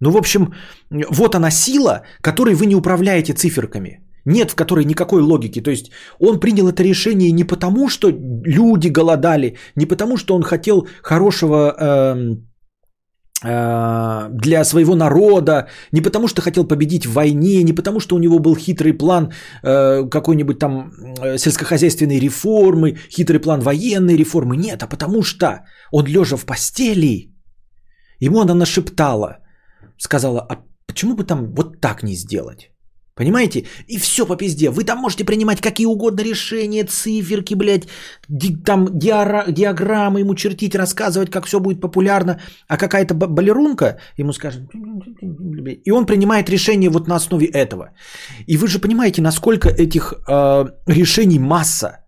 Ну, 0.00 0.10
в 0.10 0.16
общем, 0.16 0.54
вот 0.90 1.34
она 1.34 1.50
сила, 1.50 2.02
которой 2.20 2.54
вы 2.54 2.66
не 2.66 2.76
управляете 2.76 3.32
циферками 3.32 4.07
нет 4.28 4.50
в 4.50 4.54
которой 4.54 4.84
никакой 4.84 5.22
логики. 5.22 5.62
То 5.62 5.70
есть 5.70 5.90
он 6.20 6.40
принял 6.40 6.68
это 6.68 6.82
решение 6.82 7.32
не 7.32 7.44
потому, 7.44 7.88
что 7.88 8.10
люди 8.44 8.88
голодали, 8.88 9.56
не 9.76 9.86
потому, 9.86 10.16
что 10.16 10.34
он 10.34 10.42
хотел 10.42 10.86
хорошего 11.02 11.56
э, 11.56 12.36
э, 13.44 14.28
для 14.30 14.64
своего 14.64 14.94
народа, 14.94 15.68
не 15.92 16.02
потому, 16.02 16.28
что 16.28 16.42
хотел 16.42 16.68
победить 16.68 17.06
в 17.06 17.12
войне, 17.12 17.62
не 17.62 17.72
потому, 17.72 18.00
что 18.00 18.16
у 18.16 18.18
него 18.18 18.38
был 18.38 18.56
хитрый 18.56 18.92
план 18.92 19.32
э, 19.62 20.08
какой-нибудь 20.10 20.58
там 20.58 20.90
э, 21.20 21.38
сельскохозяйственной 21.38 22.20
реформы, 22.20 22.96
хитрый 23.10 23.40
план 23.40 23.60
военной 23.60 24.16
реформы. 24.16 24.56
Нет, 24.56 24.82
а 24.82 24.86
потому 24.86 25.22
что 25.22 25.46
он 25.92 26.06
лежа 26.06 26.36
в 26.36 26.44
постели, 26.44 27.32
ему 28.20 28.40
она 28.40 28.54
нашептала, 28.54 29.38
сказала, 29.98 30.40
а 30.40 30.56
почему 30.86 31.16
бы 31.16 31.24
там 31.24 31.54
вот 31.54 31.80
так 31.80 32.02
не 32.02 32.14
сделать? 32.14 32.70
Понимаете? 33.18 33.64
И 33.88 33.98
все 33.98 34.26
по 34.26 34.36
пизде. 34.36 34.70
Вы 34.70 34.84
там 34.84 34.98
можете 34.98 35.24
принимать 35.24 35.60
какие 35.60 35.86
угодно 35.86 36.22
решения, 36.22 36.84
циферки, 36.84 37.54
блядь, 37.54 37.88
ди- 38.28 38.56
там 38.64 38.86
диара- 38.86 39.52
диаграммы 39.52 40.20
ему 40.20 40.34
чертить, 40.34 40.76
рассказывать, 40.76 41.30
как 41.30 41.46
все 41.46 41.58
будет 41.58 41.80
популярно, 41.80 42.40
а 42.68 42.76
какая-то 42.76 43.14
балерунка 43.14 43.98
ему 44.18 44.32
скажет... 44.32 44.62
И 45.84 45.90
он 45.90 46.06
принимает 46.06 46.48
решение 46.48 46.90
вот 46.90 47.08
на 47.08 47.16
основе 47.16 47.46
этого. 47.46 47.90
И 48.46 48.56
вы 48.56 48.68
же 48.68 48.78
понимаете, 48.78 49.20
насколько 49.20 49.68
этих 49.68 50.12
э, 50.28 50.64
решений 50.86 51.40
масса 51.40 52.04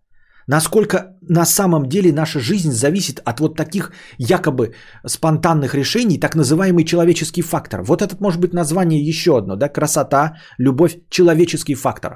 насколько 0.51 0.97
на 1.29 1.45
самом 1.45 1.89
деле 1.89 2.13
наша 2.13 2.41
жизнь 2.41 2.73
зависит 2.73 3.21
от 3.25 3.41
вот 3.41 3.57
таких 3.57 3.93
якобы 4.19 4.75
спонтанных 5.07 5.75
решений, 5.75 6.19
так 6.19 6.35
называемый 6.35 6.85
человеческий 6.85 7.43
фактор. 7.43 7.83
Вот 7.83 8.03
этот 8.03 8.21
может 8.21 8.41
быть 8.41 8.53
название 8.53 9.01
еще 9.01 9.31
одно, 9.39 9.57
да, 9.57 9.69
красота, 9.69 10.33
любовь, 10.59 10.97
человеческий 11.09 11.77
фактор. 11.77 12.11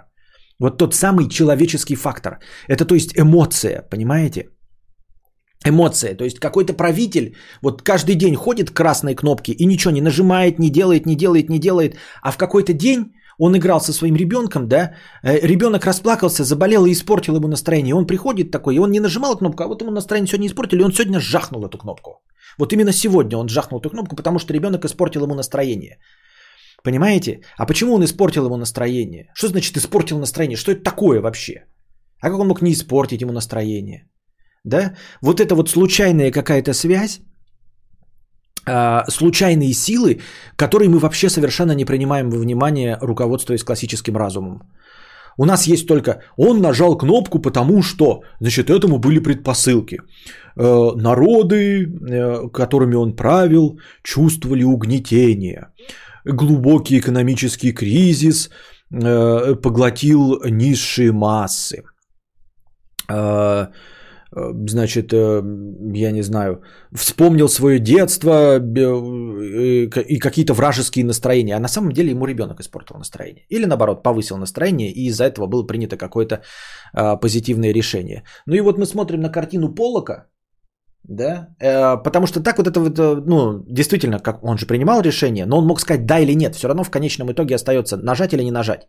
Вот 0.60 0.78
тот 0.78 0.94
самый 0.94 1.28
человеческий 1.28 1.96
фактор. 1.96 2.38
Это 2.68 2.84
то 2.84 2.94
есть 2.94 3.12
эмоция, 3.16 3.82
понимаете? 3.90 4.48
Эмоция, 5.66 6.16
то 6.16 6.24
есть 6.24 6.40
какой-то 6.40 6.74
правитель 6.74 7.36
вот 7.62 7.82
каждый 7.82 8.16
день 8.16 8.34
ходит 8.34 8.70
красной 8.70 9.14
кнопке 9.14 9.52
и 9.52 9.66
ничего 9.66 9.92
не 9.92 10.02
нажимает, 10.02 10.58
не 10.58 10.70
делает, 10.70 11.06
не 11.06 11.14
делает, 11.14 11.50
не 11.50 11.58
делает, 11.60 11.96
а 12.22 12.32
в 12.32 12.36
какой-то 12.36 12.72
день 12.72 13.12
он 13.38 13.56
играл 13.56 13.80
со 13.80 13.92
своим 13.92 14.16
ребенком, 14.16 14.68
да, 14.68 14.94
э, 15.22 15.46
ребенок 15.46 15.86
расплакался, 15.86 16.44
заболел 16.44 16.86
и 16.86 16.92
испортил 16.92 17.36
ему 17.36 17.48
настроение. 17.48 17.94
Он 17.94 18.06
приходит 18.06 18.50
такой, 18.50 18.74
и 18.74 18.78
он 18.78 18.90
не 18.90 19.00
нажимал 19.00 19.36
кнопку, 19.36 19.62
а 19.62 19.66
вот 19.66 19.82
ему 19.82 19.90
настроение 19.90 20.28
сегодня 20.28 20.46
испортили, 20.46 20.80
и 20.80 20.84
он 20.84 20.92
сегодня 20.92 21.20
жахнул 21.20 21.64
эту 21.64 21.78
кнопку. 21.78 22.22
Вот 22.58 22.72
именно 22.72 22.92
сегодня 22.92 23.38
он 23.38 23.48
жахнул 23.48 23.80
эту 23.80 23.90
кнопку, 23.90 24.16
потому 24.16 24.38
что 24.38 24.54
ребенок 24.54 24.84
испортил 24.84 25.22
ему 25.24 25.34
настроение. 25.34 25.98
Понимаете? 26.84 27.40
А 27.56 27.66
почему 27.66 27.94
он 27.94 28.04
испортил 28.04 28.44
ему 28.46 28.56
настроение? 28.56 29.30
Что 29.34 29.48
значит 29.48 29.76
испортил 29.76 30.18
настроение? 30.18 30.56
Что 30.56 30.72
это 30.72 30.82
такое 30.82 31.20
вообще? 31.20 31.64
А 32.20 32.30
как 32.30 32.38
он 32.38 32.48
мог 32.48 32.62
не 32.62 32.72
испортить 32.72 33.22
ему 33.22 33.32
настроение? 33.32 34.08
Да? 34.64 34.94
Вот 35.22 35.40
это 35.40 35.54
вот 35.54 35.70
случайная 35.70 36.30
какая-то 36.30 36.74
связь, 36.74 37.20
случайные 39.08 39.74
силы, 39.74 40.20
которые 40.56 40.88
мы 40.88 40.98
вообще 40.98 41.28
совершенно 41.28 41.72
не 41.72 41.84
принимаем 41.84 42.30
во 42.30 42.38
внимание, 42.38 42.96
руководствуясь 43.02 43.62
классическим 43.62 44.16
разумом. 44.16 44.62
У 45.36 45.44
нас 45.44 45.66
есть 45.66 45.86
только 45.86 46.22
он 46.36 46.60
нажал 46.60 46.96
кнопку, 46.96 47.40
потому 47.40 47.82
что, 47.82 48.22
значит, 48.40 48.70
этому 48.70 48.98
были 48.98 49.18
предпосылки. 49.18 49.98
Э, 50.56 50.92
народы, 50.96 51.84
э, 51.84 52.48
которыми 52.52 52.94
он 52.94 53.16
правил, 53.16 53.78
чувствовали 54.02 54.64
угнетение. 54.64 55.68
Глубокий 56.24 56.98
экономический 56.98 57.72
кризис 57.72 58.48
э, 58.90 59.54
поглотил 59.56 60.40
низшие 60.44 61.12
массы 61.12 61.82
Э, 63.08 63.66
значит, 64.68 65.12
э, 65.12 65.42
я 65.94 66.12
не 66.12 66.22
знаю, 66.22 66.62
вспомнил 66.92 67.48
свое 67.48 67.78
детство 67.78 68.58
э, 68.58 69.86
и 70.08 70.18
какие-то 70.18 70.54
вражеские 70.54 71.04
настроения, 71.04 71.56
а 71.56 71.60
на 71.60 71.68
самом 71.68 71.92
деле 71.92 72.10
ему 72.10 72.26
ребенок 72.26 72.60
испортил 72.60 72.96
настроение. 72.98 73.44
Или 73.50 73.66
наоборот, 73.66 74.02
повысил 74.02 74.36
настроение, 74.36 74.90
и 74.90 75.06
из-за 75.08 75.24
этого 75.24 75.46
было 75.46 75.66
принято 75.66 75.96
какое-то 75.96 76.42
позитивное 77.20 77.72
решение. 77.72 78.24
Ну 78.46 78.54
и 78.54 78.60
вот 78.60 78.78
мы 78.78 78.86
смотрим 78.86 79.20
на 79.20 79.28
картину 79.32 79.74
Полока, 79.74 80.26
да, 81.04 81.48
потому 82.04 82.26
что 82.26 82.40
так 82.42 82.58
вот 82.58 82.66
это 82.66 82.80
вот, 82.80 83.26
ну, 83.26 83.64
действительно, 83.68 84.18
как 84.18 84.44
он 84.44 84.58
же 84.58 84.66
принимал 84.66 85.02
решение, 85.02 85.46
но 85.46 85.58
он 85.58 85.66
мог 85.66 85.80
сказать 85.80 86.06
да 86.06 86.18
или 86.18 86.34
нет, 86.34 86.54
все 86.54 86.68
равно 86.68 86.84
в 86.84 86.90
конечном 86.90 87.30
итоге 87.30 87.54
остается 87.54 87.96
нажать 87.96 88.32
или 88.32 88.42
не 88.42 88.52
нажать. 88.52 88.88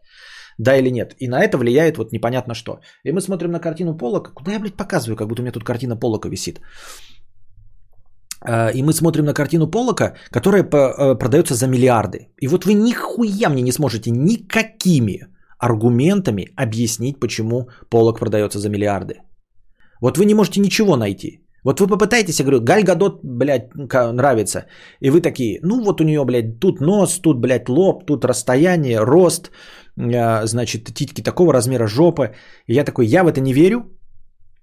Да 0.57 0.77
или 0.77 0.89
нет. 0.89 1.15
И 1.19 1.27
на 1.27 1.43
это 1.43 1.57
влияет 1.57 1.97
вот 1.97 2.11
непонятно 2.11 2.53
что. 2.53 2.79
И 3.03 3.11
мы 3.11 3.21
смотрим 3.21 3.51
на 3.51 3.59
картину 3.59 3.97
Полока. 3.97 4.31
Куда 4.33 4.51
я, 4.51 4.59
блядь, 4.59 4.77
показываю, 4.77 5.17
как 5.17 5.27
будто 5.27 5.41
у 5.41 5.43
меня 5.43 5.51
тут 5.51 5.63
картина 5.63 5.97
Полока 5.97 6.29
висит. 6.29 6.59
А, 8.41 8.69
и 8.69 8.83
мы 8.83 8.93
смотрим 8.93 9.25
на 9.25 9.33
картину 9.33 9.67
Полока, 9.67 10.15
которая 10.31 10.63
э, 10.63 11.15
продается 11.19 11.55
за 11.55 11.67
миллиарды. 11.67 12.29
И 12.41 12.47
вот 12.47 12.65
вы 12.65 12.73
нихуя 12.73 13.49
мне 13.49 13.61
не 13.61 13.71
сможете 13.71 14.11
никакими 14.11 15.27
аргументами 15.59 16.47
объяснить, 16.55 17.19
почему 17.19 17.69
Полок 17.89 18.19
продается 18.19 18.59
за 18.59 18.69
миллиарды. 18.69 19.15
Вот 20.01 20.17
вы 20.17 20.25
не 20.25 20.35
можете 20.35 20.61
ничего 20.61 20.95
найти. 20.95 21.41
Вот 21.65 21.79
вы 21.79 21.87
попытаетесь, 21.87 22.39
я 22.39 22.45
говорю, 22.45 22.61
Галь 22.61 22.83
Гадот, 22.83 23.21
блядь, 23.23 23.73
нравится. 24.13 24.65
И 25.01 25.09
вы 25.09 25.21
такие, 25.21 25.59
ну 25.63 25.83
вот 25.83 26.01
у 26.01 26.03
нее, 26.03 26.23
блядь, 26.23 26.59
тут 26.59 26.79
нос, 26.79 27.19
тут, 27.19 27.39
блядь, 27.39 27.69
лоб, 27.69 28.05
тут 28.05 28.23
расстояние, 28.23 28.99
рост, 28.99 29.51
значит, 29.97 30.93
титьки 30.93 31.23
такого 31.23 31.53
размера, 31.53 31.87
жопа. 31.87 32.33
И 32.67 32.73
я 32.73 32.83
такой, 32.83 33.05
я 33.05 33.23
в 33.23 33.27
это 33.27 33.41
не 33.41 33.53
верю, 33.53 33.83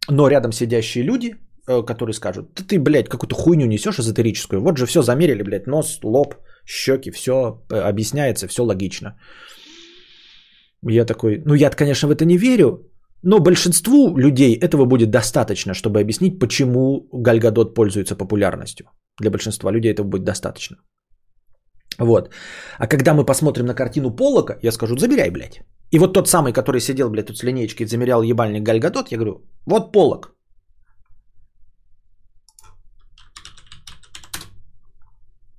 но 0.08 0.28
рядом 0.28 0.52
сидящие 0.52 1.04
люди, 1.04 1.34
э, 1.68 1.82
которые 1.86 2.14
скажут, 2.14 2.54
да 2.54 2.64
ты, 2.64 2.78
блядь, 2.78 3.08
какую-то 3.08 3.34
хуйню 3.34 3.66
несешь 3.66 3.98
эзотерическую. 3.98 4.60
Вот 4.60 4.78
же 4.78 4.86
все 4.86 5.02
замерили, 5.02 5.42
блядь, 5.42 5.66
нос, 5.66 6.00
лоб, 6.02 6.34
щеки, 6.66 7.10
все 7.10 7.32
э, 7.70 7.88
объясняется, 7.90 8.48
все 8.48 8.62
логично. 8.62 9.16
Я 10.82 11.04
такой, 11.04 11.42
ну 11.44 11.54
я, 11.54 11.70
конечно, 11.70 12.08
в 12.08 12.10
это 12.10 12.24
не 12.24 12.36
верю, 12.36 12.90
но 13.22 13.38
большинству 13.38 14.16
людей 14.16 14.58
этого 14.58 14.84
будет 14.84 15.10
достаточно, 15.10 15.74
чтобы 15.74 16.00
объяснить, 16.00 16.38
почему 16.40 17.08
Гальгадот 17.12 17.74
пользуется 17.74 18.16
популярностью. 18.16 18.86
Для 19.20 19.30
большинства 19.30 19.70
людей 19.70 19.92
этого 19.92 20.06
будет 20.06 20.24
достаточно. 20.24 20.76
Вот. 21.98 22.30
А 22.78 22.86
когда 22.86 23.14
мы 23.14 23.24
посмотрим 23.24 23.66
на 23.66 23.74
картину 23.74 24.10
Полока, 24.10 24.58
я 24.62 24.72
скажу, 24.72 24.96
забирай, 24.96 25.30
блядь. 25.30 25.62
И 25.90 25.98
вот 25.98 26.14
тот 26.14 26.28
самый, 26.28 26.52
который 26.52 26.80
сидел, 26.80 27.10
блядь, 27.10 27.26
тут 27.26 27.38
с 27.38 27.42
линейкой, 27.42 27.86
замерял 27.86 28.22
ебальник 28.22 28.62
Гальгадот, 28.62 29.12
я 29.12 29.18
говорю, 29.18 29.44
вот 29.66 29.92
Полок. 29.92 30.34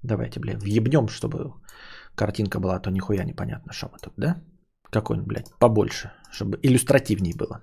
Давайте, 0.04 0.40
блядь, 0.40 0.62
въебнем, 0.62 1.08
чтобы 1.08 1.54
картинка 2.16 2.60
была, 2.60 2.76
а 2.76 2.80
то 2.80 2.92
нихуя 2.92 3.24
непонятно, 3.24 3.74
что 3.74 3.90
мы 3.92 4.00
тут, 4.00 4.14
да? 4.18 4.42
Какой-нибудь, 4.92 5.28
блядь, 5.28 5.60
побольше, 5.60 6.12
чтобы 6.32 6.60
иллюстративнее 6.62 7.36
было. 7.36 7.62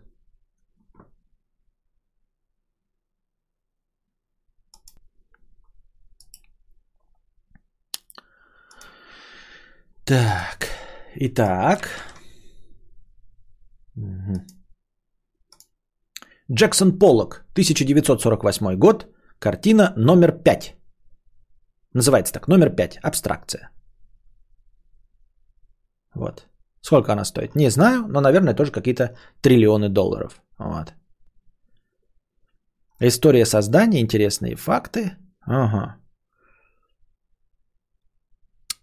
Так, 10.11 10.67
итак. 11.15 11.89
Джексон 16.51 16.99
Поллок, 16.99 17.45
1948 17.53 18.77
год, 18.77 19.07
картина 19.39 19.93
номер 19.97 20.33
5. 20.33 20.75
Называется 21.95 22.33
так, 22.33 22.49
номер 22.49 22.71
5, 22.71 22.99
абстракция. 23.05 23.71
Вот. 26.17 26.49
Сколько 26.81 27.13
она 27.13 27.25
стоит? 27.25 27.55
Не 27.55 27.71
знаю, 27.71 28.09
но, 28.09 28.21
наверное, 28.21 28.55
тоже 28.55 28.73
какие-то 28.73 29.17
триллионы 29.43 29.89
долларов. 29.89 30.43
Вот. 30.59 30.93
История 32.99 33.47
создания, 33.47 34.01
интересные 34.01 34.57
факты. 34.57 35.17
Ага. 35.47 36.00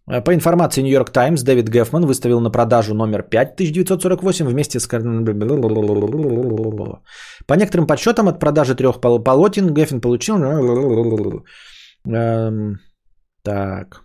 По 0.07 0.33
информации 0.33 0.83
New 0.83 0.93
York 0.93 1.11
Times, 1.11 1.43
Дэвид 1.43 1.67
Гефман 1.69 2.05
выставил 2.05 2.39
на 2.39 2.49
продажу 2.49 2.93
номер 2.93 3.23
5 3.23 3.53
1948 3.53 4.47
вместе 4.47 4.79
с... 4.79 4.87
По 7.45 7.53
некоторым 7.55 7.87
подсчетам 7.87 8.27
от 8.29 8.39
продажи 8.39 8.75
трех 8.75 9.01
полотен 9.01 9.73
Геффин 9.73 9.99
получил... 9.99 10.37
Эм, 12.05 12.79
так. 13.43 14.03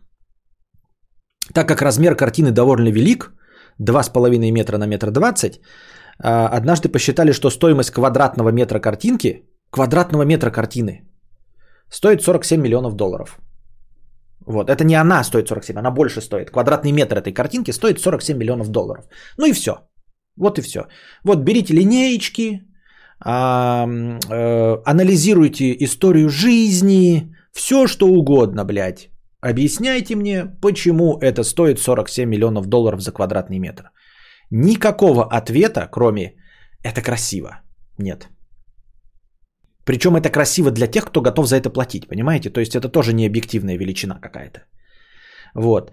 Так 1.55 1.69
как 1.69 1.83
размер 1.83 2.17
картины 2.17 2.51
довольно 2.51 2.89
велик, 2.89 3.33
2,5 3.81 4.51
метра 4.51 4.79
на 4.79 4.87
метр 4.87 5.11
20, 5.11 5.61
а, 6.19 6.49
однажды 6.49 6.89
посчитали, 6.89 7.33
что 7.33 7.51
стоимость 7.51 7.91
квадратного 7.91 8.51
метра 8.51 8.81
картинки, 8.81 9.49
квадратного 9.71 10.25
метра 10.25 10.51
картины, 10.51 11.09
стоит 11.91 12.23
47 12.23 12.61
миллионов 12.61 12.95
долларов. 12.95 13.39
Вот, 14.47 14.71
это 14.71 14.85
не 14.85 14.95
она 14.95 15.25
стоит 15.25 15.49
47, 15.49 15.79
она 15.79 15.91
больше 15.91 16.21
стоит. 16.21 16.51
Квадратный 16.51 16.93
метр 16.93 17.17
этой 17.19 17.33
картинки 17.33 17.73
стоит 17.73 18.01
47 18.01 18.37
миллионов 18.37 18.69
долларов. 18.69 19.05
Ну 19.39 19.47
и 19.47 19.53
все. 19.53 19.73
Вот 20.37 20.59
и 20.59 20.63
все. 20.63 20.87
Вот 21.25 21.39
берите 21.45 21.75
линеечки, 21.75 22.63
а, 23.25 23.87
э, 23.87 24.83
анализируйте 24.85 25.77
историю 25.85 26.29
жизни, 26.29 27.35
все 27.53 27.87
что 27.87 28.07
угодно, 28.07 28.65
блядь. 28.65 29.11
Объясняйте 29.41 30.17
мне, 30.17 30.47
почему 30.61 31.19
это 31.19 31.45
стоит 31.45 31.79
47 31.79 32.29
миллионов 32.29 32.67
долларов 32.67 33.01
за 33.01 33.13
квадратный 33.13 33.59
метр. 33.59 33.91
Никакого 34.51 35.25
ответа, 35.25 35.89
кроме 35.91 36.37
«это 36.85 37.03
красиво», 37.03 37.61
нет. 37.99 38.29
Причем 39.85 40.17
это 40.17 40.31
красиво 40.31 40.71
для 40.71 40.87
тех, 40.87 41.05
кто 41.05 41.21
готов 41.21 41.47
за 41.47 41.57
это 41.57 41.71
платить, 41.71 42.09
понимаете? 42.09 42.51
То 42.51 42.61
есть 42.61 42.75
это 42.75 42.89
тоже 42.89 43.13
не 43.13 43.27
объективная 43.27 43.79
величина 43.79 44.19
какая-то. 44.21 44.61
Вот. 45.55 45.93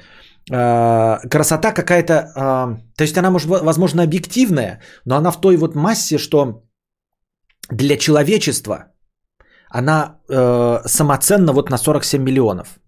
А, 0.52 1.20
красота 1.30 1.72
какая-то, 1.72 2.32
а, 2.36 2.78
то 2.98 3.04
есть 3.04 3.18
она 3.18 3.32
может, 3.32 3.50
возможно, 3.50 4.04
объективная, 4.04 4.82
но 5.06 5.16
она 5.16 5.32
в 5.32 5.42
той 5.42 5.58
вот 5.58 5.76
массе, 5.76 6.18
что 6.18 6.64
для 7.72 7.98
человечества 7.98 8.86
она 9.72 10.20
э, 10.28 10.88
самоценна 10.88 11.54
вот 11.54 11.70
на 11.70 11.78
47 11.78 12.24
миллионов. 12.24 12.80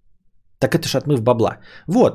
Так 0.59 0.73
это 0.73 0.87
ж 0.87 0.95
отмыв 0.95 1.21
бабла. 1.21 1.57
Вот. 1.87 2.13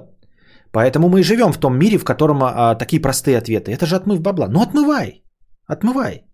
Поэтому 0.73 1.09
мы 1.09 1.21
и 1.21 1.23
живем 1.23 1.53
в 1.53 1.59
том 1.59 1.79
мире, 1.79 1.99
в 1.99 2.05
котором 2.05 2.43
а, 2.43 2.75
такие 2.75 3.01
простые 3.01 3.39
ответы. 3.39 3.73
Это 3.73 3.87
же 3.87 3.97
отмыв 3.97 4.21
бабла. 4.21 4.49
Ну 4.49 4.61
отмывай. 4.61 5.23
Отмывай. 5.67 6.25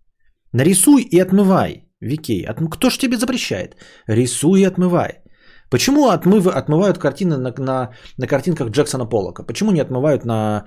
Нарисуй 0.52 1.02
и 1.02 1.20
отмывай. 1.20 1.91
Викей. 2.02 2.44
От... 2.44 2.58
Кто 2.70 2.90
ж 2.90 2.98
тебе 2.98 3.16
запрещает? 3.16 3.76
Рисуй 4.08 4.60
и 4.60 4.64
отмывай. 4.64 5.22
Почему 5.70 6.08
отмыв... 6.08 6.46
отмывают 6.46 6.98
картины 6.98 7.36
на, 7.36 7.54
на, 7.58 7.94
на 8.18 8.26
картинках 8.26 8.70
Джексона 8.70 9.06
Поллока? 9.06 9.44
Почему 9.44 9.70
не 9.72 9.80
отмывают 9.80 10.24
на 10.24 10.66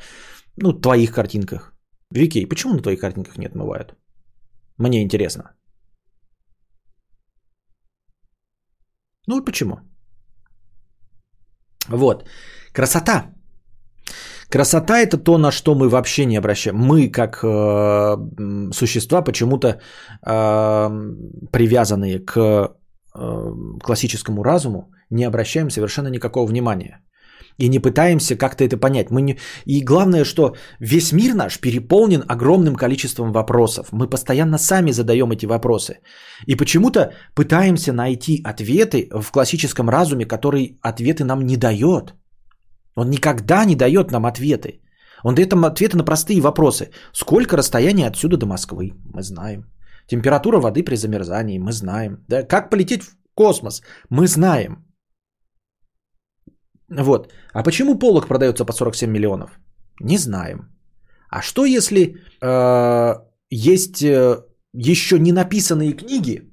ну, 0.57 0.73
твоих 0.73 1.11
картинках? 1.11 1.73
Викей, 2.11 2.47
почему 2.47 2.73
на 2.73 2.81
твоих 2.81 2.99
картинках 2.99 3.37
не 3.37 3.47
отмывают? 3.47 3.95
Мне 4.77 5.03
интересно. 5.03 5.55
Ну 9.27 9.43
почему? 9.43 9.79
Вот. 11.89 12.29
Красота. 12.73 13.34
Красота 14.55 15.01
это 15.01 15.17
то, 15.17 15.37
на 15.37 15.51
что 15.51 15.75
мы 15.75 15.89
вообще 15.89 16.25
не 16.25 16.37
обращаем. 16.37 16.77
Мы, 16.77 17.11
как 17.11 17.43
э, 17.43 18.71
существа, 18.71 19.21
почему-то 19.21 19.67
э, 19.67 20.89
привязанные 21.51 22.19
к 22.19 22.37
э, 22.37 22.67
классическому 23.83 24.43
разуму, 24.43 24.93
не 25.09 25.25
обращаем 25.25 25.69
совершенно 25.69 26.07
никакого 26.07 26.47
внимания. 26.47 27.01
И 27.57 27.67
не 27.67 27.79
пытаемся 27.79 28.37
как-то 28.37 28.63
это 28.63 28.77
понять. 28.77 29.11
Мы 29.11 29.21
не... 29.21 29.37
И 29.65 29.83
главное, 29.83 30.23
что 30.23 30.55
весь 30.79 31.11
мир 31.11 31.35
наш 31.35 31.59
переполнен 31.59 32.23
огромным 32.25 32.75
количеством 32.75 33.33
вопросов. 33.33 33.87
Мы 33.91 34.09
постоянно 34.09 34.57
сами 34.57 34.91
задаем 34.91 35.31
эти 35.33 35.45
вопросы. 35.45 35.99
И 36.47 36.55
почему-то 36.55 37.11
пытаемся 37.33 37.91
найти 37.91 38.41
ответы 38.41 39.09
в 39.11 39.31
классическом 39.31 39.89
разуме, 39.89 40.25
который 40.25 40.79
ответы 40.81 41.25
нам 41.25 41.45
не 41.45 41.57
дает. 41.57 42.13
Он 42.95 43.09
никогда 43.09 43.65
не 43.65 43.75
дает 43.75 44.11
нам 44.11 44.25
ответы. 44.25 44.81
Он 45.23 45.35
дает 45.35 45.51
нам 45.51 45.65
ответы 45.65 45.97
на 45.97 46.05
простые 46.05 46.41
вопросы. 46.41 46.91
Сколько 47.13 47.57
расстояние 47.57 48.07
отсюда 48.07 48.37
до 48.37 48.45
Москвы? 48.45 48.93
Мы 49.13 49.21
знаем. 49.21 49.65
Температура 50.07 50.59
воды 50.59 50.83
при 50.83 50.95
замерзании? 50.95 51.59
Мы 51.59 51.71
знаем. 51.71 52.23
Да? 52.27 52.43
Как 52.43 52.69
полететь 52.69 53.03
в 53.03 53.15
космос? 53.35 53.81
Мы 54.09 54.27
знаем. 54.27 54.85
Вот. 56.89 57.33
А 57.53 57.63
почему 57.63 57.99
полок 57.99 58.27
продается 58.27 58.65
по 58.65 58.73
47 58.73 59.11
миллионов? 59.11 59.59
Не 60.01 60.17
знаем. 60.17 60.69
А 61.29 61.41
что 61.41 61.65
если 61.65 62.17
э, 62.41 63.13
есть 63.49 64.03
э, 64.03 64.43
еще 64.73 65.19
не 65.19 65.31
написанные 65.31 65.93
книги, 65.93 66.51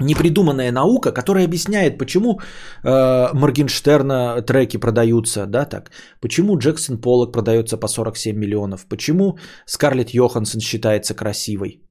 непридуманная 0.00 0.72
наука, 0.72 1.12
которая 1.12 1.44
объясняет, 1.44 1.98
почему 1.98 2.40
э, 2.84 3.28
Моргенштерна 3.34 4.42
треки 4.42 4.76
продаются, 4.76 5.46
да, 5.46 5.64
так, 5.64 5.90
почему 6.20 6.58
Джексон 6.58 7.00
Поллок 7.00 7.32
продается 7.32 7.76
по 7.76 7.88
47 7.88 8.36
миллионов, 8.36 8.86
почему 8.88 9.38
Скарлетт 9.66 10.10
Йоханссон 10.10 10.60
считается 10.60 11.14
красивой, 11.14 11.82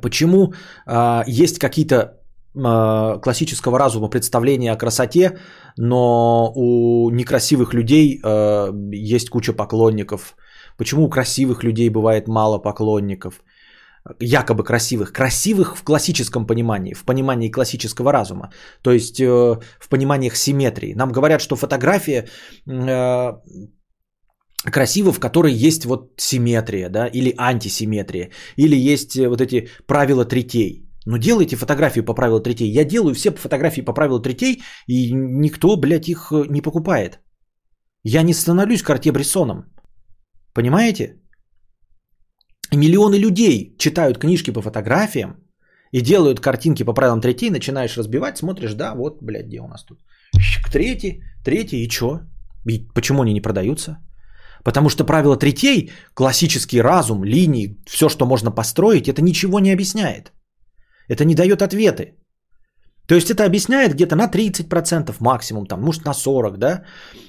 почему 0.00 0.52
э, 0.86 1.22
есть 1.26 1.58
какие-то 1.58 1.96
э, 2.54 3.20
классического 3.22 3.78
разума 3.78 4.08
представления 4.08 4.72
о 4.72 4.78
красоте, 4.78 5.38
но 5.76 6.52
у 6.54 7.10
некрасивых 7.10 7.74
людей 7.74 8.20
э, 8.22 8.70
есть 8.92 9.30
куча 9.30 9.52
поклонников. 9.52 10.36
Почему 10.78 11.04
у 11.04 11.10
красивых 11.10 11.62
людей 11.62 11.90
бывает 11.90 12.28
мало 12.28 12.58
поклонников? 12.58 13.42
Якобы 14.20 14.64
красивых. 14.64 15.12
Красивых 15.12 15.76
в 15.76 15.84
классическом 15.84 16.46
понимании, 16.46 16.94
в 16.94 17.04
понимании 17.04 17.50
классического 17.50 18.12
разума. 18.12 18.52
То 18.82 18.90
есть 18.90 19.20
э, 19.20 19.26
в 19.80 19.88
пониманиях 19.88 20.36
симметрии. 20.36 20.94
Нам 20.94 21.12
говорят, 21.12 21.40
что 21.40 21.56
фотография 21.56 22.26
э, 22.66 23.32
красиво, 24.64 25.12
в 25.12 25.20
которой 25.20 25.52
есть 25.52 25.84
вот 25.84 26.12
симметрия, 26.16 26.88
да, 26.88 27.06
или 27.06 27.34
антисимметрия, 27.38 28.30
или 28.56 28.92
есть 28.92 29.16
вот 29.16 29.40
эти 29.40 29.68
правила 29.86 30.24
третей. 30.24 30.88
Ну, 31.06 31.18
делайте 31.18 31.56
фотографии 31.56 32.00
по 32.00 32.14
правилу 32.14 32.40
третей. 32.40 32.70
Я 32.70 32.84
делаю 32.84 33.14
все 33.14 33.30
фотографии 33.30 33.82
по 33.82 33.92
правилу 33.92 34.20
третей, 34.20 34.62
и 34.86 35.12
никто, 35.12 35.76
блядь, 35.76 36.08
их 36.08 36.32
э, 36.32 36.46
не 36.48 36.60
покупает. 36.60 37.20
Я 38.04 38.22
не 38.22 38.34
становлюсь 38.34 38.82
Картье-Брессоном. 38.82 39.64
Понимаете? 40.54 41.21
Миллионы 42.76 43.18
людей 43.18 43.74
читают 43.78 44.18
книжки 44.18 44.52
по 44.52 44.62
фотографиям 44.62 45.36
и 45.92 46.00
делают 46.00 46.40
картинки 46.40 46.84
по 46.84 46.94
правилам 46.94 47.20
третей, 47.20 47.50
начинаешь 47.50 47.98
разбивать, 47.98 48.38
смотришь, 48.38 48.74
да, 48.74 48.94
вот, 48.94 49.18
блядь, 49.22 49.46
где 49.46 49.60
у 49.60 49.68
нас 49.68 49.84
тут? 49.84 49.98
Третий, 50.72 51.22
третий, 51.44 51.84
и 51.84 51.88
чё? 51.88 52.20
И 52.70 52.88
почему 52.94 53.22
они 53.22 53.34
не 53.34 53.42
продаются? 53.42 53.98
Потому 54.64 54.88
что 54.88 55.04
правило 55.04 55.36
третей, 55.36 55.90
классический 56.14 56.80
разум, 56.80 57.24
линии, 57.24 57.76
все, 57.86 58.08
что 58.08 58.26
можно 58.26 58.50
построить, 58.50 59.08
это 59.08 59.22
ничего 59.22 59.60
не 59.60 59.72
объясняет. 59.72 60.32
Это 61.08 61.24
не 61.24 61.34
дает 61.34 61.62
ответы. 61.62 62.14
То 63.08 63.14
есть 63.14 63.30
это 63.30 63.44
объясняет 63.44 63.94
где-то 63.94 64.16
на 64.16 64.28
30% 64.28 65.16
максимум, 65.20 65.66
там, 65.66 65.80
может 65.82 66.04
на 66.04 66.12
40%, 66.12 66.56
да? 66.56 66.84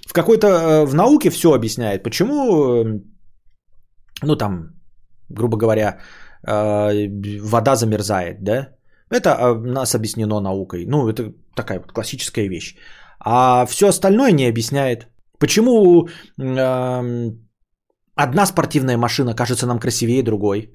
В 0.08 0.14
какой-то, 0.14 0.48
э, 0.48 0.86
в 0.86 0.94
науке 0.94 1.32
все 1.32 1.54
объясняет. 1.54 2.04
Почему, 2.04 2.86
э, 2.86 3.02
ну 4.22 4.36
там, 4.36 4.83
грубо 5.30 5.58
говоря, 5.58 6.00
э, 6.48 7.08
вода 7.42 7.76
замерзает, 7.76 8.44
да? 8.44 8.70
Это 9.10 9.54
нас 9.56 9.96
объяснено 9.96 10.40
наукой. 10.40 10.86
Ну, 10.86 11.08
это 11.10 11.34
такая 11.56 11.80
вот 11.80 11.92
классическая 11.92 12.48
вещь. 12.48 12.76
А 13.20 13.66
все 13.66 13.88
остальное 13.88 14.32
не 14.32 14.50
объясняет. 14.50 15.08
Почему 15.40 16.08
э, 16.08 17.32
одна 18.16 18.46
спортивная 18.46 18.98
машина 18.98 19.36
кажется 19.36 19.68
нам 19.68 19.80
красивее 19.80 20.24
другой? 20.24 20.72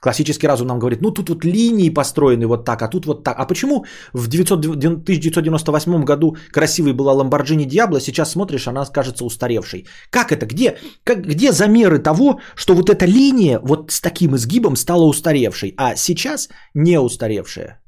Классический 0.00 0.48
разум 0.48 0.68
нам 0.68 0.78
говорит, 0.78 1.02
ну 1.02 1.10
тут 1.10 1.28
вот 1.28 1.44
линии 1.44 1.90
построены 1.90 2.46
вот 2.46 2.64
так, 2.64 2.82
а 2.82 2.88
тут 2.88 3.06
вот 3.06 3.24
так. 3.24 3.38
А 3.38 3.46
почему 3.46 3.84
в 4.12 4.28
1998 4.28 6.04
году 6.04 6.36
красивой 6.52 6.92
была 6.92 7.14
Lamborghini 7.14 7.66
Diablo, 7.66 8.00
сейчас 8.00 8.32
смотришь, 8.32 8.66
она 8.68 8.84
кажется 8.86 9.24
устаревшей? 9.24 9.86
Как 10.10 10.32
это? 10.32 10.46
Где, 10.46 10.78
как, 11.04 11.26
где 11.26 11.52
замеры 11.52 11.98
того, 11.98 12.40
что 12.56 12.74
вот 12.74 12.88
эта 12.88 13.06
линия 13.06 13.60
вот 13.62 13.90
с 13.92 14.00
таким 14.00 14.34
изгибом 14.36 14.76
стала 14.76 15.04
устаревшей, 15.04 15.74
а 15.76 15.96
сейчас 15.96 16.48
не 16.74 16.98
устаревшая? 17.00 17.79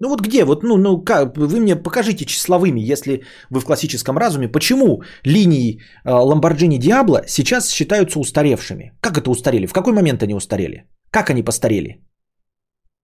Ну 0.00 0.08
вот 0.08 0.20
где, 0.20 0.44
вот, 0.44 0.62
ну, 0.62 0.76
ну 0.76 1.02
как, 1.02 1.36
вы 1.36 1.60
мне 1.60 1.74
покажите 1.74 2.24
числовыми, 2.24 2.92
если 2.92 3.24
вы 3.50 3.60
в 3.60 3.64
классическом 3.64 4.16
разуме, 4.16 4.48
почему 4.48 5.02
линии 5.24 5.80
э, 6.04 6.10
Lamborghini 6.10 6.78
Diablo 6.78 7.24
сейчас 7.26 7.70
считаются 7.70 8.20
устаревшими? 8.20 8.92
Как 9.00 9.18
это 9.18 9.30
устарели? 9.30 9.66
В 9.66 9.72
какой 9.72 9.92
момент 9.92 10.22
они 10.22 10.34
устарели? 10.34 10.84
Как 11.10 11.30
они 11.30 11.42
постарели? 11.42 12.00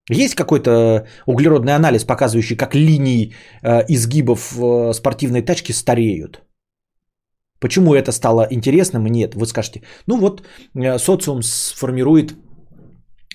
Есть 0.09 0.35
какой-то 0.35 1.07
углеродный 1.27 1.75
анализ, 1.75 2.05
показывающий, 2.05 2.57
как 2.57 2.75
линии 2.75 3.35
э, 3.63 3.85
изгибов 3.89 4.57
э, 4.57 4.93
спортивной 4.93 5.43
тачки 5.43 5.73
стареют? 5.73 6.43
Почему 7.59 7.95
это 7.95 8.13
стало 8.13 8.47
интересным? 8.51 9.07
Нет, 9.07 9.35
вы 9.35 9.47
скажете, 9.47 9.83
ну 10.07 10.19
вот 10.19 10.43
э, 10.75 10.99
социум 10.99 11.43
сформирует 11.43 12.35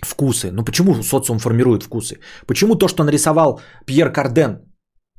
вкусы. 0.02 0.52
Ну 0.52 0.64
почему 0.64 1.04
социум 1.04 1.40
формирует 1.40 1.84
вкусы? 1.84 2.20
Почему 2.48 2.76
то, 2.76 2.88
что 2.88 3.04
нарисовал 3.04 3.62
Пьер 3.86 4.12
Карден 4.12 4.60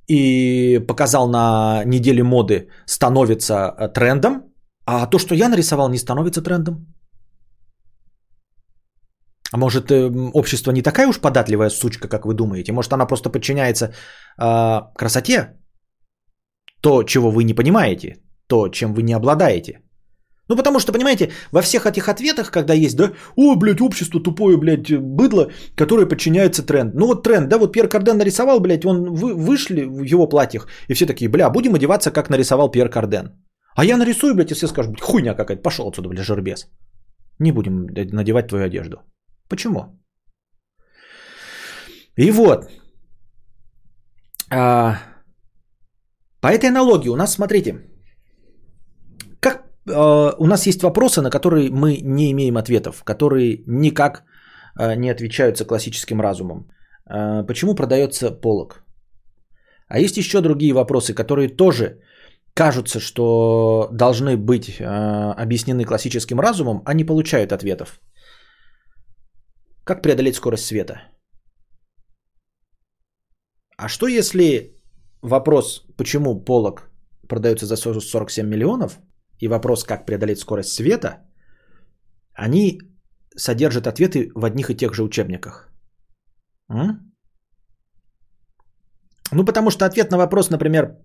и 0.09 0.79
показал 0.87 1.29
на 1.29 1.85
неделе 1.85 2.23
моды, 2.23 2.69
становится 2.87 3.55
э, 3.55 3.89
трендом, 3.89 4.43
а 4.87 5.07
то, 5.07 5.19
что 5.19 5.35
я 5.35 5.49
нарисовал, 5.49 5.89
не 5.89 5.99
становится 5.99 6.43
трендом? 6.43 6.87
А 9.53 9.57
может, 9.57 9.91
э, 9.91 10.11
общество 10.35 10.73
не 10.73 10.83
такая 10.83 11.09
уж 11.09 11.21
податливая 11.21 11.71
сучка, 11.71 12.09
как 12.09 12.27
вы 12.27 12.35
думаете? 12.35 12.73
Может, 12.73 12.93
она 12.93 13.07
просто 13.07 13.31
подчиняется 13.31 13.87
э, 14.39 14.81
красоте? 14.97 15.57
То, 16.81 17.03
чего 17.03 17.31
вы 17.31 17.45
не 17.45 17.55
понимаете, 17.55 18.23
то, 18.47 18.69
чем 18.69 18.95
вы 18.95 19.03
не 19.03 19.13
обладаете– 19.13 19.81
ну, 20.51 20.57
потому 20.57 20.81
что, 20.81 20.93
понимаете, 20.93 21.31
во 21.53 21.63
всех 21.63 21.87
этих 21.87 22.09
ответах, 22.09 22.51
когда 22.51 22.75
есть, 22.75 22.97
да, 22.97 23.13
о, 23.37 23.55
блядь, 23.55 23.81
общество 23.81 24.21
тупое, 24.21 24.57
блядь, 24.57 24.93
быдло, 24.99 25.53
которое 25.77 26.07
подчиняется 26.07 26.67
тренд. 26.67 26.95
Ну, 26.95 27.07
вот 27.07 27.23
тренд, 27.23 27.49
да, 27.49 27.59
вот 27.59 27.73
Пьер 27.73 27.89
Карден 27.89 28.19
нарисовал, 28.19 28.61
блядь, 28.61 28.85
он 28.85 29.15
вы, 29.15 29.35
вышли 29.35 29.85
в 29.85 30.03
его 30.03 30.29
платьях, 30.29 30.67
и 30.89 30.95
все 30.95 31.07
такие, 31.07 31.31
бля, 31.31 31.51
будем 31.51 31.75
одеваться, 31.75 32.11
как 32.11 32.31
нарисовал 32.31 32.69
Пьер 32.69 32.89
Карден. 32.89 33.29
А 33.77 33.85
я 33.85 33.97
нарисую, 33.97 34.35
блядь, 34.35 34.51
и 34.51 34.55
все 34.55 34.67
скажут, 34.67 34.93
блядь, 34.93 35.05
хуйня 35.05 35.35
какая-то, 35.35 35.63
пошел 35.63 35.89
отсюда, 35.89 36.09
блядь, 36.09 36.25
жербес. 36.25 36.67
Не 37.39 37.53
будем 37.53 37.87
надевать 38.13 38.49
твою 38.49 38.65
одежду. 38.65 38.97
Почему? 39.49 39.81
И 42.17 42.33
вот. 42.33 42.69
А, 44.51 44.97
по 46.41 46.49
этой 46.49 46.71
аналогии 46.71 47.09
у 47.09 47.17
нас, 47.17 47.35
смотрите, 47.35 47.90
у 50.39 50.47
нас 50.47 50.67
есть 50.67 50.83
вопросы, 50.83 51.21
на 51.23 51.31
которые 51.31 51.71
мы 51.71 52.01
не 52.03 52.31
имеем 52.33 52.57
ответов, 52.57 53.03
которые 53.05 53.63
никак 53.67 54.25
э, 54.79 54.97
не 54.97 55.11
отвечаются 55.11 55.65
классическим 55.65 56.21
разумом. 56.21 56.71
Э, 57.09 57.45
почему 57.47 57.75
продается 57.75 58.31
полок? 58.31 58.85
А 59.89 59.99
есть 59.99 60.17
еще 60.17 60.41
другие 60.41 60.73
вопросы, 60.73 61.15
которые 61.15 61.49
тоже 61.49 62.01
кажутся, 62.55 63.01
что 63.01 63.89
должны 63.93 64.37
быть 64.37 64.81
объяснены 64.81 65.85
классическим 65.85 66.41
разумом, 66.41 66.83
а 66.85 66.95
не 66.95 67.05
получают 67.05 67.53
ответов. 67.53 68.01
Как 69.85 70.03
преодолеть 70.03 70.37
скорость 70.37 70.67
света? 70.67 71.03
А 73.77 73.89
что 73.89 74.07
если 74.07 74.77
вопрос, 75.23 75.87
почему 75.97 76.45
полок 76.45 76.91
продается 77.29 77.67
за 77.67 77.77
47 77.77 78.47
миллионов, 78.47 78.99
и 79.41 79.49
вопрос, 79.49 79.85
как 79.85 80.07
преодолеть 80.07 80.39
скорость 80.39 80.73
света, 80.73 81.19
они 82.35 82.79
содержат 83.37 83.87
ответы 83.87 84.31
в 84.35 84.45
одних 84.45 84.71
и 84.71 84.77
тех 84.77 84.95
же 84.95 85.03
учебниках. 85.03 85.71
М? 86.69 87.13
Ну, 89.33 89.45
потому 89.45 89.71
что 89.71 89.85
ответ 89.85 90.11
на 90.11 90.19
вопрос, 90.19 90.51
например, 90.51 90.97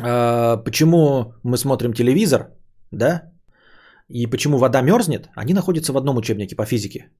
э, 0.00 0.64
почему 0.64 1.34
мы 1.42 1.56
смотрим 1.56 1.92
телевизор, 1.92 2.50
да, 2.90 3.32
и 4.08 4.26
почему 4.26 4.58
вода 4.58 4.82
мерзнет, 4.82 5.28
они 5.36 5.54
находятся 5.54 5.92
в 5.92 5.96
одном 5.96 6.16
учебнике 6.16 6.56
по 6.56 6.64
физике. 6.64 7.10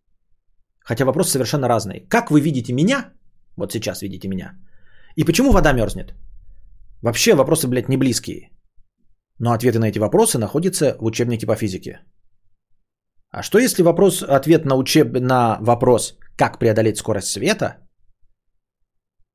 Хотя 0.81 1.05
вопросы 1.05 1.31
совершенно 1.31 1.69
разные. 1.69 2.01
Как 2.09 2.31
вы 2.31 2.41
видите 2.41 2.73
меня, 2.73 3.13
вот 3.57 3.73
сейчас 3.73 4.03
видите 4.03 4.29
меня, 4.29 4.55
и 5.17 5.25
почему 5.25 5.53
вода 5.53 5.73
мерзнет? 5.73 6.15
Вообще 7.03 7.35
вопросы, 7.35 7.69
блядь, 7.69 7.89
не 7.89 7.97
близкие. 7.97 8.51
Но 9.39 9.53
ответы 9.53 9.79
на 9.79 9.89
эти 9.89 9.99
вопросы 9.99 10.39
находятся 10.39 10.97
в 10.99 11.05
учебнике 11.05 11.47
по 11.47 11.57
физике. 11.57 12.01
А 13.31 13.43
что 13.43 13.59
если 13.59 13.83
вопрос, 13.83 14.23
ответ 14.23 14.65
на, 14.65 14.77
учеб... 14.77 15.21
на 15.21 15.59
вопрос, 15.61 16.19
как 16.37 16.59
преодолеть 16.59 16.99
скорость 16.99 17.29
света, 17.29 17.77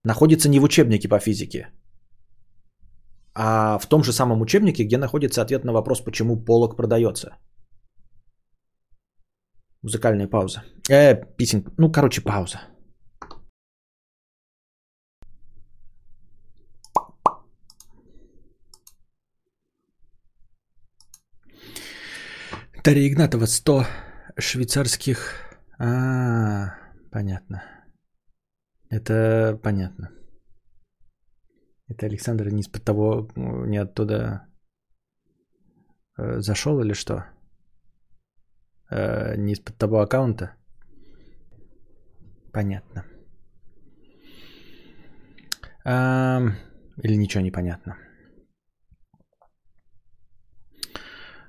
находится 0.04 0.50
не 0.50 0.60
в 0.60 0.64
учебнике 0.64 1.08
по 1.08 1.20
физике, 1.20 1.68
а 3.36 3.80
в 3.80 3.88
том 3.88 4.04
же 4.04 4.12
самом 4.12 4.42
учебнике, 4.42 4.84
где 4.84 4.98
находится 4.98 5.42
ответ 5.42 5.64
на 5.64 5.74
вопрос, 5.74 6.02
почему 6.02 6.44
полок 6.44 6.76
продается? 6.76 7.38
Музыкальная 9.82 10.28
пауза. 10.28 10.64
Э, 10.90 11.16
песенка. 11.38 11.72
Ну, 11.78 11.92
короче, 11.92 12.22
пауза. 12.22 12.62
Дарья 22.84 23.08
Игнатова, 23.08 23.46
100 23.46 23.86
швейцарских... 24.38 25.36
А, 25.80 26.76
понятно. 27.12 27.64
Это 28.90 29.58
понятно. 29.64 30.12
Это 31.88 32.08
Александр 32.08 32.50
не 32.50 32.60
из-под 32.60 32.84
того, 32.84 33.30
не 33.38 33.78
оттуда 33.78 34.48
э, 36.18 36.42
зашел 36.42 36.82
или 36.82 36.92
что? 36.92 37.26
Э, 38.92 39.38
не 39.38 39.54
из-под 39.54 39.78
того 39.78 40.02
аккаунта? 40.02 40.58
Понятно. 42.52 43.06
или 45.86 47.16
ничего 47.16 47.44
не 47.44 47.52
понятно. 47.52 47.98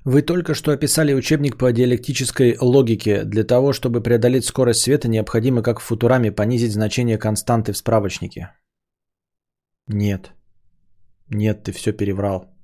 Вы 0.05 0.21
только 0.21 0.55
что 0.55 0.73
описали 0.73 1.15
учебник 1.15 1.57
по 1.57 1.73
диалектической 1.73 2.59
логике. 2.61 3.25
Для 3.25 3.43
того, 3.45 3.73
чтобы 3.73 4.03
преодолеть 4.03 4.45
скорость 4.45 4.81
света, 4.81 5.09
необходимо, 5.09 5.63
как 5.63 5.81
в 5.81 5.83
Футураме, 5.83 6.31
понизить 6.31 6.73
значение 6.73 7.19
константы 7.19 7.73
в 7.73 7.77
справочнике. 7.77 8.53
Нет. 9.89 10.33
Нет, 11.31 11.63
ты 11.65 11.73
все 11.73 11.93
переврал. 11.93 12.55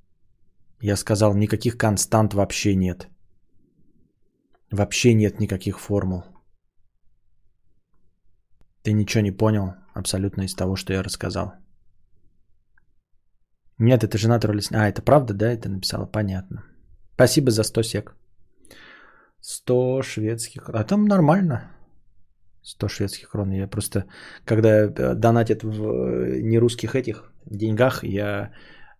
Я 0.81 0.95
сказал, 0.95 1.33
никаких 1.33 1.77
констант 1.77 2.33
вообще 2.33 2.75
нет. 2.75 3.07
Вообще 4.71 5.13
нет 5.13 5.39
никаких 5.39 5.79
формул. 5.79 6.23
Ты 8.83 8.93
ничего 8.93 9.23
не 9.23 9.31
понял 9.31 9.73
абсолютно 9.95 10.43
из 10.43 10.53
того, 10.55 10.75
что 10.75 10.93
я 10.93 11.03
рассказал. 11.03 11.53
Нет, 13.79 14.03
это 14.03 14.17
жена 14.17 14.39
троллис. 14.39 14.71
А, 14.71 14.87
это 14.87 15.01
правда, 15.01 15.33
да, 15.33 15.51
это 15.51 15.69
написала? 15.69 16.05
Понятно. 16.05 16.70
Спасибо 17.21 17.51
за 17.51 17.63
100 17.63 17.83
сек. 17.83 18.15
100 19.41 20.01
шведских. 20.01 20.69
А 20.73 20.83
там 20.83 21.05
нормально. 21.05 21.71
100 22.63 22.87
шведских 22.87 23.29
крон. 23.29 23.51
Я 23.51 23.67
просто, 23.67 24.05
когда 24.43 24.69
э, 24.69 25.13
донатят 25.15 25.63
в 25.63 25.83
э, 25.83 26.41
нерусских 26.41 26.95
этих 26.95 27.31
деньгах, 27.45 28.03
я 28.03 28.51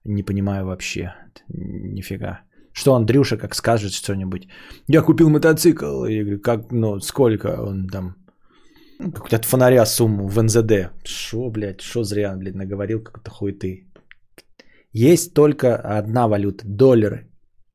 не 0.05 0.23
понимаю 0.23 0.65
вообще. 0.65 1.15
Нифига. 1.49 2.41
Что 2.73 2.93
Андрюша 2.93 3.37
как 3.37 3.55
скажет 3.55 3.91
что-нибудь. 3.91 4.47
Я 4.87 5.01
купил 5.01 5.29
мотоцикл. 5.29 6.05
Я 6.05 6.21
говорю, 6.23 6.41
как, 6.41 6.71
ну, 6.71 6.99
сколько 6.99 7.47
он 7.47 7.87
там? 7.87 8.15
Ну, 8.99 9.11
какой-то 9.11 9.35
от 9.35 9.45
фонаря 9.45 9.85
сумму 9.85 10.27
в 10.27 10.43
НЗД. 10.43 10.91
Шо, 11.03 11.49
блядь, 11.49 11.81
шо 11.81 12.03
зря, 12.03 12.35
блядь, 12.37 12.55
наговорил 12.55 13.03
как-то 13.03 13.31
хуй 13.31 13.53
ты. 13.53 13.87
Есть 14.93 15.33
только 15.33 15.75
одна 15.99 16.27
валюта, 16.27 16.65
доллары. 16.67 17.30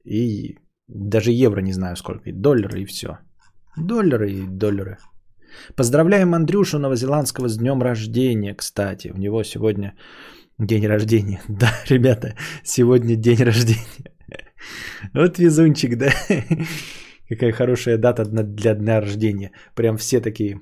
И 0.06 0.58
даже 0.88 1.30
евро 1.30 1.60
не 1.60 1.72
знаю 1.72 1.96
сколько. 1.96 2.32
Доллары 2.32 2.82
и 2.82 2.84
все. 2.84 3.18
Доллары 3.76 4.30
и 4.30 4.46
доллары. 4.46 4.98
Поздравляем 5.74 6.34
Андрюшу 6.34 6.78
Новозеландского 6.78 7.48
с 7.48 7.58
днем 7.58 7.82
рождения, 7.82 8.54
кстати. 8.54 9.12
У 9.14 9.18
него 9.18 9.42
сегодня 9.42 9.94
день 10.58 10.86
рождения. 10.86 11.40
Да, 11.48 11.68
ребята, 11.90 12.34
сегодня 12.64 13.16
день 13.16 13.42
рождения. 13.42 14.12
Вот 15.14 15.38
везунчик, 15.38 15.96
да? 15.96 16.10
Какая 17.28 17.52
хорошая 17.52 17.98
дата 17.98 18.24
для 18.24 18.74
дня 18.74 19.00
рождения. 19.00 19.52
Прям 19.74 19.96
все 19.96 20.20
такие. 20.20 20.60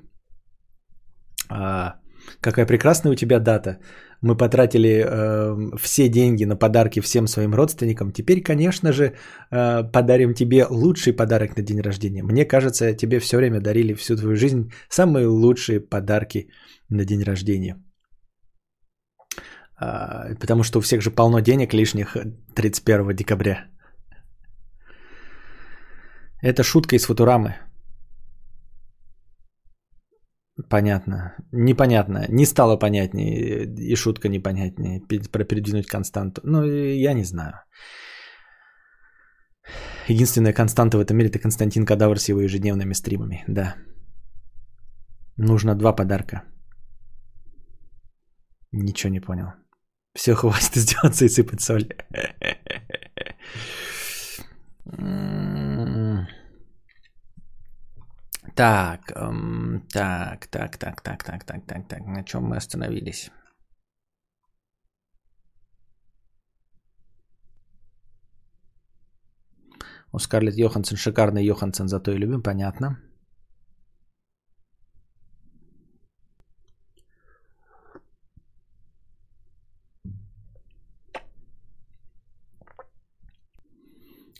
А, 1.49 1.99
какая 2.41 2.65
прекрасная 2.65 3.11
у 3.11 3.15
тебя 3.15 3.39
дата. 3.39 3.77
Мы 4.21 4.37
потратили 4.37 5.03
э, 5.05 5.77
все 5.77 6.09
деньги 6.09 6.45
на 6.45 6.55
подарки 6.55 7.01
всем 7.01 7.27
своим 7.27 7.53
родственникам. 7.53 8.11
Теперь, 8.11 8.41
конечно 8.41 8.91
же, 8.93 9.13
э, 9.51 9.83
подарим 9.91 10.33
тебе 10.33 10.65
лучший 10.69 11.13
подарок 11.13 11.57
на 11.57 11.63
день 11.63 11.81
рождения. 11.81 12.23
Мне 12.23 12.45
кажется, 12.45 12.93
тебе 12.93 13.19
все 13.19 13.37
время 13.37 13.59
дарили 13.59 13.93
всю 13.93 14.15
твою 14.15 14.35
жизнь 14.35 14.71
самые 14.89 15.27
лучшие 15.27 15.79
подарки 15.79 16.49
на 16.89 17.05
день 17.05 17.23
рождения. 17.23 17.75
Э, 19.81 20.35
потому 20.39 20.63
что 20.63 20.79
у 20.79 20.81
всех 20.81 21.01
же 21.01 21.11
полно 21.11 21.39
денег 21.41 21.73
лишних 21.73 22.17
31 22.55 23.15
декабря. 23.15 23.65
Это 26.41 26.63
шутка 26.63 26.95
из 26.95 27.05
Футурамы. 27.05 27.55
Понятно. 30.69 31.35
Непонятно. 31.51 32.25
Не 32.29 32.45
стало 32.45 32.77
понятнее. 32.77 33.65
И 33.65 33.95
шутка 33.95 34.29
непонятнее. 34.29 35.01
Про 35.31 35.43
передвинуть 35.43 35.87
константу. 35.87 36.41
Ну, 36.43 36.63
я 36.63 37.13
не 37.13 37.23
знаю. 37.23 37.53
Единственная 40.07 40.53
константа 40.53 40.97
в 40.97 41.01
этом 41.01 41.17
мире 41.17 41.29
это 41.29 41.39
Константин 41.39 41.85
Кадавр 41.85 42.19
с 42.19 42.29
его 42.29 42.41
ежедневными 42.41 42.93
стримами. 42.93 43.43
Да. 43.47 43.75
Нужно 45.37 45.75
два 45.75 45.95
подарка. 45.95 46.43
Ничего 48.71 49.13
не 49.13 49.19
понял. 49.19 49.47
Все, 50.15 50.35
хватит 50.35 50.71
издеваться 50.77 51.25
и 51.25 51.29
сыпать 51.29 51.61
соль. 51.61 51.89
Так, 58.55 59.11
эм, 59.15 59.81
так, 59.91 60.47
так, 60.47 60.77
так, 60.77 61.01
так, 61.01 61.23
так, 61.23 61.43
так, 61.43 61.65
так, 61.65 61.87
так. 61.87 62.07
На 62.07 62.23
чем 62.23 62.43
мы 62.43 62.55
остановились? 62.55 63.31
У 70.13 70.19
Скарлетт 70.19 70.57
Йоханссон 70.57 70.97
шикарный 70.97 71.43
Йоханссон, 71.43 71.89
зато 71.89 72.13
и 72.13 72.17
любим, 72.17 72.41
понятно. 72.41 72.97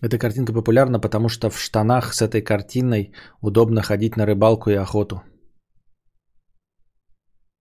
Эта 0.06 0.20
картинка 0.20 0.54
популярна, 0.54 1.00
потому 1.00 1.30
что 1.30 1.50
в 1.50 1.60
штанах 1.60 2.14
с 2.14 2.22
этой 2.22 2.44
картиной 2.44 3.12
удобно 3.42 3.82
ходить 3.82 4.18
на 4.18 4.26
рыбалку 4.26 4.70
и 4.70 4.76
охоту. 4.76 5.24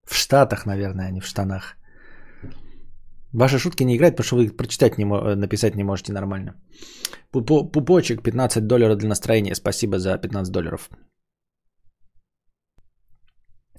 В 0.07 0.15
Штатах, 0.15 0.67
наверное, 0.67 1.07
а 1.07 1.11
не 1.11 1.21
в 1.21 1.27
штанах. 1.27 1.77
Ваши 3.33 3.59
шутки 3.59 3.85
не 3.85 3.97
играют, 3.97 4.17
потому 4.17 4.27
что 4.27 4.37
вы 4.37 4.57
прочитать 4.57 4.99
не, 4.99 5.05
написать 5.37 5.75
не 5.75 5.85
можете 5.85 6.13
нормально. 6.13 6.53
Пупочек 7.33 8.23
15 8.23 8.67
долларов 8.67 8.99
для 8.99 9.09
настроения. 9.09 9.55
Спасибо 9.55 9.99
за 9.99 10.19
15 10.19 10.53
долларов. 10.53 10.91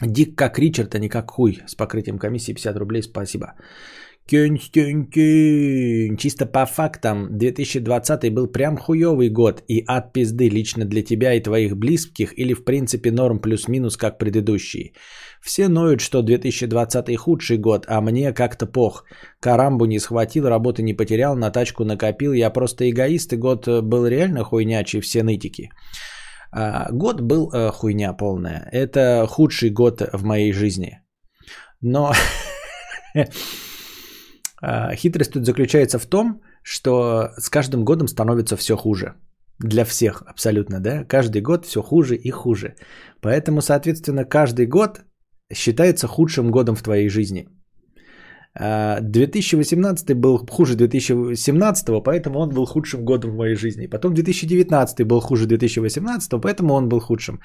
Дик 0.01 0.35
как 0.35 0.59
Ричард, 0.59 0.95
а 0.95 0.99
не 0.99 1.09
как 1.09 1.31
хуй. 1.31 1.61
С 1.67 1.75
покрытием 1.75 2.17
комиссии 2.17 2.53
50 2.53 2.77
рублей. 2.77 3.03
Спасибо. 3.03 3.45
Кюнь-кюнь-кюнь. 4.27 6.17
Чисто 6.17 6.47
по 6.47 6.65
фактам, 6.65 7.37
2020 7.37 8.33
был 8.33 8.47
прям 8.47 8.75
хуёвый 8.75 9.29
год 9.29 9.61
и 9.67 9.83
от 9.85 10.13
пизды 10.13 10.49
лично 10.49 10.85
для 10.85 11.03
тебя 11.03 11.33
и 11.35 11.43
твоих 11.43 11.77
близких 11.77 12.33
или 12.39 12.53
в 12.53 12.65
принципе 12.65 13.11
норм 13.11 13.39
плюс-минус 13.39 13.97
как 13.97 14.17
предыдущий. 14.17 14.95
Все 15.41 15.67
ноют, 15.67 16.01
что 16.01 16.23
2020 16.23 17.15
худший 17.17 17.57
год, 17.59 17.85
а 17.87 18.01
мне 18.01 18.33
как-то 18.33 18.65
пох. 18.65 19.05
Карамбу 19.39 19.85
не 19.85 19.99
схватил, 19.99 20.49
работы 20.49 20.81
не 20.81 20.95
потерял, 20.95 21.35
на 21.35 21.51
тачку 21.51 21.83
накопил. 21.83 22.33
Я 22.33 22.49
просто 22.49 22.89
эгоист, 22.89 23.33
и 23.33 23.37
год 23.37 23.67
был 23.67 24.07
реально 24.07 24.43
хуйнячий, 24.43 25.01
все 25.01 25.21
нытики. 25.21 25.69
А, 26.51 26.87
год 26.91 27.21
был 27.21 27.51
э, 27.53 27.69
хуйня 27.71 28.13
полная. 28.13 28.67
Это 28.71 29.27
худший 29.29 29.69
год 29.69 30.01
в 30.13 30.23
моей 30.23 30.51
жизни. 30.51 30.99
Но 31.81 32.11
хитрость 34.95 35.31
тут 35.33 35.45
заключается 35.45 35.99
в 35.99 36.05
том, 36.05 36.41
что 36.63 37.29
с 37.37 37.49
каждым 37.49 37.83
годом 37.85 38.07
становится 38.07 38.55
все 38.57 38.75
хуже. 38.75 39.13
Для 39.59 39.85
всех 39.85 40.23
абсолютно, 40.27 40.79
да? 40.79 41.03
Каждый 41.03 41.41
год 41.41 41.65
все 41.65 41.81
хуже 41.81 42.15
и 42.15 42.31
хуже. 42.31 42.75
Поэтому, 43.21 43.61
соответственно, 43.61 44.25
каждый 44.25 44.65
год 44.65 45.01
считается 45.53 46.07
худшим 46.07 46.51
годом 46.51 46.75
в 46.75 46.83
твоей 46.83 47.09
жизни. 47.09 47.47
2018 48.57 50.09
а, 50.09 50.15
был 50.15 50.47
хуже 50.49 50.75
2017, 50.75 52.03
поэтому 52.03 52.39
он 52.39 52.49
был 52.49 52.65
худшим 52.65 53.03
годом 53.03 53.31
в 53.31 53.35
моей 53.35 53.55
жизни. 53.55 53.87
Потом 53.87 54.13
2019 54.13 55.05
был 55.05 55.19
хуже 55.19 55.45
2018, 55.45 56.41
поэтому 56.41 56.73
он 56.73 56.87
был 56.87 57.01
худшим. 57.01 57.39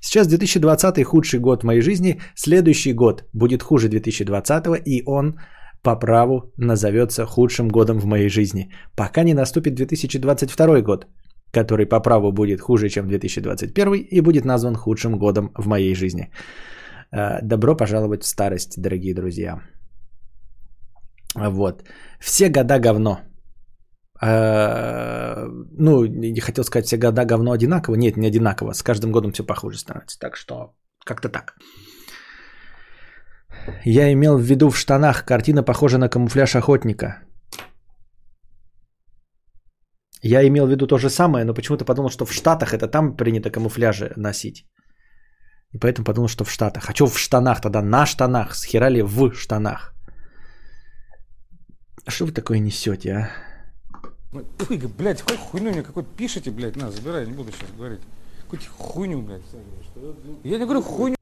Сейчас 0.00 0.28
2020 0.28 1.04
худший 1.04 1.40
год 1.40 1.62
в 1.62 1.66
моей 1.66 1.82
жизни. 1.82 2.20
Следующий 2.36 2.92
год 2.92 3.24
будет 3.32 3.62
хуже 3.62 3.88
2020 3.88 4.82
и 4.86 5.02
он 5.04 5.34
по 5.82 5.96
праву 5.96 6.52
назовется 6.56 7.26
худшим 7.26 7.68
годом 7.68 7.98
в 7.98 8.04
моей 8.04 8.28
жизни, 8.28 8.70
пока 8.96 9.24
не 9.24 9.34
наступит 9.34 9.74
2022 9.74 10.80
год, 10.80 11.06
который 11.50 11.86
по 11.86 12.00
праву 12.00 12.32
будет 12.32 12.60
хуже, 12.60 12.88
чем 12.88 13.08
2021 13.08 13.94
и 13.94 14.20
будет 14.20 14.44
назван 14.44 14.74
худшим 14.74 15.18
годом 15.18 15.50
в 15.58 15.66
моей 15.66 15.94
жизни. 15.94 16.30
Э, 17.12 17.42
добро 17.42 17.76
пожаловать 17.76 18.22
в 18.22 18.26
старость, 18.26 18.80
дорогие 18.80 19.14
друзья. 19.14 19.60
Вот. 21.34 21.82
Все 22.20 22.48
года 22.48 22.78
говно. 22.78 23.20
Э, 24.22 25.46
ну, 25.78 26.04
не 26.06 26.40
хотел 26.40 26.64
сказать, 26.64 26.86
все 26.86 26.96
года 26.96 27.24
говно 27.24 27.52
одинаково. 27.52 27.96
Нет, 27.96 28.16
не 28.16 28.28
одинаково. 28.28 28.72
С 28.72 28.82
каждым 28.82 29.12
годом 29.12 29.32
все 29.32 29.44
похуже 29.44 29.78
становится. 29.78 30.18
Так 30.18 30.36
что 30.36 30.74
как-то 31.04 31.28
так. 31.28 31.54
Я 33.84 34.12
имел 34.12 34.38
в 34.38 34.42
виду 34.42 34.70
в 34.70 34.76
штанах. 34.76 35.24
Картина 35.24 35.62
похожа 35.62 35.98
на 35.98 36.08
камуфляж 36.08 36.56
охотника. 36.56 37.22
Я 40.22 40.46
имел 40.46 40.66
в 40.66 40.70
виду 40.70 40.86
то 40.86 40.98
же 40.98 41.10
самое, 41.10 41.44
но 41.44 41.54
почему-то 41.54 41.84
подумал, 41.84 42.10
что 42.10 42.24
в 42.24 42.32
Штатах 42.32 42.72
это 42.72 42.88
там 42.88 43.16
принято 43.16 43.50
камуфляжи 43.50 44.12
носить. 44.16 44.66
И 45.72 45.78
поэтому 45.78 46.04
подумал, 46.04 46.28
что 46.28 46.44
в 46.44 46.50
Штатах. 46.50 46.90
А 46.90 46.94
что 46.94 47.06
в 47.06 47.18
штанах 47.18 47.60
тогда? 47.60 47.82
На 47.82 48.06
штанах. 48.06 48.54
Схерали 48.54 49.02
в 49.02 49.34
штанах. 49.34 49.94
А 52.04 52.10
что 52.10 52.26
вы 52.26 52.32
такое 52.32 52.58
несете, 52.58 53.12
а? 53.12 53.30
Ой, 54.32 54.78
блядь, 54.98 55.22
хоть 55.22 55.38
хуйню 55.38 55.70
мне 55.70 55.82
какой-то 55.82 56.08
пишите, 56.16 56.50
блядь, 56.50 56.76
на, 56.76 56.90
забирай, 56.90 57.26
не 57.26 57.32
буду 57.32 57.52
сейчас 57.52 57.70
говорить. 57.76 58.00
Какую-то 58.42 58.66
хуйню, 58.78 59.22
блядь. 59.22 59.42
Я 60.44 60.58
не 60.58 60.64
говорю 60.64 60.82
хуйню. 60.82 61.16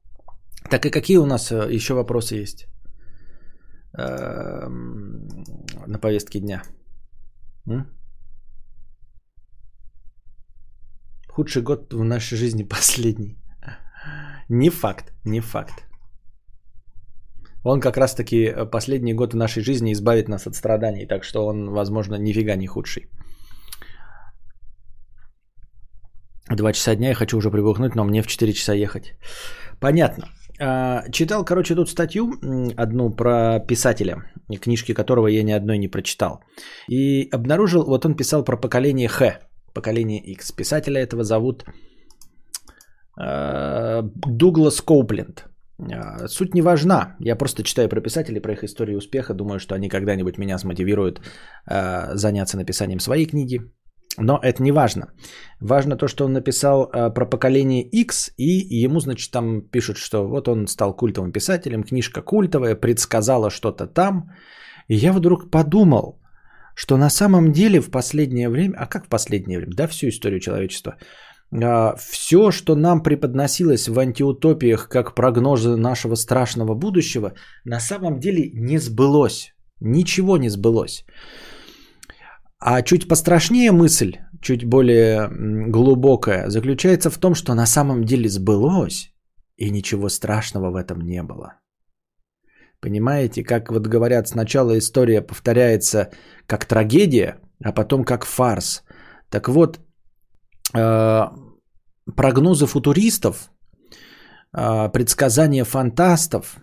Так 0.71 0.85
и 0.85 0.89
какие 0.89 1.17
у 1.17 1.25
нас 1.25 1.51
э, 1.51 1.75
еще 1.75 1.93
вопросы 1.93 2.35
есть 2.35 2.67
эм, 3.97 5.27
на 5.87 5.99
повестке 5.99 6.39
дня? 6.39 6.63
Худший 11.27 11.61
год 11.61 11.93
в 11.93 12.03
нашей 12.03 12.37
жизни 12.37 12.63
последний. 12.69 13.37
Не 14.49 14.69
факт, 14.69 15.13
не 15.25 15.41
факт. 15.41 15.83
Он 17.65 17.81
как 17.81 17.97
раз-таки 17.97 18.45
э, 18.45 18.65
последний 18.65 19.13
год 19.13 19.33
нашей 19.33 19.63
жизни 19.63 19.91
избавит 19.91 20.29
нас 20.29 20.47
от 20.47 20.55
страданий, 20.55 21.05
так 21.05 21.25
что 21.25 21.45
он, 21.45 21.69
возможно, 21.69 22.15
нифига 22.15 22.55
не 22.55 22.67
худший. 22.67 23.09
Два 26.49 26.73
часа 26.73 26.95
дня 26.95 27.09
я 27.09 27.15
хочу 27.15 27.37
уже 27.37 27.51
прибухнуть, 27.51 27.95
но 27.95 28.05
мне 28.05 28.21
в 28.21 28.27
4 28.27 28.53
часа 28.53 28.73
ехать. 28.73 29.15
Понятно. 29.79 30.27
А, 30.63 31.03
читал, 31.11 31.43
короче, 31.43 31.75
тут 31.75 31.89
статью 31.89 32.33
одну 32.77 33.09
про 33.09 33.59
писателя, 33.59 34.15
книжки 34.61 34.93
которого 34.93 35.27
я 35.27 35.43
ни 35.43 35.51
одной 35.51 35.77
не 35.77 35.87
прочитал. 35.87 36.43
И 36.87 37.27
обнаружил, 37.33 37.83
вот 37.83 38.05
он 38.05 38.15
писал 38.15 38.43
про 38.43 38.57
поколение 38.57 39.07
Х, 39.07 39.39
поколение 39.73 40.19
X. 40.19 40.51
Писателя 40.51 41.01
этого 41.01 41.23
зовут 41.23 41.65
э, 43.19 44.03
Дуглас 44.03 44.81
Коупленд. 44.81 45.45
А, 45.79 46.27
суть 46.27 46.53
не 46.53 46.61
важна. 46.61 47.15
Я 47.19 47.35
просто 47.35 47.63
читаю 47.63 47.89
про 47.89 48.01
писателей, 48.01 48.39
про 48.39 48.53
их 48.53 48.63
историю 48.63 48.97
успеха. 48.97 49.33
Думаю, 49.33 49.59
что 49.59 49.73
они 49.73 49.89
когда-нибудь 49.89 50.37
меня 50.37 50.59
смотивируют 50.59 51.21
заняться 52.13 52.57
написанием 52.57 52.99
своей 52.99 53.25
книги. 53.25 53.61
Но 54.17 54.39
это 54.41 54.61
не 54.63 54.71
важно. 54.71 55.13
Важно 55.61 55.95
то, 55.95 56.07
что 56.07 56.25
он 56.25 56.33
написал 56.33 56.83
э, 56.83 57.13
про 57.13 57.25
поколение 57.25 57.83
X, 57.83 58.31
и 58.37 58.83
ему, 58.83 58.99
значит, 58.99 59.31
там 59.31 59.61
пишут, 59.61 59.97
что 59.97 60.27
вот 60.27 60.47
он 60.47 60.67
стал 60.67 60.95
культовым 60.95 61.31
писателем, 61.31 61.83
книжка 61.83 62.21
культовая, 62.21 62.75
предсказала 62.75 63.49
что-то 63.49 63.87
там. 63.87 64.31
И 64.87 64.95
я 64.95 65.13
вдруг 65.13 65.51
подумал, 65.51 66.19
что 66.75 66.97
на 66.97 67.09
самом 67.09 67.51
деле 67.51 67.79
в 67.79 67.91
последнее 67.91 68.49
время, 68.49 68.75
а 68.77 68.87
как 68.87 69.05
в 69.05 69.09
последнее 69.09 69.59
время, 69.59 69.75
да, 69.75 69.87
всю 69.87 70.07
историю 70.07 70.39
человечества, 70.39 70.97
э, 71.51 71.95
все, 71.99 72.51
что 72.51 72.75
нам 72.75 73.03
преподносилось 73.03 73.87
в 73.87 73.99
антиутопиях 73.99 74.89
как 74.89 75.15
прогнозы 75.15 75.75
нашего 75.75 76.15
страшного 76.15 76.75
будущего, 76.75 77.33
на 77.65 77.79
самом 77.79 78.19
деле 78.19 78.51
не 78.53 78.79
сбылось. 78.79 79.53
Ничего 79.79 80.37
не 80.37 80.49
сбылось. 80.49 81.05
А 82.63 82.83
чуть 82.83 83.07
пострашнее 83.07 83.71
мысль, 83.71 84.17
чуть 84.39 84.65
более 84.65 85.29
глубокая, 85.71 86.47
заключается 86.49 87.09
в 87.09 87.17
том, 87.17 87.33
что 87.33 87.55
на 87.55 87.65
самом 87.65 88.03
деле 88.03 88.29
сбылось, 88.29 89.11
и 89.57 89.71
ничего 89.71 90.09
страшного 90.09 90.69
в 90.69 90.75
этом 90.75 91.01
не 91.01 91.23
было. 91.23 91.53
Понимаете, 92.79 93.43
как 93.43 93.71
вот 93.71 93.87
говорят, 93.87 94.27
сначала 94.27 94.77
история 94.77 95.21
повторяется 95.23 96.11
как 96.45 96.65
трагедия, 96.65 97.39
а 97.63 97.71
потом 97.71 98.03
как 98.03 98.25
фарс. 98.25 98.83
Так 99.29 99.49
вот, 99.49 99.79
э, 100.75 101.21
прогнозы 102.15 102.67
футуристов, 102.67 103.51
э, 104.55 104.89
предсказания 104.91 105.63
фантастов 105.63 106.57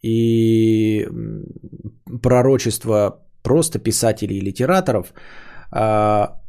и 0.00 1.08
пророчества 2.22 3.23
просто 3.44 3.78
писателей 3.78 4.38
и 4.38 4.44
литераторов, 4.44 5.12
а, 5.70 6.40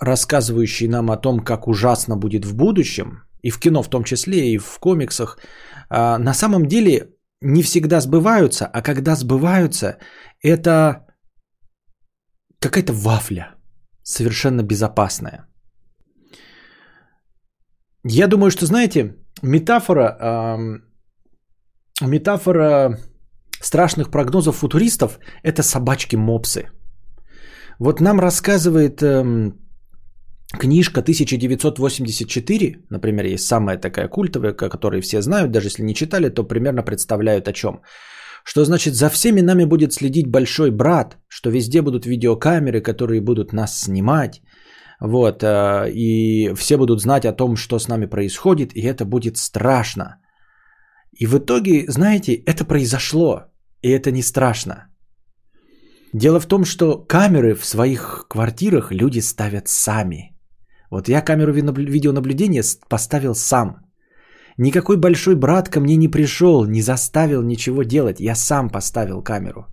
рассказывающие 0.00 0.88
нам 0.88 1.10
о 1.10 1.16
том, 1.16 1.40
как 1.40 1.68
ужасно 1.68 2.16
будет 2.16 2.44
в 2.44 2.54
будущем, 2.54 3.22
и 3.42 3.50
в 3.50 3.58
кино 3.58 3.82
в 3.82 3.88
том 3.88 4.04
числе, 4.04 4.52
и 4.52 4.58
в 4.58 4.78
комиксах, 4.80 5.38
а, 5.90 6.18
на 6.18 6.34
самом 6.34 6.66
деле 6.66 7.10
не 7.42 7.62
всегда 7.62 8.00
сбываются, 8.00 8.66
а 8.66 8.82
когда 8.82 9.16
сбываются, 9.16 9.98
это 10.42 11.06
какая-то 12.60 12.92
вафля, 12.92 13.54
совершенно 14.02 14.62
безопасная. 14.62 15.46
Я 18.04 18.26
думаю, 18.26 18.50
что, 18.50 18.66
знаете, 18.66 19.16
метафора, 19.42 20.58
метафора 22.00 22.98
страшных 23.60 24.10
прогнозов 24.10 24.56
футуристов– 24.56 25.18
это 25.42 25.62
собачки-мопсы. 25.62 26.70
Вот 27.78 28.00
нам 28.00 28.20
рассказывает 28.20 29.02
эм, 29.02 29.52
книжка 30.58 31.00
1984, 31.00 32.76
например, 32.90 33.24
есть 33.26 33.46
самая 33.46 33.78
такая 33.78 34.08
культовая, 34.08 34.52
которую 34.52 35.02
все 35.02 35.22
знают, 35.22 35.50
даже 35.50 35.68
если 35.68 35.84
не 35.84 35.94
читали, 35.94 36.28
то 36.28 36.44
примерно 36.44 36.82
представляют 36.82 37.48
о 37.48 37.52
чем. 37.52 37.82
Что 38.44 38.64
значит, 38.64 38.94
за 38.94 39.08
всеми 39.10 39.42
нами 39.42 39.64
будет 39.64 39.92
следить 39.92 40.26
большой 40.26 40.70
брат, 40.70 41.18
что 41.28 41.50
везде 41.50 41.82
будут 41.82 42.06
видеокамеры, 42.06 42.80
которые 42.80 43.20
будут 43.20 43.52
нас 43.52 43.80
снимать, 43.80 44.42
вот, 45.00 45.42
э, 45.42 45.92
и 45.92 46.54
все 46.54 46.76
будут 46.76 47.00
знать 47.00 47.24
о 47.24 47.32
том, 47.32 47.56
что 47.56 47.78
с 47.78 47.88
нами 47.88 48.06
происходит, 48.06 48.72
и 48.74 48.80
это 48.80 49.04
будет 49.04 49.36
страшно– 49.36 50.16
и 51.18 51.26
в 51.26 51.34
итоге, 51.38 51.84
знаете, 51.88 52.34
это 52.46 52.64
произошло. 52.64 53.47
И 53.82 53.90
это 53.90 54.10
не 54.10 54.22
страшно. 54.22 54.88
Дело 56.12 56.40
в 56.40 56.46
том, 56.46 56.64
что 56.64 57.04
камеры 57.06 57.54
в 57.54 57.64
своих 57.64 58.26
квартирах 58.28 58.92
люди 58.92 59.20
ставят 59.20 59.68
сами. 59.68 60.34
Вот 60.90 61.08
я 61.08 61.20
камеру 61.20 61.52
видеонаблюдения 61.52 62.64
поставил 62.88 63.34
сам. 63.34 63.76
Никакой 64.58 64.96
большой 64.96 65.36
брат 65.36 65.68
ко 65.68 65.80
мне 65.80 65.96
не 65.96 66.08
пришел, 66.08 66.64
не 66.64 66.82
заставил 66.82 67.42
ничего 67.42 67.84
делать. 67.84 68.20
Я 68.20 68.34
сам 68.34 68.70
поставил 68.70 69.22
камеру. 69.22 69.66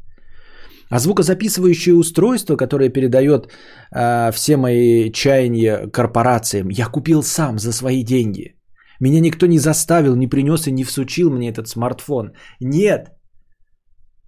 А 0.90 1.00
звукозаписывающее 1.00 1.96
устройство, 1.96 2.58
которое 2.58 2.90
передает 2.90 3.48
э, 3.92 4.32
все 4.32 4.58
мои 4.58 5.12
чаяния 5.12 5.88
корпорациям, 5.88 6.70
я 6.70 6.86
купил 6.86 7.24
сам 7.24 7.58
за 7.58 7.72
свои 7.72 8.04
деньги. 8.04 8.56
Меня 9.00 9.20
никто 9.20 9.48
не 9.48 9.58
заставил, 9.58 10.16
не 10.16 10.28
принес 10.28 10.68
и 10.68 10.72
не 10.72 10.84
всучил 10.84 11.32
мне 11.32 11.50
этот 11.50 11.68
смартфон. 11.68 12.34
Нет. 12.60 13.15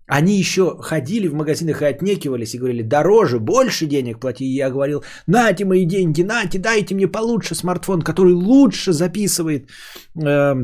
Они 0.07 0.39
еще 0.39 0.77
ходили 0.81 1.27
в 1.27 1.33
магазинах 1.33 1.81
и 1.81 1.85
отнекивались 1.85 2.53
и 2.53 2.57
говорили, 2.57 2.81
дороже, 2.81 3.39
больше 3.39 3.85
денег 3.85 4.19
плати. 4.19 4.45
И 4.45 4.55
я 4.55 4.69
говорил, 4.69 5.03
нате 5.27 5.65
мои 5.65 5.85
деньги, 5.85 6.23
нате, 6.23 6.59
дайте 6.59 6.95
мне 6.95 7.07
получше 7.07 7.55
смартфон, 7.55 8.01
который 8.01 8.33
лучше 8.33 8.93
записывает 8.93 9.69
э, 10.15 10.55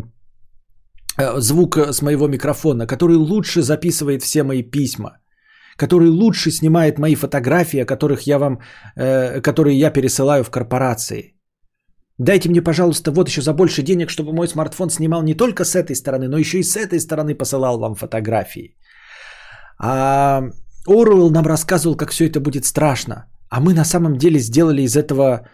э, 1.17 1.39
звук 1.39 1.77
с 1.77 2.01
моего 2.01 2.27
микрофона, 2.27 2.87
который 2.87 3.17
лучше 3.17 3.61
записывает 3.61 4.23
все 4.23 4.43
мои 4.43 4.63
письма 4.63 5.19
который 5.75 6.09
лучше 6.09 6.51
снимает 6.51 6.99
мои 6.99 7.15
фотографии, 7.15 7.81
о 7.81 7.85
которых 7.85 8.27
я 8.27 8.37
вам, 8.37 8.59
э, 8.95 9.41
которые 9.41 9.79
я 9.79 9.91
пересылаю 9.91 10.43
в 10.43 10.51
корпорации. 10.51 11.33
Дайте 12.19 12.49
мне, 12.49 12.61
пожалуйста, 12.61 13.11
вот 13.11 13.27
еще 13.27 13.41
за 13.41 13.53
больше 13.53 13.81
денег, 13.81 14.09
чтобы 14.09 14.33
мой 14.33 14.47
смартфон 14.47 14.89
снимал 14.89 15.23
не 15.23 15.33
только 15.33 15.65
с 15.65 15.75
этой 15.75 15.95
стороны, 15.95 16.27
но 16.27 16.37
еще 16.37 16.59
и 16.59 16.63
с 16.63 16.75
этой 16.75 16.99
стороны 16.99 17.35
посылал 17.35 17.79
вам 17.79 17.95
фотографии. 17.95 18.75
А 19.77 20.43
Оруэлл 20.87 21.31
нам 21.31 21.45
рассказывал, 21.45 21.95
как 21.95 22.11
все 22.11 22.27
это 22.27 22.39
будет 22.39 22.65
страшно. 22.65 23.25
А 23.49 23.59
мы 23.59 23.73
на 23.73 23.85
самом 23.85 24.17
деле 24.17 24.39
сделали 24.39 24.81
из 24.81 24.95
этого 24.95 25.47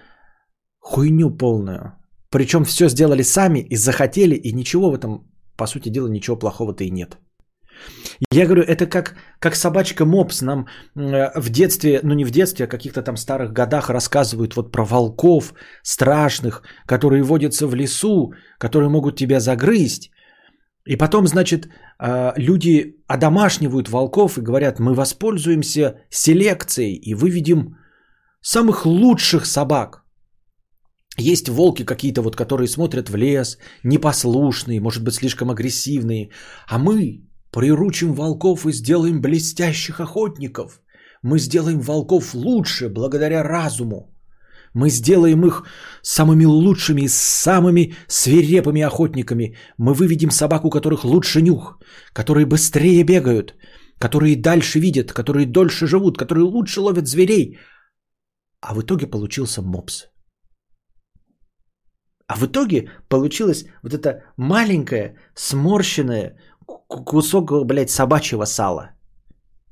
хуйню 0.80 1.38
полную. 1.38 1.94
Причем 2.30 2.64
все 2.64 2.90
сделали 2.90 3.24
сами 3.24 3.60
и 3.60 3.76
захотели, 3.76 4.36
и 4.36 4.54
ничего 4.54 4.92
в 4.92 4.96
этом, 4.96 5.28
по 5.58 5.68
сути 5.68 5.90
дела, 5.90 6.08
ничего 6.08 6.38
плохого-то 6.38 6.84
и 6.84 6.92
нет. 6.92 7.18
Я 8.32 8.46
говорю, 8.46 8.64
это 8.64 8.86
как, 8.86 9.16
как 9.40 9.56
собачка 9.56 10.06
Мопс 10.06 10.42
нам 10.42 10.68
в 10.96 11.50
детстве, 11.50 12.00
ну 12.04 12.14
не 12.14 12.26
в 12.26 12.32
детстве, 12.32 12.66
а 12.66 12.68
в 12.68 12.72
каких-то 12.72 13.02
там 13.02 13.18
старых 13.18 13.54
годах 13.54 13.90
рассказывают 13.90 14.56
вот 14.56 14.72
про 14.72 14.84
волков 14.84 15.54
страшных, 15.84 16.64
которые 16.86 17.24
водятся 17.24 17.68
в 17.68 17.76
лесу, 17.76 18.34
которые 18.58 18.90
могут 18.90 19.18
тебя 19.18 19.40
загрызть. 19.40 20.12
И 20.90 20.98
потом, 20.98 21.28
значит, 21.28 21.68
э, 22.00 22.34
люди 22.38 22.96
одомашнивают 23.08 23.90
волков 23.90 24.38
и 24.38 24.42
говорят, 24.42 24.80
мы 24.80 24.94
воспользуемся 24.94 26.02
селекцией 26.10 26.96
и 26.96 27.14
выведем 27.14 27.78
самых 28.42 28.86
лучших 28.86 29.46
собак. 29.46 30.04
Есть 31.18 31.50
волки 31.50 31.86
какие-то 31.86 32.22
вот, 32.22 32.36
которые 32.36 32.68
смотрят 32.68 33.10
в 33.10 33.16
лес, 33.16 33.58
непослушные, 33.84 34.82
может 34.82 35.04
быть, 35.04 35.14
слишком 35.14 35.50
агрессивные. 35.50 36.30
А 36.68 36.80
мы 36.80 37.30
Приручим 37.52 38.14
волков 38.14 38.66
и 38.66 38.72
сделаем 38.72 39.22
блестящих 39.22 40.00
охотников. 40.00 40.82
Мы 41.24 41.40
сделаем 41.40 41.82
волков 41.82 42.34
лучше 42.34 42.90
благодаря 42.90 43.44
разуму. 43.44 44.16
Мы 44.74 44.90
сделаем 44.90 45.46
их 45.46 45.64
самыми 46.02 46.46
лучшими 46.46 47.02
и 47.02 47.08
самыми 47.08 47.94
свирепыми 48.08 48.82
охотниками. 48.82 49.56
Мы 49.78 49.94
выведем 49.94 50.32
собак, 50.32 50.66
у 50.66 50.70
которых 50.70 51.04
лучше 51.04 51.42
нюх, 51.42 51.80
которые 52.14 52.46
быстрее 52.46 53.04
бегают, 53.04 53.56
которые 54.00 54.36
дальше 54.36 54.80
видят, 54.80 55.14
которые 55.14 55.46
дольше 55.46 55.88
живут, 55.88 56.18
которые 56.18 56.44
лучше 56.44 56.82
ловят 56.82 57.08
зверей. 57.08 57.58
А 58.62 58.74
в 58.74 58.82
итоге 58.82 59.08
получился 59.08 59.62
мопс. 59.62 60.06
А 62.28 62.36
в 62.36 62.46
итоге 62.46 62.92
получилась 63.10 63.66
вот 63.84 63.94
эта 63.94 64.22
маленькая, 64.38 65.16
сморщенная, 65.36 66.36
кусок, 66.88 67.66
блядь, 67.66 67.90
собачьего 67.90 68.46
сала. 68.46 68.92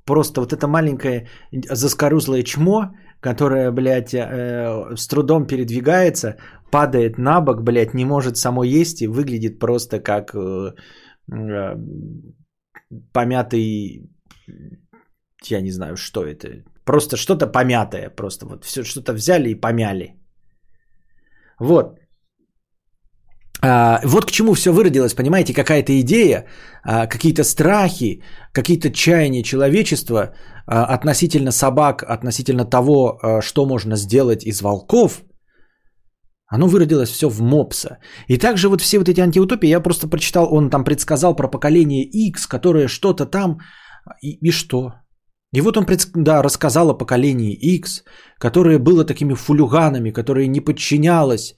Просто 0.06 0.42
вот 0.42 0.54
это 0.54 0.68
маленькое 0.68 1.28
заскорузлое 1.52 2.44
чмо, 2.44 2.96
которое, 3.20 3.72
блядь, 3.72 4.14
э, 4.14 4.96
с 4.96 5.08
трудом 5.08 5.48
передвигается, 5.48 6.38
падает 6.72 7.18
на 7.18 7.42
бок, 7.42 7.64
блядь, 7.64 7.94
не 7.94 8.06
может 8.06 8.38
само 8.38 8.64
есть 8.64 9.02
и 9.02 9.08
выглядит 9.08 9.60
просто 9.60 10.00
как 10.00 10.34
э, 10.36 10.74
э, 11.32 11.76
помятый, 13.14 14.10
я 15.50 15.62
не 15.62 15.72
знаю, 15.72 15.96
что 15.96 16.26
это. 16.26 16.64
Просто 16.86 17.18
что-то 17.18 17.48
помятое, 17.48 18.10
просто 18.10 18.46
вот 18.46 18.64
все 18.64 18.84
что-то 18.84 19.14
взяли 19.14 19.50
и 19.50 19.60
помяли. 19.60 20.16
Вот. 21.60 22.00
А, 23.68 24.00
вот 24.04 24.26
к 24.26 24.32
чему 24.32 24.54
все 24.54 24.72
выродилось, 24.72 25.14
понимаете, 25.14 25.54
какая-то 25.54 25.92
идея, 26.00 26.46
а, 26.84 27.08
какие-то 27.08 27.44
страхи, 27.44 28.24
какие-то 28.54 28.92
чаяния 28.92 29.44
человечества 29.44 30.34
а, 30.66 30.86
относительно 30.96 31.52
собак, 31.52 32.04
относительно 32.04 32.66
того, 32.66 33.20
что 33.42 33.66
можно 33.66 33.98
сделать 33.98 34.46
из 34.46 34.62
волков, 34.62 35.24
оно 36.50 36.68
выродилось 36.68 37.10
все 37.10 37.30
в 37.30 37.42
мопса. 37.42 37.98
И 38.30 38.38
также 38.38 38.70
вот 38.70 38.82
все 38.82 39.00
вот 39.00 39.10
эти 39.10 39.20
антиутопии, 39.20 39.70
я 39.70 39.82
просто 39.82 40.08
прочитал, 40.08 40.48
он 40.54 40.70
там 40.70 40.84
предсказал 40.86 41.36
про 41.36 41.50
поколение 41.50 42.06
X, 42.06 42.48
которое 42.48 42.88
что-то 42.88 43.26
там, 43.26 43.58
и, 44.22 44.38
и 44.48 44.52
что? 44.52 44.94
И 45.54 45.62
вот 45.62 45.78
он 45.78 45.86
да, 46.14 46.44
рассказал 46.44 46.90
о 46.90 46.98
поколении 46.98 47.54
X, 47.54 48.04
которое 48.38 48.80
было 48.80 49.06
такими 49.06 49.34
фулюганами, 49.34 50.12
которое 50.12 50.48
не 50.48 50.62
подчинялось 50.62 51.56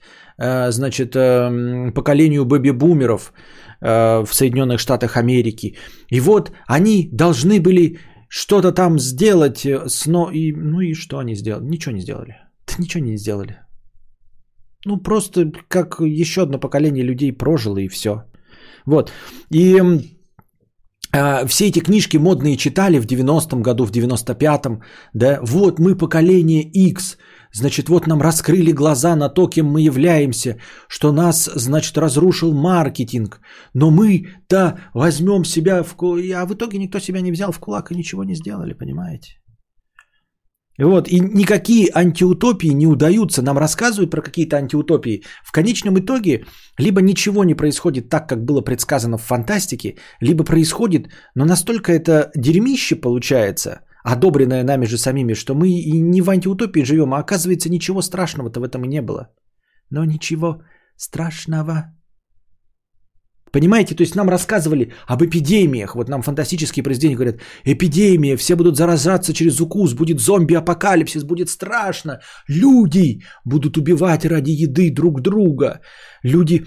значит, 0.70 1.14
э, 1.14 1.92
поколению 1.94 2.44
бэби-бумеров 2.44 3.32
э, 3.80 4.24
в 4.24 4.34
Соединенных 4.34 4.80
Штатах 4.80 5.16
Америки. 5.16 5.76
И 6.10 6.20
вот 6.20 6.52
они 6.66 7.10
должны 7.12 7.60
были 7.60 7.98
что-то 8.28 8.72
там 8.72 8.98
сделать, 8.98 9.66
но 10.06 10.30
и, 10.30 10.52
ну 10.52 10.80
и 10.80 10.94
что 10.94 11.18
они 11.18 11.34
сделали? 11.34 11.68
Ничего 11.68 11.94
не 11.94 12.00
сделали. 12.00 12.36
Ничего 12.78 13.04
не 13.04 13.18
сделали. 13.18 13.58
Ну, 14.86 14.96
просто 14.96 15.52
как 15.68 16.00
еще 16.00 16.42
одно 16.42 16.58
поколение 16.58 17.04
людей 17.04 17.32
прожило 17.32 17.78
и 17.78 17.88
все. 17.88 18.24
Вот. 18.86 19.12
И 19.50 19.78
э, 21.12 21.46
все 21.46 21.68
эти 21.68 21.80
книжки 21.80 22.18
модные 22.18 22.56
читали 22.56 22.98
в 22.98 23.06
90-м 23.06 23.62
году, 23.62 23.84
в 23.84 23.90
95-м, 23.90 24.82
да, 25.12 25.38
вот 25.42 25.78
мы 25.78 25.98
поколение 25.98 26.62
X, 26.62 27.18
значит, 27.52 27.88
вот 27.88 28.06
нам 28.06 28.20
раскрыли 28.20 28.72
глаза 28.72 29.16
на 29.16 29.28
то, 29.28 29.48
кем 29.48 29.66
мы 29.66 29.82
являемся, 29.82 30.56
что 30.88 31.12
нас, 31.12 31.50
значит, 31.54 31.98
разрушил 31.98 32.52
маркетинг, 32.52 33.40
но 33.74 33.90
мы-то 33.90 34.78
возьмем 34.94 35.44
себя 35.44 35.82
в 35.82 35.94
кулак, 35.94 36.24
а 36.34 36.46
в 36.46 36.54
итоге 36.54 36.78
никто 36.78 36.98
себя 37.00 37.20
не 37.20 37.32
взял 37.32 37.52
в 37.52 37.58
кулак 37.58 37.92
и 37.92 37.96
ничего 37.96 38.24
не 38.24 38.34
сделали, 38.34 38.74
понимаете? 38.74 39.40
Вот, 40.82 41.08
и 41.08 41.20
никакие 41.20 41.90
антиутопии 41.94 42.72
не 42.72 42.86
удаются. 42.86 43.42
Нам 43.42 43.58
рассказывают 43.58 44.10
про 44.10 44.22
какие-то 44.22 44.56
антиутопии. 44.56 45.22
В 45.44 45.52
конечном 45.52 45.98
итоге 45.98 46.46
либо 46.78 47.02
ничего 47.02 47.44
не 47.44 47.54
происходит 47.54 48.08
так, 48.08 48.28
как 48.28 48.44
было 48.44 48.62
предсказано 48.62 49.18
в 49.18 49.22
фантастике, 49.22 49.96
либо 50.22 50.44
происходит, 50.44 51.08
но 51.34 51.44
настолько 51.44 51.92
это 51.92 52.30
дерьмище 52.34 52.96
получается, 52.96 53.80
одобренное 54.04 54.64
нами 54.64 54.86
же 54.86 54.98
самими, 54.98 55.34
что 55.34 55.54
мы 55.54 55.68
и 55.68 56.00
не 56.00 56.22
в 56.22 56.30
антиутопии 56.30 56.84
живем, 56.84 57.14
а 57.14 57.18
оказывается 57.18 57.70
ничего 57.70 58.02
страшного-то 58.02 58.60
в 58.60 58.64
этом 58.64 58.84
и 58.84 58.88
не 58.88 59.02
было. 59.02 59.28
Но 59.90 60.04
ничего 60.04 60.62
страшного 60.96 61.94
Понимаете, 63.52 63.94
то 63.94 64.02
есть 64.02 64.14
нам 64.14 64.28
рассказывали 64.28 64.92
об 65.06 65.22
эпидемиях. 65.22 65.94
Вот 65.94 66.08
нам 66.08 66.22
фантастические 66.22 66.84
президенты 66.84 67.16
говорят, 67.16 67.40
эпидемия, 67.64 68.36
все 68.36 68.54
будут 68.54 68.76
заражаться 68.76 69.32
через 69.32 69.60
укус, 69.60 69.94
будет 69.94 70.20
зомби-апокалипсис, 70.20 71.24
будет 71.24 71.48
страшно. 71.48 72.20
Люди 72.48 73.22
будут 73.44 73.76
убивать 73.76 74.24
ради 74.24 74.52
еды 74.52 74.94
друг 74.94 75.20
друга. 75.20 75.80
Люди 76.22 76.64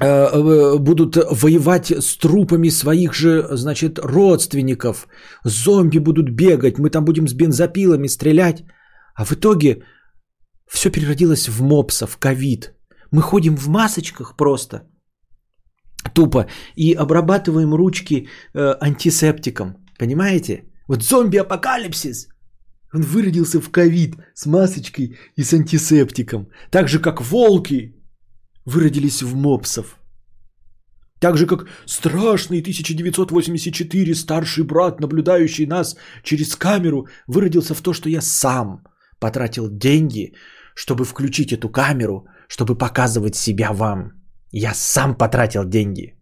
будут 0.00 1.16
воевать 1.16 1.90
с 1.90 2.16
трупами 2.16 2.70
своих 2.70 3.14
же, 3.14 3.48
значит, 3.56 3.98
родственников. 3.98 5.08
Зомби 5.44 5.98
будут 5.98 6.30
бегать, 6.30 6.78
мы 6.78 6.90
там 6.90 7.04
будем 7.04 7.28
с 7.28 7.32
бензопилами 7.32 8.08
стрелять. 8.08 8.64
А 9.14 9.24
в 9.24 9.32
итоге 9.32 9.82
все 10.70 10.90
переродилось 10.90 11.48
в 11.48 11.62
мопса, 11.62 12.06
в 12.06 12.18
ковид. 12.18 12.74
Мы 13.10 13.22
ходим 13.22 13.56
в 13.56 13.68
масочках 13.68 14.36
просто– 14.36 14.82
тупо 16.14 16.46
и 16.76 16.94
обрабатываем 16.94 17.74
ручки 17.74 18.28
э, 18.54 18.74
антисептиком. 18.80 19.76
Понимаете? 19.98 20.64
Вот 20.88 21.02
зомби-апокалипсис. 21.02 22.28
Он 22.94 23.02
выродился 23.02 23.60
в 23.60 23.70
ковид 23.70 24.14
с 24.34 24.46
масочкой 24.46 25.16
и 25.36 25.42
с 25.42 25.52
антисептиком. 25.52 26.48
Так 26.70 26.88
же, 26.88 27.00
как 27.00 27.20
волки 27.20 27.95
выродились 28.66 29.22
в 29.22 29.34
мопсов. 29.34 29.98
Так 31.20 31.36
же, 31.36 31.46
как 31.46 31.66
страшный 31.86 32.60
1984 32.60 34.14
старший 34.14 34.64
брат, 34.64 35.00
наблюдающий 35.00 35.66
нас 35.66 35.96
через 36.22 36.56
камеру, 36.56 37.06
выродился 37.26 37.74
в 37.74 37.80
то, 37.80 37.94
что 37.94 38.08
я 38.08 38.20
сам 38.20 38.82
потратил 39.18 39.68
деньги, 39.70 40.34
чтобы 40.74 41.04
включить 41.04 41.52
эту 41.52 41.70
камеру, 41.70 42.26
чтобы 42.48 42.76
показывать 42.76 43.34
себя 43.34 43.72
вам. 43.72 44.12
Я 44.52 44.74
сам 44.74 45.14
потратил 45.14 45.64
деньги. 45.64 46.14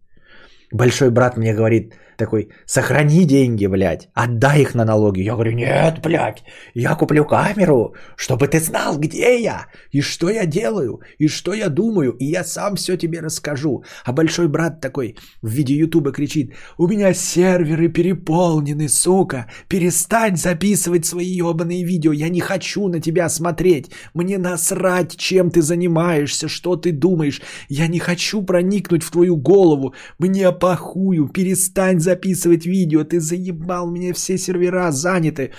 Большой 0.71 1.09
брат 1.11 1.37
мне 1.37 1.53
говорит 1.53 1.93
такой, 2.17 2.49
сохрани 2.65 3.25
деньги, 3.25 3.65
блядь, 3.67 4.09
отдай 4.13 4.61
их 4.61 4.75
на 4.75 4.85
налоги. 4.85 5.21
Я 5.21 5.33
говорю, 5.33 5.51
нет, 5.51 5.99
блядь, 6.01 6.43
я 6.73 6.95
куплю 6.95 7.25
камеру, 7.25 7.95
чтобы 8.15 8.47
ты 8.47 8.59
знал, 8.59 8.97
где 8.97 9.41
я, 9.41 9.67
и 9.91 10.01
что 10.01 10.29
я 10.29 10.45
делаю, 10.45 11.01
и 11.17 11.27
что 11.27 11.53
я 11.53 11.69
думаю, 11.69 12.11
и 12.11 12.25
я 12.25 12.43
сам 12.43 12.75
все 12.75 12.97
тебе 12.97 13.19
расскажу. 13.21 13.83
А 14.05 14.13
большой 14.13 14.47
брат 14.47 14.81
такой 14.81 15.17
в 15.41 15.49
виде 15.49 15.75
ютуба 15.75 16.11
кричит, 16.11 16.53
у 16.77 16.87
меня 16.87 17.13
серверы 17.13 17.89
переполнены, 17.89 18.89
сука, 18.89 19.49
перестань 19.67 20.37
записывать 20.37 21.05
свои 21.05 21.25
ебаные 21.25 21.83
видео, 21.83 22.11
я 22.13 22.29
не 22.29 22.39
хочу 22.39 22.87
на 22.87 22.99
тебя 22.99 23.29
смотреть, 23.29 23.91
мне 24.13 24.37
насрать, 24.37 25.15
чем 25.17 25.49
ты 25.51 25.61
занимаешься, 25.61 26.47
что 26.47 26.75
ты 26.75 26.91
думаешь, 26.91 27.41
я 27.69 27.87
не 27.87 27.99
хочу 27.99 28.41
проникнуть 28.41 29.03
в 29.03 29.11
твою 29.11 29.37
голову, 29.37 29.93
мне 30.19 30.51
похую, 30.51 31.27
перестань 31.29 31.99
записывать 32.05 32.65
видео, 32.65 33.03
ты 33.03 33.19
заебал, 33.19 33.91
мне 33.91 34.13
все 34.13 34.37
сервера 34.37 34.91
заняты, 34.91 35.51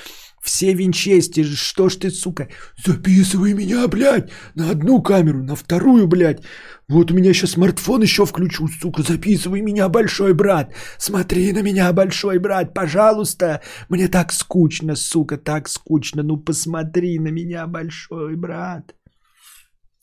все 0.43 0.74
винчести, 0.74 1.44
что 1.44 1.89
ж 1.89 1.97
ты, 1.97 2.10
сука, 2.10 2.48
записывай 2.86 3.55
меня, 3.55 3.89
блядь, 3.89 4.31
на 4.55 4.70
одну 4.70 5.02
камеру, 5.02 5.43
на 5.43 5.56
вторую, 5.56 6.06
блядь, 6.06 6.43
вот 6.89 7.10
у 7.10 7.14
меня 7.14 7.35
сейчас 7.35 7.51
смартфон 7.51 8.02
еще 8.02 8.24
включу, 8.24 8.68
сука, 8.68 9.02
записывай 9.02 9.62
меня, 9.62 9.89
большой 9.89 10.35
брат, 10.35 10.73
смотри 10.98 11.52
на 11.52 11.62
меня, 11.62 11.93
большой 11.93 12.39
брат, 12.39 12.74
пожалуйста, 12.74 13.60
мне 13.89 14.09
так 14.09 14.32
скучно, 14.32 14.97
сука, 14.97 15.36
так 15.36 15.68
скучно, 15.68 16.23
ну 16.23 16.44
посмотри 16.44 17.18
на 17.18 17.28
меня, 17.32 17.66
большой 17.66 18.36
брат. 18.36 18.94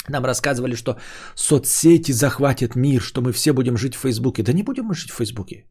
Нам 0.09 0.25
рассказывали, 0.25 0.75
что 0.75 0.97
соцсети 1.35 2.11
захватят 2.11 2.75
мир, 2.75 3.01
что 3.01 3.21
мы 3.21 3.31
все 3.31 3.53
будем 3.53 3.77
жить 3.77 3.95
в 3.95 3.99
Фейсбуке. 3.99 4.43
Да 4.43 4.53
не 4.53 4.63
будем 4.63 4.85
мы 4.85 4.95
жить 4.95 5.11
в 5.11 5.15
Фейсбуке. 5.15 5.65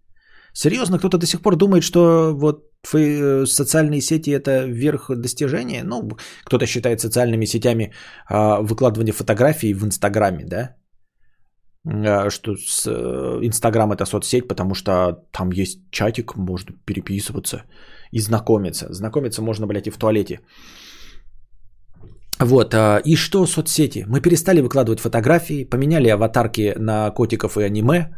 Серьезно, 0.55 0.99
кто-то 0.99 1.19
до 1.19 1.27
сих 1.27 1.41
пор 1.41 1.57
думает, 1.57 1.83
что 1.83 2.35
вот 2.35 2.65
э, 2.95 3.47
социальные 3.47 4.01
сети 4.01 4.31
это 4.31 4.67
верх 4.67 5.11
достижения? 5.11 5.83
Ну, 5.85 6.11
кто-то 6.45 6.67
считает 6.67 7.01
социальными 7.01 7.47
сетями 7.47 7.93
а, 8.29 8.61
выкладывание 8.61 9.13
фотографий 9.13 9.75
в 9.75 9.85
Инстаграме, 9.85 10.45
да? 10.45 10.77
А, 11.85 12.31
что 12.31 12.53
э, 12.53 13.39
Инстаграм 13.43 13.93
это 13.93 14.05
соцсеть, 14.05 14.49
потому 14.49 14.75
что 14.75 15.25
там 15.33 15.51
есть 15.53 15.79
чатик, 15.91 16.37
можно 16.37 16.75
переписываться 16.85 17.65
и 18.13 18.21
знакомиться. 18.21 18.87
Знакомиться 18.93 19.43
можно, 19.43 19.67
блядь, 19.67 19.87
и 19.87 19.91
в 19.91 19.99
туалете. 19.99 20.41
Вот, 22.39 22.75
а, 22.75 23.01
и 23.05 23.17
что 23.17 23.47
соцсети? 23.47 24.05
Мы 24.07 24.21
перестали 24.21 24.61
выкладывать 24.61 25.01
фотографии, 25.01 25.65
поменяли 25.65 26.09
аватарки 26.09 26.75
на 26.77 27.11
котиков 27.11 27.57
и 27.57 27.63
аниме, 27.63 28.15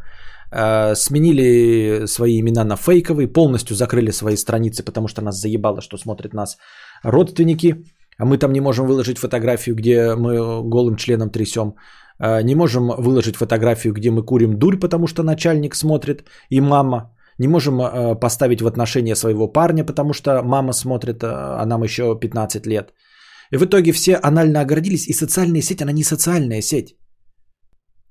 сменили 0.95 2.05
свои 2.05 2.39
имена 2.39 2.63
на 2.63 2.75
фейковые, 2.75 3.27
полностью 3.27 3.75
закрыли 3.75 4.11
свои 4.11 4.35
страницы, 4.35 4.83
потому 4.83 5.07
что 5.07 5.21
нас 5.21 5.41
заебало, 5.41 5.81
что 5.81 5.97
смотрят 5.97 6.33
нас 6.33 6.57
родственники, 7.03 7.83
а 8.17 8.25
мы 8.25 8.37
там 8.37 8.53
не 8.53 8.61
можем 8.61 8.87
выложить 8.87 9.17
фотографию, 9.17 9.75
где 9.75 10.15
мы 10.15 10.63
голым 10.69 10.95
членом 10.95 11.29
трясем, 11.29 11.75
а, 12.19 12.41
не 12.41 12.55
можем 12.55 12.87
выложить 12.97 13.35
фотографию, 13.35 13.93
где 13.93 14.11
мы 14.11 14.23
курим 14.23 14.57
дурь, 14.57 14.79
потому 14.79 15.07
что 15.07 15.23
начальник 15.23 15.75
смотрит 15.75 16.23
и 16.49 16.61
мама, 16.61 17.11
не 17.37 17.47
можем 17.47 17.81
поставить 18.19 18.61
в 18.61 18.67
отношения 18.67 19.15
своего 19.15 19.51
парня, 19.51 19.83
потому 19.83 20.13
что 20.13 20.41
мама 20.41 20.73
смотрит, 20.73 21.23
а 21.23 21.65
нам 21.65 21.83
еще 21.83 22.17
15 22.19 22.65
лет– 22.67 22.93
и 23.51 23.57
в 23.57 23.65
итоге 23.65 23.91
все 23.91 24.15
анально 24.15 24.61
оградились, 24.61 25.07
и 25.07 25.13
социальная 25.13 25.61
сеть, 25.61 25.81
она 25.81 25.91
не 25.91 26.03
социальная 26.03 26.61
сеть. 26.61 26.95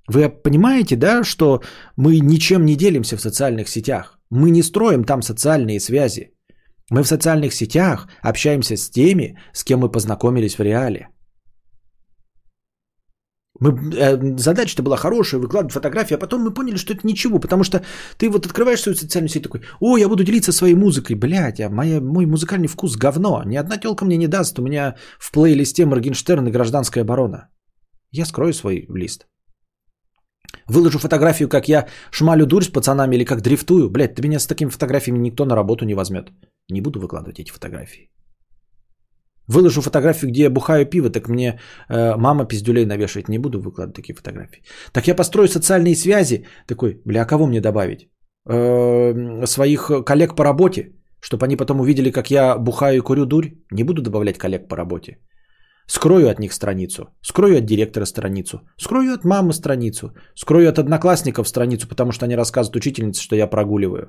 Вы 0.09 0.28
понимаете, 0.28 0.97
да, 0.97 1.24
что 1.24 1.62
мы 1.97 2.20
ничем 2.20 2.64
не 2.64 2.76
делимся 2.76 3.16
в 3.16 3.20
социальных 3.20 3.68
сетях. 3.68 4.18
Мы 4.31 4.51
не 4.51 4.62
строим 4.62 5.05
там 5.05 5.22
социальные 5.22 5.81
связи. 5.81 6.31
Мы 6.90 7.02
в 7.02 7.09
социальных 7.09 7.55
сетях 7.55 8.09
общаемся 8.22 8.76
с 8.76 8.90
теми, 8.90 9.39
с 9.52 9.64
кем 9.64 9.81
мы 9.81 9.90
познакомились 9.90 10.59
в 10.59 10.62
реале. 10.62 11.09
Мы, 13.60 13.70
э, 13.70 14.36
задача-то 14.36 14.82
была 14.82 14.97
хорошая, 14.97 15.40
выкладывать 15.40 15.72
фотографии, 15.72 16.14
а 16.14 16.18
потом 16.18 16.43
мы 16.43 16.55
поняли, 16.55 16.76
что 16.76 16.93
это 16.93 17.06
ничего, 17.06 17.39
потому 17.39 17.64
что 17.64 17.78
ты 18.18 18.28
вот 18.28 18.47
открываешь 18.47 18.81
свою 18.81 18.97
социальную 18.97 19.31
сеть 19.31 19.43
такой, 19.44 19.62
о, 19.81 19.97
я 19.97 20.09
буду 20.09 20.24
делиться 20.24 20.52
своей 20.52 20.74
музыкой, 20.74 21.16
блядь, 21.16 21.60
а 21.60 21.70
моя, 21.70 22.01
мой 22.01 22.26
музыкальный 22.26 22.66
вкус 22.66 22.97
говно, 22.97 23.43
ни 23.47 23.56
одна 23.56 23.78
телка 23.78 24.05
мне 24.05 24.16
не 24.16 24.26
даст, 24.26 24.59
у 24.59 24.62
меня 24.62 24.97
в 25.18 25.31
плейлисте 25.31 25.86
Моргенштерн 25.86 26.48
и 26.48 26.51
Гражданская 26.51 27.05
оборона. 27.05 27.48
Я 28.10 28.26
скрою 28.26 28.52
свой 28.52 28.86
лист. 28.89 29.26
Выложу 30.69 30.99
фотографию, 30.99 31.49
как 31.49 31.69
я 31.69 31.87
шмалю 32.11 32.47
дурь 32.47 32.65
с 32.65 32.69
пацанами 32.69 33.16
или 33.16 33.25
как 33.25 33.43
дрифтую. 33.43 33.91
Блядь, 33.91 34.15
ты 34.15 34.23
меня 34.23 34.39
с 34.39 34.47
такими 34.47 34.71
фотографиями 34.71 35.19
никто 35.19 35.45
на 35.45 35.57
работу 35.57 35.85
не 35.85 35.95
возьмет. 35.95 36.33
Не 36.71 36.81
буду 36.81 37.01
выкладывать 37.01 37.39
эти 37.39 37.51
фотографии. 37.51 38.11
Выложу 39.47 39.83
фотографию, 39.83 40.31
где 40.31 40.43
я 40.43 40.51
бухаю 40.51 40.87
пиво, 40.87 41.11
так 41.11 41.29
мне 41.29 41.61
э, 41.91 42.16
мама 42.16 42.47
пиздюлей 42.47 42.87
навешивает. 42.87 43.29
Не 43.29 43.39
буду 43.39 43.61
выкладывать 43.61 43.97
такие 43.97 44.15
фотографии. 44.15 44.62
Так 44.93 45.07
я 45.07 45.15
построю 45.15 45.49
социальные 45.49 45.97
связи. 45.97 46.47
Такой, 46.66 47.03
бля, 47.05 47.23
а 47.23 47.27
кого 47.27 47.47
мне 47.47 47.61
добавить? 47.61 48.09
Э, 48.49 49.47
своих 49.47 49.91
коллег 50.07 50.35
по 50.35 50.45
работе, 50.45 50.93
чтобы 51.21 51.45
они 51.45 51.57
потом 51.57 51.81
увидели, 51.81 52.11
как 52.11 52.31
я 52.31 52.57
бухаю 52.59 52.97
и 52.97 53.01
курю 53.01 53.27
дурь. 53.27 53.53
Не 53.71 53.85
буду 53.85 54.03
добавлять 54.03 54.39
коллег 54.39 54.69
по 54.69 54.77
работе. 54.77 55.19
Скрою 55.86 56.28
от 56.31 56.39
них 56.39 56.52
страницу, 56.52 57.09
скрою 57.20 57.59
от 57.59 57.65
директора 57.65 58.06
страницу, 58.06 58.61
скрою 58.78 59.15
от 59.15 59.24
мамы 59.24 59.52
страницу, 59.52 60.12
скрою 60.35 60.69
от 60.69 60.78
одноклассников 60.78 61.48
страницу, 61.48 61.89
потому 61.89 62.12
что 62.12 62.24
они 62.24 62.36
рассказывают 62.36 62.77
учительнице, 62.77 63.23
что 63.23 63.36
я 63.36 63.47
прогуливаю. 63.47 64.09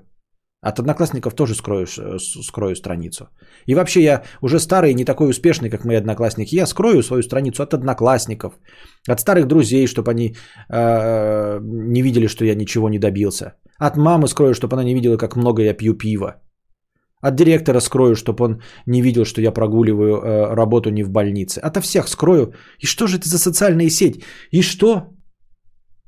От 0.61 0.79
одноклассников 0.79 1.35
тоже 1.35 1.53
скрою, 1.53 1.85
скрою 2.17 2.75
страницу. 2.75 3.27
И 3.67 3.75
вообще 3.75 4.01
я 4.01 4.23
уже 4.41 4.59
старый, 4.59 4.93
не 4.93 5.05
такой 5.05 5.29
успешный, 5.29 5.69
как 5.69 5.85
мои 5.85 5.97
одноклассники. 5.97 6.55
Я 6.55 6.65
скрою 6.65 7.03
свою 7.03 7.23
страницу 7.23 7.61
от 7.61 7.73
одноклассников, 7.73 8.53
от 9.07 9.19
старых 9.19 9.45
друзей, 9.45 9.85
чтобы 9.85 10.11
они 10.11 10.35
э, 10.69 11.59
не 11.61 12.01
видели, 12.01 12.27
что 12.27 12.45
я 12.45 12.55
ничего 12.55 12.89
не 12.89 12.99
добился. 12.99 13.53
От 13.77 13.97
мамы 13.97 14.27
скрою, 14.27 14.53
чтобы 14.53 14.75
она 14.75 14.83
не 14.83 14.95
видела, 14.95 15.17
как 15.17 15.35
много 15.35 15.61
я 15.61 15.73
пью 15.73 15.93
пива. 15.93 16.41
От 17.27 17.35
директора 17.35 17.81
скрою, 17.81 18.15
чтобы 18.15 18.43
он 18.45 18.61
не 18.85 19.01
видел, 19.01 19.25
что 19.25 19.41
я 19.41 19.51
прогуливаю 19.51 20.15
э, 20.15 20.55
работу 20.55 20.91
не 20.91 21.03
в 21.03 21.09
больнице. 21.09 21.59
Ото 21.59 21.81
всех 21.81 22.07
скрою. 22.07 22.53
И 22.83 22.85
что 22.85 23.07
же 23.07 23.17
это 23.17 23.27
за 23.27 23.39
социальная 23.39 23.89
сеть? 23.89 24.23
И 24.51 24.61
что? 24.61 25.01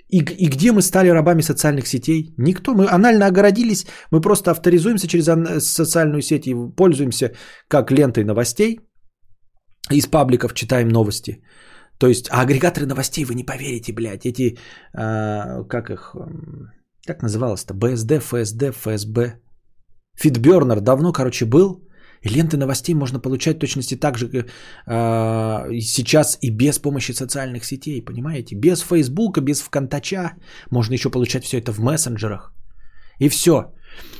И, 0.10 0.18
и 0.20 0.48
где 0.48 0.72
мы 0.72 0.82
стали 0.82 1.10
рабами 1.10 1.42
социальных 1.42 1.88
сетей? 1.88 2.34
Никто. 2.38 2.74
Мы 2.74 2.88
анально 2.88 3.26
огородились. 3.26 3.88
Мы 4.12 4.22
просто 4.22 4.52
авторизуемся 4.52 5.08
через 5.08 5.26
социальную 5.60 6.22
сеть 6.22 6.48
и 6.48 6.56
пользуемся 6.76 7.32
как 7.68 7.92
лентой 7.92 8.24
новостей. 8.24 8.80
Из 9.92 10.06
пабликов 10.06 10.54
читаем 10.54 10.90
новости. 10.90 11.42
То 12.00 12.08
есть, 12.08 12.30
а 12.30 12.42
агрегаторы 12.42 12.86
новостей, 12.86 13.26
вы 13.26 13.34
не 13.34 13.44
поверите, 13.44 13.94
блядь, 13.94 14.26
эти, 14.26 14.58
э, 14.94 15.64
как 15.68 15.90
их, 15.90 16.16
как 17.08 17.24
называлось-то, 17.24 17.74
БСД, 17.74 18.20
ФСД, 18.22 18.72
ФСБ, 18.72 19.40
Фитбернер 20.18 20.82
давно, 20.82 21.14
короче, 21.14 21.46
был. 21.46 21.84
И 22.24 22.30
ленты 22.30 22.58
новостей 22.58 22.96
можно 22.96 23.20
получать 23.20 23.60
точности 23.60 23.96
так 23.96 24.18
же, 24.18 24.26
э, 24.28 25.82
сейчас 25.82 26.38
и 26.42 26.50
без 26.50 26.80
помощи 26.80 27.14
социальных 27.14 27.64
сетей, 27.64 28.02
понимаете? 28.02 28.56
Без 28.56 28.82
Фейсбука, 28.82 29.42
без 29.42 29.62
ВКонтача. 29.62 30.34
Можно 30.72 30.94
еще 30.96 31.10
получать 31.10 31.44
все 31.44 31.60
это 31.60 31.72
в 31.72 31.80
мессенджерах. 31.80 32.54
И 33.20 33.30
все. 33.30 33.54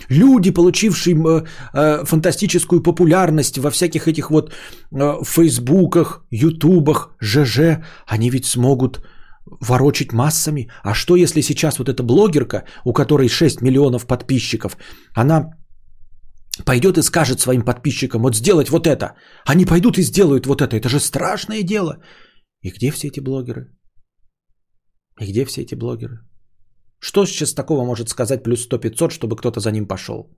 Люди, 0.10 0.52
получившие 0.52 1.16
э, 1.16 1.44
э, 1.74 2.06
фантастическую 2.06 2.82
популярность 2.84 3.58
во 3.58 3.72
всяких 3.72 4.08
этих 4.08 4.30
вот 4.30 4.52
э, 4.92 5.24
Фейсбуках, 5.24 6.26
Ютубах, 6.32 7.16
ЖЖ, 7.20 7.60
они 8.06 8.30
ведь 8.30 8.46
смогут 8.46 9.02
ворочить 9.62 10.14
массами. 10.14 10.70
А 10.84 10.94
что 10.94 11.16
если 11.16 11.42
сейчас 11.42 11.80
вот 11.80 11.90
эта 11.90 12.04
блогерка, 12.04 12.64
у 12.86 12.94
которой 12.94 13.28
6 13.28 13.62
миллионов 13.62 14.06
подписчиков, 14.06 14.78
она 15.14 15.52
пойдет 16.66 16.98
и 16.98 17.04
скажет 17.04 17.40
своим 17.40 17.62
подписчикам, 17.62 18.22
вот 18.22 18.36
сделать 18.36 18.70
вот 18.70 18.88
это. 18.88 19.16
Они 19.46 19.66
пойдут 19.66 19.98
и 19.98 20.04
сделают 20.04 20.46
вот 20.46 20.62
это. 20.62 20.76
Это 20.76 20.90
же 20.90 21.00
страшное 21.00 21.64
дело. 21.64 21.98
И 22.62 22.70
где 22.70 22.92
все 22.92 23.08
эти 23.08 23.20
блогеры? 23.20 23.68
И 25.20 25.26
где 25.32 25.46
все 25.46 25.62
эти 25.62 25.76
блогеры? 25.76 26.20
Что 27.00 27.26
сейчас 27.26 27.54
такого 27.54 27.86
может 27.86 28.10
сказать 28.10 28.44
плюс 28.44 28.68
100-500, 28.68 29.12
чтобы 29.12 29.36
кто-то 29.36 29.60
за 29.60 29.72
ним 29.72 29.88
пошел? 29.88 30.30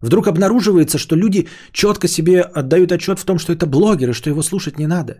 Вдруг 0.00 0.26
обнаруживается, 0.26 0.98
что 0.98 1.16
люди 1.16 1.48
четко 1.72 2.08
себе 2.08 2.40
отдают 2.40 2.92
отчет 2.92 3.18
в 3.18 3.24
том, 3.24 3.38
что 3.38 3.52
это 3.52 3.66
блогеры, 3.66 4.12
что 4.12 4.30
его 4.30 4.42
слушать 4.42 4.78
не 4.78 4.86
надо. 4.86 5.14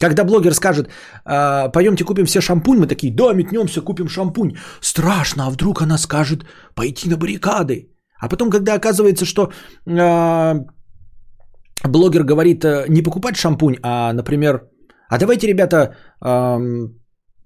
Когда 0.00 0.24
блогер 0.24 0.54
скажет, 0.54 0.88
«А, 1.24 1.68
пойдемте 1.68 2.04
купим 2.04 2.24
все 2.24 2.40
шампунь, 2.40 2.78
мы 2.78 2.86
такие, 2.86 3.12
да, 3.12 3.34
метнемся, 3.34 3.82
купим 3.82 4.08
шампунь. 4.08 4.56
Страшно, 4.80 5.46
а 5.46 5.50
вдруг 5.50 5.82
она 5.82 5.98
скажет 5.98 6.44
пойти 6.74 7.08
на 7.08 7.16
баррикады. 7.16 7.90
А 8.20 8.28
потом, 8.28 8.50
когда 8.50 8.74
оказывается, 8.74 9.24
что 9.24 9.50
э, 9.86 10.54
блогер 11.84 12.24
говорит 12.24 12.64
э, 12.64 12.84
не 12.88 13.02
покупать 13.02 13.36
шампунь, 13.36 13.76
а, 13.82 14.12
например, 14.12 14.68
а 15.08 15.18
давайте, 15.18 15.46
ребята, 15.48 15.96
э, 16.24 16.58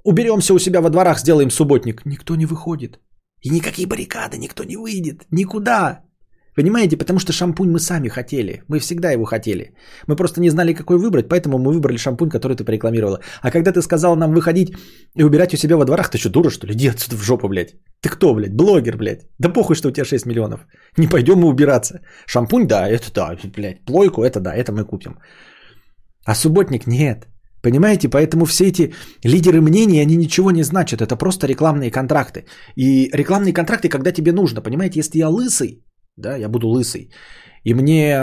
уберемся 0.05 0.55
у 0.55 0.59
себя 0.59 0.81
во 0.81 0.91
дворах, 0.91 1.19
сделаем 1.19 1.51
субботник. 1.51 2.05
Никто 2.05 2.37
не 2.37 2.47
выходит. 2.47 3.01
И 3.41 3.51
никакие 3.51 3.87
баррикады, 3.87 4.39
никто 4.39 4.65
не 4.65 4.77
выйдет. 4.77 5.27
Никуда. 5.31 6.04
Понимаете, 6.57 6.97
потому 6.97 7.19
что 7.19 7.33
шампунь 7.33 7.71
мы 7.71 7.79
сами 7.79 8.09
хотели. 8.09 8.63
Мы 8.69 8.79
всегда 8.79 9.13
его 9.13 9.25
хотели. 9.25 9.75
Мы 10.07 10.17
просто 10.17 10.41
не 10.41 10.51
знали, 10.51 10.75
какой 10.75 10.99
выбрать, 10.99 11.29
поэтому 11.29 11.59
мы 11.59 11.73
выбрали 11.73 11.99
шампунь, 11.99 12.31
который 12.31 12.57
ты 12.57 12.65
порекламировала. 12.65 13.21
А 13.43 13.51
когда 13.51 13.73
ты 13.73 13.83
сказал 13.83 14.17
нам 14.17 14.35
выходить 14.35 14.73
и 15.17 15.25
убирать 15.25 15.55
у 15.55 15.57
себя 15.57 15.77
во 15.77 15.85
дворах, 15.85 16.11
ты 16.11 16.19
что, 16.19 16.31
дура, 16.31 16.51
что 16.51 16.67
ли? 16.67 16.75
Иди 16.75 16.89
отсюда 16.89 17.17
в 17.17 17.23
жопу, 17.23 17.49
блядь. 17.49 17.75
Ты 18.01 18.09
кто, 18.09 18.35
блядь? 18.35 18.55
Блогер, 18.55 18.97
блядь. 18.97 19.23
Да 19.39 19.49
похуй, 19.49 19.77
что 19.77 19.89
у 19.89 19.93
тебя 19.93 20.05
6 20.05 20.27
миллионов. 20.27 20.61
Не 20.99 21.09
пойдем 21.09 21.39
мы 21.39 21.49
убираться. 21.49 22.01
Шампунь, 22.27 22.67
да, 22.67 22.89
это 22.89 23.13
да, 23.15 23.37
блядь. 23.57 23.85
Плойку, 23.85 24.23
это 24.23 24.41
да, 24.41 24.55
это 24.55 24.73
мы 24.73 24.85
купим. 24.85 25.19
А 26.25 26.35
субботник 26.35 26.87
нет. 26.87 27.27
Понимаете, 27.63 28.09
поэтому 28.09 28.45
все 28.45 28.65
эти 28.65 28.93
лидеры 29.25 29.61
мнений, 29.61 30.03
они 30.03 30.17
ничего 30.17 30.51
не 30.51 30.63
значат. 30.63 31.01
Это 31.01 31.17
просто 31.17 31.47
рекламные 31.47 31.91
контракты. 31.91 32.45
И 32.77 33.11
рекламные 33.13 33.53
контракты, 33.55 33.89
когда 33.89 34.13
тебе 34.13 34.33
нужно. 34.33 34.61
Понимаете, 34.61 35.01
если 35.01 35.19
я 35.19 35.29
лысый, 35.29 35.83
да, 36.17 36.37
я 36.37 36.49
буду 36.49 36.69
лысый. 36.69 37.11
И 37.65 37.75
мне 37.75 38.15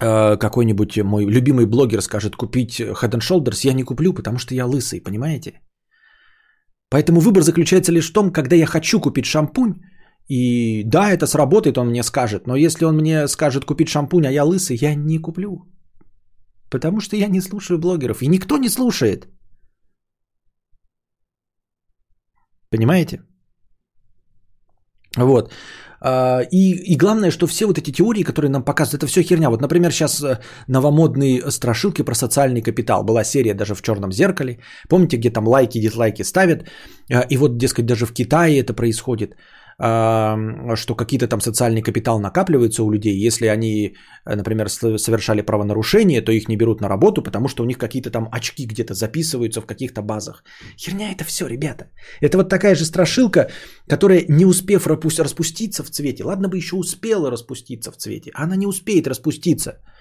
э, 0.00 0.36
какой-нибудь 0.36 0.98
мой 1.04 1.24
любимый 1.24 1.66
блогер 1.66 2.02
скажет 2.02 2.36
купить 2.36 2.80
Head 2.80 3.12
and 3.12 3.20
Shoulders, 3.20 3.66
я 3.66 3.72
не 3.74 3.84
куплю, 3.84 4.12
потому 4.12 4.38
что 4.38 4.54
я 4.54 4.66
лысый, 4.66 5.00
понимаете? 5.00 5.60
Поэтому 6.90 7.20
выбор 7.20 7.42
заключается 7.42 7.92
лишь 7.92 8.10
в 8.10 8.12
том, 8.12 8.32
когда 8.32 8.56
я 8.56 8.66
хочу 8.66 9.00
купить 9.00 9.24
шампунь, 9.24 9.74
и 10.28 10.84
да, 10.84 11.10
это 11.10 11.26
сработает, 11.26 11.78
он 11.78 11.88
мне 11.88 12.02
скажет, 12.02 12.46
но 12.46 12.56
если 12.56 12.84
он 12.84 12.96
мне 12.96 13.28
скажет 13.28 13.64
купить 13.64 13.88
шампунь, 13.88 14.26
а 14.26 14.30
я 14.30 14.44
лысый, 14.44 14.76
я 14.76 14.94
не 14.94 15.18
куплю. 15.18 15.66
Потому 16.70 17.00
что 17.00 17.16
я 17.16 17.28
не 17.28 17.40
слушаю 17.40 17.78
блогеров, 17.78 18.22
и 18.22 18.28
никто 18.28 18.58
не 18.58 18.68
слушает. 18.68 19.26
Понимаете? 22.70 23.22
Вот. 25.16 25.52
А, 26.04 26.40
и, 26.50 26.72
и 26.92 26.96
главное, 26.96 27.30
что 27.30 27.46
все 27.46 27.66
вот 27.66 27.78
эти 27.78 27.92
теории, 27.92 28.24
которые 28.24 28.50
нам 28.50 28.64
показывают, 28.64 29.02
это 29.02 29.06
все 29.06 29.22
херня. 29.22 29.50
Вот, 29.50 29.60
например, 29.60 29.92
сейчас 29.92 30.22
э, 30.22 30.38
новомодные 30.66 31.50
страшилки 31.50 32.02
про 32.02 32.14
социальный 32.14 32.62
капитал. 32.62 33.04
Была 33.04 33.24
серия 33.24 33.54
даже 33.54 33.74
в 33.74 33.82
черном 33.82 34.12
зеркале. 34.12 34.58
Помните, 34.88 35.16
где 35.16 35.30
там 35.30 35.46
лайки, 35.46 35.80
дизлайки 35.80 36.22
ставят? 36.22 36.68
А, 37.10 37.20
и 37.30 37.36
вот, 37.36 37.56
дескать, 37.56 37.86
даже 37.86 38.06
в 38.06 38.12
Китае 38.12 38.58
это 38.58 38.74
происходит 38.74 39.36
что 39.82 40.94
какие-то 40.94 41.26
там 41.26 41.40
социальный 41.40 41.82
капитал 41.82 42.20
накапливается 42.20 42.84
у 42.84 42.90
людей. 42.92 43.26
Если 43.26 43.46
они, 43.46 43.96
э, 44.24 44.36
например, 44.36 44.68
совершали 44.68 45.42
правонарушение, 45.42 46.22
то 46.22 46.30
их 46.30 46.48
не 46.48 46.56
берут 46.56 46.80
на 46.80 46.88
работу, 46.88 47.22
потому 47.22 47.48
что 47.48 47.62
у 47.64 47.66
них 47.66 47.78
какие-то 47.78 48.10
там 48.10 48.28
очки 48.30 48.66
где-то 48.66 48.94
записываются 48.94 49.60
в 49.60 49.66
каких-то 49.66 50.02
базах. 50.02 50.44
Херня 50.78 51.10
это 51.10 51.24
все, 51.24 51.48
ребята. 51.48 51.90
Это 52.20 52.38
вот 52.38 52.48
такая 52.48 52.76
же 52.76 52.84
страшилка, 52.84 53.50
которая, 53.88 54.24
не 54.28 54.46
успев 54.46 54.86
распуститься 54.86 55.82
в 55.82 55.90
цвете, 55.90 56.24
ладно 56.24 56.48
бы 56.48 56.56
еще 56.56 56.76
успела 56.76 57.30
распуститься 57.30 57.90
в 57.90 57.96
цвете, 57.96 58.30
она 58.34 58.56
не 58.56 58.66
успеет 58.66 59.06
распуститься– 59.06 59.80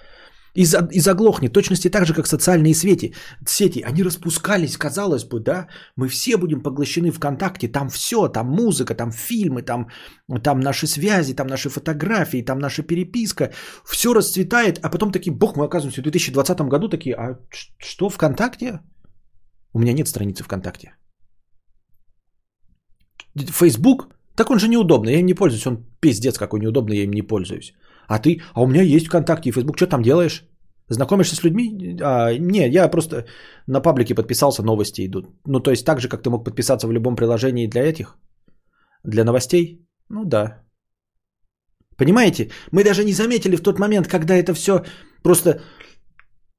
и, 0.55 0.65
за, 0.65 0.87
и 0.91 0.99
заглохнет, 0.99 1.53
точности 1.53 1.89
так 1.89 2.05
же, 2.05 2.13
как 2.13 2.27
социальные 2.27 2.73
сети, 2.73 3.13
сети. 3.47 3.83
Они 3.83 4.03
распускались, 4.03 4.77
казалось 4.77 5.23
бы, 5.23 5.39
да, 5.39 5.67
мы 5.95 6.07
все 6.07 6.37
будем 6.37 6.61
поглощены 6.61 7.11
ВКонтакте, 7.11 7.67
там 7.67 7.89
все, 7.89 8.27
там 8.27 8.47
музыка, 8.47 8.95
там 8.95 9.11
фильмы, 9.11 9.61
там, 9.61 9.87
там 10.43 10.59
наши 10.59 10.87
связи, 10.87 11.33
там 11.33 11.47
наши 11.47 11.69
фотографии, 11.69 12.45
там 12.45 12.59
наша 12.59 12.83
переписка, 12.83 13.51
все 13.85 14.13
расцветает, 14.13 14.79
а 14.83 14.89
потом 14.89 15.11
такие, 15.11 15.31
бог, 15.31 15.55
мы 15.55 15.65
оказываемся 15.65 16.01
в 16.01 16.03
2020 16.03 16.61
году 16.61 16.89
такие, 16.89 17.15
а 17.15 17.37
что 17.77 18.09
ВКонтакте? 18.09 18.79
У 19.73 19.79
меня 19.79 19.93
нет 19.93 20.07
страницы 20.07 20.43
ВКонтакте. 20.43 20.95
Фейсбук? 23.35 24.09
Так 24.35 24.49
он 24.49 24.59
же 24.59 24.67
неудобный, 24.67 25.13
я 25.13 25.19
им 25.19 25.25
не 25.25 25.33
пользуюсь, 25.33 25.67
он 25.67 25.85
пиздец 26.01 26.37
какой 26.37 26.59
неудобный, 26.59 26.97
я 26.97 27.03
им 27.03 27.13
не 27.13 27.21
пользуюсь. 27.21 27.73
А 28.07 28.19
ты, 28.19 28.41
а 28.53 28.61
у 28.61 28.67
меня 28.67 28.81
есть 28.81 29.07
ВКонтакте 29.07 29.49
и 29.49 29.51
Фейсбук, 29.51 29.77
что 29.77 29.87
там 29.87 30.01
делаешь? 30.01 30.43
Знакомишься 30.89 31.35
с 31.35 31.43
людьми? 31.43 31.97
А, 32.01 32.33
не, 32.37 32.69
я 32.69 32.89
просто 32.89 33.25
на 33.67 33.81
паблике 33.81 34.15
подписался, 34.15 34.63
новости 34.63 35.05
идут. 35.05 35.25
Ну, 35.45 35.59
то 35.59 35.71
есть 35.71 35.85
так 35.85 35.99
же, 35.99 36.09
как 36.09 36.21
ты 36.21 36.29
мог 36.29 36.43
подписаться 36.43 36.87
в 36.87 36.91
любом 36.91 37.15
приложении 37.15 37.67
для 37.67 37.81
этих, 37.83 38.17
для 39.03 39.23
новостей? 39.23 39.87
Ну 40.09 40.25
да. 40.25 40.63
Понимаете? 41.97 42.51
Мы 42.71 42.83
даже 42.83 43.03
не 43.03 43.13
заметили 43.13 43.55
в 43.55 43.61
тот 43.61 43.79
момент, 43.79 44.07
когда 44.07 44.35
это 44.35 44.53
все 44.53 44.83
просто 45.23 45.61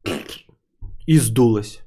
издулось. 1.07 1.83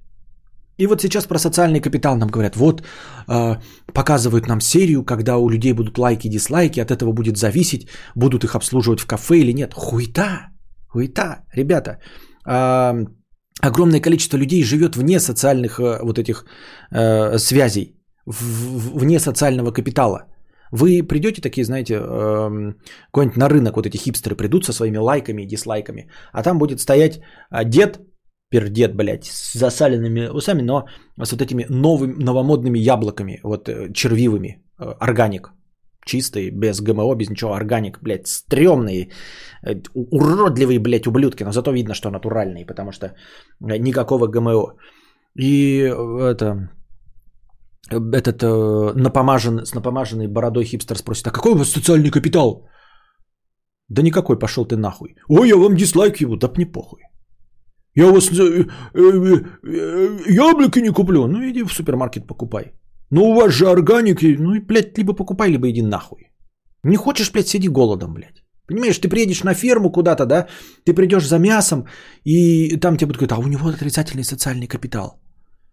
И 0.78 0.88
вот 0.88 1.02
сейчас 1.02 1.26
про 1.26 1.40
социальный 1.40 1.80
капитал 1.80 2.18
нам 2.18 2.30
говорят. 2.30 2.56
Вот 2.56 2.82
э, 3.28 3.56
показывают 3.94 4.48
нам 4.48 4.62
серию, 4.62 5.04
когда 5.04 5.38
у 5.38 5.50
людей 5.50 5.74
будут 5.74 5.98
лайки, 5.98 6.30
дизлайки, 6.30 6.82
от 6.82 6.92
этого 6.92 7.14
будет 7.14 7.38
зависеть, 7.38 7.88
будут 8.16 8.44
их 8.44 8.56
обслуживать 8.56 9.00
в 9.00 9.08
кафе 9.08 9.38
или 9.38 9.54
нет. 9.54 9.74
Хуйта, 9.74 10.50
хуйта, 10.88 11.46
ребята. 11.54 12.00
Э, 12.46 13.06
огромное 13.62 14.02
количество 14.02 14.38
людей 14.38 14.64
живет 14.64 14.96
вне 14.96 15.20
социальных 15.20 15.80
э, 15.80 16.00
вот 16.02 16.20
этих 16.20 16.46
э, 16.92 17.38
связей, 17.38 17.96
в, 18.26 19.00
вне 19.00 19.20
социального 19.20 19.72
капитала. 19.72 20.26
Вы 20.72 21.04
придете 21.04 21.42
такие, 21.42 21.64
знаете, 21.64 21.94
э, 21.94 22.74
какой-нибудь 23.12 23.38
на 23.38 23.50
рынок, 23.50 23.76
вот 23.76 23.86
эти 23.86 23.98
хипстеры 23.98 24.36
придут 24.36 24.66
со 24.66 24.74
своими 24.74 24.98
лайками 24.98 25.44
и 25.44 25.48
дизлайками, 25.48 26.10
а 26.34 26.44
там 26.44 26.58
будет 26.58 26.82
стоять 26.82 27.22
э, 27.52 27.64
дед 27.64 28.00
пердет, 28.50 28.96
блядь, 28.96 29.26
с 29.26 29.54
засаленными 29.54 30.30
усами, 30.30 30.62
но 30.62 30.86
с 31.24 31.32
вот 31.32 31.42
этими 31.42 31.66
новыми, 31.70 32.24
новомодными 32.24 32.80
яблоками, 32.80 33.40
вот 33.44 33.70
э, 33.70 33.94
червивыми, 33.94 34.64
э, 34.80 34.94
органик, 35.00 35.52
чистый, 36.06 36.52
без 36.52 36.82
ГМО, 36.82 37.16
без 37.16 37.30
ничего, 37.30 37.54
органик, 37.54 38.00
блядь, 38.02 38.28
стрёмные, 38.28 39.12
э, 39.64 39.82
уродливые, 39.94 40.80
блядь, 40.80 41.08
ублюдки, 41.08 41.44
но 41.44 41.52
зато 41.52 41.72
видно, 41.72 41.94
что 41.94 42.12
натуральные, 42.12 42.66
потому 42.66 42.92
что 42.92 43.16
никакого 43.60 44.28
ГМО. 44.28 44.76
И 45.40 45.80
это, 45.80 46.70
этот 47.90 48.42
напомажен, 48.96 49.66
с 49.66 49.74
напомаженной 49.74 50.28
бородой 50.28 50.66
хипстер 50.66 50.98
спросит, 50.98 51.28
а 51.28 51.32
какой 51.32 51.52
у 51.52 51.58
вас 51.58 51.70
социальный 51.70 52.12
капитал? 52.12 52.68
Да 53.90 54.02
никакой, 54.02 54.40
пошел 54.40 54.66
ты 54.66 54.78
нахуй. 54.78 55.16
Ой, 55.30 55.50
я 55.50 55.58
вам 55.58 55.76
дизлайк 55.76 56.22
его, 56.22 56.38
да 56.38 56.48
мне 56.56 56.66
похуй. 56.66 57.00
Я 57.96 58.08
у 58.08 58.14
вас 58.14 58.30
э, 58.32 58.66
э, 58.94 59.42
э, 59.64 60.20
яблоки 60.28 60.80
не 60.80 60.92
куплю. 60.92 61.28
Ну, 61.28 61.40
иди 61.44 61.64
в 61.64 61.74
супермаркет 61.74 62.28
покупай. 62.28 62.74
Ну, 63.12 63.24
у 63.24 63.34
вас 63.34 63.54
же 63.54 63.70
органики. 63.70 64.38
Ну, 64.40 64.56
и, 64.56 64.60
блядь, 64.60 64.98
либо 64.98 65.14
покупай, 65.14 65.50
либо 65.50 65.70
иди 65.70 65.82
нахуй. 65.82 66.32
Не 66.84 66.98
хочешь, 66.98 67.32
блядь, 67.32 67.48
сиди 67.48 67.70
голодом, 67.70 68.14
блядь. 68.14 68.44
Понимаешь, 68.68 68.98
ты 68.98 69.08
приедешь 69.08 69.44
на 69.44 69.54
ферму 69.54 69.92
куда-то, 69.92 70.26
да, 70.26 70.48
ты 70.86 70.94
придешь 70.94 71.28
за 71.28 71.40
мясом, 71.40 71.86
и 72.24 72.78
там 72.78 72.98
тебе 72.98 73.08
будут 73.08 73.20
говорить, 73.20 73.32
а 73.32 73.40
у 73.40 73.48
него 73.48 73.70
отрицательный 73.70 74.24
социальный 74.24 74.68
капитал. 74.68 75.22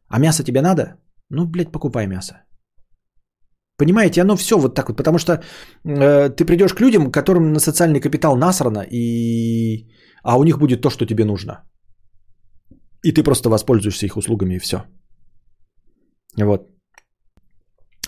А 0.08 0.18
мясо 0.18 0.44
тебе 0.44 0.60
надо? 0.60 0.96
Ну, 1.30 1.46
блядь, 1.46 1.72
покупай 1.72 2.06
мясо. 2.06 2.34
Понимаете, 3.78 4.20
оно 4.20 4.36
все 4.36 4.58
вот 4.58 4.74
так 4.74 4.88
вот, 4.88 4.96
потому 4.96 5.18
что 5.18 5.32
э, 5.32 6.28
ты 6.28 6.44
придешь 6.44 6.74
к 6.74 6.80
людям, 6.80 7.10
которым 7.10 7.52
на 7.52 7.60
социальный 7.60 8.00
капитал 8.00 8.36
насрано, 8.36 8.84
и... 8.90 9.88
а 10.22 10.38
у 10.38 10.44
них 10.44 10.58
будет 10.58 10.82
то, 10.82 10.90
что 10.90 11.06
тебе 11.06 11.24
нужно. 11.24 11.64
И 13.04 13.12
ты 13.12 13.22
просто 13.22 13.48
воспользуешься 13.48 14.06
их 14.06 14.16
услугами 14.16 14.54
и 14.54 14.58
все. 14.58 14.76
Вот. 16.36 16.68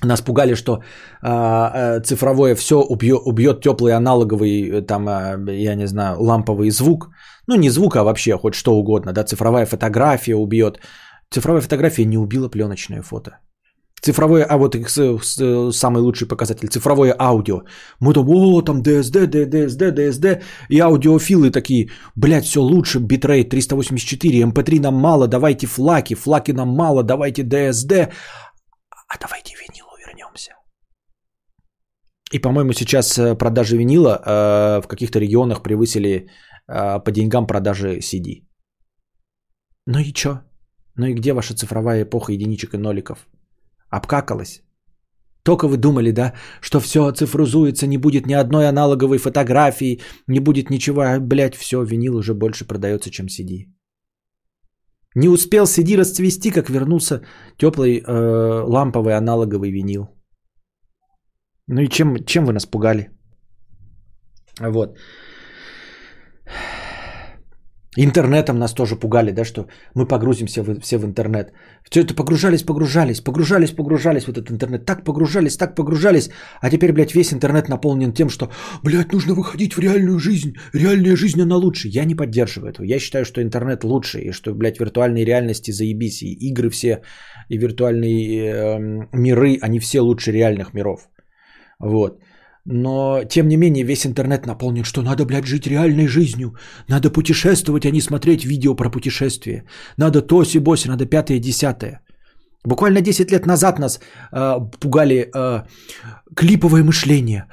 Нас 0.05 0.21
пугали, 0.21 0.55
что 0.55 0.83
э, 1.23 2.01
цифровое 2.05 2.55
все 2.55 2.75
убьет, 2.75 3.61
теплый 3.63 3.93
аналоговый, 3.93 4.83
там, 4.83 5.09
э, 5.09 5.63
я 5.63 5.75
не 5.75 5.87
знаю, 5.87 6.21
ламповый 6.21 6.71
звук. 6.71 7.09
Ну, 7.47 7.57
не 7.57 7.71
звук, 7.71 7.97
а 7.97 8.05
вообще 8.05 8.37
хоть 8.37 8.55
что 8.55 8.75
угодно. 8.75 9.13
Да? 9.13 9.25
Цифровая 9.25 9.67
фотография 9.67 10.37
убьет. 10.37 10.81
Цифровая 11.31 11.63
фотография 11.63 12.05
не 12.05 12.19
убила 12.19 12.49
пленочное 12.49 13.03
фото. 13.03 13.39
Цифровое, 14.05 14.45
а 14.45 14.59
вот 14.59 14.77
самый 15.73 16.03
лучший 16.03 16.29
показатель, 16.29 16.69
цифровое 16.69 17.15
аудио. 17.19 17.63
Мы 18.01 18.13
там, 18.13 18.29
о, 18.29 18.61
там 18.63 18.83
DSD, 18.83 19.27
DSD, 19.27 19.93
DSD, 19.93 20.43
и 20.69 20.79
аудиофилы 20.79 21.51
такие, 21.51 21.89
блядь, 22.15 22.45
все 22.45 22.61
лучше, 22.61 22.99
битрейт 22.99 23.49
384, 23.49 24.43
MP3 24.43 24.81
нам 24.81 24.95
мало, 24.95 25.27
давайте 25.27 25.67
FLAC 25.67 26.15
и, 26.15 26.26
FLAC 26.26 26.47
и 26.47 26.53
нам 26.53 26.69
мало, 26.69 27.03
давайте 27.03 27.43
DSD, 27.45 28.13
а 29.09 29.19
давайте 29.19 29.50
к 29.50 29.55
винилу 29.55 29.97
вернемся. 30.07 30.53
И, 32.31 32.39
по-моему, 32.39 32.73
сейчас 32.73 33.19
э, 33.19 33.35
продажи 33.39 33.79
винила 33.79 34.21
э, 34.21 34.83
в 34.83 34.87
каких-то 34.87 35.19
регионах 35.19 35.63
превысили 35.63 36.29
э, 36.69 37.01
по 37.05 37.11
деньгам 37.11 37.47
продажи 37.47 38.01
CD. 38.01 38.45
Ну 39.87 39.99
и 39.99 40.13
чё? 40.13 40.41
Ну 40.97 41.07
и 41.07 41.15
где 41.15 41.33
ваша 41.33 41.55
цифровая 41.55 42.03
эпоха 42.03 42.33
единичек 42.33 42.75
и 42.75 42.79
ноликов? 42.79 43.27
Обкакалась. 43.97 44.63
Только 45.45 45.69
вы 45.69 45.77
думали, 45.77 46.11
да, 46.11 46.33
что 46.61 46.81
все 46.81 47.13
цифрузуется, 47.13 47.87
не 47.87 47.99
будет 47.99 48.27
ни 48.27 48.35
одной 48.35 48.67
аналоговой 48.69 49.19
фотографии, 49.19 50.01
не 50.27 50.41
будет 50.41 50.71
ничего, 50.71 51.03
а, 51.03 51.21
блядь, 51.21 51.55
все, 51.55 51.85
винил 51.85 52.17
уже 52.17 52.35
больше 52.35 52.67
продается, 52.67 53.11
чем 53.11 53.27
CD. 53.27 53.69
Не 55.17 55.29
успел 55.29 55.65
CD 55.65 55.99
расцвести, 55.99 56.51
как 56.51 56.71
вернулся 56.71 57.21
теплый 57.59 58.01
э, 58.01 58.65
ламповый 58.67 59.17
аналоговый 59.17 59.71
винил. 59.71 60.09
Ну 61.69 61.83
и 61.83 61.89
чем, 61.89 62.25
чем 62.25 62.47
вы 62.47 62.53
нас 62.53 62.67
пугали? 62.67 63.11
Вот. 64.61 64.99
Интернетом 67.97 68.59
нас 68.59 68.75
тоже 68.75 68.97
пугали, 68.97 69.31
да, 69.31 69.45
что 69.45 69.67
мы 69.95 70.07
погрузимся 70.07 70.63
в, 70.63 70.81
все 70.81 70.99
в 70.99 71.05
интернет. 71.05 71.53
Все 71.89 72.01
это 72.01 72.15
погружались, 72.15 72.63
погружались, 72.63 73.21
погружались, 73.21 73.71
погружались 73.71 74.25
в 74.25 74.29
этот 74.29 74.51
интернет. 74.51 74.85
Так 74.85 75.05
погружались, 75.05 75.57
так 75.57 75.75
погружались. 75.75 76.31
А 76.61 76.71
теперь, 76.71 76.93
блядь, 76.93 77.15
весь 77.15 77.33
интернет 77.33 77.69
наполнен 77.69 78.13
тем, 78.13 78.29
что, 78.29 78.51
блядь, 78.83 79.13
нужно 79.13 79.35
выходить 79.35 79.77
в 79.77 79.81
реальную 79.81 80.19
жизнь. 80.19 80.55
Реальная 80.73 81.17
жизнь, 81.17 81.41
она 81.41 81.57
лучше. 81.57 81.89
Я 81.89 82.05
не 82.05 82.17
поддерживаю 82.17 82.73
этого. 82.73 82.85
Я 82.87 82.99
считаю, 82.99 83.25
что 83.25 83.41
интернет 83.41 83.85
лучше. 83.85 84.19
И 84.21 84.33
что, 84.33 84.55
блядь, 84.55 84.81
виртуальные 84.81 85.25
реальности 85.25 85.71
заебись. 85.71 86.23
И 86.23 86.33
игры 86.51 86.71
все, 86.71 87.03
и 87.49 87.59
виртуальные 87.59 88.53
э, 88.53 88.79
миры, 89.13 89.59
они 89.63 89.79
все 89.79 90.01
лучше 90.01 90.33
реальных 90.33 90.75
миров. 90.75 91.09
Вот. 91.79 92.21
Но, 92.67 93.25
тем 93.29 93.49
не 93.49 93.57
менее, 93.57 93.85
весь 93.85 94.07
интернет 94.07 94.47
наполнен, 94.47 94.85
что 94.85 95.03
надо, 95.03 95.25
блядь, 95.27 95.47
жить 95.47 95.67
реальной 95.67 96.07
жизнью. 96.07 96.57
Надо 96.89 97.11
путешествовать, 97.11 97.85
а 97.87 97.91
не 97.91 98.01
смотреть 98.01 98.45
видео 98.45 98.75
про 98.75 98.91
путешествие. 98.91 99.65
Надо 99.99 100.23
то, 100.23 100.45
си, 100.45 100.59
боси, 100.59 100.89
надо 100.89 101.05
пятое, 101.05 101.39
десятое. 101.39 102.01
Буквально 102.67 103.03
10 103.03 103.31
лет 103.31 103.47
назад 103.47 103.79
нас 103.79 104.01
э, 104.33 104.57
пугали 104.81 105.31
э, 105.35 105.63
клиповое 106.35 106.83
мышление. 106.83 107.45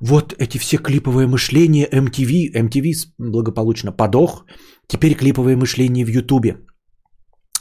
Вот 0.00 0.34
эти 0.38 0.56
все 0.58 0.78
клиповые 0.78 1.26
мышления, 1.26 1.86
MTV, 1.86 2.54
MTV 2.54 2.92
благополучно 3.18 3.92
подох. 3.92 4.46
Теперь 4.86 5.14
клиповое 5.14 5.56
мышление 5.56 6.06
в 6.06 6.08
Ютубе 6.08 6.56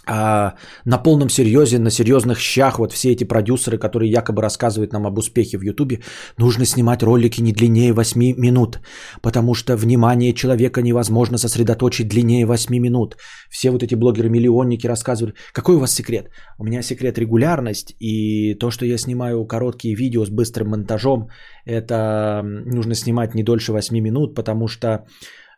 а, 0.06 0.56
на 0.86 0.98
полном 0.98 1.30
серьезе, 1.30 1.80
на 1.80 1.90
серьезных 1.90 2.40
щах, 2.40 2.80
вот 2.80 2.92
все 2.92 3.12
эти 3.12 3.24
продюсеры, 3.24 3.78
которые 3.78 4.12
якобы 4.12 4.42
рассказывают 4.42 4.94
нам 4.94 5.08
об 5.08 5.18
успехе 5.18 5.58
в 5.58 5.62
Ютубе, 5.62 6.00
нужно 6.38 6.66
снимать 6.66 7.04
ролики 7.04 7.42
не 7.42 7.54
длиннее 7.54 7.94
8 7.94 8.20
минут, 8.38 8.80
потому 9.22 9.54
что 9.54 9.78
внимание 9.78 10.34
человека 10.34 10.82
невозможно 10.82 11.38
сосредоточить 11.38 12.10
длиннее 12.10 12.46
8 12.46 12.80
минут. 12.80 13.16
Все 13.50 13.72
вот 13.72 13.84
эти 13.84 13.96
блогеры-миллионники 13.96 14.88
рассказывают. 14.88 15.38
Какой 15.54 15.76
у 15.76 15.80
вас 15.80 15.94
секрет? 15.94 16.30
У 16.60 16.66
меня 16.66 16.82
секрет 16.82 17.18
регулярность 17.18 17.96
и 18.00 18.56
то, 18.56 18.72
что 18.72 18.86
я 18.86 18.98
снимаю 18.98 19.46
короткие 19.46 19.96
видео 19.96 20.26
с 20.26 20.30
быстрым 20.30 20.70
монтажом, 20.70 21.30
это 21.66 22.42
нужно 22.44 22.94
снимать 22.94 23.36
не 23.36 23.44
дольше 23.44 23.72
8 23.72 24.00
минут, 24.00 24.36
потому 24.36 24.68
что 24.68 25.06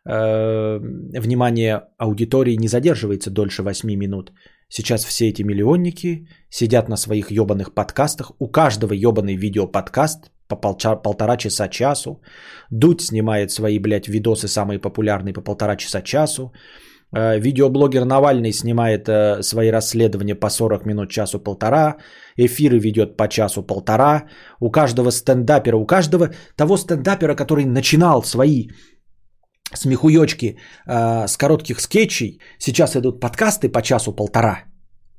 Э, 0.08 0.80
внимание 1.20 1.82
аудитории 1.98 2.58
не 2.58 2.68
задерживается 2.68 3.32
дольше 3.32 3.64
8 3.64 3.96
минут. 3.96 4.32
Сейчас 4.70 5.06
все 5.06 5.30
эти 5.30 5.44
миллионники 5.44 6.28
сидят 6.50 6.90
на 6.90 6.98
своих 6.98 7.32
ебаных 7.32 7.74
подкастах. 7.74 8.32
У 8.40 8.48
каждого 8.48 8.94
ебаный 8.94 9.36
видеоподкаст 9.36 10.32
по 10.48 10.56
полча, 10.56 10.96
полтора 10.96 11.38
часа 11.38 11.68
часу. 11.68 12.22
Дудь 12.72 13.02
снимает 13.02 13.52
свои, 13.52 13.80
блядь, 13.80 14.08
видосы 14.08 14.48
самые 14.48 14.80
популярные 14.80 15.34
по 15.34 15.42
полтора 15.42 15.76
часа 15.76 16.02
часу. 16.02 16.54
Э, 17.12 17.40
видеоблогер 17.40 18.06
Навальный 18.06 18.52
снимает 18.52 19.08
э, 19.08 19.42
свои 19.42 19.72
расследования 19.72 20.36
по 20.36 20.50
40 20.50 20.86
минут, 20.86 21.10
часу 21.10 21.40
полтора. 21.40 21.96
Эфиры 22.38 22.80
ведет 22.80 23.18
по 23.18 23.28
часу 23.28 23.64
полтора. 23.64 24.26
У 24.60 24.70
каждого 24.70 25.10
стендапера, 25.10 25.78
у 25.78 25.86
каждого 25.86 26.30
того 26.56 26.78
стендапера, 26.78 27.36
который 27.36 27.66
начинал 27.66 28.24
свои 28.24 28.68
смехуёчки 29.76 30.58
э, 30.88 31.28
с 31.28 31.38
коротких 31.38 31.80
скетчей. 31.80 32.40
Сейчас 32.60 32.96
идут 32.96 33.20
подкасты 33.20 33.70
по 33.70 33.82
часу-полтора. 33.82 34.66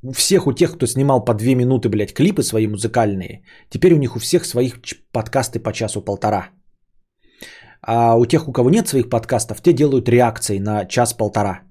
У 0.02 0.12
всех, 0.12 0.46
у 0.46 0.52
тех, 0.52 0.72
кто 0.72 0.86
снимал 0.86 1.24
по 1.24 1.34
две 1.34 1.54
минуты, 1.54 1.88
блядь, 1.88 2.14
клипы 2.14 2.42
свои 2.42 2.66
музыкальные, 2.66 3.42
теперь 3.70 3.94
у 3.94 3.98
них 3.98 4.16
у 4.16 4.18
всех 4.18 4.44
своих 4.44 4.80
подкасты 5.12 5.58
по 5.58 5.72
часу-полтора. 5.72 6.50
А 7.82 8.16
у 8.16 8.26
тех, 8.26 8.48
у 8.48 8.52
кого 8.52 8.70
нет 8.70 8.88
своих 8.88 9.08
подкастов, 9.08 9.62
те 9.62 9.72
делают 9.72 10.08
реакции 10.08 10.58
на 10.58 10.86
час-полтора. 10.86 11.62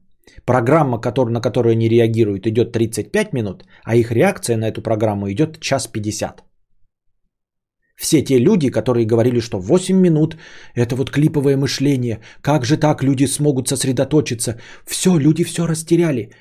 Программа, 0.45 0.99
на 1.29 1.41
которую 1.41 1.71
они 1.71 1.89
реагируют, 1.89 2.47
идет 2.47 2.71
35 2.71 3.33
минут, 3.33 3.65
а 3.83 3.95
их 3.95 4.11
реакция 4.11 4.57
на 4.57 4.67
эту 4.67 4.81
программу 4.81 5.31
идет 5.31 5.59
час 5.59 5.87
50. 5.87 6.43
Все 7.95 8.21
те 8.21 8.39
люди, 8.39 8.69
которые 8.69 9.05
говорили, 9.05 9.39
что 9.39 9.59
8 9.59 9.95
минут– 9.95 10.37
это 10.75 10.95
вот 10.95 11.11
клиповое 11.11 11.57
мышление, 11.57 12.19
как 12.41 12.65
же 12.65 12.77
так 12.77 13.03
люди 13.03 13.25
смогут 13.27 13.67
сосредоточиться? 13.67 14.59
Все, 14.85 15.17
люди 15.17 15.43
все 15.43 15.65
растеряли. 15.65 16.31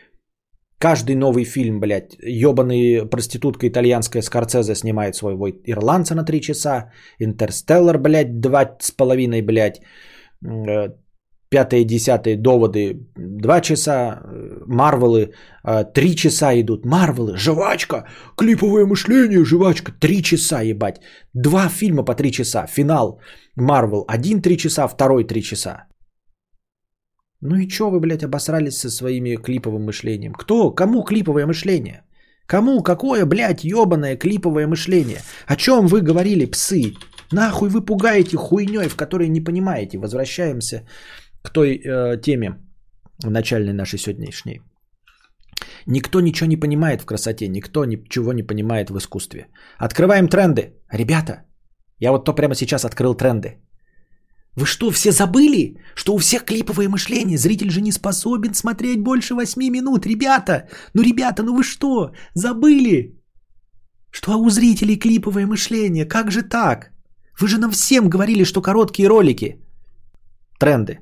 Каждый 0.78 1.14
новый 1.14 1.44
фильм, 1.44 1.80
блядь, 1.80 2.16
ебаный 2.20 3.08
проститутка 3.08 3.68
итальянская 3.68 4.22
Скорцезе 4.22 4.74
снимает 4.74 5.14
своего 5.14 5.48
ирландца 5.48 6.14
на 6.14 6.24
3 6.24 6.40
часа, 6.40 6.90
Интерстеллар, 7.20 7.98
блядь, 7.98 8.40
два 8.40 8.76
с 8.80 8.90
половиной, 8.90 9.40
блядь, 9.42 9.80
э, 10.44 10.88
пятые, 11.54 11.84
десятые 11.84 12.36
доводы 12.36 13.06
2 13.16 13.60
часа, 13.60 14.22
Марвелы 14.66 15.34
3 15.94 16.16
часа 16.16 16.52
идут. 16.60 16.84
Марвелы, 16.84 17.36
жвачка, 17.36 18.04
клиповое 18.36 18.86
мышление, 18.86 19.44
жвачка, 19.44 19.92
3 19.92 20.22
часа, 20.22 20.62
ебать. 20.62 21.00
Два 21.34 21.68
фильма 21.68 22.04
по 22.04 22.14
3 22.14 22.32
часа, 22.32 22.66
финал, 22.66 23.20
Марвел, 23.56 24.04
один 24.08 24.42
3 24.42 24.56
часа, 24.56 24.88
второй 24.88 25.24
3 25.24 25.42
часа. 25.42 25.86
Ну 27.40 27.56
и 27.56 27.68
чё 27.68 27.90
вы, 27.90 28.00
блядь, 28.00 28.24
обосрались 28.24 28.78
со 28.78 28.90
своими 28.90 29.36
клиповым 29.36 29.84
мышлением? 29.84 30.32
Кто? 30.32 30.74
Кому 30.74 31.04
клиповое 31.04 31.46
мышление? 31.46 32.02
Кому 32.46 32.82
какое, 32.82 33.26
блядь, 33.26 33.64
ебаное 33.64 34.16
клиповое 34.16 34.66
мышление? 34.66 35.18
О 35.46 35.56
чем 35.56 35.86
вы 35.86 36.00
говорили, 36.00 36.46
псы? 36.46 36.94
Нахуй 37.32 37.68
вы 37.68 37.84
пугаете 37.84 38.36
хуйней, 38.36 38.88
в 38.88 38.96
которой 38.96 39.28
не 39.28 39.44
понимаете. 39.44 39.98
Возвращаемся 39.98 40.82
к 41.44 41.50
той 41.50 41.80
э, 41.84 42.20
теме 42.22 42.56
начальной 43.22 43.72
нашей 43.72 43.98
сегодняшней. 43.98 44.60
Никто 45.86 46.20
ничего 46.20 46.48
не 46.48 46.56
понимает 46.56 47.02
в 47.02 47.04
красоте, 47.04 47.48
никто 47.48 47.84
ничего 47.84 48.32
не 48.32 48.42
понимает 48.42 48.90
в 48.90 48.96
искусстве. 48.96 49.46
Открываем 49.78 50.28
тренды. 50.28 50.72
Ребята, 50.92 51.44
я 52.00 52.12
вот 52.12 52.24
то 52.24 52.34
прямо 52.34 52.54
сейчас 52.54 52.84
открыл 52.84 53.14
тренды. 53.14 53.58
Вы 54.56 54.66
что, 54.66 54.90
все 54.90 55.12
забыли, 55.12 55.76
что 55.94 56.14
у 56.14 56.18
всех 56.18 56.44
клиповое 56.44 56.88
мышление? 56.88 57.38
Зритель 57.38 57.70
же 57.70 57.80
не 57.80 57.92
способен 57.92 58.54
смотреть 58.54 59.02
больше 59.02 59.34
8 59.34 59.70
минут. 59.70 60.06
Ребята, 60.06 60.68
ну 60.94 61.02
ребята, 61.02 61.42
ну 61.42 61.54
вы 61.56 61.64
что, 61.64 62.12
забыли? 62.34 63.20
Что 64.10 64.38
у 64.38 64.50
зрителей 64.50 64.96
клиповое 64.96 65.46
мышление? 65.46 66.06
Как 66.06 66.30
же 66.30 66.42
так? 66.42 66.92
Вы 67.40 67.48
же 67.48 67.58
нам 67.58 67.70
всем 67.70 68.08
говорили, 68.08 68.44
что 68.44 68.62
короткие 68.62 69.08
ролики. 69.08 69.60
Тренды. 70.60 71.00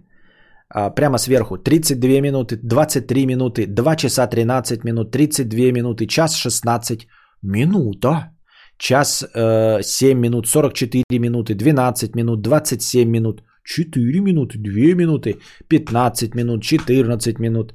А, 0.75 0.91
прямо 0.91 1.19
сверху 1.19 1.59
32 1.59 2.21
минуты, 2.21 2.57
23 2.57 3.27
минуты, 3.27 3.67
2 3.67 3.97
часа 3.97 4.27
13 4.27 4.85
минут, 4.85 5.11
32 5.11 5.73
минуты, 5.73 6.07
час 6.07 6.35
16 6.35 7.09
минута. 7.43 8.31
Час 8.79 9.23
э, 9.23 9.83
7 9.83 10.19
минут, 10.19 10.47
44 10.47 11.05
минуты, 11.19 11.55
12 11.55 12.17
минут, 12.17 12.43
27 12.43 13.09
минут, 13.09 13.43
4 13.65 14.21
минуты, 14.21 14.59
2 14.59 14.95
минуты, 14.95 15.39
15 15.69 16.35
минут, 16.35 16.63
14 16.63 17.39
минут. 17.39 17.75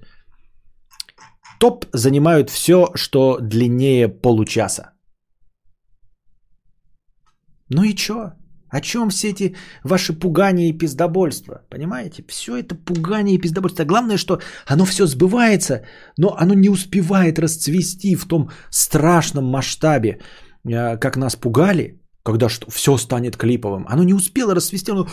Топ 1.59 1.85
занимают 1.93 2.49
все, 2.49 2.87
что 2.95 3.37
длиннее 3.39 4.09
получаса. 4.09 4.91
Ну 7.69 7.83
и 7.83 7.93
чё? 7.95 8.36
О 8.69 8.81
чем 8.81 9.09
все 9.09 9.29
эти 9.29 9.55
ваши 9.83 10.13
пугания 10.13 10.69
и 10.69 10.77
пиздобольства? 10.77 11.61
Понимаете? 11.69 12.23
Все 12.27 12.57
это 12.57 12.75
пугание 12.75 13.35
и 13.35 13.41
пиздобольство. 13.41 13.85
Главное, 13.85 14.17
что 14.17 14.39
оно 14.65 14.85
все 14.85 15.05
сбывается, 15.05 15.85
но 16.17 16.35
оно 16.37 16.53
не 16.53 16.69
успевает 16.69 17.39
расцвести 17.39 18.15
в 18.15 18.25
том 18.27 18.49
страшном 18.69 19.45
масштабе, 19.45 20.19
э, 20.65 20.97
как 20.97 21.17
нас 21.17 21.35
пугали, 21.35 22.01
когда 22.23 22.49
что, 22.49 22.69
все 22.71 22.97
станет 22.97 23.37
клиповым. 23.37 23.85
Оно 23.87 24.03
не 24.03 24.13
успело 24.13 24.53
расцвести, 24.53 24.91
оно 24.91 25.07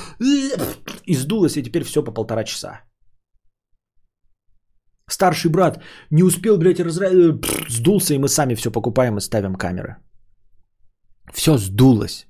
и 1.07 1.15
сдулось, 1.15 1.57
и 1.57 1.63
теперь 1.63 1.85
все 1.85 2.03
по 2.03 2.13
полтора 2.13 2.45
часа. 2.45 2.81
Старший 5.09 5.51
брат 5.51 5.81
не 6.11 6.23
успел, 6.23 6.59
блядь, 6.59 6.81
разра... 6.81 7.09
Э, 7.09 7.39
сдулся, 7.69 8.15
и 8.15 8.19
мы 8.19 8.29
сами 8.29 8.55
все 8.55 8.71
покупаем 8.71 9.17
и 9.17 9.21
ставим 9.21 9.55
камеры. 9.55 9.97
Все 11.33 11.57
сдулось. 11.57 12.27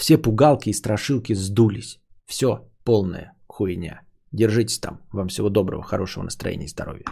Все 0.00 0.16
пугалки 0.16 0.70
и 0.70 0.72
страшилки 0.72 1.34
сдулись. 1.34 2.00
Все 2.24 2.66
полная 2.84 3.34
хуйня. 3.46 4.00
Держитесь 4.32 4.78
там. 4.78 5.02
Вам 5.12 5.28
всего 5.28 5.50
доброго, 5.50 5.82
хорошего 5.82 6.24
настроения 6.24 6.64
и 6.64 6.68
здоровья. 6.68 7.04